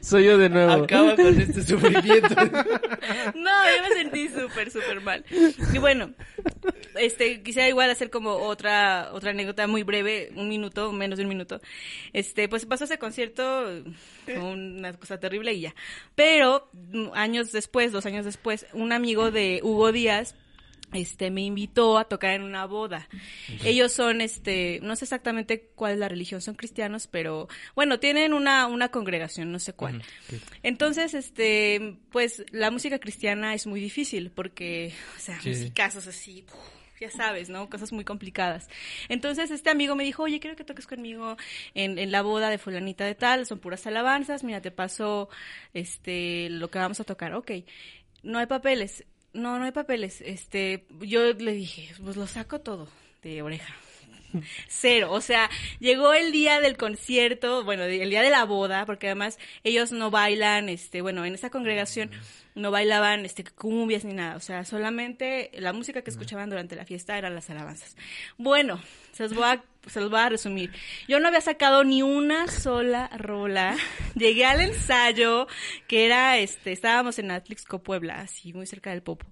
Soy 0.00 0.24
yo 0.26 0.38
de 0.38 0.48
nuevo. 0.48 0.84
Acaba 0.84 1.16
con 1.16 1.40
este 1.40 1.62
sufrimiento. 1.62 2.34
No, 3.34 3.50
yo 3.76 3.82
me 3.88 3.94
sentí 3.94 4.28
súper, 4.28 4.70
súper 4.70 5.00
mal. 5.00 5.24
Y 5.72 5.78
bueno, 5.78 6.12
este, 6.96 7.42
quisiera 7.42 7.68
igual 7.68 7.90
hacer 7.90 8.10
como 8.10 8.32
otra, 8.36 9.10
otra 9.12 9.30
anécdota 9.30 9.66
muy 9.66 9.82
breve, 9.82 10.30
un 10.36 10.48
minuto, 10.48 10.92
menos 10.92 11.18
de 11.18 11.24
un 11.24 11.28
minuto. 11.28 11.60
Este, 12.12 12.48
pues 12.48 12.66
pasó 12.66 12.84
ese 12.84 12.98
concierto, 12.98 13.82
fue 14.24 14.38
una 14.38 14.92
cosa 14.94 15.18
terrible 15.20 15.52
y 15.54 15.60
ya. 15.62 15.74
Pero, 16.14 16.68
mm, 16.72 17.08
años 17.14 17.52
después, 17.52 17.92
dos 17.92 18.06
años 18.06 18.24
después, 18.24 18.66
un 18.72 18.92
amigo 18.92 19.30
de 19.30 19.60
Hugo 19.62 19.92
Díaz, 19.92 20.34
este, 20.92 21.30
me 21.30 21.40
invitó 21.40 21.96
a 21.96 22.04
tocar 22.04 22.32
en 22.34 22.42
una 22.42 22.66
boda. 22.66 23.08
Ellos 23.64 23.92
son, 23.92 24.20
este, 24.20 24.78
no 24.82 24.94
sé 24.94 25.06
exactamente 25.06 25.70
cuál 25.74 25.94
es 25.94 25.98
la 25.98 26.06
religión, 26.08 26.42
son 26.42 26.54
cristianos, 26.54 27.06
pero 27.06 27.48
bueno, 27.74 27.98
tienen 27.98 28.34
una, 28.34 28.66
una 28.66 28.90
congregación, 28.90 29.50
no 29.50 29.58
sé 29.58 29.72
cuál. 29.72 30.02
Entonces, 30.62 31.14
este, 31.14 31.96
pues 32.10 32.44
la 32.50 32.70
música 32.70 32.98
cristiana 32.98 33.54
es 33.54 33.66
muy 33.66 33.80
difícil 33.80 34.30
porque, 34.32 34.92
o 35.16 35.18
sea, 35.20 35.40
Sí. 35.40 35.48
musicazos 35.48 36.06
así, 36.08 36.44
ya 37.02 37.10
sabes, 37.10 37.48
¿no? 37.48 37.68
Cosas 37.68 37.92
muy 37.92 38.04
complicadas. 38.04 38.68
Entonces, 39.08 39.50
este 39.50 39.70
amigo 39.70 39.94
me 39.94 40.04
dijo, 40.04 40.22
oye, 40.22 40.40
quiero 40.40 40.56
que 40.56 40.64
toques 40.64 40.86
conmigo 40.86 41.36
en, 41.74 41.98
en 41.98 42.12
la 42.12 42.22
boda 42.22 42.48
de 42.48 42.58
fulanita 42.58 43.04
de 43.04 43.14
tal, 43.14 43.44
son 43.46 43.58
puras 43.58 43.86
alabanzas, 43.86 44.44
mira, 44.44 44.60
te 44.60 44.70
paso, 44.70 45.28
este, 45.74 46.48
lo 46.50 46.70
que 46.70 46.78
vamos 46.78 47.00
a 47.00 47.04
tocar, 47.04 47.34
ok. 47.34 47.50
No 48.22 48.38
hay 48.38 48.46
papeles, 48.46 49.04
no, 49.32 49.58
no 49.58 49.64
hay 49.64 49.72
papeles, 49.72 50.20
este, 50.20 50.86
yo 51.00 51.32
le 51.32 51.52
dije, 51.52 51.92
pues 52.02 52.16
lo 52.16 52.26
saco 52.26 52.60
todo 52.60 52.88
de 53.22 53.42
oreja. 53.42 53.74
Cero, 54.68 55.12
o 55.12 55.20
sea, 55.20 55.50
llegó 55.78 56.12
el 56.14 56.32
día 56.32 56.60
del 56.60 56.76
concierto, 56.76 57.64
bueno, 57.64 57.84
el 57.84 58.10
día 58.10 58.22
de 58.22 58.30
la 58.30 58.44
boda, 58.44 58.86
porque 58.86 59.08
además 59.08 59.38
ellos 59.64 59.92
no 59.92 60.10
bailan, 60.10 60.68
este, 60.68 61.02
bueno, 61.02 61.24
en 61.24 61.34
esa 61.34 61.50
congregación 61.50 62.10
no 62.54 62.70
bailaban, 62.70 63.24
este, 63.24 63.44
cumbias 63.44 64.04
ni 64.04 64.14
nada, 64.14 64.36
o 64.36 64.40
sea, 64.40 64.64
solamente 64.64 65.50
la 65.54 65.72
música 65.72 66.02
que 66.02 66.10
escuchaban 66.10 66.50
durante 66.50 66.76
la 66.76 66.84
fiesta 66.84 67.16
eran 67.16 67.34
las 67.34 67.48
alabanzas. 67.50 67.96
Bueno, 68.36 68.80
se 69.12 69.24
los 69.24 69.34
voy 69.34 69.44
a, 69.44 69.64
se 69.86 70.00
los 70.00 70.10
voy 70.10 70.20
a 70.20 70.28
resumir. 70.28 70.70
Yo 71.08 71.18
no 71.20 71.28
había 71.28 71.40
sacado 71.40 71.84
ni 71.84 72.02
una 72.02 72.48
sola 72.48 73.10
rola, 73.16 73.76
llegué 74.14 74.44
al 74.44 74.60
ensayo, 74.60 75.46
que 75.88 76.06
era, 76.06 76.38
este, 76.38 76.72
estábamos 76.72 77.18
en 77.18 77.30
Atlixco, 77.30 77.82
Puebla, 77.82 78.20
así, 78.20 78.52
muy 78.52 78.66
cerca 78.66 78.90
del 78.90 79.02
Popo, 79.02 79.26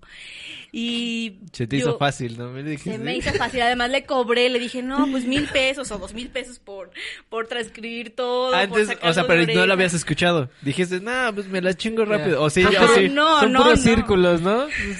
y... 0.72 1.38
Se 1.52 1.66
te 1.66 1.78
yo- 1.78 1.88
hizo 1.88 1.98
fácil, 1.98 2.38
¿no? 2.38 2.50
Me 2.50 2.62
dijiste. 2.62 2.92
se 2.92 2.98
me 2.98 3.16
hizo 3.16 3.32
fácil, 3.34 3.62
además 3.62 3.90
le 3.90 4.04
cobré, 4.04 4.48
le 4.48 4.58
dije, 4.58 4.82
no, 4.82 5.06
pues 5.10 5.24
mil 5.24 5.46
pesos 5.48 5.90
o 5.90 5.98
dos 5.98 6.14
mil 6.14 6.28
pesos 6.30 6.58
por, 6.58 6.90
por 7.28 7.46
transcribir 7.46 8.14
todo. 8.14 8.50
por 8.50 8.58
Antes, 8.58 8.88
o 9.02 9.12
sea, 9.12 9.26
pero 9.26 9.46
no 9.52 9.66
lo 9.66 9.72
habías 9.72 9.94
escuchado. 9.94 10.50
Dijiste, 10.62 11.00
nah, 11.00 11.32
pues 11.32 11.46
me 11.48 11.60
la 11.60 11.74
chingo 11.74 12.04
rápido. 12.04 12.42
O 12.42 12.50
sí, 12.50 12.62
Son 12.62 12.72
ya 12.72 12.80
puros- 12.80 12.96
sí. 12.96 13.08
No, 13.08 13.40
son 13.40 13.52
no, 13.52 13.62
puros 13.62 13.78
no. 13.78 13.84
círculos, 13.84 14.40
¿no? 14.42 14.66
Saqué- 14.68 14.96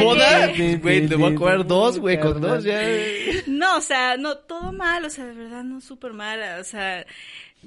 ¿Boda? 0.00 0.48
Güey, 0.80 1.06
te 1.08 1.14
voy 1.16 1.32
a 1.32 1.36
cobrar 1.36 1.66
dos, 1.66 1.98
güey, 1.98 2.18
con 2.20 2.40
dos 2.40 2.64
ya. 2.64 2.80
No, 3.46 3.76
o 3.78 3.80
sea, 3.80 4.16
no, 4.16 4.36
todo 4.38 4.72
mal, 4.72 5.04
o 5.04 5.10
sea, 5.10 5.24
de 5.26 5.34
verdad, 5.34 5.64
no 5.64 5.80
súper 5.80 6.12
mal, 6.12 6.40
o 6.60 6.64
sea, 6.64 7.06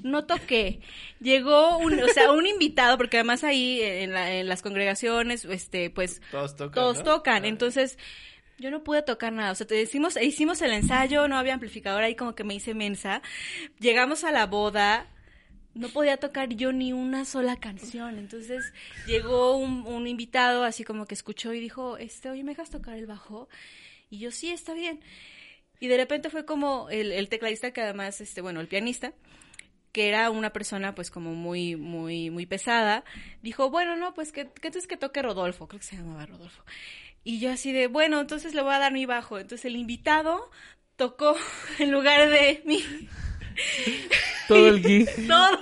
no 0.02 0.24
toqué. 0.24 0.80
Llegó 1.20 1.78
un, 1.78 1.98
o 2.02 2.08
sea, 2.08 2.32
un 2.32 2.46
invitado, 2.46 2.96
porque 2.98 3.16
además 3.18 3.44
ahí 3.44 3.80
en, 3.82 4.12
la- 4.12 4.32
en 4.32 4.48
las 4.48 4.62
congregaciones, 4.62 5.44
este, 5.44 5.90
pues, 5.90 6.20
Todos 6.30 6.56
tocan. 6.56 6.72
todos 6.74 6.98
¿no? 6.98 7.04
tocan, 7.04 7.44
entonces 7.44 7.98
yo 8.58 8.70
no 8.70 8.82
pude 8.82 9.02
tocar 9.02 9.32
nada, 9.32 9.52
o 9.52 9.54
sea, 9.54 9.66
te 9.66 9.80
hicimos, 9.82 10.16
hicimos 10.20 10.62
el 10.62 10.72
ensayo, 10.72 11.28
no 11.28 11.36
había 11.36 11.54
amplificador 11.54 12.02
ahí 12.02 12.14
como 12.14 12.34
que 12.34 12.44
me 12.44 12.54
hice 12.54 12.74
mensa, 12.74 13.20
llegamos 13.80 14.24
a 14.24 14.30
la 14.32 14.46
boda, 14.46 15.06
no 15.76 15.88
podía 15.90 16.16
tocar 16.16 16.48
yo 16.48 16.72
ni 16.72 16.92
una 16.92 17.24
sola 17.24 17.56
canción, 17.56 18.18
entonces 18.18 18.72
llegó 19.06 19.56
un, 19.56 19.86
un 19.86 20.06
invitado 20.06 20.64
así 20.64 20.84
como 20.84 21.06
que 21.06 21.14
escuchó 21.14 21.52
y 21.52 21.60
dijo, 21.60 21.98
este, 21.98 22.30
oye, 22.30 22.42
¿me 22.42 22.52
dejas 22.52 22.70
tocar 22.70 22.96
el 22.96 23.06
bajo? 23.06 23.48
Y 24.08 24.18
yo, 24.18 24.30
sí, 24.30 24.50
está 24.50 24.74
bien. 24.74 25.00
Y 25.78 25.88
de 25.88 25.96
repente 25.96 26.30
fue 26.30 26.46
como 26.46 26.88
el, 26.90 27.12
el 27.12 27.28
tecladista 27.28 27.72
que 27.72 27.82
además, 27.82 28.20
este, 28.20 28.40
bueno, 28.40 28.60
el 28.60 28.68
pianista, 28.68 29.12
que 29.92 30.08
era 30.08 30.30
una 30.30 30.52
persona 30.52 30.94
pues 30.94 31.10
como 31.10 31.34
muy, 31.34 31.76
muy, 31.76 32.30
muy 32.30 32.46
pesada, 32.46 33.04
dijo, 33.42 33.70
bueno, 33.70 33.96
no, 33.96 34.14
pues 34.14 34.32
que, 34.32 34.44
que 34.44 34.68
entonces 34.68 34.86
que 34.86 34.96
toque 34.96 35.22
Rodolfo, 35.22 35.68
creo 35.68 35.80
que 35.80 35.86
se 35.86 35.96
llamaba 35.96 36.26
Rodolfo. 36.26 36.64
Y 37.22 37.40
yo 37.40 37.50
así 37.50 37.72
de, 37.72 37.88
bueno, 37.88 38.20
entonces 38.20 38.54
le 38.54 38.62
voy 38.62 38.72
a 38.74 38.78
dar 38.78 38.92
mi 38.92 39.04
bajo. 39.04 39.38
Entonces 39.38 39.64
el 39.66 39.76
invitado 39.76 40.50
tocó 40.96 41.36
en 41.78 41.90
lugar 41.90 42.30
de 42.30 42.62
mí 42.64 42.82
Todo 44.48 44.68
el 44.68 44.82
gig. 44.86 45.08
todo. 45.26 45.60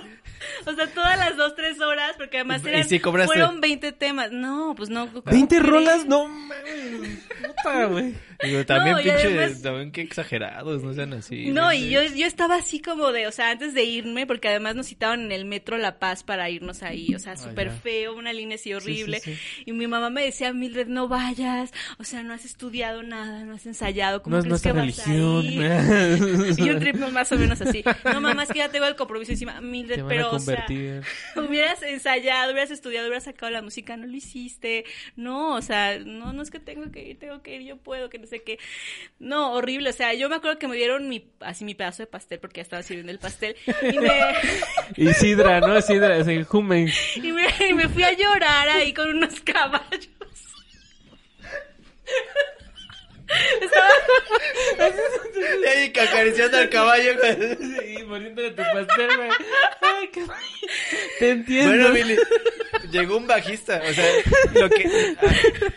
O 0.67 0.73
sea, 0.73 0.87
todas 0.87 1.17
las 1.17 1.37
dos, 1.37 1.55
tres 1.55 1.79
horas, 1.81 2.13
porque 2.17 2.37
además 2.37 2.61
¿Y 2.63 2.69
eran, 2.69 2.83
sí 2.83 2.99
cobraste? 2.99 3.33
fueron 3.33 3.61
20 3.61 3.91
temas. 3.93 4.31
No, 4.31 4.73
pues 4.75 4.89
no. 4.89 5.07
¿cómo 5.07 5.23
¿20 5.23 5.47
crees? 5.47 5.63
rolas? 5.65 6.05
No 6.05 6.27
mames. 6.27 7.19
Puta, 7.47 7.85
güey. 7.85 8.15
Digo, 8.43 8.65
también 8.65 8.95
No, 8.97 9.01
pinche, 9.03 9.27
además- 9.39 9.61
también 9.61 9.91
qué 9.91 10.01
exagerados, 10.01 10.83
no 10.83 10.93
sean 10.93 11.13
así. 11.13 11.47
No, 11.51 11.71
y 11.73 11.89
yo, 11.89 12.03
yo 12.03 12.25
estaba 12.25 12.55
así 12.55 12.79
como 12.81 13.11
de, 13.11 13.27
o 13.27 13.31
sea, 13.31 13.51
antes 13.51 13.73
de 13.73 13.83
irme, 13.83 14.25
porque 14.27 14.47
además 14.49 14.75
nos 14.75 14.87
citaban 14.87 15.21
en 15.25 15.31
el 15.31 15.45
metro 15.45 15.77
La 15.77 15.99
Paz 15.99 16.23
para 16.23 16.49
irnos 16.49 16.83
ahí, 16.83 17.13
o 17.15 17.19
sea, 17.19 17.35
súper 17.37 17.67
ya. 17.69 17.75
feo, 17.75 18.15
una 18.15 18.33
línea 18.33 18.55
así 18.55 18.73
horrible. 18.73 19.19
sí, 19.19 19.35
Y 19.65 19.71
mi 19.73 19.87
mamá 19.87 20.09
me 20.09 20.23
decía, 20.23 20.53
Mildred, 20.53 20.87
no 20.87 21.07
vayas, 21.07 21.71
o 21.97 22.03
sea, 22.03 22.23
no 22.23 22.33
has 22.33 22.45
estudiado 22.45 23.03
nada, 23.03 23.43
no 23.43 23.53
has 23.55 23.65
ensayado, 23.65 24.21
¿cómo 24.21 24.35
No 24.35 24.39
es 24.41 24.45
crees 24.45 24.61
que 24.61 24.73
nuestra 24.73 25.05
vas 25.07 25.07
a 25.07 25.11
religión. 25.41 25.45
ir? 25.45 26.55
Y 26.65 26.69
un 26.69 26.79
trip 26.79 26.95
más 27.11 27.31
o 27.31 27.37
menos 27.37 27.61
así. 27.61 27.83
No, 28.05 28.21
mamá, 28.21 28.43
es 28.43 28.49
que 28.49 28.59
ya 28.59 28.69
tengo 28.69 28.85
el 28.85 28.95
compromiso 28.95 29.31
encima. 29.31 29.61
Mildred, 29.61 30.03
pero, 30.07 30.31
o 30.31 30.39
sea, 30.39 30.65
hubieras 31.35 31.81
ensayado, 31.83 32.51
hubieras 32.51 32.71
estudiado, 32.71 33.07
hubieras 33.07 33.23
sacado 33.25 33.51
la 33.51 33.61
música, 33.61 33.97
no 33.97 34.05
lo 34.07 34.15
hiciste. 34.15 34.85
No, 35.15 35.55
o 35.55 35.61
sea, 35.61 35.99
no, 35.99 36.33
no 36.33 36.41
es 36.41 36.51
que 36.51 36.59
tengo 36.59 36.91
que 36.91 37.09
ir, 37.09 37.19
tengo 37.19 37.41
que 37.41 37.55
ir, 37.55 37.61
yo 37.63 37.77
puedo, 37.77 38.09
que 38.09 38.19
no 38.25 38.29
sé 38.29 38.43
qué. 38.43 38.59
No, 39.19 39.53
horrible. 39.53 39.89
O 39.91 39.93
sea, 39.93 40.13
yo 40.13 40.27
me 40.29 40.35
acuerdo 40.35 40.59
que 40.59 40.67
me 40.67 40.75
dieron 40.75 41.07
mi, 41.07 41.31
así 41.39 41.63
mi 41.63 41.75
pedazo 41.75 42.03
de 42.03 42.07
pastel 42.07 42.39
porque 42.39 42.57
ya 42.57 42.63
estaba 42.63 42.83
sirviendo 42.83 43.11
el 43.11 43.19
pastel. 43.19 43.55
Y 43.81 43.99
me, 43.99 44.09
Y 44.97 45.13
Sidra, 45.13 45.61
¿no? 45.61 45.79
Sidra, 45.81 46.17
es 46.17 46.27
el 46.27 46.43
Jumen. 46.43 46.89
y 47.15 47.31
me, 47.31 47.47
y 47.69 47.73
me 47.73 47.87
fui 47.87 48.03
a 48.03 48.13
llorar 48.13 48.69
ahí 48.69 48.93
con 48.93 49.09
unos 49.09 49.39
caballos. 49.41 50.09
Y 55.61 55.67
ahí 55.67 55.93
acariciando 55.99 56.57
al 56.57 56.69
caballo. 56.69 57.11
Y 57.87 58.03
poniéndole 58.03 58.51
tu 58.51 58.57
pastel, 58.57 59.09
güey. 59.17 59.29
Ay, 59.81 60.09
qué... 60.11 60.23
Te 61.19 61.29
entiendo. 61.31 61.69
Bueno, 61.69 61.91
Billy, 61.91 62.15
llegó 62.91 63.17
un 63.17 63.27
bajista. 63.27 63.81
O 63.89 63.93
sea, 63.93 64.05
lo 64.53 64.69
que, 64.69 65.15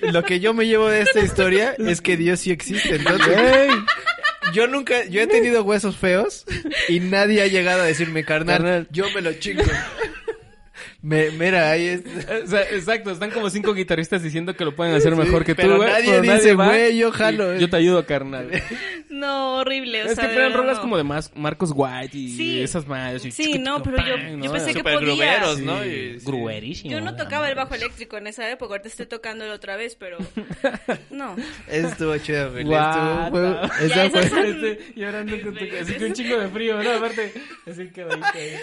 lo 0.01 0.23
que 0.25 0.41
yo 0.41 0.55
me 0.55 0.67
llevo 0.67 0.89
de 0.89 1.03
esta 1.03 1.21
historia 1.21 1.75
es 1.79 2.01
que 2.01 2.17
Dios 2.17 2.41
sí 2.41 2.51
existe. 2.51 2.97
Entonces, 2.97 3.37
Ey, 3.39 3.71
yo 4.53 4.67
nunca, 4.67 5.05
yo 5.07 5.21
he 5.21 5.27
tenido 5.27 5.63
huesos 5.63 5.97
feos 5.97 6.45
y 6.89 7.01
nadie 7.01 7.43
ha 7.43 7.47
llegado 7.47 7.83
a 7.83 7.87
decirme, 7.87 8.25
carnal, 8.25 8.59
Carnal. 8.59 8.89
yo 8.91 9.11
me 9.11 9.21
lo 9.21 9.33
chingo. 9.35 9.63
Me, 11.01 11.31
mira, 11.31 11.71
ahí 11.71 11.87
es. 11.87 12.03
o 12.45 12.47
sea, 12.49 12.63
exacto, 12.63 13.11
están 13.13 13.31
como 13.31 13.49
cinco 13.51 13.73
guitarristas 13.73 14.21
diciendo 14.23 14.57
que 14.57 14.65
lo 14.65 14.75
pueden 14.75 14.95
hacer 14.97 15.15
mejor 15.15 15.45
que 15.45 15.55
tú, 15.55 15.63
pero 15.63 15.77
güey. 15.77 15.89
nadie 15.89 16.21
pero 16.21 16.35
dice, 16.35 16.55
güey, 16.55 16.97
yo 16.99 17.13
jalo. 17.13 17.55
Yo 17.57 17.71
te 17.71 17.77
ayudo, 17.77 18.05
carnal. 18.07 18.51
No, 19.11 19.57
horrible. 19.57 20.03
O 20.05 20.07
es 20.07 20.15
sea, 20.17 20.29
que 20.31 20.37
verdad, 20.37 20.57
rolas 20.59 20.77
no. 20.77 20.83
como 20.83 20.97
de 20.99 21.03
Mas- 21.03 21.33
Marcos 21.35 21.73
White 21.75 22.17
y 22.17 22.37
Sí. 22.37 22.61
esas 22.63 22.87
madres. 22.87 23.25
y 23.25 23.33
Sí, 23.33 23.59
no, 23.59 23.83
pero 23.83 23.97
yo- 23.97 24.15
pan, 24.15 24.31
yo 24.43 24.47
¿no? 24.47 24.53
pensé 24.53 24.67
que 24.73 24.79
Super 24.81 24.95
podía. 24.95 25.09
gruberos, 25.09 25.57
Sí, 25.57 25.65
¿no? 25.65 25.85
Y- 25.85 26.21
sí. 26.21 26.27
gruerísimo. 26.27 26.91
Yo 26.93 27.01
no 27.01 27.17
tocaba 27.17 27.49
el 27.49 27.55
bajo 27.57 27.75
eléctrico 27.75 28.17
en 28.19 28.27
esa 28.29 28.49
época, 28.49 28.75
ahorita 28.75 28.89
estoy 28.89 29.07
tocándolo 29.07 29.53
otra 29.55 29.77
vez, 29.77 29.97
pero 29.97 30.19
no. 31.11 31.35
Eso 31.69 31.89
estuvo 31.89 32.17
chido. 32.19 32.53
Guau, 32.63 33.25
Estuvo, 33.25 33.31
fue- 33.31 33.41
no. 33.41 33.65
esa 33.65 33.87
Ya, 34.05 34.11
fue- 34.11 34.21
esas 34.21 34.31
son- 34.31 34.47
Este, 34.47 34.93
llorando 34.95 35.41
con 35.43 35.55
tu 35.55 35.65
Así 35.81 35.95
que 35.95 36.05
un 36.05 36.13
chingo 36.13 36.39
de 36.39 36.49
frío, 36.49 36.83
¿no? 36.83 36.91
Aparte, 36.91 37.33
así 37.69 37.89
que. 37.89 38.05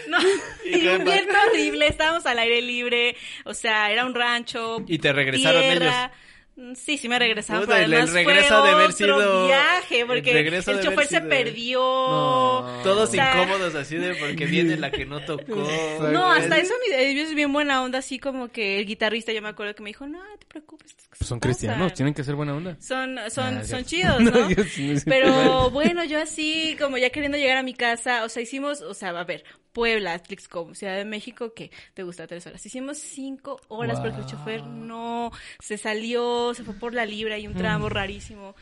No, 0.08 0.18
¿Y 0.66 0.88
un 0.88 1.04
viento 1.04 1.34
horrible, 1.52 1.88
estábamos 1.88 2.25
al 2.30 2.40
aire 2.40 2.62
libre, 2.62 3.16
o 3.46 3.54
sea, 3.54 3.92
era 3.92 4.06
un 4.06 4.14
rancho. 4.16 4.78
Y 4.88 5.00
te 5.00 5.12
regresaron 5.14 5.62
tierra. 5.62 6.12
Mm, 6.58 6.74
Sí, 6.74 6.98
sí 6.98 7.10
me 7.10 7.20
regresaron, 7.20 7.64
Puta, 7.64 7.74
pero 7.76 7.86
el- 7.86 7.94
el 7.96 8.14
regreso 8.14 8.60
fue 8.62 8.70
de 8.70 8.76
haber 8.76 8.86
otro 8.92 8.96
sido- 9.20 9.46
viaje, 9.48 10.00
el 10.00 10.08
porque 10.08 10.32
el 10.32 10.48
haber 10.48 10.84
chofer 10.86 11.06
se 11.08 11.20
perdió. 11.20 11.80
No. 11.82 12.80
Todos 12.82 13.10
O 13.10 13.12
sea, 13.12 13.34
incómodos 13.44 13.76
así 13.76 13.98
de 13.98 14.16
porque 14.16 14.46
viene 14.46 14.78
la 14.78 14.90
que 14.90 15.06
no 15.06 15.20
tocó. 15.20 15.68
No, 16.14 16.32
hasta 16.32 16.58
eso 16.58 16.74
ellos 16.98 17.28
es 17.28 17.36
bien 17.36 17.52
buena 17.52 17.84
onda, 17.84 18.00
así 18.00 18.20
como 18.20 18.48
que 18.54 18.80
el 18.80 18.86
guitarrista, 18.86 19.34
yo 19.34 19.42
me 19.42 19.50
acuerdo 19.50 19.76
que 19.76 19.84
me 19.84 19.90
dijo, 19.90 20.08
no, 20.08 20.24
no 20.24 20.38
te 20.38 20.46
preocupes. 20.46 20.92
estas 20.92 21.08
cosas 21.10 21.18
Pues 21.20 21.28
son 21.28 21.40
pasan". 21.42 21.52
cristianos, 21.52 21.94
tienen 21.94 22.14
que 22.14 22.24
ser 22.24 22.36
buena 22.36 22.56
onda. 22.56 22.78
Son, 22.80 23.18
son, 23.32 23.58
Ah, 23.58 23.64
son 23.66 23.84
chidos, 23.84 24.18
¿no? 24.22 24.50
yo 24.50 24.64
sí 24.64 24.94
Pero 25.04 25.70
bueno, 25.72 26.06
yo 26.06 26.22
así, 26.22 26.78
como 26.80 26.98
ya 26.98 27.10
queriendo 27.10 27.38
llegar 27.38 27.58
a 27.58 27.64
mi 27.64 27.74
casa, 27.74 28.24
o 28.24 28.30
sea, 28.30 28.42
hicimos, 28.42 28.80
o 28.82 28.94
sea, 28.94 29.10
a 29.10 29.24
ver, 29.26 29.44
Puebla, 29.76 30.18
Tlixco, 30.20 30.74
Ciudad 30.74 30.96
de 30.96 31.04
México, 31.04 31.54
que 31.54 31.70
te 31.94 32.04
gusta 32.04 32.26
tres 32.28 32.48
horas. 32.48 32.66
Hicimos 32.66 32.98
cinco 32.98 33.60
horas 33.68 34.00
porque 34.00 34.22
el 34.22 34.26
chofer 34.26 34.66
no 34.66 35.32
se 35.60 35.78
salió, 35.78 36.54
se 36.54 36.64
fue 36.64 36.76
por 36.76 36.94
la 36.94 37.06
libra 37.06 37.38
y 37.38 37.46
un 37.46 37.54
Mm. 37.54 37.58
tramo 37.58 37.90
rarísimo. 37.90 38.56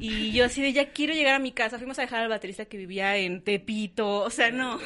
Y 0.00 0.32
yo 0.32 0.46
así 0.46 0.62
de, 0.62 0.72
ya 0.72 0.90
quiero 0.92 1.12
llegar 1.14 1.34
a 1.34 1.38
mi 1.38 1.52
casa. 1.52 1.76
Fuimos 1.78 1.98
a 1.98 2.02
dejar 2.02 2.20
al 2.22 2.28
baterista 2.30 2.64
que 2.64 2.78
vivía 2.78 3.16
en 3.18 3.42
Tepito, 3.42 4.20
o 4.22 4.30
sea, 4.30 4.50
no. 4.50 4.78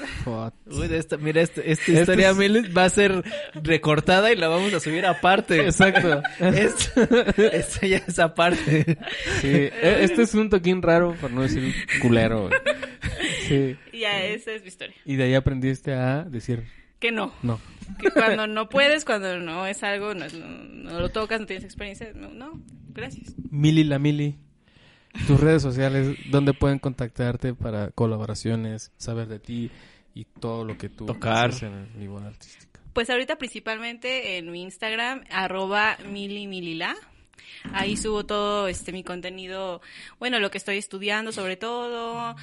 Uy, 0.67 0.89
esta, 0.93 1.17
mira, 1.17 1.41
esta, 1.41 1.61
esta 1.61 1.73
Este 1.85 1.93
historia 2.01 2.31
es- 2.31 2.37
Milly, 2.37 2.69
va 2.73 2.85
a 2.85 2.91
ser 2.91 3.23
recortada 3.63 4.33
y 4.33 4.37
la 4.37 4.49
vamos 4.49 4.75
a 4.75 4.81
subir 4.81 5.07
aparte. 5.07 5.61
Exacto. 5.67 6.21
Esto, 6.41 7.01
esto 7.37 7.87
ya 7.87 7.99
es 7.99 8.19
aparte. 8.19 8.99
Sí, 9.41 9.49
e- 9.49 9.99
este 10.03 10.23
es 10.23 10.35
un 10.35 10.51
toquín 10.51 10.83
raro, 10.83 11.15
por 11.21 11.31
no 11.31 11.43
decir 11.43 11.73
culero. 12.03 12.51
Sí. 13.49 13.77
Y 13.93 14.01
ya, 14.01 14.23
esa 14.25 14.53
es 14.53 14.63
mi 14.63 14.69
historia. 14.69 14.97
Y 15.05 15.17
de 15.17 15.25
ahí 15.25 15.35
aprendiste 15.35 15.93
a 15.93 16.25
decir 16.25 16.65
Que 16.99 17.13
no. 17.13 17.33
no. 17.43 17.61
Que 18.01 18.11
cuando 18.11 18.47
no 18.47 18.69
puedes, 18.69 19.05
cuando 19.05 19.39
no 19.39 19.67
es 19.67 19.83
algo, 19.83 20.15
no, 20.15 20.25
es- 20.25 20.35
no- 20.35 20.47
no 20.49 20.99
lo 21.01 21.11
tocas, 21.11 21.41
no 21.41 21.47
tienes 21.47 21.65
experiencia, 21.65 22.11
no, 22.15 22.31
no, 22.31 22.61
gracias. 22.89 23.35
Mili 23.51 23.85
la 23.85 23.99
Mili. 23.99 24.39
Tus 25.27 25.41
redes 25.41 25.63
sociales, 25.63 26.17
¿dónde 26.31 26.53
pueden 26.53 26.79
contactarte 26.79 27.55
para 27.55 27.91
colaboraciones, 27.91 28.93
saber 28.97 29.29
de 29.29 29.39
ti 29.39 29.71
y 30.13 30.25
todo 30.25 30.65
lo 30.65 30.77
que 30.77 30.89
tú 30.89 31.07
Tocar. 31.07 31.49
haces 31.49 31.63
en 31.65 31.75
el 31.75 31.87
vivo 31.99 32.19
artística? 32.19 32.81
Pues 32.93 33.11
ahorita 33.11 33.37
principalmente 33.37 34.37
en 34.39 34.51
mi 34.51 34.63
Instagram, 34.63 35.25
arroba 35.31 35.97
milimilila. 36.11 36.95
Ahí 37.73 37.97
subo 37.97 38.25
todo 38.27 38.69
este 38.69 38.93
mi 38.93 39.03
contenido, 39.05 39.81
bueno, 40.19 40.39
lo 40.41 40.51
que 40.51 40.59
estoy 40.59 40.77
estudiando 40.79 41.33
sobre 41.33 41.57
todo, 41.57 42.19
ah, 42.19 42.37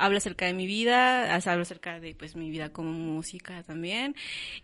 hablo 0.00 0.18
acerca 0.18 0.46
de 0.46 0.52
mi 0.54 0.66
vida, 0.66 1.34
as- 1.34 1.46
hablo 1.46 1.62
acerca 1.62 2.00
de 2.00 2.14
pues 2.14 2.36
mi 2.36 2.50
vida 2.50 2.70
como 2.72 2.90
música 2.92 3.62
también. 3.62 4.14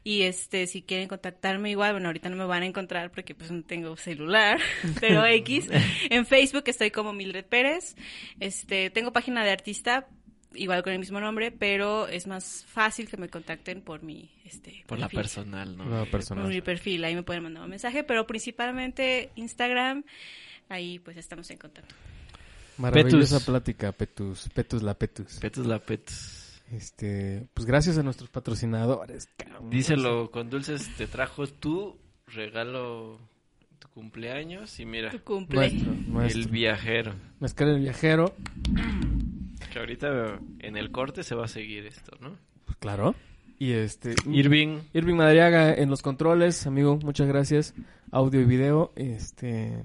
Y 0.04 0.22
este 0.22 0.66
si 0.66 0.82
quieren 0.82 1.09
contactarme 1.09 1.70
igual, 1.70 1.92
bueno, 1.92 2.09
ahorita 2.09 2.28
no 2.28 2.36
me 2.36 2.44
van 2.44 2.62
a 2.62 2.66
encontrar 2.66 3.10
porque 3.10 3.34
pues 3.34 3.50
no 3.50 3.62
tengo 3.62 3.96
celular, 3.96 4.60
pero 5.00 5.24
X. 5.26 5.68
En 6.10 6.26
Facebook 6.26 6.64
estoy 6.66 6.90
como 6.90 7.12
Mildred 7.12 7.44
Pérez. 7.46 7.94
Este, 8.40 8.90
tengo 8.90 9.12
página 9.12 9.44
de 9.44 9.50
artista 9.50 10.06
igual 10.54 10.82
con 10.82 10.92
el 10.92 10.98
mismo 10.98 11.20
nombre, 11.20 11.50
pero 11.50 12.08
es 12.08 12.26
más 12.26 12.64
fácil 12.68 13.08
que 13.08 13.16
me 13.16 13.28
contacten 13.28 13.80
por 13.82 14.02
mi 14.02 14.30
este 14.44 14.84
Por 14.86 14.98
la 14.98 15.08
personal, 15.08 15.76
¿no? 15.76 15.84
No, 15.84 16.06
Por 16.06 16.48
mi 16.48 16.60
perfil, 16.60 17.04
ahí 17.04 17.14
me 17.14 17.22
pueden 17.22 17.42
mandar 17.42 17.62
un 17.64 17.70
mensaje, 17.70 18.04
pero 18.04 18.26
principalmente 18.26 19.30
Instagram, 19.36 20.04
ahí 20.68 20.98
pues 20.98 21.16
estamos 21.16 21.50
en 21.50 21.58
contacto. 21.58 21.94
Maravillosa 22.78 23.36
Petus. 23.36 23.44
plática, 23.46 23.92
Petus. 23.92 24.48
Petus 24.54 24.82
la 24.82 24.94
Petus. 24.94 25.38
Petus 25.38 25.66
la 25.66 25.78
petus. 25.78 26.60
Este, 26.72 27.46
pues 27.52 27.66
gracias 27.66 27.98
a 27.98 28.02
nuestros 28.02 28.30
patrocinadores. 28.30 29.28
cabrón. 29.36 29.68
Díselo 29.70 30.30
con 30.30 30.48
dulces, 30.48 30.88
te 30.96 31.06
trajo 31.06 31.46
tu 31.46 31.98
regalo, 32.26 33.18
tu 33.78 33.88
cumpleaños 33.88 34.80
y 34.80 34.86
mira, 34.86 35.10
Tu 35.10 35.20
cumple. 35.20 35.70
Nuestro, 35.70 35.92
nuestro. 36.06 36.40
el 36.40 36.48
viajero. 36.48 37.14
Mezcal 37.40 37.68
el 37.68 37.80
viajero. 37.80 38.34
Que 39.73 39.78
ahorita 39.78 40.39
en 40.59 40.77
el 40.77 40.90
corte 40.90 41.23
se 41.23 41.35
va 41.35 41.47
a 41.47 41.49
seguir 41.49 41.86
esto, 41.86 42.12
¿no? 42.20 42.36
Pues, 42.66 42.77
claro. 42.77 43.15
Y 43.59 43.73
este. 43.73 44.15
Irving, 44.31 44.81
Irving 44.93 45.15
Madariaga 45.15 45.73
en 45.73 45.89
los 45.89 46.03
controles, 46.03 46.66
amigo, 46.66 46.99
muchas 47.03 47.27
gracias. 47.27 47.74
Audio 48.11 48.43
y 48.43 48.44
video, 48.44 48.93
este. 48.97 49.82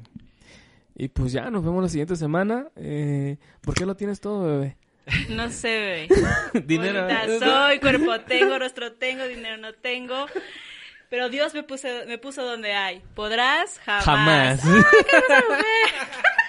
Y 0.94 1.08
pues 1.08 1.32
ya, 1.32 1.50
nos 1.50 1.64
vemos 1.64 1.82
la 1.82 1.88
siguiente 1.88 2.18
semana. 2.18 2.68
Eh, 2.76 3.38
¿Por 3.62 3.76
qué 3.76 3.86
lo 3.86 3.96
tienes 3.96 4.20
todo, 4.20 4.46
bebé? 4.46 4.76
No 5.30 5.50
sé, 5.50 6.08
bebé. 6.10 6.64
Dinero. 6.66 7.04
Bonita 7.04 7.40
soy, 7.40 7.80
cuerpo 7.80 8.20
tengo, 8.28 8.60
rostro 8.60 8.92
tengo, 8.92 9.24
dinero 9.24 9.56
no 9.56 9.72
tengo. 9.72 10.26
Pero 11.10 11.30
Dios 11.30 11.54
me 11.54 11.64
puso, 11.64 11.88
me 12.08 12.18
puso 12.18 12.44
donde 12.44 12.74
hay. 12.74 13.02
¿Podrás? 13.16 13.80
Jamás. 13.86 14.04
Jamás. 14.04 14.62